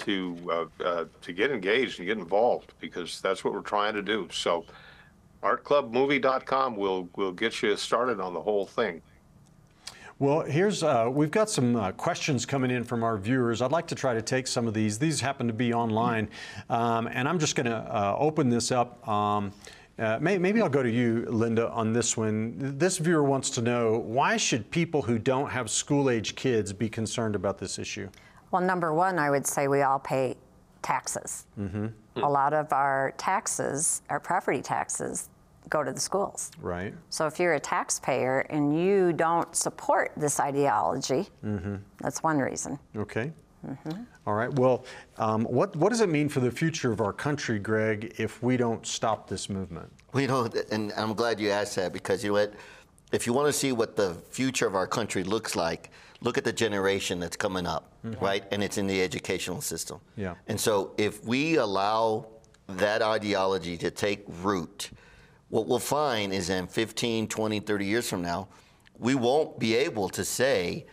to 0.01 0.69
uh, 0.81 0.85
uh, 0.85 1.05
to 1.23 1.33
get 1.33 1.51
engaged 1.51 1.99
and 1.99 2.07
get 2.07 2.19
involved 2.19 2.75
because 2.81 3.21
that's 3.21 3.45
what 3.45 3.53
we're 3.53 3.61
trying 3.61 3.95
to 3.95 4.03
do. 4.03 4.29
So, 4.33 4.65
artclubmovie.com 5.43 6.77
will 6.77 7.09
will 7.17 7.33
get 7.33 7.63
you 7.63 7.77
started 7.77 8.21
on 8.21 8.35
the 8.35 8.43
whole 8.43 8.67
thing. 8.67 9.03
Well, 10.19 10.43
here's 10.43 10.83
uh, 10.83 11.09
we've 11.11 11.31
got 11.31 11.49
some 11.49 11.77
uh, 11.77 11.93
questions 11.93 12.45
coming 12.45 12.71
in 12.71 12.85
from 12.85 13.03
our 13.03 13.17
viewers. 13.17 13.63
I'd 13.63 13.73
like 13.73 13.87
to 13.87 13.95
try 13.95 14.13
to 14.13 14.21
take 14.21 14.47
some 14.47 14.67
of 14.67 14.75
these. 14.75 14.99
These 14.99 15.19
happen 15.19 15.47
to 15.47 15.55
be 15.55 15.73
online, 15.73 16.29
um, 16.69 17.07
and 17.07 17.27
I'm 17.27 17.39
just 17.39 17.57
going 17.57 17.67
to 17.67 17.77
uh, 17.77 18.17
open 18.19 18.51
this 18.51 18.71
up. 18.71 19.09
Um, 19.09 19.51
uh, 19.99 20.19
may, 20.21 20.37
maybe 20.37 20.61
I'll 20.61 20.69
go 20.69 20.83
to 20.83 20.91
you, 20.91 21.27
Linda, 21.29 21.71
on 21.71 21.95
this 21.95 22.17
one. 22.17 22.55
This 22.79 22.99
viewer 22.99 23.23
wants 23.23 23.49
to 23.51 23.63
know 23.63 23.99
why 23.99 24.37
should 24.37 24.71
people 24.71 25.01
who 25.03 25.19
don't 25.19 25.51
have 25.51 25.71
school-age 25.71 26.37
kids 26.37 26.73
be 26.73 26.89
concerned 26.89 27.35
about 27.35 27.59
this 27.59 27.79
issue? 27.79 28.09
Well, 28.51 28.63
number 28.63 28.93
one, 28.93 29.19
I 29.19 29.31
would 29.31 29.47
say 29.47 29.69
we 29.69 29.83
all 29.83 29.99
pay 29.99 30.37
taxes. 30.83 31.47
Mm-hmm. 31.59 31.87
A 32.23 32.29
lot 32.29 32.53
of 32.53 32.73
our 32.73 33.13
taxes, 33.17 34.03
our 34.11 34.19
property 34.21 34.61
taxes, 34.63 35.29
go 35.69 35.85
to 35.85 35.93
the 35.93 36.01
schools. 36.01 36.51
Right. 36.61 36.93
So 37.11 37.27
if 37.27 37.39
you're 37.39 37.55
a 37.55 37.61
taxpayer 37.61 38.41
and 38.51 38.77
you 38.79 39.13
don't 39.13 39.55
support 39.55 40.13
this 40.17 40.41
ideology, 40.41 41.29
Mm-hmm. 41.45 41.77
that's 42.01 42.23
one 42.23 42.39
reason. 42.39 42.79
Okay. 42.97 43.33
Mhm. 43.67 44.07
All 44.27 44.33
right. 44.35 44.53
Well, 44.59 44.87
um, 45.19 45.45
what 45.45 45.77
what 45.77 45.91
does 45.91 46.01
it 46.01 46.09
mean 46.09 46.31
for 46.31 46.41
the 46.41 46.51
future 46.51 46.91
of 46.93 47.01
our 47.03 47.13
country, 47.13 47.59
Greg, 47.59 48.15
if 48.17 48.43
we 48.43 48.57
don't 48.57 48.87
stop 48.87 49.29
this 49.29 49.51
movement? 49.51 49.93
Well, 50.15 50.23
you 50.23 50.29
know, 50.29 50.49
and 50.73 50.93
I'm 50.97 51.13
glad 51.13 51.39
you 51.39 51.51
asked 51.51 51.77
that 51.77 51.93
because 51.93 52.25
you 52.25 52.31
know 52.31 52.35
what? 52.41 52.55
If 53.13 53.27
you 53.27 53.35
want 53.35 53.49
to 53.49 53.53
see 53.53 53.73
what 53.73 53.97
the 53.97 54.15
future 54.31 54.67
of 54.67 54.75
our 54.75 54.87
country 54.87 55.25
looks 55.25 55.57
like, 55.57 55.91
look 56.23 56.37
at 56.39 56.45
the 56.45 56.53
generation 56.53 57.19
that's 57.21 57.37
coming 57.37 57.67
up, 57.67 57.93
Mhm. 58.05 58.21
right? 58.21 58.45
And 58.51 58.63
it's 58.63 58.77
in 58.79 58.87
the 58.87 59.03
educational 59.03 59.61
system. 59.61 60.01
Yeah. 60.17 60.35
And 60.47 60.61
so 60.61 60.93
if 60.99 61.25
we 61.25 61.57
allow 61.57 62.27
that 62.69 63.03
ideology 63.03 63.77
to 63.79 63.91
take 63.91 64.25
root, 64.43 64.91
what 65.49 65.67
we'll 65.67 65.79
find 65.79 66.33
is 66.33 66.51
in 66.51 66.67
15, 66.67 67.27
20, 67.27 67.59
30 67.61 67.87
years 67.87 68.09
from 68.09 68.23
now, 68.23 68.49
we 68.99 69.15
won't 69.15 69.59
be 69.59 69.75
able 69.75 70.09
to 70.11 70.25
say 70.25 70.87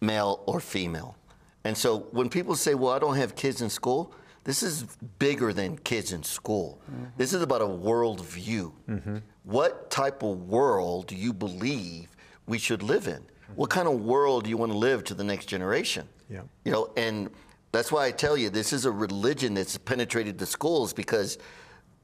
male 0.00 0.42
or 0.46 0.60
female. 0.60 1.16
And 1.64 1.76
so 1.76 2.06
when 2.12 2.28
people 2.28 2.54
say, 2.56 2.74
well, 2.74 2.92
I 2.92 2.98
don't 2.98 3.16
have 3.16 3.34
kids 3.34 3.60
in 3.62 3.68
school, 3.70 4.12
this 4.44 4.62
is 4.62 4.84
bigger 5.18 5.52
than 5.52 5.76
kids 5.78 6.12
in 6.12 6.22
school. 6.22 6.80
This 7.16 7.32
is 7.32 7.42
about 7.42 7.62
a 7.62 7.66
worldview. 7.66 8.72
Mm-hmm. 8.88 9.16
What 9.44 9.90
type 9.90 10.22
of 10.22 10.48
world 10.48 11.06
do 11.08 11.16
you 11.16 11.32
believe 11.32 12.08
we 12.46 12.58
should 12.58 12.82
live 12.82 13.06
in. 13.06 13.22
What 13.56 13.70
kind 13.70 13.88
of 13.88 14.00
world 14.02 14.44
do 14.44 14.50
you 14.50 14.56
want 14.56 14.72
to 14.72 14.78
live 14.78 15.04
to 15.04 15.14
the 15.14 15.24
next 15.24 15.46
generation? 15.46 16.08
Yeah. 16.28 16.42
You 16.64 16.72
know, 16.72 16.90
and 16.96 17.30
that's 17.72 17.90
why 17.90 18.06
I 18.06 18.10
tell 18.10 18.36
you 18.36 18.50
this 18.50 18.72
is 18.72 18.84
a 18.84 18.90
religion 18.90 19.54
that's 19.54 19.78
penetrated 19.78 20.38
the 20.38 20.46
schools 20.46 20.92
because 20.92 21.38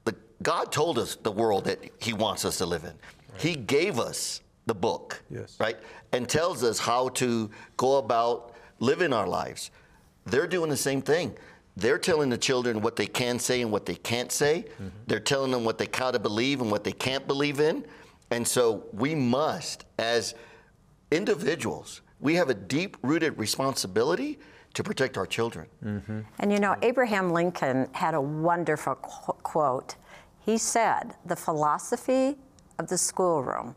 the, 0.04 0.14
God 0.42 0.72
told 0.72 0.98
us 0.98 1.16
the 1.16 1.32
world 1.32 1.64
that 1.64 1.78
He 1.98 2.12
wants 2.12 2.44
us 2.44 2.58
to 2.58 2.66
live 2.66 2.84
in. 2.84 2.94
He 3.38 3.54
gave 3.54 3.98
us 3.98 4.42
the 4.66 4.74
book, 4.74 5.22
Yes. 5.30 5.56
right, 5.60 5.76
and 6.12 6.28
tells 6.28 6.62
us 6.62 6.78
how 6.78 7.08
to 7.10 7.50
go 7.76 7.96
about 7.96 8.54
living 8.80 9.12
our 9.12 9.26
lives. 9.26 9.70
They're 10.26 10.46
doing 10.46 10.70
the 10.70 10.76
same 10.76 11.00
thing. 11.02 11.36
They're 11.76 11.98
telling 11.98 12.28
the 12.28 12.38
children 12.38 12.80
what 12.82 12.96
they 12.96 13.06
can 13.06 13.38
say 13.38 13.62
and 13.62 13.70
what 13.70 13.86
they 13.86 13.94
can't 13.94 14.32
say. 14.32 14.64
Mm-hmm. 14.74 14.88
They're 15.06 15.20
telling 15.20 15.52
them 15.52 15.64
what 15.64 15.78
they 15.78 15.86
gotta 15.86 16.18
believe 16.18 16.60
and 16.60 16.70
what 16.70 16.82
they 16.84 16.92
can't 16.92 17.26
believe 17.26 17.60
in. 17.60 17.84
And 18.30 18.46
so 18.46 18.84
we 18.92 19.14
must, 19.14 19.84
as 19.98 20.34
individuals, 21.10 22.02
we 22.20 22.34
have 22.34 22.50
a 22.50 22.54
deep 22.54 22.96
rooted 23.02 23.38
responsibility 23.38 24.38
to 24.74 24.82
protect 24.82 25.16
our 25.16 25.26
children. 25.26 25.66
Mm-hmm. 25.84 26.20
And 26.38 26.52
you 26.52 26.60
know, 26.60 26.76
Abraham 26.82 27.30
Lincoln 27.30 27.88
had 27.92 28.14
a 28.14 28.20
wonderful 28.20 28.96
qu- 28.96 29.32
quote. 29.42 29.96
He 30.40 30.58
said, 30.58 31.14
The 31.26 31.36
philosophy 31.36 32.36
of 32.78 32.88
the 32.88 32.98
schoolroom 32.98 33.74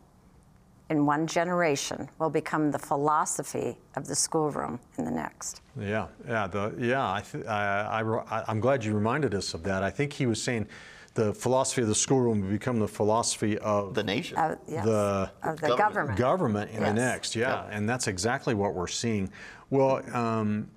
in 0.90 1.06
one 1.06 1.26
generation 1.26 2.10
will 2.20 2.30
become 2.30 2.70
the 2.70 2.80
philosophy 2.80 3.78
of 3.96 4.06
the 4.08 4.16
schoolroom 4.16 4.80
in 4.98 5.06
the 5.06 5.12
next. 5.12 5.62
Yeah, 5.80 6.08
yeah, 6.28 6.48
the, 6.48 6.76
yeah. 6.78 7.14
I, 7.14 7.22
th- 7.22 7.46
I, 7.46 8.02
I, 8.02 8.44
I'm 8.48 8.60
glad 8.60 8.84
you 8.84 8.94
reminded 8.94 9.34
us 9.34 9.54
of 9.54 9.64
that. 9.64 9.84
I 9.84 9.90
think 9.90 10.12
he 10.12 10.26
was 10.26 10.44
saying 10.44 10.68
the 11.14 11.34
philosophy 11.34 11.82
of 11.82 11.88
the 11.88 11.96
schoolroom 11.96 12.42
will 12.42 12.50
become 12.50 12.80
the 12.80 12.88
philosophy 12.88 13.58
of 13.60 13.94
the 13.94 14.04
nation, 14.04 14.38
Uh, 14.38 14.56
yes, 14.68 14.86
the 14.86 15.32
of 15.44 15.60
the 15.60 15.76
government. 15.76 16.18
government 16.18 16.72
in 16.72 16.84
the 16.84 16.94
next. 16.94 17.36
Yeah, 17.36 17.66
and 17.70 17.88
that's 17.88 18.08
exactly 18.08 18.54
what 18.54 18.74
we're 18.74 18.88
seeing. 18.88 19.30
Well, 19.70 20.02
um, 20.16 20.70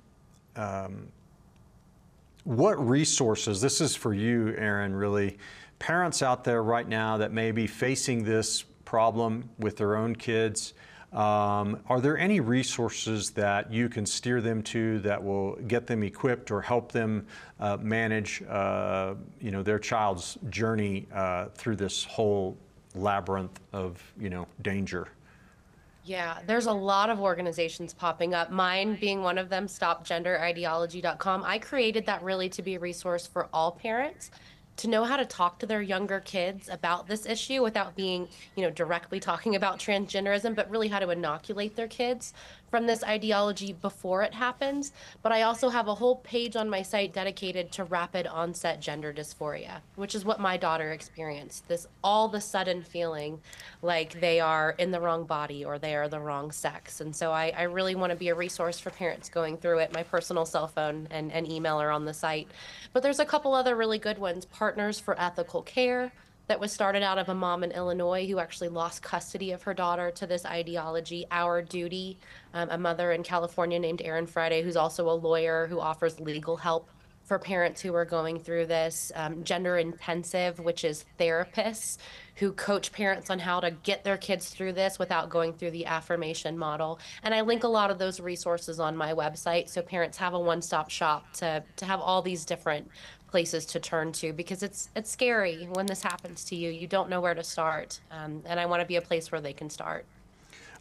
um, 0.56 1.08
what 2.42 2.74
resources? 2.86 3.60
This 3.60 3.80
is 3.80 3.94
for 3.94 4.12
you, 4.12 4.54
Erin. 4.58 4.94
Really, 4.94 5.38
parents 5.78 6.22
out 6.22 6.42
there 6.44 6.62
right 6.62 6.88
now 6.88 7.16
that 7.18 7.32
may 7.32 7.52
be 7.52 7.66
facing 7.66 8.24
this 8.24 8.62
problem 8.84 9.50
with 9.58 9.76
their 9.76 9.96
own 9.96 10.16
kids. 10.16 10.74
Um, 11.14 11.78
are 11.88 12.00
there 12.00 12.18
any 12.18 12.40
resources 12.40 13.30
that 13.30 13.72
you 13.72 13.88
can 13.88 14.04
steer 14.04 14.40
them 14.40 14.62
to 14.64 14.98
that 15.00 15.22
will 15.22 15.54
get 15.68 15.86
them 15.86 16.02
equipped 16.02 16.50
or 16.50 16.60
help 16.60 16.90
them 16.90 17.26
uh, 17.60 17.76
manage, 17.80 18.42
uh, 18.48 19.14
you 19.40 19.52
know, 19.52 19.62
their 19.62 19.78
child's 19.78 20.36
journey 20.50 21.06
uh, 21.14 21.46
through 21.54 21.76
this 21.76 22.04
whole 22.04 22.56
labyrinth 22.96 23.60
of, 23.72 24.02
you 24.18 24.28
know, 24.28 24.48
danger? 24.62 25.06
Yeah, 26.04 26.40
there's 26.46 26.66
a 26.66 26.72
lot 26.72 27.08
of 27.08 27.20
organizations 27.20 27.94
popping 27.94 28.34
up. 28.34 28.50
Mine 28.50 28.98
being 29.00 29.22
one 29.22 29.38
of 29.38 29.48
them, 29.48 29.66
stopgenderideology.com. 29.66 31.44
I 31.46 31.58
created 31.58 32.04
that 32.06 32.22
really 32.22 32.48
to 32.50 32.62
be 32.62 32.74
a 32.74 32.80
resource 32.80 33.26
for 33.26 33.48
all 33.54 33.70
parents 33.70 34.30
to 34.76 34.88
know 34.88 35.04
how 35.04 35.16
to 35.16 35.24
talk 35.24 35.58
to 35.60 35.66
their 35.66 35.82
younger 35.82 36.20
kids 36.20 36.68
about 36.68 37.06
this 37.06 37.26
issue 37.26 37.62
without 37.62 37.94
being, 37.94 38.28
you 38.56 38.62
know, 38.62 38.70
directly 38.70 39.20
talking 39.20 39.54
about 39.54 39.78
transgenderism, 39.78 40.54
but 40.54 40.70
really 40.70 40.88
how 40.88 40.98
to 40.98 41.10
inoculate 41.10 41.76
their 41.76 41.88
kids 41.88 42.32
from 42.74 42.86
this 42.86 43.04
ideology 43.04 43.72
before 43.72 44.22
it 44.22 44.34
happens. 44.34 44.90
But 45.22 45.30
I 45.30 45.42
also 45.42 45.68
have 45.68 45.86
a 45.86 45.94
whole 45.94 46.16
page 46.16 46.56
on 46.56 46.68
my 46.68 46.82
site 46.82 47.12
dedicated 47.12 47.70
to 47.70 47.84
rapid 47.84 48.26
onset 48.26 48.80
gender 48.80 49.12
dysphoria, 49.12 49.80
which 49.94 50.16
is 50.16 50.24
what 50.24 50.40
my 50.40 50.56
daughter 50.56 50.90
experienced. 50.90 51.68
This 51.68 51.86
all 52.02 52.26
the 52.26 52.40
sudden 52.40 52.82
feeling 52.82 53.40
like 53.80 54.20
they 54.20 54.40
are 54.40 54.74
in 54.76 54.90
the 54.90 54.98
wrong 55.00 55.24
body 55.24 55.64
or 55.64 55.78
they 55.78 55.94
are 55.94 56.08
the 56.08 56.18
wrong 56.18 56.50
sex. 56.50 57.00
And 57.00 57.14
so 57.14 57.30
I, 57.30 57.52
I 57.56 57.62
really 57.62 57.94
want 57.94 58.10
to 58.10 58.16
be 58.16 58.30
a 58.30 58.34
resource 58.34 58.80
for 58.80 58.90
parents 58.90 59.28
going 59.28 59.56
through 59.56 59.78
it. 59.78 59.94
My 59.94 60.02
personal 60.02 60.44
cell 60.44 60.66
phone 60.66 61.06
and, 61.12 61.30
and 61.30 61.48
email 61.48 61.80
are 61.80 61.92
on 61.92 62.04
the 62.04 62.12
site. 62.12 62.48
But 62.92 63.04
there's 63.04 63.20
a 63.20 63.24
couple 63.24 63.54
other 63.54 63.76
really 63.76 64.00
good 64.00 64.18
ones 64.18 64.46
Partners 64.46 64.98
for 64.98 65.14
Ethical 65.20 65.62
Care 65.62 66.10
that 66.46 66.60
was 66.60 66.72
started 66.72 67.02
out 67.02 67.18
of 67.18 67.28
a 67.28 67.34
mom 67.34 67.64
in 67.64 67.70
Illinois 67.72 68.26
who 68.26 68.38
actually 68.38 68.68
lost 68.68 69.02
custody 69.02 69.52
of 69.52 69.62
her 69.62 69.74
daughter 69.74 70.10
to 70.10 70.26
this 70.26 70.44
ideology. 70.44 71.26
Our 71.30 71.62
Duty, 71.62 72.18
um, 72.52 72.68
a 72.70 72.78
mother 72.78 73.12
in 73.12 73.22
California 73.22 73.78
named 73.78 74.02
Erin 74.04 74.26
Friday, 74.26 74.62
who's 74.62 74.76
also 74.76 75.08
a 75.08 75.12
lawyer 75.12 75.66
who 75.66 75.80
offers 75.80 76.20
legal 76.20 76.56
help 76.56 76.88
for 77.24 77.38
parents 77.38 77.80
who 77.80 77.94
are 77.94 78.04
going 78.04 78.38
through 78.38 78.66
this. 78.66 79.10
Um, 79.14 79.44
Gender 79.44 79.78
Intensive, 79.78 80.60
which 80.60 80.84
is 80.84 81.06
therapists 81.18 81.96
who 82.36 82.52
coach 82.52 82.92
parents 82.92 83.30
on 83.30 83.38
how 83.38 83.60
to 83.60 83.70
get 83.70 84.04
their 84.04 84.16
kids 84.16 84.48
through 84.48 84.72
this 84.72 84.98
without 84.98 85.30
going 85.30 85.52
through 85.52 85.70
the 85.70 85.86
affirmation 85.86 86.58
model. 86.58 86.98
And 87.22 87.32
I 87.32 87.40
link 87.42 87.64
a 87.64 87.68
lot 87.68 87.90
of 87.90 87.98
those 87.98 88.20
resources 88.20 88.80
on 88.80 88.96
my 88.96 89.14
website 89.14 89.68
so 89.68 89.82
parents 89.82 90.18
have 90.18 90.34
a 90.34 90.40
one-stop 90.40 90.90
shop 90.90 91.32
to, 91.34 91.62
to 91.76 91.84
have 91.86 92.00
all 92.00 92.22
these 92.22 92.44
different 92.44 92.88
places 93.34 93.66
to 93.66 93.80
turn 93.80 94.12
to 94.12 94.32
because 94.32 94.62
it's 94.62 94.90
it's 94.94 95.10
scary 95.10 95.66
when 95.72 95.86
this 95.86 96.00
happens 96.00 96.44
to 96.44 96.54
you. 96.54 96.70
You 96.70 96.86
don't 96.86 97.10
know 97.10 97.20
where 97.20 97.34
to 97.34 97.42
start, 97.42 97.98
um, 98.12 98.40
and 98.46 98.60
I 98.60 98.64
want 98.64 98.80
to 98.80 98.86
be 98.86 98.94
a 98.94 99.02
place 99.02 99.32
where 99.32 99.40
they 99.40 99.52
can 99.52 99.68
start. 99.68 100.04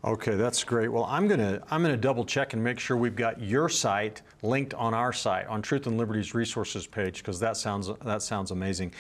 Okay, 0.06 0.36
that's 0.36 0.64
great. 0.64 0.89
Well, 0.89 1.06
I'm 1.06 1.28
gonna 1.28 1.64
I'm 1.72 1.82
gonna 1.82 1.97
double 1.97 2.24
check 2.24 2.54
and 2.54 2.64
make 2.64 2.78
sure 2.78 2.95
we've 2.95 3.16
got 3.16 3.41
your 3.41 3.70
site 3.70 4.22
linked 4.43 4.76
on 4.76 4.93
our 4.93 5.12
site 5.12 5.47
on 5.47 5.64
Truth 5.64 5.88
and 5.88 5.97
Liberty's 5.97 6.36
resources 6.36 6.86
page 6.86 7.24
because 7.24 7.39
that 7.39 7.58
sounds 7.58 7.89
that 8.06 8.22
sounds 8.22 8.51
amazing. 8.51 8.93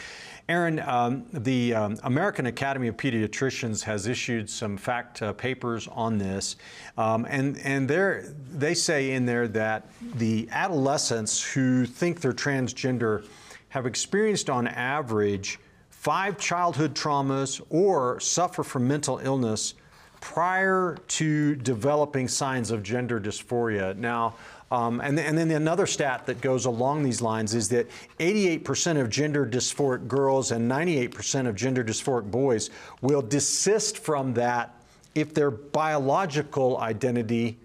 Erin, 0.49 0.79
um, 0.79 1.25
the 1.31 1.75
um, 1.75 1.97
American 2.03 2.47
Academy 2.47 2.87
of 2.87 2.97
Pediatricians 2.97 3.83
has 3.83 4.07
issued 4.07 4.49
some 4.49 4.77
fact 4.77 5.21
uh, 5.21 5.31
papers 5.31 5.87
on 5.91 6.17
this, 6.17 6.55
um, 6.97 7.27
and 7.29 7.59
and 7.59 7.87
they 7.87 8.23
they 8.51 8.73
say 8.73 9.11
in 9.11 9.27
there 9.27 9.47
that 9.49 9.85
the 10.15 10.49
adolescents 10.51 11.39
who 11.53 11.85
think 11.85 12.19
they're 12.19 12.33
transgender 12.33 13.25
have 13.73 13.87
experienced 13.87 14.51
on 14.51 14.67
average 14.67 15.59
five 15.89 16.37
childhood 16.37 16.93
traumas 16.93 17.59
or 17.71 18.19
suffer 18.19 18.61
from 18.61 18.87
mental 18.87 19.17
illness 19.17 19.73
prior 20.21 20.95
to 21.07 21.55
developing 21.55 22.27
signs 22.27 22.69
of 22.69 22.83
gender 22.83 23.19
dysphoria. 23.19 23.97
Now, 23.97 24.35
um, 24.69 25.01
and, 25.01 25.19
and 25.19 25.35
then 25.35 25.49
another 25.49 25.87
stat 25.87 26.27
that 26.27 26.39
goes 26.39 26.65
along 26.65 27.01
these 27.01 27.19
lines 27.19 27.55
is 27.55 27.67
that 27.69 27.87
88% 28.19 29.01
of 29.01 29.09
gender 29.09 29.43
dysphoric 29.43 30.07
girls 30.07 30.51
and 30.51 30.69
98% 30.69 31.47
of 31.47 31.55
gender 31.55 31.83
dysphoric 31.83 32.29
boys 32.29 32.69
will 33.01 33.23
desist 33.23 33.97
from 33.97 34.35
that 34.35 34.83
if 35.15 35.33
their 35.33 35.49
biological 35.49 36.77
identity 36.77 37.57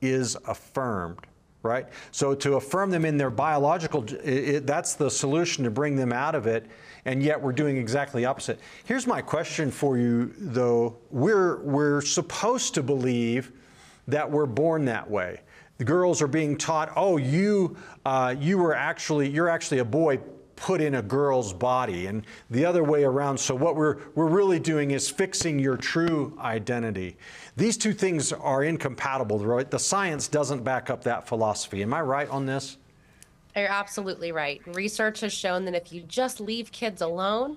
is 0.00 0.36
affirmed 0.46 1.26
right? 1.62 1.86
So 2.10 2.34
to 2.34 2.54
affirm 2.54 2.90
them 2.90 3.04
in 3.04 3.16
their 3.16 3.30
biological, 3.30 4.04
it, 4.04 4.24
it, 4.24 4.66
that's 4.66 4.94
the 4.94 5.10
solution 5.10 5.64
to 5.64 5.70
bring 5.70 5.96
them 5.96 6.12
out 6.12 6.34
of 6.34 6.46
it. 6.46 6.66
And 7.04 7.22
yet 7.22 7.40
we're 7.40 7.52
doing 7.52 7.76
exactly 7.76 8.24
opposite. 8.24 8.60
Here's 8.84 9.06
my 9.06 9.22
question 9.22 9.70
for 9.70 9.96
you, 9.96 10.34
though. 10.38 10.98
We're 11.10 11.62
we're 11.62 12.02
supposed 12.02 12.74
to 12.74 12.82
believe 12.82 13.52
that 14.08 14.30
we're 14.30 14.46
born 14.46 14.84
that 14.86 15.10
way. 15.10 15.40
The 15.78 15.84
girls 15.84 16.20
are 16.20 16.26
being 16.26 16.58
taught, 16.58 16.92
oh, 16.96 17.16
you 17.16 17.76
uh, 18.04 18.34
you 18.38 18.58
were 18.58 18.74
actually 18.74 19.30
you're 19.30 19.48
actually 19.48 19.78
a 19.78 19.84
boy 19.84 20.20
put 20.60 20.80
in 20.80 20.94
a 20.94 21.02
girl's 21.02 21.52
body. 21.52 22.06
And 22.06 22.24
the 22.50 22.64
other 22.64 22.84
way 22.84 23.02
around 23.02 23.38
so 23.38 23.54
what 23.54 23.76
we're 23.76 23.96
we're 24.14 24.28
really 24.28 24.60
doing 24.60 24.92
is 24.92 25.10
fixing 25.10 25.58
your 25.58 25.76
true 25.76 26.36
identity. 26.38 27.16
These 27.56 27.78
two 27.78 27.94
things 27.94 28.32
are 28.32 28.62
incompatible 28.62 29.38
right? 29.40 29.68
The 29.68 29.78
science 29.78 30.28
doesn't 30.28 30.62
back 30.62 30.90
up 30.90 31.02
that 31.04 31.26
philosophy. 31.26 31.82
Am 31.82 31.94
i 31.94 32.00
right 32.00 32.28
on 32.28 32.46
this? 32.46 32.76
You're 33.56 33.68
absolutely 33.68 34.32
right. 34.32 34.60
Research 34.66 35.20
has 35.20 35.32
shown 35.32 35.64
that 35.64 35.74
if 35.74 35.92
you 35.92 36.02
just 36.02 36.40
leave 36.40 36.70
kids 36.70 37.02
alone, 37.02 37.56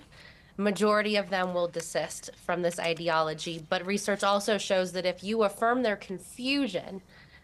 majority 0.57 1.17
of 1.17 1.30
them 1.30 1.53
will 1.53 1.67
desist 1.67 2.31
from 2.45 2.61
this 2.61 2.80
ideology. 2.80 3.63
But 3.69 3.85
research 3.85 4.23
also 4.23 4.57
shows 4.57 4.93
that 4.93 5.05
if 5.05 5.23
you 5.23 5.43
affirm 5.43 5.84
their 5.84 5.97
confusion, 5.97 7.01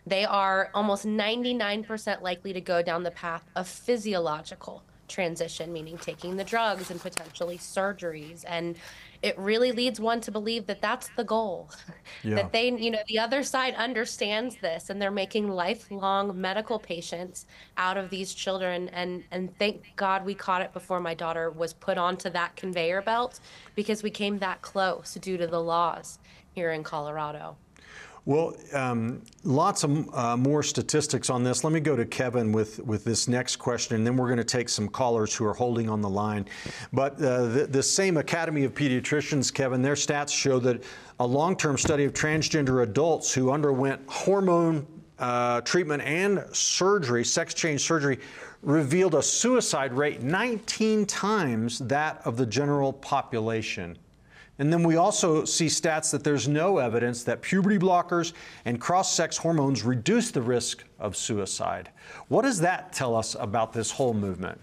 they 0.08 0.26
are 0.26 0.72
almost 0.74 1.06
99% 1.06 2.22
likely 2.22 2.54
to 2.54 2.62
go 2.62 2.82
down 2.82 3.04
the 3.04 3.12
path 3.12 3.44
of 3.56 3.68
physiological 3.68 4.84
transition, 5.10 5.74
meaning 5.74 5.98
taking 5.98 6.38
the 6.38 6.44
drugs 6.44 6.92
and 6.92 7.02
potentially 7.02 7.58
surgeries. 7.58 8.44
And 8.48 8.78
it 9.22 9.38
really 9.38 9.72
leads 9.72 10.00
one 10.00 10.22
to 10.22 10.32
believe 10.32 10.66
that 10.68 10.82
that's 10.82 11.10
the 11.18 11.24
goal. 11.24 11.70
Yeah. 12.24 12.36
that 12.36 12.52
they, 12.52 12.70
you 12.72 12.92
know, 12.92 13.00
the 13.08 13.20
other 13.20 13.44
side 13.44 13.76
understands 13.76 14.58
this 14.58 14.90
and 14.90 15.02
they're 15.02 15.10
making 15.10 15.48
lifelong 15.48 16.40
medical 16.40 16.78
patients 16.78 17.46
out 17.78 17.96
of 17.98 18.10
these 18.10 18.34
children. 18.34 18.90
And, 18.90 19.24
and 19.32 19.58
thank 19.58 19.96
God 19.96 20.26
we 20.26 20.34
caught 20.34 20.62
it 20.62 20.74
before 20.74 21.00
my 21.00 21.14
daughter 21.14 21.50
was 21.50 21.72
put 21.72 21.98
onto 21.98 22.30
that 22.32 22.58
conveyor 22.58 23.04
belt 23.04 23.40
because 23.74 24.04
we 24.04 24.10
came 24.10 24.40
that 24.40 24.62
close 24.62 25.14
due 25.22 25.38
to 25.38 25.48
the 25.48 25.62
laws 25.62 26.20
here 26.52 26.72
in 26.72 26.84
Colorado. 26.84 27.56
Well, 28.26 28.56
um, 28.74 29.22
lots 29.44 29.84
of 29.84 30.14
uh, 30.14 30.38
more 30.38 30.62
statistics 30.62 31.30
on 31.30 31.44
this. 31.44 31.64
Let 31.64 31.74
me 31.74 31.80
go 31.80 31.96
to 31.96 32.06
Kevin 32.06 32.52
with, 32.52 32.80
with 32.80 33.04
this 33.04 33.28
next 33.28 33.56
question, 33.56 33.96
and 33.96 34.06
then 34.06 34.18
we're 34.18 34.28
going 34.28 34.38
to 34.38 34.44
take 34.44 34.70
some 34.70 34.88
callers 34.88 35.34
who 35.34 35.46
are 35.46 35.54
holding 35.54 35.90
on 35.90 36.02
the 36.02 36.10
line. 36.10 36.46
But 36.92 37.16
uh, 37.16 37.48
the, 37.48 37.68
the 37.68 37.84
same 37.84 38.18
Academy 38.18 38.66
of 38.66 38.74
Pediatricians, 38.74 39.54
Kevin, 39.54 39.82
their 39.82 39.96
stats 39.96 40.32
show 40.32 40.60
that 40.60 40.84
a 41.20 41.26
long 41.26 41.56
term 41.56 41.78
study 41.78 42.06
of 42.06 42.14
transgender 42.14 42.84
adults 42.84 43.34
who 43.34 43.52
underwent 43.52 44.02
hormone 44.08 44.86
uh, 45.18 45.62
treatment 45.62 46.02
and 46.04 46.46
surgery, 46.52 47.26
sex 47.26 47.54
change 47.54 47.82
surgery, 47.82 48.20
revealed 48.62 49.16
a 49.16 49.24
suicide 49.24 49.94
rate 49.94 50.22
19 50.22 51.06
times 51.06 51.80
that 51.80 52.22
of 52.26 52.38
the 52.38 52.46
general 52.46 52.94
population. 52.94 53.98
And 54.60 54.72
then 54.72 54.84
we 54.84 54.98
also 54.98 55.46
see 55.46 55.68
stats 55.68 56.12
that 56.12 56.24
there's 56.24 56.48
no 56.48 56.78
evidence 56.78 57.24
that 57.24 57.42
puberty 57.42 57.80
blockers 57.80 58.34
and 58.66 58.80
cross 58.80 59.14
sex 59.14 59.38
hormones 59.38 59.84
reduce 59.84 60.32
the 60.32 60.42
risk 60.42 60.84
of 61.00 61.16
suicide. 61.16 61.90
What 62.28 62.42
does 62.42 62.60
that 62.60 62.92
tell 62.92 63.16
us 63.16 63.36
about 63.40 63.72
this 63.72 63.90
whole 63.90 64.14
movement? 64.14 64.60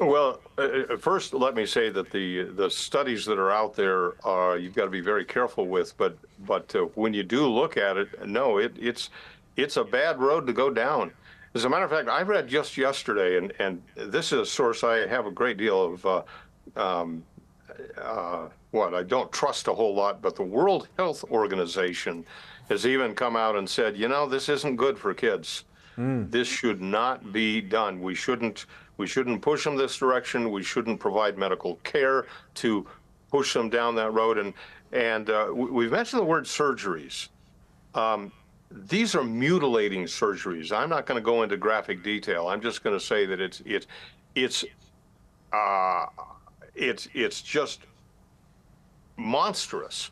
Well, 0.00 0.40
uh, 0.58 0.62
uh 0.62 0.96
first, 0.96 1.34
let 1.34 1.54
me 1.54 1.66
say 1.66 1.90
that 1.90 2.10
the 2.10 2.44
the 2.44 2.70
studies 2.70 3.24
that 3.26 3.38
are 3.38 3.50
out 3.50 3.74
there, 3.74 4.14
uh, 4.26 4.54
you've 4.54 4.74
got 4.74 4.84
to 4.84 4.90
be 4.90 5.00
very 5.00 5.24
careful 5.24 5.66
with. 5.66 5.96
But 5.96 6.16
but 6.46 6.74
uh, 6.76 6.82
when 6.94 7.14
you 7.14 7.24
do 7.24 7.46
look 7.48 7.76
at 7.76 7.96
it, 7.96 8.28
no, 8.28 8.58
it, 8.58 8.76
it's 8.78 9.10
it's 9.56 9.76
a 9.76 9.84
bad 9.84 10.20
road 10.20 10.46
to 10.46 10.52
go 10.52 10.70
down. 10.70 11.12
As 11.54 11.64
a 11.64 11.68
matter 11.68 11.84
of 11.84 11.90
fact, 11.90 12.08
I 12.08 12.22
read 12.22 12.46
just 12.46 12.76
yesterday, 12.76 13.38
and, 13.38 13.52
and 13.58 13.82
this 13.96 14.32
is 14.32 14.40
a 14.40 14.46
source 14.46 14.84
I 14.84 15.06
have 15.08 15.26
a 15.26 15.30
great 15.30 15.56
deal 15.56 15.82
of 15.94 16.06
uh, 16.06 16.22
um, 16.76 17.24
uh, 18.00 18.48
what 18.70 18.94
I 18.94 19.02
don't 19.02 19.30
trust 19.32 19.68
a 19.68 19.74
whole 19.74 19.94
lot, 19.94 20.20
but 20.20 20.36
the 20.36 20.42
World 20.42 20.88
Health 20.96 21.24
Organization 21.30 22.24
has 22.68 22.86
even 22.86 23.14
come 23.14 23.36
out 23.36 23.56
and 23.56 23.68
said, 23.68 23.96
you 23.96 24.08
know, 24.08 24.26
this 24.26 24.48
isn't 24.48 24.76
good 24.76 24.98
for 24.98 25.14
kids. 25.14 25.64
Mm. 25.96 26.30
This 26.30 26.46
should 26.46 26.80
not 26.80 27.32
be 27.32 27.60
done. 27.60 28.00
We 28.00 28.14
shouldn't 28.14 28.66
we 28.98 29.06
shouldn't 29.06 29.42
push 29.42 29.64
them 29.64 29.76
this 29.76 29.96
direction. 29.96 30.50
We 30.50 30.62
shouldn't 30.62 31.00
provide 31.00 31.38
medical 31.38 31.76
care 31.76 32.26
to 32.56 32.86
push 33.30 33.54
them 33.54 33.68
down 33.68 33.94
that 33.96 34.12
road. 34.12 34.38
And 34.38 34.54
and 34.92 35.30
uh, 35.30 35.48
we've 35.52 35.92
mentioned 35.92 36.20
the 36.20 36.26
word 36.26 36.44
surgeries. 36.44 37.28
Um, 37.94 38.32
these 38.70 39.14
are 39.14 39.24
mutilating 39.24 40.04
surgeries. 40.04 40.72
I'm 40.72 40.90
not 40.90 41.06
going 41.06 41.20
to 41.20 41.24
go 41.24 41.42
into 41.42 41.56
graphic 41.56 42.02
detail. 42.02 42.48
I'm 42.48 42.60
just 42.60 42.84
going 42.84 42.98
to 42.98 43.04
say 43.04 43.26
that 43.26 43.40
it's 43.40 43.62
it's 43.64 43.86
it's 44.34 44.64
uh, 45.52 46.06
it's 46.78 47.08
it's 47.14 47.42
just 47.42 47.80
monstrous 49.16 50.10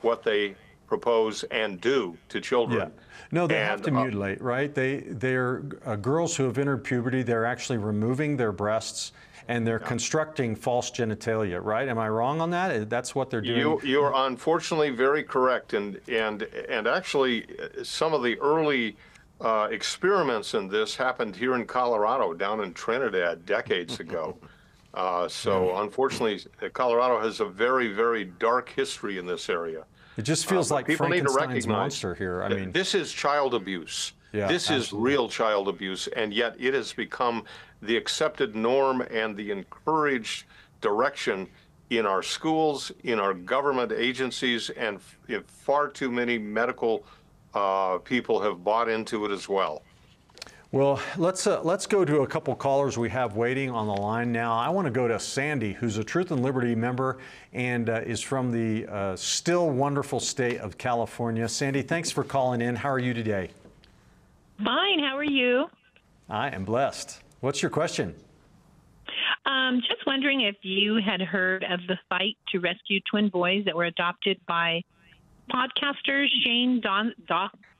what 0.00 0.22
they 0.22 0.54
propose 0.86 1.44
and 1.44 1.80
do 1.80 2.16
to 2.28 2.40
children. 2.40 2.90
Yeah. 2.92 3.02
No, 3.30 3.46
they 3.46 3.58
and, 3.58 3.68
have 3.68 3.82
to 3.82 3.90
uh, 3.90 4.02
mutilate, 4.02 4.40
right? 4.40 4.74
They 4.74 5.00
they're 5.00 5.62
uh, 5.84 5.96
girls 5.96 6.36
who 6.36 6.44
have 6.44 6.58
entered 6.58 6.84
puberty. 6.84 7.22
They're 7.22 7.46
actually 7.46 7.78
removing 7.78 8.36
their 8.36 8.52
breasts 8.52 9.12
and 9.48 9.66
they're 9.66 9.80
yeah. 9.80 9.88
constructing 9.88 10.54
false 10.54 10.90
genitalia, 10.92 11.62
right? 11.62 11.88
Am 11.88 11.98
I 11.98 12.08
wrong 12.08 12.40
on 12.40 12.50
that? 12.50 12.88
That's 12.88 13.14
what 13.14 13.30
they're 13.30 13.40
doing. 13.40 13.58
You 13.58 13.80
you 13.82 14.00
are 14.02 14.26
unfortunately 14.28 14.90
very 14.90 15.24
correct, 15.24 15.74
and 15.74 16.00
and 16.08 16.42
and 16.68 16.86
actually, 16.86 17.46
uh, 17.58 17.82
some 17.82 18.14
of 18.14 18.22
the 18.22 18.38
early 18.40 18.96
uh, 19.40 19.68
experiments 19.70 20.54
in 20.54 20.68
this 20.68 20.94
happened 20.94 21.34
here 21.34 21.56
in 21.56 21.66
Colorado, 21.66 22.32
down 22.32 22.60
in 22.60 22.72
Trinidad, 22.72 23.44
decades 23.44 24.00
ago. 24.00 24.36
Uh, 24.92 25.28
so 25.28 25.76
unfortunately, 25.78 26.40
Colorado 26.72 27.20
has 27.20 27.40
a 27.40 27.44
very, 27.44 27.88
very 27.88 28.24
dark 28.24 28.68
history 28.68 29.18
in 29.18 29.26
this 29.26 29.48
area. 29.48 29.84
It 30.16 30.22
just 30.22 30.46
feels 30.46 30.70
uh, 30.70 30.74
like 30.74 30.86
people 30.86 31.06
Frankenstein's 31.06 31.66
monster 31.66 32.14
here. 32.14 32.42
I 32.42 32.48
mean, 32.48 32.72
this 32.72 32.94
is 32.94 33.12
child 33.12 33.54
abuse. 33.54 34.12
Yeah, 34.32 34.46
this 34.48 34.70
absolutely. 34.70 35.12
is 35.12 35.14
real 35.14 35.28
child 35.28 35.68
abuse, 35.68 36.06
and 36.08 36.32
yet 36.32 36.54
it 36.58 36.74
has 36.74 36.92
become 36.92 37.44
the 37.82 37.96
accepted 37.96 38.54
norm 38.54 39.00
and 39.10 39.36
the 39.36 39.50
encouraged 39.50 40.44
direction 40.80 41.48
in 41.90 42.06
our 42.06 42.22
schools, 42.22 42.92
in 43.02 43.18
our 43.18 43.34
government 43.34 43.92
agencies, 43.92 44.70
and 44.70 45.00
far 45.46 45.88
too 45.88 46.10
many 46.10 46.38
medical 46.38 47.04
uh, 47.54 47.98
people 47.98 48.40
have 48.40 48.62
bought 48.62 48.88
into 48.88 49.24
it 49.24 49.32
as 49.32 49.48
well. 49.48 49.82
Well, 50.72 51.00
let's 51.16 51.48
uh, 51.48 51.60
let's 51.62 51.88
go 51.88 52.04
to 52.04 52.20
a 52.20 52.26
couple 52.28 52.54
callers 52.54 52.96
we 52.96 53.10
have 53.10 53.34
waiting 53.34 53.70
on 53.70 53.88
the 53.88 53.92
line 53.92 54.30
now. 54.30 54.56
I 54.56 54.68
want 54.68 54.86
to 54.86 54.92
go 54.92 55.08
to 55.08 55.18
Sandy, 55.18 55.72
who's 55.72 55.98
a 55.98 56.04
Truth 56.04 56.30
and 56.30 56.44
Liberty 56.44 56.76
member 56.76 57.18
and 57.52 57.90
uh, 57.90 58.02
is 58.06 58.20
from 58.20 58.52
the 58.52 58.86
uh, 58.86 59.16
still 59.16 59.70
wonderful 59.70 60.20
state 60.20 60.58
of 60.60 60.78
California. 60.78 61.48
Sandy, 61.48 61.82
thanks 61.82 62.12
for 62.12 62.22
calling 62.22 62.62
in. 62.62 62.76
How 62.76 62.88
are 62.88 63.00
you 63.00 63.12
today? 63.12 63.50
Fine. 64.64 65.00
How 65.00 65.16
are 65.16 65.24
you? 65.24 65.68
I 66.28 66.50
am 66.50 66.64
blessed. 66.64 67.20
What's 67.40 67.62
your 67.62 67.70
question? 67.72 68.14
Um, 69.46 69.80
just 69.88 70.06
wondering 70.06 70.42
if 70.42 70.54
you 70.62 71.00
had 71.04 71.20
heard 71.20 71.64
of 71.64 71.80
the 71.88 71.98
fight 72.08 72.36
to 72.52 72.60
rescue 72.60 73.00
twin 73.10 73.28
boys 73.28 73.64
that 73.64 73.74
were 73.74 73.86
adopted 73.86 74.38
by 74.46 74.84
podcasters 75.52 76.28
Shane 76.44 76.80
Don, 76.80 77.12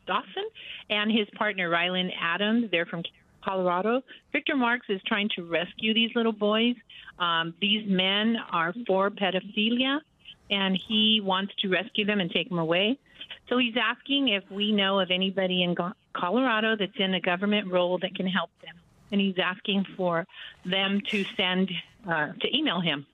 Dawson 0.06 0.44
and 0.88 1.10
his 1.10 1.28
partner 1.36 1.68
Ryland 1.68 2.12
Adams. 2.20 2.70
They're 2.70 2.86
from 2.86 3.02
Colorado. 3.42 4.02
Victor 4.32 4.56
Marx 4.56 4.86
is 4.88 5.00
trying 5.06 5.30
to 5.36 5.42
rescue 5.42 5.94
these 5.94 6.10
little 6.14 6.32
boys. 6.32 6.76
Um, 7.18 7.54
these 7.60 7.88
men 7.88 8.36
are 8.50 8.74
for 8.86 9.10
pedophilia, 9.10 10.00
and 10.50 10.76
he 10.76 11.20
wants 11.22 11.54
to 11.60 11.68
rescue 11.68 12.04
them 12.04 12.20
and 12.20 12.30
take 12.30 12.48
them 12.48 12.58
away. 12.58 12.98
So 13.48 13.58
he's 13.58 13.74
asking 13.76 14.28
if 14.28 14.48
we 14.50 14.72
know 14.72 15.00
of 15.00 15.10
anybody 15.10 15.62
in 15.62 15.76
Colorado 16.12 16.76
that's 16.76 16.96
in 16.96 17.14
a 17.14 17.20
government 17.20 17.70
role 17.70 17.98
that 17.98 18.14
can 18.14 18.26
help 18.26 18.50
them. 18.62 18.74
And 19.12 19.20
he's 19.20 19.38
asking 19.38 19.86
for 19.96 20.26
them 20.64 21.00
to 21.10 21.24
send, 21.36 21.70
uh, 22.08 22.28
to 22.40 22.56
email 22.56 22.80
him. 22.80 23.06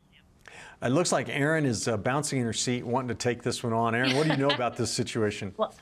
It 0.83 0.89
looks 0.89 1.11
like 1.11 1.29
Erin 1.31 1.65
is 1.65 1.89
uh, 1.89 1.97
bouncing 1.97 2.41
in 2.41 2.45
her 2.45 2.53
seat, 2.53 2.85
wanting 2.85 3.09
to 3.09 3.15
take 3.15 3.43
this 3.43 3.63
one 3.63 3.73
on. 3.73 3.95
Erin, 3.95 4.15
what 4.15 4.27
do 4.27 4.33
you 4.33 4.39
know 4.39 4.51
about 4.51 4.77
this 4.77 4.93
situation? 4.93 5.55
Well, 5.59 5.75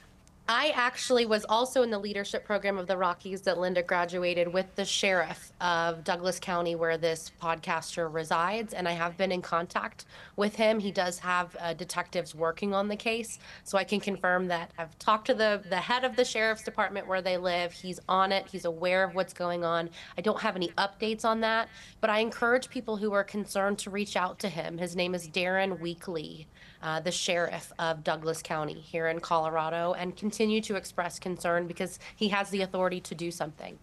I 0.47 0.75
actually 0.75 1.25
was 1.25 1.47
also 1.49 1.83
in 1.83 1.91
the 1.91 1.99
leadership 1.99 2.45
program 2.45 2.77
of 2.77 2.87
the 2.87 2.99
Rockies 2.99 3.41
that 3.43 3.59
Linda 3.59 3.83
graduated 3.83 4.53
with 4.53 4.67
the 4.75 4.85
sheriff 4.85 5.53
of 5.59 6.05
Douglas 6.05 6.39
County, 6.39 6.75
where 6.75 6.99
this 6.99 7.33
podcaster 7.41 8.13
resides. 8.13 8.75
And 8.75 8.87
I 8.87 8.93
have 8.93 9.17
been 9.17 9.33
in 9.33 9.41
contact 9.41 10.05
with 10.37 10.55
him. 10.55 10.81
He 10.81 10.91
does 10.91 11.19
have 11.21 11.57
uh, 11.59 11.73
detectives 11.73 12.35
working 12.35 12.75
on 12.75 12.89
the 12.89 12.97
case. 12.97 13.39
So 13.65 13.79
I 13.79 13.85
can 13.85 14.01
confirm 14.01 14.49
that 14.49 14.71
I've 14.77 14.99
talked 14.99 15.29
to 15.29 15.35
the, 15.35 15.63
the 15.71 15.79
head 15.79 16.05
of 16.05 16.15
the 16.15 16.27
sheriff's 16.27 16.63
department 16.63 17.07
where 17.07 17.23
they 17.23 17.39
live. 17.39 17.73
He's 17.73 17.99
on 18.07 18.31
it, 18.31 18.47
he's 18.47 18.67
aware 18.67 19.03
of 19.03 19.15
what's 19.15 19.33
going 19.33 19.65
on. 19.65 19.89
I 20.19 20.21
don't 20.21 20.43
have 20.43 20.57
any 20.57 20.69
updates 20.77 21.25
on 21.25 21.41
that, 21.41 21.71
but 22.03 22.11
I 22.11 22.19
encourage 22.19 22.69
people 22.69 22.99
who 22.99 23.15
are 23.15 23.25
concerned 23.25 23.79
to 23.79 23.91
reach 23.91 24.15
out 24.15 24.39
to 24.41 24.51
him. 24.51 24.77
His 24.77 24.95
name 24.95 25.15
is 25.15 25.27
Darren 25.27 25.81
Weekly 25.81 26.47
uh, 26.85 27.01
the 27.01 27.11
sheriff 27.11 27.73
of 27.79 28.05
Douglas 28.05 28.43
County 28.43 28.75
here 28.75 29.09
in 29.09 29.19
Colorado 29.19 29.95
and 29.95 30.15
continue 30.15 30.61
to 30.61 30.77
express 30.77 31.19
concern 31.19 31.67
because 31.67 31.99
he 32.15 32.29
has 32.29 32.51
the 32.51 32.61
authority 32.61 33.01
to 33.01 33.15
do 33.15 33.31
something. 33.31 33.79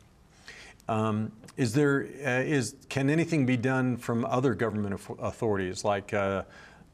Um, 0.87 1.31
is 1.57 1.73
there 1.73 2.07
uh, 2.25 2.43
is 2.43 2.75
can 2.89 3.09
anything 3.09 3.45
be 3.45 3.57
done 3.57 3.97
from 3.97 4.23
other 4.25 4.53
government 4.53 5.01
authorities 5.19 5.83
like 5.83 6.13
uh, 6.13 6.43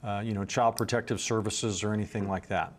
uh, 0.03 0.21
you 0.23 0.34
know 0.34 0.45
child 0.45 0.77
protective 0.77 1.19
services 1.19 1.84
or 1.84 1.93
anything 1.93 2.27
like 2.27 2.47
that? 2.47 2.73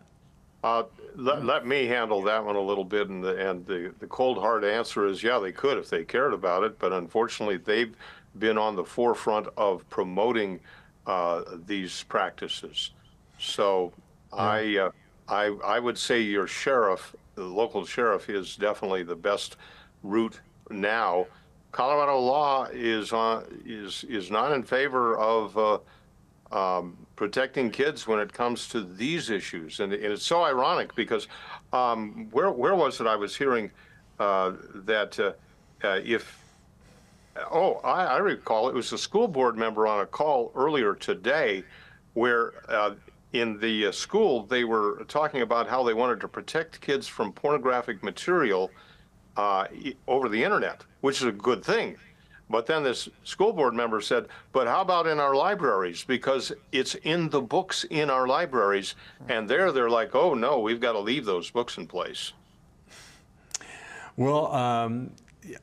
Uh, 0.63 0.83
let, 1.15 1.45
let, 1.45 1.65
me 1.65 1.85
handle 1.85 2.21
that 2.23 2.43
one 2.43 2.55
a 2.55 2.61
little 2.61 2.83
bit, 2.83 3.09
and 3.09 3.23
the 3.23 3.49
and 3.49 3.65
the, 3.65 3.93
the 3.99 4.07
cold 4.07 4.37
hard 4.37 4.63
answer 4.63 5.05
is 5.05 5.23
yeah 5.23 5.39
they 5.39 5.51
could 5.51 5.77
if 5.77 5.89
they 5.89 6.03
cared 6.03 6.33
about 6.33 6.63
it, 6.63 6.77
but 6.79 6.93
unfortunately 6.93 7.57
they've 7.57 7.95
been 8.37 8.57
on 8.57 8.75
the 8.75 8.83
forefront 8.83 9.47
of 9.57 9.87
promoting 9.89 10.59
uh, 11.07 11.43
these 11.65 12.03
practices. 12.03 12.91
So. 13.39 13.93
I, 14.31 14.77
uh, 14.77 14.91
I, 15.27 15.45
I 15.65 15.79
would 15.79 15.97
say 15.97 16.21
your 16.21 16.47
sheriff, 16.47 17.15
the 17.35 17.43
local 17.43 17.85
sheriff, 17.85 18.29
is 18.29 18.55
definitely 18.55 19.03
the 19.03 19.15
best 19.15 19.57
route 20.03 20.39
now. 20.69 21.27
Colorado 21.71 22.19
law 22.19 22.65
is 22.71 23.13
uh, 23.13 23.43
is 23.63 24.03
is 24.05 24.31
not 24.31 24.51
in 24.51 24.63
favor 24.63 25.17
of 25.19 25.55
uh, 25.55 25.77
um, 26.51 26.97
protecting 27.15 27.69
kids 27.69 28.07
when 28.07 28.19
it 28.19 28.33
comes 28.33 28.67
to 28.69 28.81
these 28.81 29.29
issues, 29.29 29.79
and, 29.79 29.93
and 29.93 30.13
it's 30.13 30.25
so 30.25 30.43
ironic 30.43 30.95
because 30.95 31.27
um, 31.71 32.27
where 32.31 32.49
where 32.49 32.73
was 32.73 32.99
it? 32.99 33.05
I 33.05 33.15
was 33.15 33.35
hearing 33.35 33.69
uh, 34.19 34.53
that 34.73 35.19
uh, 35.19 35.33
uh, 35.83 35.99
if 36.03 36.43
oh 37.51 37.75
I, 37.83 38.05
I, 38.05 38.17
recall 38.17 38.67
it 38.67 38.73
was 38.73 38.91
a 38.91 38.97
school 38.97 39.27
board 39.27 39.55
member 39.55 39.85
on 39.85 39.99
a 39.99 40.07
call 40.07 40.51
earlier 40.55 40.95
today 40.95 41.63
where 42.15 42.53
uh, 42.67 42.95
in 43.33 43.59
the 43.59 43.87
uh, 43.87 43.91
school, 43.91 44.43
they 44.43 44.63
were 44.63 45.03
talking 45.07 45.41
about 45.41 45.67
how 45.67 45.83
they 45.83 45.93
wanted 45.93 46.19
to 46.21 46.27
protect 46.27 46.81
kids 46.81 47.07
from 47.07 47.31
pornographic 47.31 48.03
material 48.03 48.71
uh, 49.37 49.67
over 50.07 50.29
the 50.29 50.43
internet, 50.43 50.83
which 51.01 51.17
is 51.17 51.27
a 51.27 51.31
good 51.31 51.63
thing. 51.63 51.95
But 52.49 52.65
then 52.65 52.83
this 52.83 53.07
school 53.23 53.53
board 53.53 53.75
member 53.75 54.01
said, 54.01 54.27
but 54.51 54.65
how 54.65 54.81
about 54.81 55.05
in 55.05 55.19
our 55.19 55.35
libraries? 55.35 56.03
Because 56.03 56.51
it's 56.71 56.95
in 56.95 57.29
the 57.29 57.41
books 57.41 57.83
in 57.91 58.09
our 58.09 58.27
libraries. 58.27 58.95
And 59.27 59.47
there 59.47 59.71
they're 59.71 59.89
like, 59.89 60.15
oh 60.15 60.33
no, 60.33 60.59
we've 60.59 60.79
got 60.79 60.93
to 60.93 60.99
leave 60.99 61.25
those 61.25 61.51
books 61.51 61.77
in 61.77 61.85
place. 61.85 62.33
Well, 64.17 64.51
um, 64.53 65.11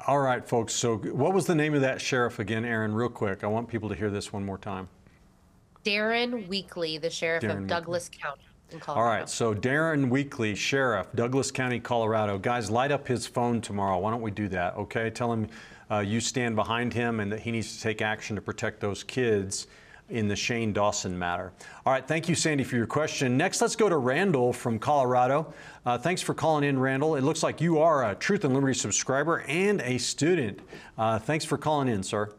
all 0.06 0.20
right, 0.20 0.46
folks. 0.48 0.72
So, 0.72 0.96
what 0.96 1.34
was 1.34 1.46
the 1.46 1.54
name 1.54 1.74
of 1.74 1.82
that 1.82 2.00
sheriff 2.00 2.38
again, 2.38 2.64
Erin? 2.64 2.94
Real 2.94 3.10
quick. 3.10 3.44
I 3.44 3.48
want 3.48 3.68
people 3.68 3.88
to 3.90 3.94
hear 3.94 4.08
this 4.08 4.32
one 4.32 4.44
more 4.44 4.56
time. 4.56 4.88
Darren 5.86 6.48
Weekly, 6.48 6.98
the 6.98 7.08
sheriff 7.08 7.44
Darren 7.44 7.58
of 7.58 7.66
Douglas 7.68 8.08
County 8.08 8.42
in 8.72 8.80
Colorado. 8.80 9.08
right. 9.08 9.28
So, 9.28 9.54
Darren 9.54 10.10
Weekly, 10.10 10.56
sheriff, 10.56 11.06
Douglas 11.14 11.52
County, 11.52 11.78
Colorado. 11.78 12.38
Guys, 12.38 12.68
light 12.68 12.90
up 12.90 13.06
his 13.06 13.24
phone 13.24 13.60
tomorrow. 13.60 13.98
Why 13.98 14.10
don't 14.10 14.20
we 14.20 14.32
do 14.32 14.48
that? 14.48 14.76
Okay. 14.76 15.10
Tell 15.10 15.32
him 15.32 15.46
uh, 15.88 16.00
you 16.00 16.18
stand 16.18 16.56
behind 16.56 16.92
him 16.92 17.20
and 17.20 17.30
that 17.30 17.38
he 17.38 17.52
needs 17.52 17.76
to 17.76 17.82
take 17.82 18.02
action 18.02 18.34
to 18.34 18.42
protect 18.42 18.80
those 18.80 19.04
kids 19.04 19.68
in 20.08 20.26
the 20.26 20.34
Shane 20.34 20.72
Dawson 20.72 21.16
matter. 21.16 21.52
All 21.84 21.92
right. 21.92 22.06
Thank 22.06 22.28
you, 22.28 22.34
Sandy, 22.34 22.64
for 22.64 22.74
your 22.74 22.86
question. 22.86 23.36
Next, 23.36 23.60
let's 23.60 23.76
go 23.76 23.88
to 23.88 23.96
Randall 23.96 24.52
from 24.52 24.80
Colorado. 24.80 25.52
Uh, 25.84 25.98
thanks 25.98 26.20
for 26.20 26.34
calling 26.34 26.64
in, 26.64 26.80
Randall. 26.80 27.14
It 27.14 27.22
looks 27.22 27.44
like 27.44 27.60
you 27.60 27.78
are 27.78 28.10
a 28.10 28.14
Truth 28.16 28.44
and 28.44 28.54
Liberty 28.54 28.74
subscriber 28.74 29.44
and 29.46 29.80
a 29.82 29.98
student. 29.98 30.58
Uh, 30.98 31.20
thanks 31.20 31.44
for 31.44 31.56
calling 31.56 31.86
in, 31.86 32.02
sir. 32.02 32.32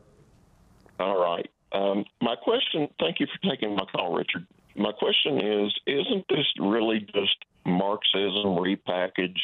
All 1.00 1.18
right. 1.18 1.50
Um, 1.72 2.06
my 2.22 2.36
question, 2.36 2.88
thank 3.00 3.20
you 3.20 3.28
for 3.28 3.50
taking 3.50 3.76
my 3.76 3.86
call, 3.92 4.16
Richard. 4.16 4.46
My 4.76 4.92
question 4.92 5.40
is 5.40 5.74
Isn't 5.86 6.26
this 6.30 6.46
really 6.60 7.00
just 7.00 7.36
Marxism 7.66 8.56
repackaged 8.56 9.38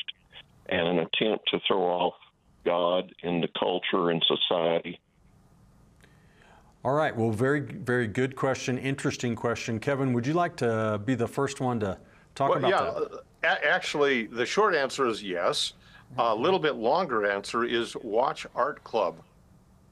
and 0.67 0.87
an 0.87 0.99
attempt 0.99 1.49
to 1.49 1.59
throw 1.67 1.81
off 1.83 2.13
God 2.65 3.13
in 3.23 3.41
the 3.41 3.49
culture 3.59 4.09
and 4.09 4.23
society? 4.25 4.99
All 6.85 6.93
right. 6.93 7.15
Well, 7.15 7.31
very, 7.31 7.61
very 7.61 8.07
good 8.07 8.35
question. 8.35 8.77
Interesting 8.77 9.35
question. 9.35 9.79
Kevin, 9.79 10.11
would 10.13 10.27
you 10.27 10.33
like 10.33 10.57
to 10.57 10.99
be 11.03 11.15
the 11.15 11.27
first 11.27 11.61
one 11.61 11.79
to 11.79 11.97
talk 12.35 12.49
Well, 12.49 12.59
about 12.59 12.69
yeah, 12.69 12.81
that? 12.81 13.13
uh, 13.13 13.17
a- 13.43 13.65
actually, 13.65 14.27
the 14.27 14.45
short 14.45 14.75
answer 14.75 15.07
is 15.07 15.23
yes. 15.23 15.73
A 16.17 16.35
little 16.35 16.59
bit 16.59 16.75
longer 16.75 17.25
answer 17.25 17.63
is 17.63 17.95
watch 18.03 18.45
Art 18.53 18.83
Club. 18.83 19.15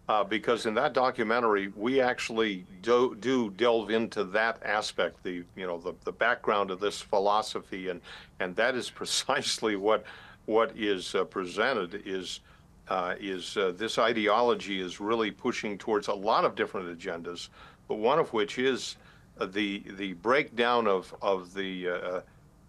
Uh, 0.10 0.24
because 0.24 0.66
in 0.66 0.74
that 0.74 0.94
documentary, 0.94 1.72
we 1.76 2.02
actually 2.02 2.66
do, 2.82 3.16
do 3.20 3.50
delve 3.52 3.92
into 3.92 4.24
that 4.24 4.62
aspect, 4.64 5.24
the 5.24 5.44
you 5.56 5.68
know 5.68 5.78
the, 5.78 5.94
the 6.04 6.12
background 6.12 6.72
of 6.72 6.80
this 6.80 7.00
philosophy, 7.00 7.90
and 7.90 8.02
and 8.40 8.56
that 8.56 8.76
is 8.76 8.90
precisely 9.02 9.76
what 9.76 10.04
what 10.46 10.76
is 10.76 11.16
uh, 11.16 11.24
presented 11.24 12.02
is 12.06 12.42
uh, 12.90 13.16
is 13.20 13.56
uh, 13.56 13.72
this 13.78 13.98
ideology 13.98 14.82
is 14.82 15.00
really 15.00 15.32
pushing 15.32 15.78
towards 15.78 16.08
a 16.10 16.14
lot 16.14 16.44
of 16.44 16.56
different 16.56 17.00
agendas, 17.00 17.48
but 17.88 17.96
one 17.96 18.20
of 18.20 18.34
which 18.34 18.58
is 18.58 18.98
uh, 19.40 19.46
the 19.46 19.84
the 19.98 20.14
breakdown 20.14 20.88
of 20.88 21.16
of 21.22 21.54
the 21.54 21.88
uh, 21.88 22.22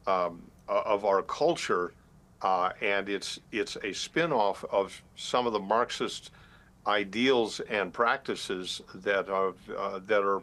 um, 0.06 0.42
of 0.68 1.04
our 1.04 1.22
culture, 1.22 1.92
and 2.42 3.08
it's 3.08 3.40
it's 3.50 3.76
a 3.82 3.92
spin-off 3.92 4.64
of 4.70 5.02
some 5.16 5.46
of 5.46 5.52
the 5.52 5.58
Marxist 5.58 6.30
ideals 6.86 7.60
and 7.60 7.92
practices 7.92 8.82
that 8.94 9.28
are 9.28 9.54
uh, 9.76 10.00
that 10.06 10.22
are 10.22 10.42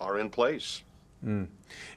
are 0.00 0.18
in 0.18 0.30
place. 0.30 0.82
Mm. 1.24 1.46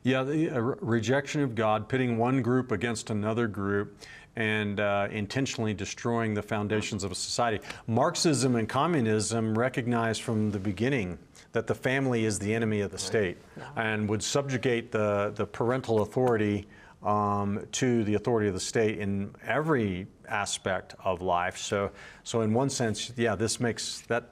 Yeah, 0.03 0.23
the 0.23 0.51
uh, 0.51 0.59
rejection 0.59 1.41
of 1.41 1.55
God, 1.55 1.89
pitting 1.89 2.17
one 2.17 2.41
group 2.41 2.71
against 2.71 3.09
another 3.09 3.47
group, 3.47 3.97
and 4.35 4.79
uh, 4.79 5.07
intentionally 5.11 5.73
destroying 5.73 6.33
the 6.33 6.41
foundations 6.41 7.03
of 7.03 7.11
a 7.11 7.15
society. 7.15 7.65
Marxism 7.87 8.55
and 8.55 8.69
communism 8.69 9.57
recognized 9.57 10.21
from 10.21 10.51
the 10.51 10.59
beginning 10.59 11.17
that 11.53 11.67
the 11.67 11.75
family 11.75 12.25
is 12.25 12.37
the 12.37 12.53
enemy 12.53 12.81
of 12.81 12.91
the 12.91 12.97
state 12.97 13.37
and 13.77 14.09
would 14.09 14.21
subjugate 14.21 14.91
the, 14.91 15.31
the 15.35 15.45
parental 15.45 16.01
authority 16.01 16.67
um, 17.03 17.65
to 17.73 18.03
the 18.03 18.15
authority 18.15 18.47
of 18.47 18.53
the 18.53 18.59
state 18.59 18.99
in 18.99 19.33
every 19.45 20.07
aspect 20.27 20.95
of 21.03 21.21
life. 21.21 21.57
So, 21.57 21.91
so 22.23 22.41
in 22.41 22.53
one 22.53 22.69
sense, 22.69 23.11
yeah, 23.15 23.35
this 23.35 23.59
makes 23.59 24.01
that 24.07 24.29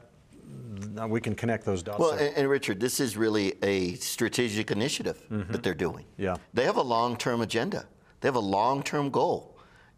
we 1.07 1.19
can 1.22 1.35
connect 1.35 1.65
those 1.65 1.81
dots. 1.84 1.99
Well, 1.99 2.11
and, 2.11 2.35
and 2.35 2.49
Richard, 2.49 2.80
this 2.80 2.99
is 2.99 3.18
really 3.18 3.53
a 3.64 3.95
strategic 3.95 4.72
initiative 4.72 5.19
that 5.30 5.64
they're 5.64 5.73
doing. 5.73 6.06
yeah. 6.18 6.35
They 6.53 6.65
have 6.65 6.77
a 6.77 6.81
long-term 6.84 7.41
agenda. 7.41 7.85
They 8.22 8.27
have 8.27 8.35
a 8.35 8.40
long-term 8.40 9.10
goal. 9.10 9.49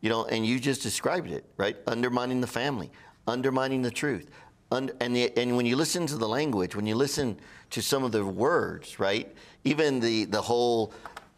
You 0.02 0.10
know, 0.10 0.26
and 0.26 0.46
you 0.46 0.60
just 0.60 0.84
described 0.84 1.32
it, 1.32 1.46
right? 1.58 1.78
Undermining 1.88 2.40
the 2.40 2.48
family, 2.48 2.92
undermining 3.28 3.82
the 3.82 3.90
truth. 3.90 4.30
Und- 4.72 4.92
and, 5.00 5.16
the, 5.16 5.36
and 5.38 5.58
when 5.58 5.66
you 5.66 5.76
listen 5.76 6.06
to 6.08 6.18
the 6.18 6.28
language, 6.28 6.76
when 6.76 6.86
you 6.86 6.96
listen 6.96 7.40
to 7.72 7.82
some 7.82 8.04
of 8.04 8.12
the 8.12 8.24
words, 8.24 9.00
right? 9.00 9.34
Even 9.64 10.00
the, 10.00 10.26
the 10.26 10.42
whole 10.42 10.94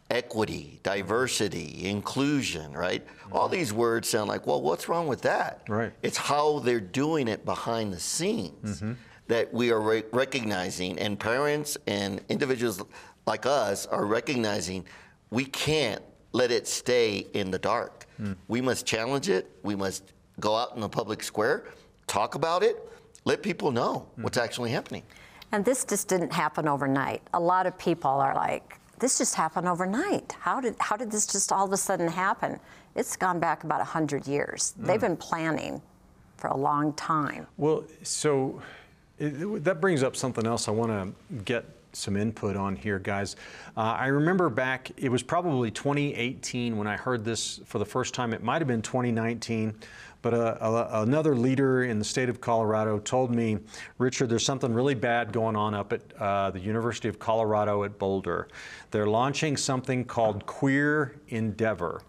equity, 0.10 0.80
diversity, 0.84 1.86
inclusion, 1.88 2.72
right? 2.72 3.06
All 3.32 3.48
mm-hmm. 3.48 3.56
these 3.56 3.74
words 3.74 4.08
sound 4.08 4.30
like, 4.30 4.48
well, 4.48 4.62
what's 4.62 4.88
wrong 4.88 5.08
with 5.08 5.22
that? 5.22 5.64
Right. 5.68 5.92
It's 6.02 6.18
how 6.18 6.60
they're 6.60 6.80
doing 6.80 7.28
it 7.28 7.46
behind 7.46 7.94
the 7.94 8.00
scenes 8.00 8.82
Mm-hmm. 8.82 8.94
that 9.28 9.54
we 9.54 9.72
are 9.72 9.82
re- 9.82 10.04
recognizing, 10.14 10.98
and 11.00 11.20
parents 11.20 11.78
and 11.88 12.22
individuals 12.30 12.82
like 13.26 13.46
us 13.46 13.86
are 13.86 14.06
recognizing 14.06 14.86
we 15.30 15.44
can't 15.46 16.02
let 16.32 16.52
it 16.52 16.68
stay 16.68 17.28
in 17.34 17.52
the 17.52 17.60
dark. 17.60 18.06
Mm. 18.22 18.36
We 18.48 18.62
must 18.62 18.86
challenge 18.86 19.28
it. 19.28 19.50
We 19.64 19.76
must 19.76 20.14
go 20.40 20.56
out 20.56 20.76
in 20.76 20.82
the 20.82 20.90
public 20.90 21.24
square, 21.24 21.66
talk 22.06 22.36
about 22.36 22.64
it, 22.64 22.78
let 23.26 23.42
people 23.42 23.72
know 23.72 24.08
what's 24.16 24.38
mm-hmm. 24.38 24.46
actually 24.46 24.72
happening. 24.72 25.04
And 25.52 25.66
this 25.66 25.84
just 25.84 26.08
didn't 26.08 26.32
happen 26.32 26.68
overnight. 26.68 27.22
A 27.34 27.40
lot 27.40 27.66
of 27.66 27.78
people 27.78 28.12
are 28.12 28.36
like, 28.36 28.77
this 29.00 29.18
just 29.18 29.36
happened 29.36 29.68
overnight. 29.68 30.36
How 30.40 30.60
did, 30.60 30.76
how 30.80 30.98
did 30.98 31.12
this 31.12 31.28
just 31.28 31.52
all 31.52 31.66
of 31.66 31.72
a 31.72 31.78
sudden 31.78 32.08
happen? 32.08 32.60
It's 32.96 33.16
gone 33.16 33.40
back 33.40 33.64
about 33.64 33.80
100 33.80 34.28
years. 34.28 34.74
They've 34.78 35.00
been 35.00 35.18
planning 35.18 35.82
for 36.38 36.48
a 36.48 36.58
long 36.58 36.94
time. 36.94 37.48
Well, 37.58 37.84
so 38.04 38.62
it, 39.20 39.64
that 39.64 39.82
brings 39.82 40.04
up 40.04 40.16
something 40.16 40.46
else 40.46 40.68
I 40.68 40.72
want 40.72 40.92
to 40.92 41.36
get 41.44 41.66
some 41.94 42.16
input 42.16 42.56
on 42.56 42.76
here, 42.76 43.00
guys. 43.00 43.36
Uh, 43.76 43.82
I 43.82 44.08
remember 44.08 44.50
back, 44.50 44.92
it 44.98 45.10
was 45.10 45.24
probably 45.24 45.72
2018 45.72 46.78
when 46.78 46.88
I 46.88 46.96
heard 46.96 47.26
this 47.26 47.60
for 47.66 47.80
the 47.80 47.86
first 47.86 48.14
time. 48.14 48.34
It 48.34 48.44
might 48.44 48.62
have 48.62 48.68
been 48.68 48.82
2019, 48.82 49.74
but 50.30 50.34
uh, 50.34 50.90
a, 50.92 51.04
another 51.04 51.38
leader 51.38 51.86
in 51.86 52.00
the 52.00 52.04
state 52.04 52.28
of 52.28 52.42
Colorado 52.42 53.00
told 53.00 53.34
me, 53.34 53.60
Richard, 53.98 54.28
there's 54.28 54.44
something 54.44 54.74
really 54.74 54.94
bad 54.94 55.32
going 55.32 55.56
on 55.56 55.74
up 55.74 55.94
at 55.94 56.02
uh, 56.20 56.52
the 56.52 56.60
University 56.60 57.08
of 57.08 57.18
Colorado 57.18 57.86
at 57.86 57.98
Boulder. 57.98 58.50
They're 58.92 59.08
launching 59.08 59.56
something 59.56 60.04
called 60.04 60.46
Queer 60.46 61.16
Endeavor. 61.30 62.02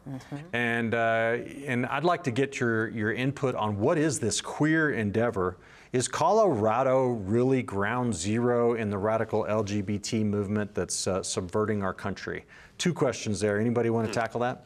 And, 0.52 0.96
uh, 0.96 1.36
and 1.64 1.86
I'd 1.86 2.02
like 2.02 2.24
to 2.24 2.32
get 2.32 2.58
your, 2.58 2.88
your 2.88 3.12
input 3.12 3.54
on 3.54 3.78
what 3.78 3.98
is 3.98 4.18
this 4.18 4.40
queer 4.40 4.90
endeavor? 4.90 5.56
Is 5.92 6.08
Colorado 6.08 7.10
really 7.10 7.62
ground 7.62 8.12
zero 8.12 8.74
in 8.74 8.90
the 8.90 8.98
radical 8.98 9.44
LGBT 9.44 10.24
movement 10.24 10.74
that's 10.74 11.06
uh, 11.06 11.22
subverting 11.22 11.84
our 11.84 11.94
country? 11.94 12.46
Two 12.78 12.92
questions 12.92 13.38
there. 13.38 13.60
Anybody 13.60 13.90
want 13.90 14.08
to 14.08 14.12
tackle 14.12 14.40
that? 14.40 14.64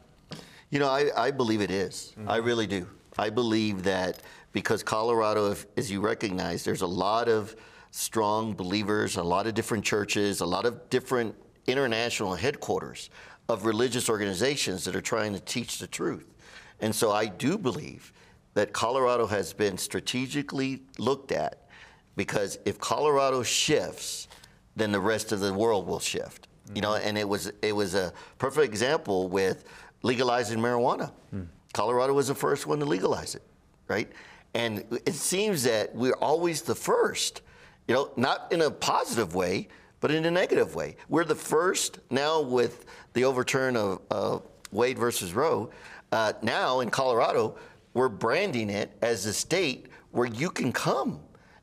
You 0.71 0.79
know, 0.79 0.89
I, 0.89 1.11
I 1.15 1.29
believe 1.29 1.61
it 1.61 1.69
is. 1.69 2.15
I 2.25 2.37
really 2.37 2.65
do. 2.65 2.87
I 3.17 3.29
believe 3.29 3.83
that 3.83 4.21
because 4.51 4.83
Colorado, 4.83 5.51
if, 5.51 5.65
as 5.77 5.91
you 5.91 6.01
recognize, 6.01 6.63
there's 6.63 6.81
a 6.81 6.87
lot 6.87 7.27
of 7.27 7.55
strong 7.91 8.53
believers, 8.53 9.17
a 9.17 9.23
lot 9.23 9.47
of 9.47 9.53
different 9.53 9.83
churches, 9.83 10.41
a 10.41 10.45
lot 10.45 10.65
of 10.65 10.89
different 10.89 11.35
international 11.67 12.35
headquarters 12.35 13.09
of 13.49 13.65
religious 13.65 14.09
organizations 14.09 14.83
that 14.85 14.95
are 14.95 15.01
trying 15.01 15.33
to 15.33 15.39
teach 15.39 15.79
the 15.79 15.87
truth. 15.87 16.33
And 16.79 16.93
so 16.93 17.11
I 17.11 17.27
do 17.27 17.57
believe 17.57 18.11
that 18.53 18.73
Colorado 18.73 19.27
has 19.27 19.53
been 19.53 19.77
strategically 19.77 20.81
looked 20.97 21.31
at 21.31 21.67
because 22.15 22.59
if 22.65 22.79
Colorado 22.79 23.43
shifts, 23.43 24.27
then 24.75 24.91
the 24.91 24.99
rest 24.99 25.31
of 25.31 25.39
the 25.39 25.53
world 25.53 25.87
will 25.87 25.99
shift. 25.99 26.47
You 26.73 26.81
know, 26.81 26.91
mm-hmm. 26.91 27.07
and 27.07 27.17
it 27.17 27.27
was 27.27 27.51
it 27.61 27.75
was 27.75 27.93
a 27.93 28.13
perfect 28.37 28.65
example 28.65 29.27
with 29.27 29.65
legalizing 30.01 30.59
marijuana. 30.59 31.11
Hmm. 31.29 31.43
Colorado 31.73 32.13
was 32.13 32.27
the 32.27 32.35
first 32.35 32.67
one 32.67 32.79
to 32.79 32.85
legalize 32.85 33.35
it, 33.35 33.41
right? 33.87 34.11
And 34.53 34.85
it 35.05 35.15
seems 35.15 35.63
that 35.63 35.93
we're 35.95 36.15
always 36.21 36.61
the 36.61 36.75
first, 36.75 37.41
you 37.87 37.95
know, 37.95 38.11
not 38.15 38.51
in 38.51 38.61
a 38.61 38.71
positive 38.71 39.33
way, 39.35 39.67
but 39.99 40.11
in 40.11 40.25
a 40.25 40.31
negative 40.31 40.75
way. 40.75 40.95
We're 41.09 41.25
the 41.25 41.35
first 41.35 41.99
now 42.11 42.41
with 42.41 42.85
the 43.13 43.23
overturn 43.25 43.75
of, 43.75 44.01
of 44.11 44.43
Wade 44.71 44.97
versus 44.99 45.33
Roe. 45.33 45.71
Uh, 46.11 46.33
now 46.43 46.81
in 46.81 46.89
Colorado, 46.91 47.55
we're 47.95 48.09
branding 48.09 48.69
it 48.69 48.91
as 49.01 49.25
a 49.25 49.33
state 49.33 49.87
where 50.11 50.27
you 50.27 50.49
can 50.51 50.71
come 50.71 51.19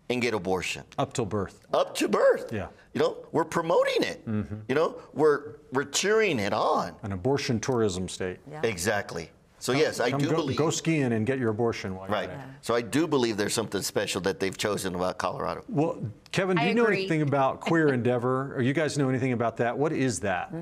and 0.09 0.20
get 0.20 0.35
abortion 0.35 0.82
Up 0.99 1.12
till 1.12 1.27
birth. 1.27 1.61
up 1.73 1.95
to 1.97 2.09
birth. 2.09 2.53
Yeah. 2.53 2.66
You 2.95 3.01
know, 3.01 3.19
we're 3.31 3.45
promoting 3.45 4.03
it. 4.03 4.20
You 4.27 4.74
know, 4.74 4.97
we're 5.15 5.59
we're 5.70 5.85
cheering 5.85 6.41
it 6.41 6.53
on. 6.53 6.97
An 7.05 7.12
abortion 7.12 7.61
tourism 7.61 8.09
state. 8.09 8.39
Exactly. 8.65 9.31
So 9.61 9.73
yes, 9.73 10.01
I 10.01 10.11
Come 10.11 10.20
do 10.20 10.31
go, 10.31 10.37
believe. 10.37 10.57
go 10.57 10.70
skiing 10.70 11.12
and 11.12 11.27
get 11.27 11.39
your 11.39 11.51
abortion 11.51 11.95
while 11.95 12.09
right. 12.09 12.28
you're 12.28 12.37
there. 12.37 12.57
So 12.62 12.74
I 12.74 12.81
do 12.81 13.07
believe 13.07 13.37
there's 13.37 13.53
something 13.53 13.82
special 13.82 14.23
that 14.23 14.41
they've 14.41 14.57
chosen 14.57 14.95
about 14.95 15.19
Colorado. 15.19 15.62
Well, 15.69 15.99
Kevin, 16.32 16.57
do 16.57 16.62
I 16.62 16.69
you 16.69 16.74
know 16.74 16.87
anything 16.87 17.20
about 17.20 17.61
Queer 17.61 17.93
Endeavor? 17.93 18.55
Or 18.57 18.62
you 18.62 18.73
guys 18.73 18.97
know 18.97 19.11
anything 19.11 19.32
about 19.32 19.59
that? 19.59 19.77
What 19.77 19.93
is 19.93 20.19
that? 20.20 20.53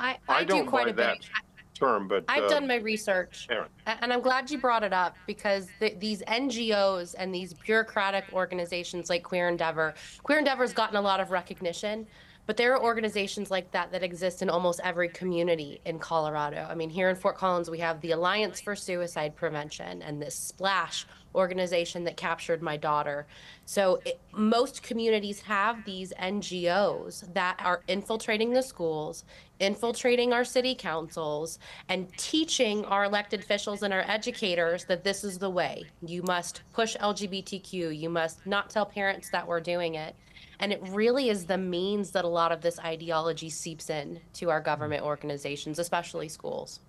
I, 0.00 0.18
I, 0.28 0.38
I, 0.40 0.44
don't 0.44 0.64
do 0.64 0.70
quite 0.70 0.86
buy 0.86 0.90
a 0.90 0.94
that 0.94 1.18
bit. 1.20 1.28
term, 1.74 2.08
but 2.08 2.24
I've 2.28 2.44
uh, 2.44 2.48
done 2.48 2.66
my 2.66 2.76
research, 2.76 3.46
Erin. 3.50 3.68
and 3.86 4.12
I'm 4.12 4.20
glad 4.20 4.50
you 4.50 4.58
brought 4.58 4.82
it 4.82 4.92
up 4.92 5.16
because 5.28 5.68
th- 5.78 5.98
these 6.00 6.22
NGOs 6.22 7.14
and 7.18 7.32
these 7.32 7.54
bureaucratic 7.54 8.24
organizations 8.32 9.10
like 9.10 9.22
Queer 9.22 9.48
Endeavor, 9.48 9.94
Queer 10.24 10.38
Endeavor's 10.38 10.72
gotten 10.72 10.96
a 10.96 11.02
lot 11.02 11.20
of 11.20 11.30
recognition, 11.30 12.04
but 12.48 12.56
there 12.56 12.72
are 12.72 12.82
organizations 12.82 13.50
like 13.50 13.70
that 13.72 13.92
that 13.92 14.02
exist 14.02 14.40
in 14.40 14.48
almost 14.48 14.80
every 14.82 15.10
community 15.10 15.82
in 15.84 15.98
Colorado. 15.98 16.66
I 16.66 16.74
mean, 16.74 16.88
here 16.88 17.10
in 17.10 17.14
Fort 17.14 17.36
Collins, 17.36 17.68
we 17.68 17.78
have 17.80 18.00
the 18.00 18.12
Alliance 18.12 18.58
for 18.58 18.74
Suicide 18.74 19.36
Prevention 19.36 20.00
and 20.00 20.20
this 20.20 20.34
Splash 20.34 21.06
organization 21.34 22.04
that 22.04 22.16
captured 22.16 22.62
my 22.62 22.78
daughter. 22.78 23.26
So 23.66 24.00
it, 24.06 24.18
most 24.32 24.82
communities 24.82 25.42
have 25.42 25.84
these 25.84 26.14
NGOs 26.18 27.34
that 27.34 27.60
are 27.62 27.82
infiltrating 27.86 28.54
the 28.54 28.62
schools, 28.62 29.24
infiltrating 29.60 30.32
our 30.32 30.44
city 30.44 30.74
councils, 30.74 31.58
and 31.90 32.08
teaching 32.16 32.82
our 32.86 33.04
elected 33.04 33.40
officials 33.40 33.82
and 33.82 33.92
our 33.92 34.04
educators 34.08 34.86
that 34.86 35.04
this 35.04 35.22
is 35.22 35.38
the 35.38 35.50
way. 35.50 35.84
You 36.00 36.22
must 36.22 36.62
push 36.72 36.96
LGBTQ. 36.96 37.94
You 37.94 38.08
must 38.08 38.46
not 38.46 38.70
tell 38.70 38.86
parents 38.86 39.28
that 39.32 39.46
we're 39.46 39.60
doing 39.60 39.96
it. 39.96 40.16
And 40.60 40.72
it 40.72 40.80
really 40.88 41.28
is 41.28 41.46
the 41.46 41.58
means 41.58 42.10
that 42.12 42.24
a 42.24 42.28
lot 42.28 42.50
of 42.50 42.60
this 42.60 42.78
ideology 42.80 43.48
seeps 43.48 43.90
in 43.90 44.20
to 44.34 44.50
our 44.50 44.60
government 44.60 45.04
organizations, 45.04 45.78
especially 45.78 46.28
schools. 46.28 46.80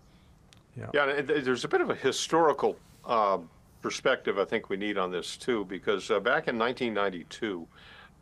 Yeah, 0.93 1.09
and 1.09 1.27
th- 1.27 1.43
there's 1.43 1.65
a 1.65 1.67
bit 1.67 1.81
of 1.81 1.89
a 1.89 1.95
historical 1.95 2.77
uh, 3.05 3.39
perspective 3.81 4.39
I 4.39 4.45
think 4.45 4.69
we 4.69 4.77
need 4.77 4.97
on 4.97 5.11
this 5.11 5.37
too, 5.37 5.65
because 5.65 6.09
uh, 6.09 6.19
back 6.19 6.47
in 6.47 6.57
1992, 6.57 7.67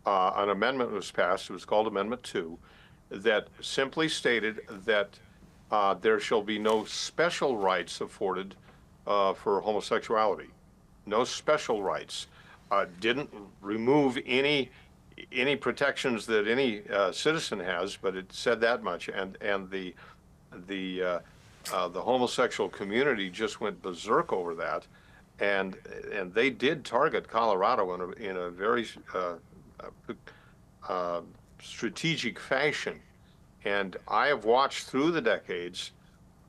uh, 0.06 0.32
an 0.38 0.50
amendment 0.50 0.92
was 0.92 1.12
passed. 1.12 1.50
It 1.50 1.54
was 1.54 1.66
called 1.66 1.88
Amendment 1.88 2.24
2, 2.24 2.58
that 3.10 3.48
simply 3.62 4.10
stated 4.10 4.62
that 4.86 5.10
uh, 5.72 5.94
there 5.96 6.20
shall 6.20 6.42
be 6.42 6.58
no 6.58 6.86
special 6.86 7.58
rights 7.58 8.02
afforded 8.02 8.56
uh, 9.06 9.34
for 9.34 9.62
homosexuality. 9.62 10.50
No 11.06 11.24
special 11.24 11.84
rights. 11.84 12.28
Uh, 12.72 12.86
didn't 13.00 13.30
remove 13.62 14.18
any 14.26 14.70
any 15.32 15.56
protections 15.56 16.26
that 16.28 16.48
any 16.48 16.82
uh, 16.90 17.12
citizen 17.12 17.60
has, 17.60 17.98
but 17.98 18.16
it 18.16 18.32
said 18.32 18.62
that 18.62 18.84
much, 18.84 19.10
and 19.10 19.38
and 19.42 19.70
the 19.70 19.94
the 20.68 21.04
uh, 21.04 21.20
uh, 21.74 21.88
the 21.88 22.02
homosexual 22.02 22.70
community 22.70 23.30
just 23.30 23.60
went 23.60 23.82
berserk 23.82 24.32
over 24.32 24.56
that, 24.56 24.86
and 25.40 25.78
and 26.14 26.34
they 26.34 26.50
did 26.50 26.86
target 26.86 27.28
Colorado 27.28 27.94
in 27.96 28.02
a 28.02 28.30
in 28.30 28.38
a 28.38 28.50
very 28.50 28.88
uh, 29.14 29.34
uh, 30.88 31.22
strategic 31.62 32.40
fashion, 32.40 33.00
and 33.66 33.98
I 34.08 34.28
have 34.28 34.46
watched 34.46 34.86
through 34.88 35.12
the 35.12 35.22
decades 35.22 35.92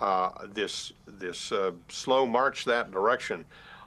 uh, 0.00 0.30
this 0.52 0.92
this 1.06 1.52
slow 1.88 2.26
march 2.26 2.64
that 2.66 2.90
direction, 2.90 3.44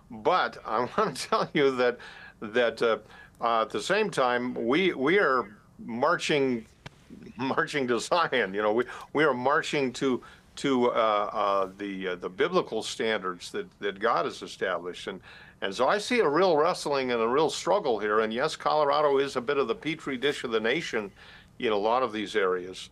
but 0.09 0.57
I 0.65 0.79
want 0.97 1.17
to 1.17 1.29
tell 1.29 1.49
you 1.53 1.71
that 1.75 1.97
that 2.41 3.01
uh, 3.41 3.61
at 3.63 3.69
the 3.69 3.81
same 3.81 4.09
time 4.09 4.53
we 4.53 4.93
we 4.93 5.19
are 5.19 5.47
marching 5.85 6.65
marching 7.37 7.87
to 7.87 7.99
Zion. 7.99 8.53
You 8.53 8.61
know, 8.61 8.73
we 8.73 8.85
we 9.13 9.23
are 9.23 9.33
marching 9.33 9.91
to 9.93 10.21
to 10.57 10.91
uh, 10.91 10.93
uh, 10.93 11.69
the 11.77 12.09
uh, 12.09 12.15
the 12.15 12.29
biblical 12.29 12.83
standards 12.83 13.51
that, 13.51 13.67
that 13.79 13.99
God 13.99 14.25
has 14.25 14.41
established, 14.41 15.07
and 15.07 15.19
and 15.61 15.73
so 15.73 15.87
I 15.87 15.97
see 15.97 16.19
a 16.19 16.27
real 16.27 16.57
wrestling 16.57 17.11
and 17.11 17.21
a 17.21 17.27
real 17.27 17.49
struggle 17.49 17.99
here. 17.99 18.21
And 18.21 18.33
yes, 18.33 18.55
Colorado 18.55 19.17
is 19.17 19.35
a 19.35 19.41
bit 19.41 19.57
of 19.57 19.67
the 19.67 19.75
petri 19.75 20.17
dish 20.17 20.43
of 20.43 20.51
the 20.51 20.59
nation 20.59 21.11
in 21.59 21.71
a 21.71 21.77
lot 21.77 22.03
of 22.03 22.11
these 22.11 22.35
areas. 22.35 22.89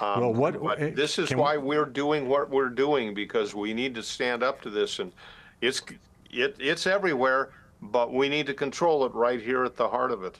Um, 0.00 0.20
Well, 0.20 0.32
what- 0.34 0.80
eh, 0.80 0.90
this 0.90 1.18
is 1.18 1.34
why 1.34 1.56
we're 1.56 1.84
doing 1.86 2.28
what 2.28 2.50
we're 2.50 2.68
doing 2.68 3.14
because 3.14 3.54
we 3.54 3.72
need 3.72 3.94
to 3.94 4.02
stand 4.02 4.42
up 4.42 4.60
to 4.62 4.70
this, 4.70 4.98
and 4.98 5.12
it's 5.60 5.82
it 6.30 6.56
it's 6.58 6.86
everywhere, 6.86 7.50
but 7.80 8.12
we 8.12 8.28
need 8.28 8.46
to 8.46 8.54
control 8.54 9.04
it 9.04 9.14
right 9.14 9.40
here 9.40 9.64
at 9.64 9.76
the 9.76 9.88
heart 9.88 10.10
of 10.10 10.24
it. 10.24 10.38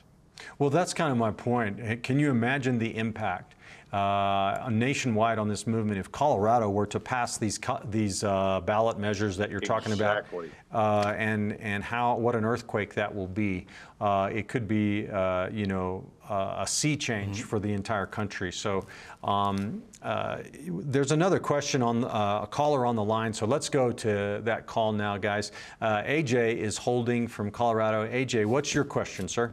Well, 0.57 0.69
that's 0.69 0.93
kind 0.93 1.11
of 1.11 1.17
my 1.17 1.31
point. 1.31 2.03
Can 2.03 2.19
you 2.19 2.29
imagine 2.29 2.79
the 2.79 2.95
impact 2.95 3.55
uh, 3.91 4.69
nationwide 4.71 5.39
on 5.39 5.47
this 5.47 5.65
movement 5.65 5.99
if 5.99 6.11
Colorado 6.11 6.69
were 6.69 6.85
to 6.87 6.99
pass 6.99 7.37
these 7.37 7.59
these 7.85 8.23
uh, 8.23 8.61
ballot 8.61 8.99
measures 8.99 9.35
that 9.37 9.49
you're 9.49 9.59
talking 9.59 9.93
about, 9.93 10.25
uh, 10.71 11.13
and 11.17 11.53
and 11.59 11.83
how 11.83 12.15
what 12.15 12.35
an 12.35 12.45
earthquake 12.45 12.93
that 12.93 13.13
will 13.13 13.27
be? 13.27 13.65
Uh, 13.99 14.29
it 14.31 14.47
could 14.47 14.67
be, 14.67 15.07
uh, 15.09 15.49
you 15.49 15.65
know, 15.65 16.05
uh, 16.29 16.57
a 16.59 16.67
sea 16.67 16.95
change 16.95 17.43
for 17.43 17.59
the 17.59 17.71
entire 17.71 18.05
country. 18.05 18.51
So. 18.51 18.85
Um, 19.23 19.83
uh, 20.01 20.37
there's 20.65 21.11
another 21.11 21.39
question 21.39 21.81
on 21.81 22.05
uh, 22.05 22.41
a 22.43 22.47
caller 22.49 22.85
on 22.85 22.95
the 22.95 23.03
line, 23.03 23.33
so 23.33 23.45
let's 23.45 23.67
go 23.67 23.91
to 23.91 24.39
that 24.45 24.65
call 24.65 24.93
now, 24.93 25.17
guys. 25.17 25.51
Uh, 25.81 26.03
AJ 26.03 26.55
is 26.55 26.77
holding 26.77 27.27
from 27.27 27.51
Colorado. 27.51 28.07
AJ, 28.07 28.45
what's 28.45 28.73
your 28.73 28.85
question, 28.85 29.27
sir? 29.27 29.51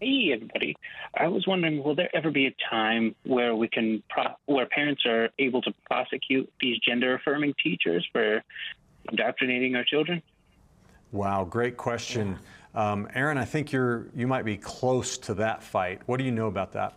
Hey, 0.00 0.30
everybody. 0.32 0.76
I 1.16 1.26
was 1.26 1.46
wondering, 1.46 1.82
will 1.82 1.96
there 1.96 2.14
ever 2.14 2.30
be 2.30 2.46
a 2.46 2.54
time 2.70 3.16
where 3.24 3.56
we 3.56 3.66
can, 3.66 4.02
pro- 4.08 4.36
where 4.46 4.66
parents 4.66 5.04
are 5.06 5.30
able 5.40 5.60
to 5.62 5.72
prosecute 5.86 6.52
these 6.60 6.78
gender-affirming 6.78 7.54
teachers 7.62 8.06
for 8.12 8.44
indoctrinating 9.10 9.74
our 9.74 9.82
children? 9.82 10.22
Wow, 11.10 11.44
great 11.44 11.76
question. 11.76 12.38
Um, 12.76 13.08
Erin, 13.12 13.38
I 13.38 13.44
think 13.44 13.72
you're 13.72 14.06
you 14.14 14.26
might 14.26 14.44
be 14.44 14.56
close 14.56 15.18
to 15.18 15.34
that 15.34 15.62
fight. 15.62 16.02
What 16.06 16.18
do 16.18 16.24
you 16.24 16.30
know 16.30 16.46
about 16.46 16.72
that? 16.72 16.94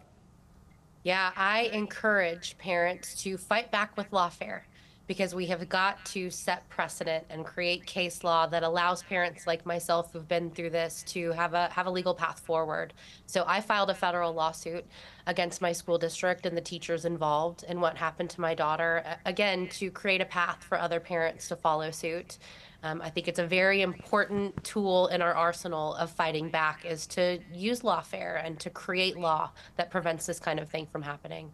Yeah, 1.03 1.32
I 1.36 1.72
encourage 1.73 2.57
parents 2.60 3.23
to 3.23 3.38
fight 3.38 3.72
back 3.72 3.98
with 3.98 4.11
lawfare 4.11 4.61
because 5.07 5.36
we 5.36 5.45
have 5.48 5.68
got 5.68 6.03
to 6.06 6.30
set 6.30 6.68
precedent 6.69 7.26
and 7.30 7.45
create 7.45 7.86
case 7.86 8.23
law 8.23 8.48
that 8.48 8.64
allows 8.64 9.03
parents 9.03 9.45
like 9.45 9.65
myself 9.65 10.14
who've 10.14 10.28
been 10.28 10.49
through 10.49 10.69
this 10.69 11.03
to 11.03 11.32
have 11.32 11.53
a 11.53 11.68
have 11.69 11.88
a 11.88 11.91
legal 11.91 12.14
path 12.14 12.40
forward. 12.40 12.94
So 13.26 13.44
I 13.48 13.61
filed 13.61 13.90
a 13.90 13.94
federal 13.94 14.34
lawsuit 14.34 14.86
against 15.28 15.61
my 15.61 15.72
school 15.72 15.98
district 15.98 16.45
and 16.45 16.56
the 16.56 16.61
teachers 16.61 17.06
involved 17.06 17.64
in 17.68 17.82
what 17.82 17.98
happened 17.98 18.30
to 18.32 18.41
my 18.41 18.53
daughter 18.53 19.03
again 19.26 19.68
to 19.69 19.91
create 19.91 20.22
a 20.22 20.26
path 20.26 20.64
for 20.64 20.80
other 20.80 20.99
parents 20.99 21.48
to 21.49 21.56
follow 21.56 21.91
suit. 21.91 22.38
Um, 22.84 23.02
I 23.02 23.10
think 23.10 23.28
it's 23.28 23.40
a 23.40 23.45
very 23.45 23.82
important 23.82 24.64
tool 24.64 25.07
in 25.07 25.22
our 25.22 25.34
arsenal 25.34 25.94
of 25.95 26.10
fighting 26.10 26.49
back 26.49 26.84
is 26.84 27.06
to 27.07 27.40
use 27.53 27.82
lawfare 27.82 28.44
and 28.44 28.60
to 28.60 28.69
create 28.69 29.18
law 29.18 29.52
that 29.76 29.91
prevents 29.91 30.26
this 30.26 30.40
kind 30.40 30.60
of 30.60 30.69
thing 30.69 30.88
from 30.91 31.03
happening. 31.03 31.52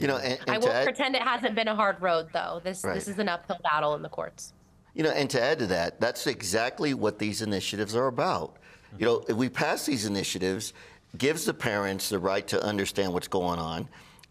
You 0.00 0.06
know, 0.06 0.16
and, 0.16 0.38
and 0.40 0.50
I 0.50 0.58
won't 0.58 0.72
add- 0.72 0.84
pretend 0.84 1.14
it 1.14 1.22
hasn't 1.22 1.54
been 1.54 1.68
a 1.68 1.74
hard 1.74 2.00
road 2.00 2.28
though. 2.32 2.60
This 2.64 2.82
Right. 2.84 2.94
this 2.94 3.08
is 3.08 3.18
an 3.18 3.28
uphill 3.28 3.58
battle 3.62 3.94
in 3.94 4.02
the 4.02 4.08
courts. 4.08 4.52
You 4.94 5.02
know, 5.02 5.10
and 5.10 5.28
to 5.30 5.42
add 5.42 5.58
to 5.60 5.66
that, 5.68 6.00
that's 6.00 6.26
exactly 6.26 6.92
what 6.94 7.18
these 7.18 7.42
initiatives 7.42 7.94
are 7.96 8.06
about. 8.08 8.54
Mm-hmm. 8.54 8.96
You 9.00 9.06
know, 9.06 9.24
if 9.28 9.36
we 9.36 9.48
pass 9.48 9.86
these 9.86 10.04
initiatives, 10.06 10.72
gives 11.16 11.44
the 11.44 11.54
parents 11.54 12.08
the 12.08 12.18
right 12.18 12.46
to 12.48 12.62
understand 12.62 13.12
what's 13.12 13.28
going 13.28 13.58
on, 13.58 13.88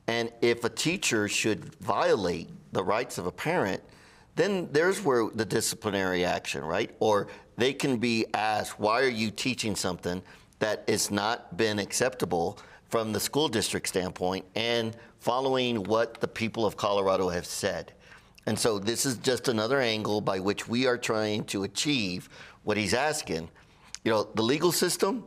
and 0.07 0.31
if 0.41 0.63
a 0.63 0.69
teacher 0.69 1.27
should 1.27 1.75
violate 1.75 2.49
the 2.73 2.83
rights 2.83 3.17
of 3.17 3.25
a 3.25 3.31
parent, 3.31 3.81
then 4.35 4.69
there's 4.71 5.01
where 5.03 5.29
the 5.33 5.45
disciplinary 5.45 6.23
action, 6.25 6.63
right? 6.63 6.91
Or 6.99 7.27
they 7.57 7.73
can 7.73 7.97
be 7.97 8.25
asked, 8.33 8.79
why 8.79 9.01
are 9.01 9.09
you 9.09 9.29
teaching 9.29 9.75
something 9.75 10.21
that 10.59 10.83
has 10.87 11.11
not 11.11 11.57
been 11.57 11.79
acceptable 11.79 12.57
from 12.89 13.13
the 13.13 13.19
school 13.19 13.47
district 13.47 13.87
standpoint 13.87 14.45
and 14.55 14.95
following 15.21 15.83
what 15.83 16.19
the 16.19 16.27
people 16.27 16.65
of 16.65 16.75
Colorado 16.75 17.29
have 17.29 17.45
said? 17.45 17.93
And 18.47 18.57
so 18.57 18.79
this 18.79 19.05
is 19.05 19.17
just 19.17 19.47
another 19.47 19.79
angle 19.79 20.19
by 20.19 20.39
which 20.39 20.67
we 20.67 20.87
are 20.87 20.97
trying 20.97 21.43
to 21.45 21.63
achieve 21.63 22.27
what 22.63 22.75
he's 22.75 22.95
asking. 22.95 23.47
You 24.03 24.11
know, 24.11 24.27
the 24.33 24.41
legal 24.41 24.71
system, 24.71 25.23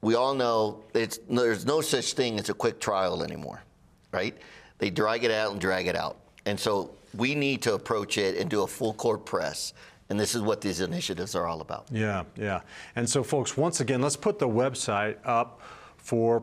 we 0.00 0.14
all 0.14 0.34
know 0.34 0.84
it's, 0.94 1.18
there's 1.28 1.66
no 1.66 1.82
such 1.82 2.14
thing 2.14 2.38
as 2.40 2.48
a 2.48 2.54
quick 2.54 2.80
trial 2.80 3.22
anymore, 3.22 3.62
right? 4.10 4.34
They 4.78 4.88
drag 4.88 5.22
it 5.24 5.30
out 5.30 5.52
and 5.52 5.60
drag 5.60 5.86
it 5.86 5.96
out. 5.96 6.16
And 6.46 6.58
so 6.58 6.92
we 7.14 7.34
need 7.34 7.60
to 7.62 7.74
approach 7.74 8.16
it 8.16 8.38
and 8.38 8.48
do 8.48 8.62
a 8.62 8.66
full 8.66 8.94
court 8.94 9.26
press. 9.26 9.74
And 10.08 10.18
this 10.18 10.34
is 10.34 10.40
what 10.40 10.62
these 10.62 10.80
initiatives 10.80 11.34
are 11.34 11.46
all 11.46 11.60
about. 11.60 11.88
Yeah, 11.92 12.24
yeah. 12.36 12.60
And 12.94 13.08
so, 13.08 13.22
folks, 13.22 13.54
once 13.56 13.80
again, 13.80 14.00
let's 14.00 14.16
put 14.16 14.38
the 14.38 14.48
website 14.48 15.16
up 15.24 15.60
for 15.98 16.40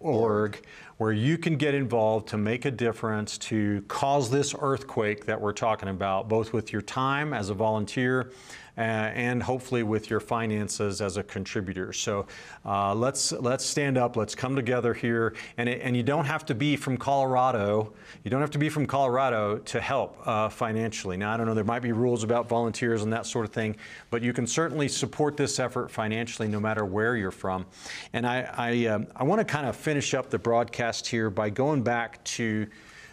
protectkidscolorado.org, 0.00 0.64
where 0.96 1.12
you 1.12 1.38
can 1.38 1.56
get 1.56 1.74
involved 1.74 2.28
to 2.28 2.38
make 2.38 2.64
a 2.64 2.70
difference 2.70 3.38
to 3.38 3.82
cause 3.88 4.30
this 4.30 4.54
earthquake 4.58 5.26
that 5.26 5.40
we're 5.40 5.52
talking 5.52 5.88
about, 5.88 6.28
both 6.28 6.52
with 6.52 6.72
your 6.72 6.82
time 6.82 7.32
as 7.32 7.50
a 7.50 7.54
volunteer 7.54 8.30
and 8.78 9.42
hopefully 9.42 9.82
with 9.82 10.08
your 10.08 10.20
finances 10.20 11.00
as 11.00 11.16
a 11.16 11.22
contributor. 11.22 11.92
So 11.92 12.26
uh, 12.64 12.94
let's 12.94 13.32
let's 13.32 13.64
stand 13.64 13.98
up. 13.98 14.16
Let's 14.16 14.34
come 14.34 14.54
together 14.54 14.94
here. 14.94 15.34
And 15.56 15.68
and 15.68 15.96
you 15.96 16.02
don't 16.02 16.24
have 16.24 16.46
to 16.46 16.54
be 16.54 16.76
from 16.76 16.96
Colorado. 16.96 17.92
You 18.24 18.30
don't 18.30 18.40
have 18.40 18.52
to 18.52 18.58
be 18.58 18.68
from 18.68 18.86
Colorado 18.86 19.58
to 19.58 19.80
help 19.80 20.16
uh, 20.26 20.48
financially. 20.48 21.16
Now 21.16 21.34
I 21.34 21.36
don't 21.36 21.46
know. 21.46 21.54
There 21.54 21.64
might 21.64 21.82
be 21.82 21.92
rules 21.92 22.22
about 22.22 22.48
volunteers 22.48 23.02
and 23.02 23.12
that 23.12 23.26
sort 23.26 23.44
of 23.44 23.52
thing, 23.52 23.76
but 24.10 24.22
you 24.22 24.32
can 24.32 24.46
certainly 24.46 24.88
support 24.88 25.36
this 25.36 25.58
effort 25.58 25.90
financially 25.90 26.48
no 26.48 26.60
matter 26.60 26.84
where 26.84 27.16
you're 27.16 27.30
from. 27.30 27.66
And 28.12 28.26
I 28.26 28.48
I, 28.56 28.86
um, 28.86 29.06
I 29.16 29.24
want 29.24 29.40
to 29.40 29.44
kind 29.44 29.66
of 29.66 29.76
finish 29.76 30.14
up 30.14 30.30
the 30.30 30.38
broadcast 30.38 31.06
here 31.06 31.30
by 31.30 31.50
going 31.50 31.82
back 31.82 32.22
to 32.24 32.66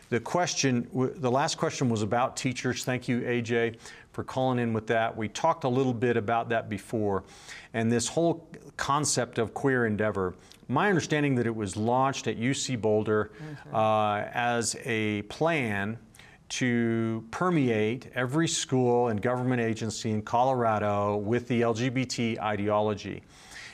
the 0.09 0.19
question, 0.19 0.87
the 0.93 1.31
last 1.31 1.57
question 1.57 1.89
was 1.89 2.03
about 2.03 2.37
teachers. 2.37 2.83
Thank 2.83 3.07
you, 3.07 3.21
AJ, 3.21 3.77
for 4.15 4.23
calling 4.23 4.59
in 4.59 4.71
with 4.71 4.87
that. 4.87 5.15
We 5.15 5.27
talked 5.27 5.65
a 5.65 5.69
little 5.69 5.93
bit 5.93 6.15
about 6.15 6.47
that 6.49 6.69
before. 6.69 7.25
And 7.73 7.91
this 7.91 8.07
whole 8.07 8.47
concept 8.77 9.37
of 9.37 9.53
queer 9.53 9.85
endeavor, 9.85 10.35
my 10.69 10.87
understanding 10.87 11.35
that 11.35 11.45
it 11.45 11.53
was 11.53 11.75
launched 11.75 12.27
at 12.27 12.39
UC 12.39 12.79
Boulder 12.79 13.31
mm-hmm. 13.35 13.75
uh, 13.75 14.21
as 14.33 14.77
a 14.85 15.23
plan 15.23 15.99
to 16.47 17.25
permeate 17.29 18.09
every 18.15 18.47
school 18.47 19.09
and 19.09 19.21
government 19.21 19.61
agency 19.61 20.11
in 20.11 20.21
Colorado 20.21 21.17
with 21.17 21.49
the 21.49 21.61
LGBT 21.61 22.39
ideology. 22.39 23.21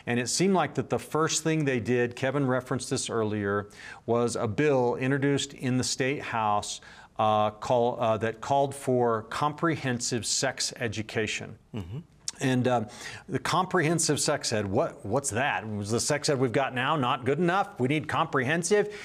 And 0.07 0.19
it 0.19 0.27
seemed 0.27 0.55
like 0.55 0.73
that 0.75 0.89
the 0.89 0.97
first 0.97 1.43
thing 1.43 1.65
they 1.65 1.79
did, 1.79 2.15
Kevin 2.15 2.47
referenced 2.47 2.89
this 2.89 3.11
earlier, 3.11 3.69
was 4.07 4.35
a 4.35 4.47
bill 4.47 4.95
introduced 4.95 5.53
in 5.53 5.77
the 5.77 5.83
state 5.83 6.23
house 6.23 6.81
uh, 7.21 7.51
call, 7.51 7.99
uh, 7.99 8.17
that 8.17 8.41
called 8.41 8.73
for 8.73 9.23
comprehensive 9.23 10.25
sex 10.25 10.73
education. 10.79 11.55
Mm-hmm. 11.75 11.99
And 12.39 12.67
uh, 12.67 12.85
the 13.29 13.37
comprehensive 13.37 14.19
sex 14.19 14.51
ed, 14.51 14.65
what, 14.65 15.05
what's 15.05 15.29
that? 15.29 15.67
Was 15.69 15.91
the 15.91 15.99
sex 15.99 16.29
ed 16.29 16.39
we've 16.39 16.51
got 16.51 16.73
now 16.73 16.95
not 16.95 17.23
good 17.23 17.37
enough? 17.37 17.79
We 17.79 17.87
need 17.89 18.07
comprehensive. 18.07 18.97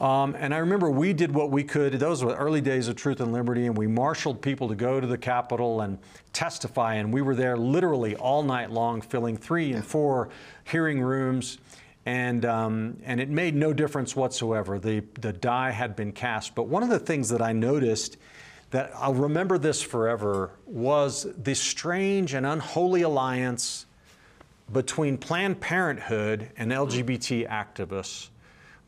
Um, 0.00 0.34
and 0.38 0.54
I 0.54 0.58
remember 0.58 0.88
we 0.88 1.12
did 1.12 1.34
what 1.34 1.50
we 1.50 1.62
could. 1.62 1.92
Those 1.94 2.24
were 2.24 2.34
early 2.34 2.62
days 2.62 2.88
of 2.88 2.96
Truth 2.96 3.20
and 3.20 3.34
Liberty, 3.34 3.66
and 3.66 3.76
we 3.76 3.86
marshaled 3.86 4.40
people 4.40 4.68
to 4.68 4.74
go 4.74 4.98
to 4.98 5.06
the 5.06 5.18
Capitol 5.18 5.82
and 5.82 5.98
testify. 6.32 6.94
And 6.94 7.12
we 7.12 7.20
were 7.20 7.34
there 7.34 7.58
literally 7.58 8.16
all 8.16 8.42
night 8.42 8.70
long, 8.70 9.02
filling 9.02 9.36
three 9.36 9.74
and 9.74 9.84
four 9.84 10.30
hearing 10.64 11.02
rooms. 11.02 11.58
And, 12.08 12.46
um, 12.46 12.96
and 13.04 13.20
it 13.20 13.28
made 13.28 13.54
no 13.54 13.74
difference 13.74 14.16
whatsoever. 14.16 14.78
The, 14.78 15.00
the 15.20 15.30
die 15.30 15.72
had 15.72 15.94
been 15.94 16.12
cast. 16.12 16.54
But 16.54 16.62
one 16.62 16.82
of 16.82 16.88
the 16.88 16.98
things 16.98 17.28
that 17.28 17.42
I 17.42 17.52
noticed 17.52 18.16
that 18.70 18.92
I'll 18.94 19.12
remember 19.12 19.58
this 19.58 19.82
forever 19.82 20.52
was 20.64 21.26
the 21.36 21.54
strange 21.54 22.32
and 22.32 22.46
unholy 22.46 23.02
alliance 23.02 23.84
between 24.72 25.18
Planned 25.18 25.60
Parenthood 25.60 26.50
and 26.56 26.72
LGBT 26.72 27.46
activists 27.46 28.28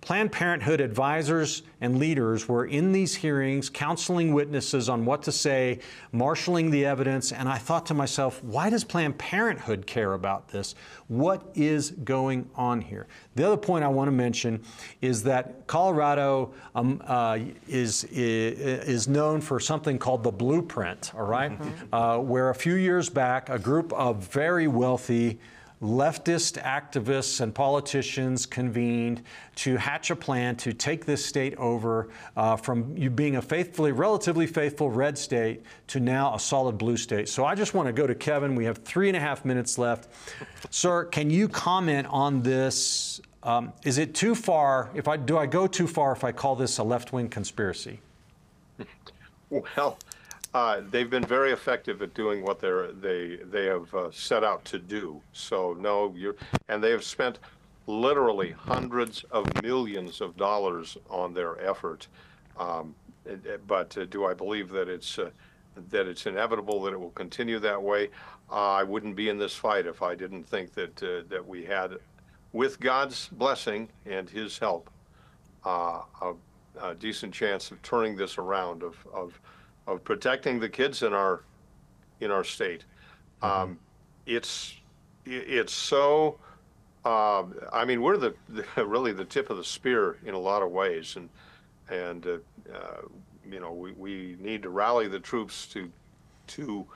Planned 0.00 0.32
Parenthood 0.32 0.80
advisors 0.80 1.62
and 1.82 1.98
leaders 1.98 2.48
were 2.48 2.64
in 2.64 2.92
these 2.92 3.14
hearings, 3.14 3.68
counseling 3.68 4.32
witnesses 4.32 4.88
on 4.88 5.04
what 5.04 5.22
to 5.24 5.32
say, 5.32 5.80
marshaling 6.12 6.70
the 6.70 6.86
evidence, 6.86 7.32
and 7.32 7.48
I 7.48 7.58
thought 7.58 7.84
to 7.86 7.94
myself, 7.94 8.42
why 8.42 8.70
does 8.70 8.82
Planned 8.82 9.18
Parenthood 9.18 9.86
care 9.86 10.14
about 10.14 10.48
this? 10.48 10.74
What 11.08 11.42
is 11.54 11.90
going 11.90 12.48
on 12.54 12.80
here? 12.80 13.08
The 13.34 13.46
other 13.46 13.58
point 13.58 13.84
I 13.84 13.88
want 13.88 14.08
to 14.08 14.12
mention 14.12 14.62
is 15.02 15.22
that 15.24 15.66
Colorado 15.66 16.54
um, 16.74 17.02
uh, 17.06 17.38
is, 17.68 18.04
is 18.04 19.06
known 19.06 19.42
for 19.42 19.60
something 19.60 19.98
called 19.98 20.22
the 20.22 20.32
blueprint, 20.32 21.14
all 21.14 21.26
right? 21.26 21.52
mm-hmm. 21.60 21.94
uh, 21.94 22.18
where 22.18 22.48
a 22.50 22.54
few 22.54 22.74
years 22.74 23.10
back, 23.10 23.50
a 23.50 23.58
group 23.58 23.92
of 23.92 24.16
very 24.32 24.66
wealthy 24.66 25.38
leftist 25.82 26.62
activists 26.62 27.40
and 27.40 27.54
politicians 27.54 28.44
convened 28.44 29.22
to 29.54 29.76
hatch 29.76 30.10
a 30.10 30.16
plan 30.16 30.54
to 30.56 30.72
take 30.74 31.06
this 31.06 31.24
state 31.24 31.56
over 31.56 32.10
uh, 32.36 32.54
from 32.56 32.94
you 32.96 33.08
being 33.08 33.36
a 33.36 33.42
faithfully, 33.42 33.90
relatively 33.90 34.46
faithful 34.46 34.90
red 34.90 35.16
state 35.16 35.62
to 35.86 35.98
now 35.98 36.34
a 36.34 36.38
solid 36.38 36.76
blue 36.76 36.98
state. 36.98 37.28
So 37.28 37.46
I 37.46 37.54
just 37.54 37.72
want 37.72 37.86
to 37.86 37.92
go 37.92 38.06
to 38.06 38.14
Kevin. 38.14 38.54
We 38.54 38.64
have 38.66 38.78
three 38.78 39.08
and 39.08 39.16
a 39.16 39.20
half 39.20 39.44
minutes 39.44 39.78
left. 39.78 40.10
Sir, 40.70 41.04
can 41.06 41.30
you 41.30 41.48
comment 41.48 42.06
on 42.10 42.42
this? 42.42 43.20
Um, 43.42 43.72
is 43.84 43.96
it 43.96 44.14
too 44.14 44.34
far? 44.34 44.90
If 44.94 45.08
I 45.08 45.16
do, 45.16 45.38
I 45.38 45.46
go 45.46 45.66
too 45.66 45.86
far 45.86 46.12
if 46.12 46.24
I 46.24 46.32
call 46.32 46.56
this 46.56 46.76
a 46.76 46.82
left-wing 46.82 47.30
conspiracy? 47.30 48.00
Well, 49.48 49.98
uh, 50.52 50.80
they've 50.90 51.10
been 51.10 51.24
very 51.24 51.52
effective 51.52 52.02
at 52.02 52.12
doing 52.14 52.42
what 52.42 52.58
they're 52.58 52.92
they 52.92 53.36
they 53.36 53.66
have 53.66 53.92
uh, 53.94 54.10
set 54.10 54.42
out 54.42 54.64
to 54.64 54.78
do. 54.78 55.20
So 55.32 55.74
no, 55.74 56.12
you 56.16 56.34
and 56.68 56.82
they 56.82 56.90
have 56.90 57.04
spent 57.04 57.38
literally 57.86 58.50
hundreds 58.50 59.24
of 59.30 59.46
millions 59.62 60.20
of 60.20 60.36
dollars 60.36 60.96
on 61.08 61.34
their 61.34 61.60
effort. 61.60 62.08
Um, 62.58 62.94
but 63.66 63.96
uh, 63.96 64.06
do 64.06 64.26
I 64.26 64.34
believe 64.34 64.70
that 64.70 64.88
it's 64.88 65.18
uh, 65.18 65.30
that 65.90 66.06
it's 66.06 66.26
inevitable 66.26 66.82
that 66.82 66.92
it 66.92 67.00
will 67.00 67.10
continue 67.10 67.60
that 67.60 67.80
way? 67.80 68.08
Uh, 68.50 68.72
I 68.72 68.82
wouldn't 68.82 69.14
be 69.14 69.28
in 69.28 69.38
this 69.38 69.54
fight 69.54 69.86
if 69.86 70.02
I 70.02 70.16
didn't 70.16 70.44
think 70.44 70.72
that 70.74 71.02
uh, 71.02 71.22
that 71.28 71.46
we 71.46 71.64
had, 71.64 71.94
with 72.52 72.80
God's 72.80 73.28
blessing 73.28 73.88
and 74.04 74.28
His 74.28 74.58
help, 74.58 74.90
a, 75.64 76.00
a 76.82 76.94
decent 76.98 77.32
chance 77.32 77.70
of 77.70 77.80
turning 77.82 78.16
this 78.16 78.36
around 78.36 78.82
of 78.82 78.96
of 79.14 79.40
of 79.90 80.04
protecting 80.04 80.60
the 80.60 80.68
kids 80.68 81.02
in 81.02 81.12
our 81.12 81.42
in 82.20 82.30
our 82.30 82.44
state. 82.44 82.84
Mm-hmm. 83.42 83.62
Um, 83.62 83.78
it's 84.26 84.76
it's 85.26 85.72
so. 85.72 86.38
Uh, 87.02 87.44
I 87.72 87.86
mean, 87.86 88.02
we're 88.02 88.18
the, 88.18 88.34
the, 88.50 88.64
really 88.84 89.12
the 89.12 89.24
tip 89.24 89.48
of 89.48 89.56
the 89.56 89.64
spear 89.64 90.18
in 90.24 90.34
a 90.34 90.38
lot 90.38 90.62
of 90.62 90.70
ways, 90.70 91.16
and 91.16 91.28
and 91.88 92.26
uh, 92.26 92.38
uh, 92.74 93.02
you 93.50 93.60
know 93.60 93.72
we, 93.72 93.92
we 93.92 94.36
need 94.38 94.62
to 94.62 94.70
rally 94.70 95.08
the 95.08 95.20
troops 95.20 95.66
to 95.68 95.90
to 96.48 96.86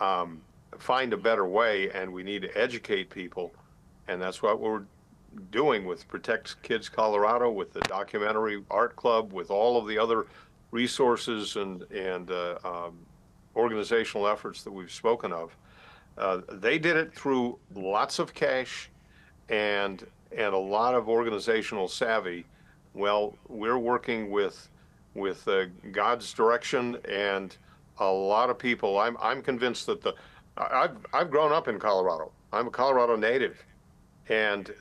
um, 0.00 0.40
find 0.78 1.12
a 1.12 1.16
better 1.16 1.46
way, 1.46 1.90
and 1.92 2.12
we 2.12 2.22
need 2.22 2.42
to 2.42 2.58
educate 2.58 3.10
people, 3.10 3.52
and 4.08 4.20
that's 4.20 4.42
what 4.42 4.60
we're 4.60 4.82
doing 5.50 5.84
with 5.84 6.06
Protect 6.08 6.60
Kids 6.62 6.88
Colorado, 6.88 7.50
with 7.50 7.72
the 7.72 7.80
documentary 7.80 8.62
art 8.70 8.94
club, 8.96 9.32
with 9.32 9.50
all 9.50 9.76
of 9.76 9.88
the 9.88 9.98
other 9.98 10.26
resources 10.74 11.54
and, 11.54 11.82
and 11.92 12.32
uh, 12.32 12.58
um, 12.64 12.98
organizational 13.54 14.26
efforts 14.26 14.64
that 14.64 14.72
we've 14.72 14.90
spoken 14.90 15.32
of. 15.32 15.56
Uh, 16.18 16.40
they 16.50 16.78
did 16.78 16.96
it 16.96 17.14
through 17.14 17.56
lots 17.74 18.18
of 18.18 18.34
cash 18.34 18.90
and, 19.48 20.04
and 20.36 20.52
a 20.52 20.58
lot 20.58 20.94
of 20.96 21.08
organizational 21.08 21.86
savvy. 21.86 22.44
Well, 22.92 23.36
we're 23.48 23.78
working 23.78 24.30
with, 24.32 24.68
with 25.14 25.46
uh, 25.46 25.66
God's 25.92 26.32
direction 26.32 26.98
and 27.08 27.56
a 27.98 28.10
lot 28.10 28.50
of 28.50 28.58
people. 28.58 28.98
I'm, 28.98 29.16
I'm 29.20 29.42
convinced 29.42 29.86
that 29.86 30.02
the, 30.02 30.14
I've, 30.56 30.96
I've 31.12 31.30
grown 31.30 31.52
up 31.52 31.68
in 31.68 31.78
Colorado. 31.78 32.32
I'm 32.52 32.66
a 32.66 32.70
Colorado 32.70 33.14
native. 33.14 33.64
And 34.28 34.72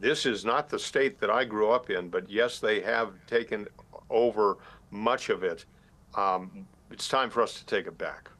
this 0.00 0.24
is 0.24 0.46
not 0.46 0.70
the 0.70 0.78
state 0.78 1.20
that 1.20 1.28
I 1.28 1.44
grew 1.44 1.70
up 1.70 1.90
in, 1.90 2.08
but 2.08 2.30
yes, 2.30 2.58
they 2.58 2.80
have 2.80 3.10
taken 3.26 3.66
over 4.08 4.58
much 4.92 5.30
of 5.30 5.42
it, 5.42 5.64
um, 6.14 6.66
it's 6.90 7.08
time 7.08 7.30
for 7.30 7.42
us 7.42 7.54
to 7.54 7.66
take 7.66 7.86
it 7.86 7.98
back. 7.98 8.30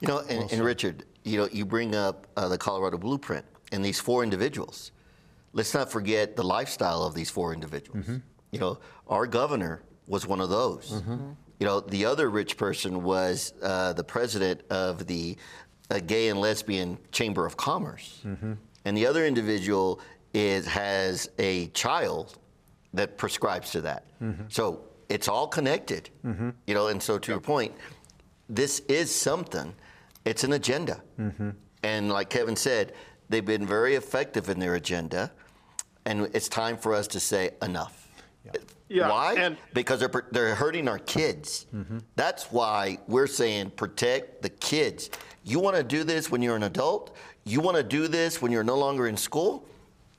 You 0.00 0.08
know, 0.08 0.18
and, 0.20 0.38
well 0.38 0.48
and 0.52 0.64
Richard, 0.64 1.04
you 1.24 1.36
know, 1.38 1.48
you 1.52 1.66
bring 1.66 1.94
up 1.94 2.26
uh, 2.36 2.48
the 2.48 2.56
Colorado 2.56 2.96
Blueprint 2.96 3.44
and 3.72 3.84
these 3.84 4.00
four 4.00 4.22
individuals. 4.22 4.92
Let's 5.52 5.74
not 5.74 5.90
forget 5.90 6.36
the 6.36 6.44
lifestyle 6.44 7.02
of 7.02 7.14
these 7.14 7.28
four 7.28 7.52
individuals. 7.52 8.04
Mm-hmm. 8.04 8.16
You 8.52 8.60
know, 8.60 8.78
our 9.08 9.26
governor 9.26 9.82
was 10.06 10.26
one 10.26 10.40
of 10.40 10.48
those. 10.48 10.90
Mm-hmm. 10.92 11.30
You 11.58 11.66
know, 11.66 11.80
the 11.80 12.06
other 12.06 12.30
rich 12.30 12.56
person 12.56 13.02
was 13.02 13.52
uh, 13.62 13.92
the 13.92 14.04
president 14.04 14.62
of 14.70 15.06
the 15.06 15.36
uh, 15.90 16.00
Gay 16.06 16.28
and 16.28 16.40
Lesbian 16.40 16.96
Chamber 17.12 17.44
of 17.44 17.56
Commerce, 17.56 18.20
mm-hmm. 18.24 18.54
and 18.84 18.96
the 18.96 19.06
other 19.06 19.26
individual 19.26 20.00
is 20.32 20.66
has 20.66 21.28
a 21.38 21.66
child 21.68 22.38
that 22.94 23.18
prescribes 23.18 23.72
to 23.72 23.80
that. 23.82 24.04
Mm-hmm. 24.22 24.44
So 24.48 24.80
it's 25.10 25.28
all 25.28 25.46
connected. 25.48 26.08
Mm-hmm. 26.24 26.50
You 26.66 26.74
know, 26.74 26.86
and 26.86 27.02
so 27.02 27.18
to 27.18 27.30
yep. 27.30 27.34
your 27.34 27.40
point, 27.40 27.74
this 28.48 28.80
is 28.88 29.14
something. 29.14 29.74
It's 30.24 30.44
an 30.44 30.52
agenda, 30.52 31.02
mm-hmm. 31.18 31.50
and 31.82 32.10
like 32.10 32.30
Kevin 32.30 32.56
said, 32.56 32.92
they've 33.28 33.44
been 33.44 33.66
very 33.66 33.94
effective 33.94 34.48
in 34.48 34.58
their 34.58 34.74
agenda, 34.74 35.32
and 36.04 36.28
it's 36.34 36.48
time 36.48 36.76
for 36.76 36.94
us 36.94 37.06
to 37.08 37.20
say 37.20 37.50
enough. 37.62 38.08
Yeah. 38.44 38.52
Yeah, 38.92 39.08
why? 39.08 39.34
And 39.34 39.56
because 39.72 40.00
they're 40.00 40.24
they're 40.32 40.54
hurting 40.56 40.88
our 40.88 40.98
kids. 40.98 41.66
Mm-hmm. 41.72 41.98
That's 42.16 42.50
why 42.50 42.98
we're 43.06 43.28
saying 43.28 43.70
protect 43.70 44.42
the 44.42 44.48
kids. 44.48 45.10
You 45.44 45.60
want 45.60 45.76
to 45.76 45.84
do 45.84 46.02
this 46.02 46.28
when 46.28 46.42
you're 46.42 46.56
an 46.56 46.64
adult. 46.64 47.16
You 47.44 47.60
want 47.60 47.76
to 47.76 47.84
do 47.84 48.08
this 48.08 48.42
when 48.42 48.50
you're 48.50 48.64
no 48.64 48.76
longer 48.76 49.06
in 49.06 49.16
school. 49.16 49.64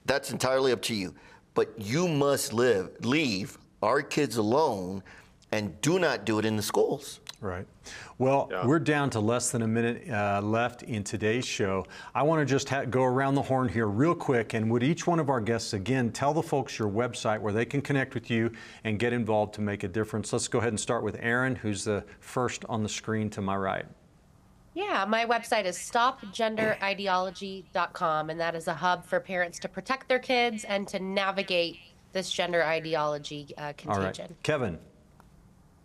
That's 0.06 0.32
entirely 0.32 0.72
up 0.72 0.82
to 0.84 0.96
you. 0.96 1.14
But 1.54 1.74
you 1.78 2.08
must 2.08 2.54
live 2.54 2.92
leave 3.02 3.58
our 3.82 4.02
kids 4.02 4.38
alone 4.38 5.04
and 5.52 5.80
do 5.82 6.00
not 6.00 6.26
do 6.26 6.40
it 6.40 6.46
in 6.46 6.56
the 6.56 6.62
schools. 6.64 7.20
Right. 7.42 7.66
Well, 8.20 8.48
Yeah. 8.52 8.68
we're 8.68 8.78
down 8.80 9.10
to 9.10 9.20
less 9.20 9.50
than 9.50 9.64
a 9.64 9.68
minute 9.68 10.08
uh, 10.10 10.40
left 10.44 10.84
in 10.84 11.04
today's 11.04 11.44
show. 11.46 11.88
I 12.14 12.22
want 12.22 12.40
to 12.40 12.46
just 12.46 12.70
ha- 12.70 12.86
go 12.86 13.04
around 13.04 13.34
the 13.34 13.42
horn 13.42 13.68
here 13.68 13.88
real 13.88 14.14
quick, 14.14 14.54
and 14.54 14.70
would 14.70 14.84
each 14.84 15.08
one 15.08 15.20
of 15.20 15.28
our 15.30 15.42
guests 15.42 15.74
again 15.74 16.12
tell 16.12 16.36
the 16.36 16.44
folks 16.44 16.78
your 16.78 16.88
website 16.88 17.42
where 17.42 17.52
they 17.52 17.66
can 17.66 17.82
connect 17.82 18.14
with 18.14 18.30
you 18.30 18.52
and 18.84 19.00
get 19.00 19.12
involved 19.12 19.56
to 19.56 19.62
make 19.62 19.84
a 19.84 19.88
difference? 19.88 20.32
Let's 20.32 20.48
go 20.48 20.60
ahead 20.60 20.70
and 20.70 20.80
start 20.80 21.04
with 21.04 21.18
Erin, 21.20 21.56
who's 21.56 21.84
the 21.84 22.04
first 22.20 22.64
on 22.70 22.84
the 22.84 22.90
screen 22.90 23.28
to 23.32 23.42
my 23.42 23.56
right. 23.56 23.86
Yeah, 24.76 25.04
my 25.06 25.26
website 25.26 25.66
is 25.66 25.76
stopgenderideology.com, 25.78 28.30
and 28.30 28.40
that 28.40 28.54
is 28.56 28.68
a 28.68 28.74
hub 28.76 29.04
for 29.06 29.20
parents 29.20 29.58
to 29.60 29.68
protect 29.68 30.08
their 30.08 30.20
kids 30.20 30.64
and 30.64 30.88
to 30.90 31.00
navigate 31.00 31.80
this 32.14 32.32
gender 32.32 32.64
ideology 32.64 33.48
uh, 33.58 33.62
All 33.62 33.68
right. 33.68 33.78
contagion. 33.78 34.36
Kevin. 34.44 34.78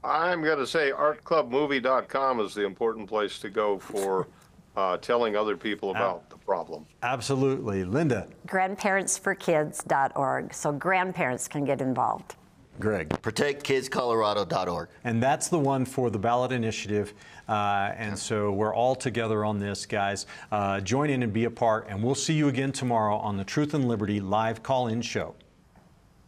I'm 0.04 0.42
going 0.42 0.58
to 0.58 0.66
say 0.66 0.92
artclubmovie.com 0.92 2.40
is 2.40 2.54
the 2.54 2.64
important 2.64 3.08
place 3.08 3.38
to 3.40 3.50
go 3.50 3.78
for 3.78 4.28
uh, 4.76 4.96
telling 4.98 5.34
other 5.36 5.56
people 5.56 5.90
about 5.90 6.30
the 6.30 6.36
problem. 6.36 6.86
Absolutely. 7.02 7.82
Linda. 7.84 8.28
Grandparentsforkids.org, 8.46 10.54
so 10.54 10.70
grandparents 10.72 11.48
can 11.48 11.64
get 11.64 11.80
involved. 11.80 12.36
Greg. 12.78 13.08
ProtectKidsColorado.org. 13.08 14.88
And 15.04 15.22
that's 15.22 15.48
the 15.48 15.58
one 15.58 15.86
for 15.86 16.10
the 16.10 16.18
ballot 16.18 16.52
initiative. 16.52 17.14
Uh, 17.48 17.92
and 17.96 18.18
so 18.18 18.52
we're 18.52 18.74
all 18.74 18.94
together 18.94 19.46
on 19.46 19.58
this, 19.58 19.86
guys. 19.86 20.26
Uh, 20.52 20.80
join 20.80 21.08
in 21.10 21.22
and 21.22 21.32
be 21.32 21.44
a 21.44 21.50
part. 21.50 21.86
And 21.88 22.02
we'll 22.02 22.14
see 22.14 22.34
you 22.34 22.48
again 22.48 22.72
tomorrow 22.72 23.16
on 23.16 23.38
the 23.38 23.44
Truth 23.44 23.72
and 23.74 23.88
Liberty 23.88 24.20
live 24.20 24.62
call 24.62 24.88
in 24.88 25.00
show. 25.00 25.34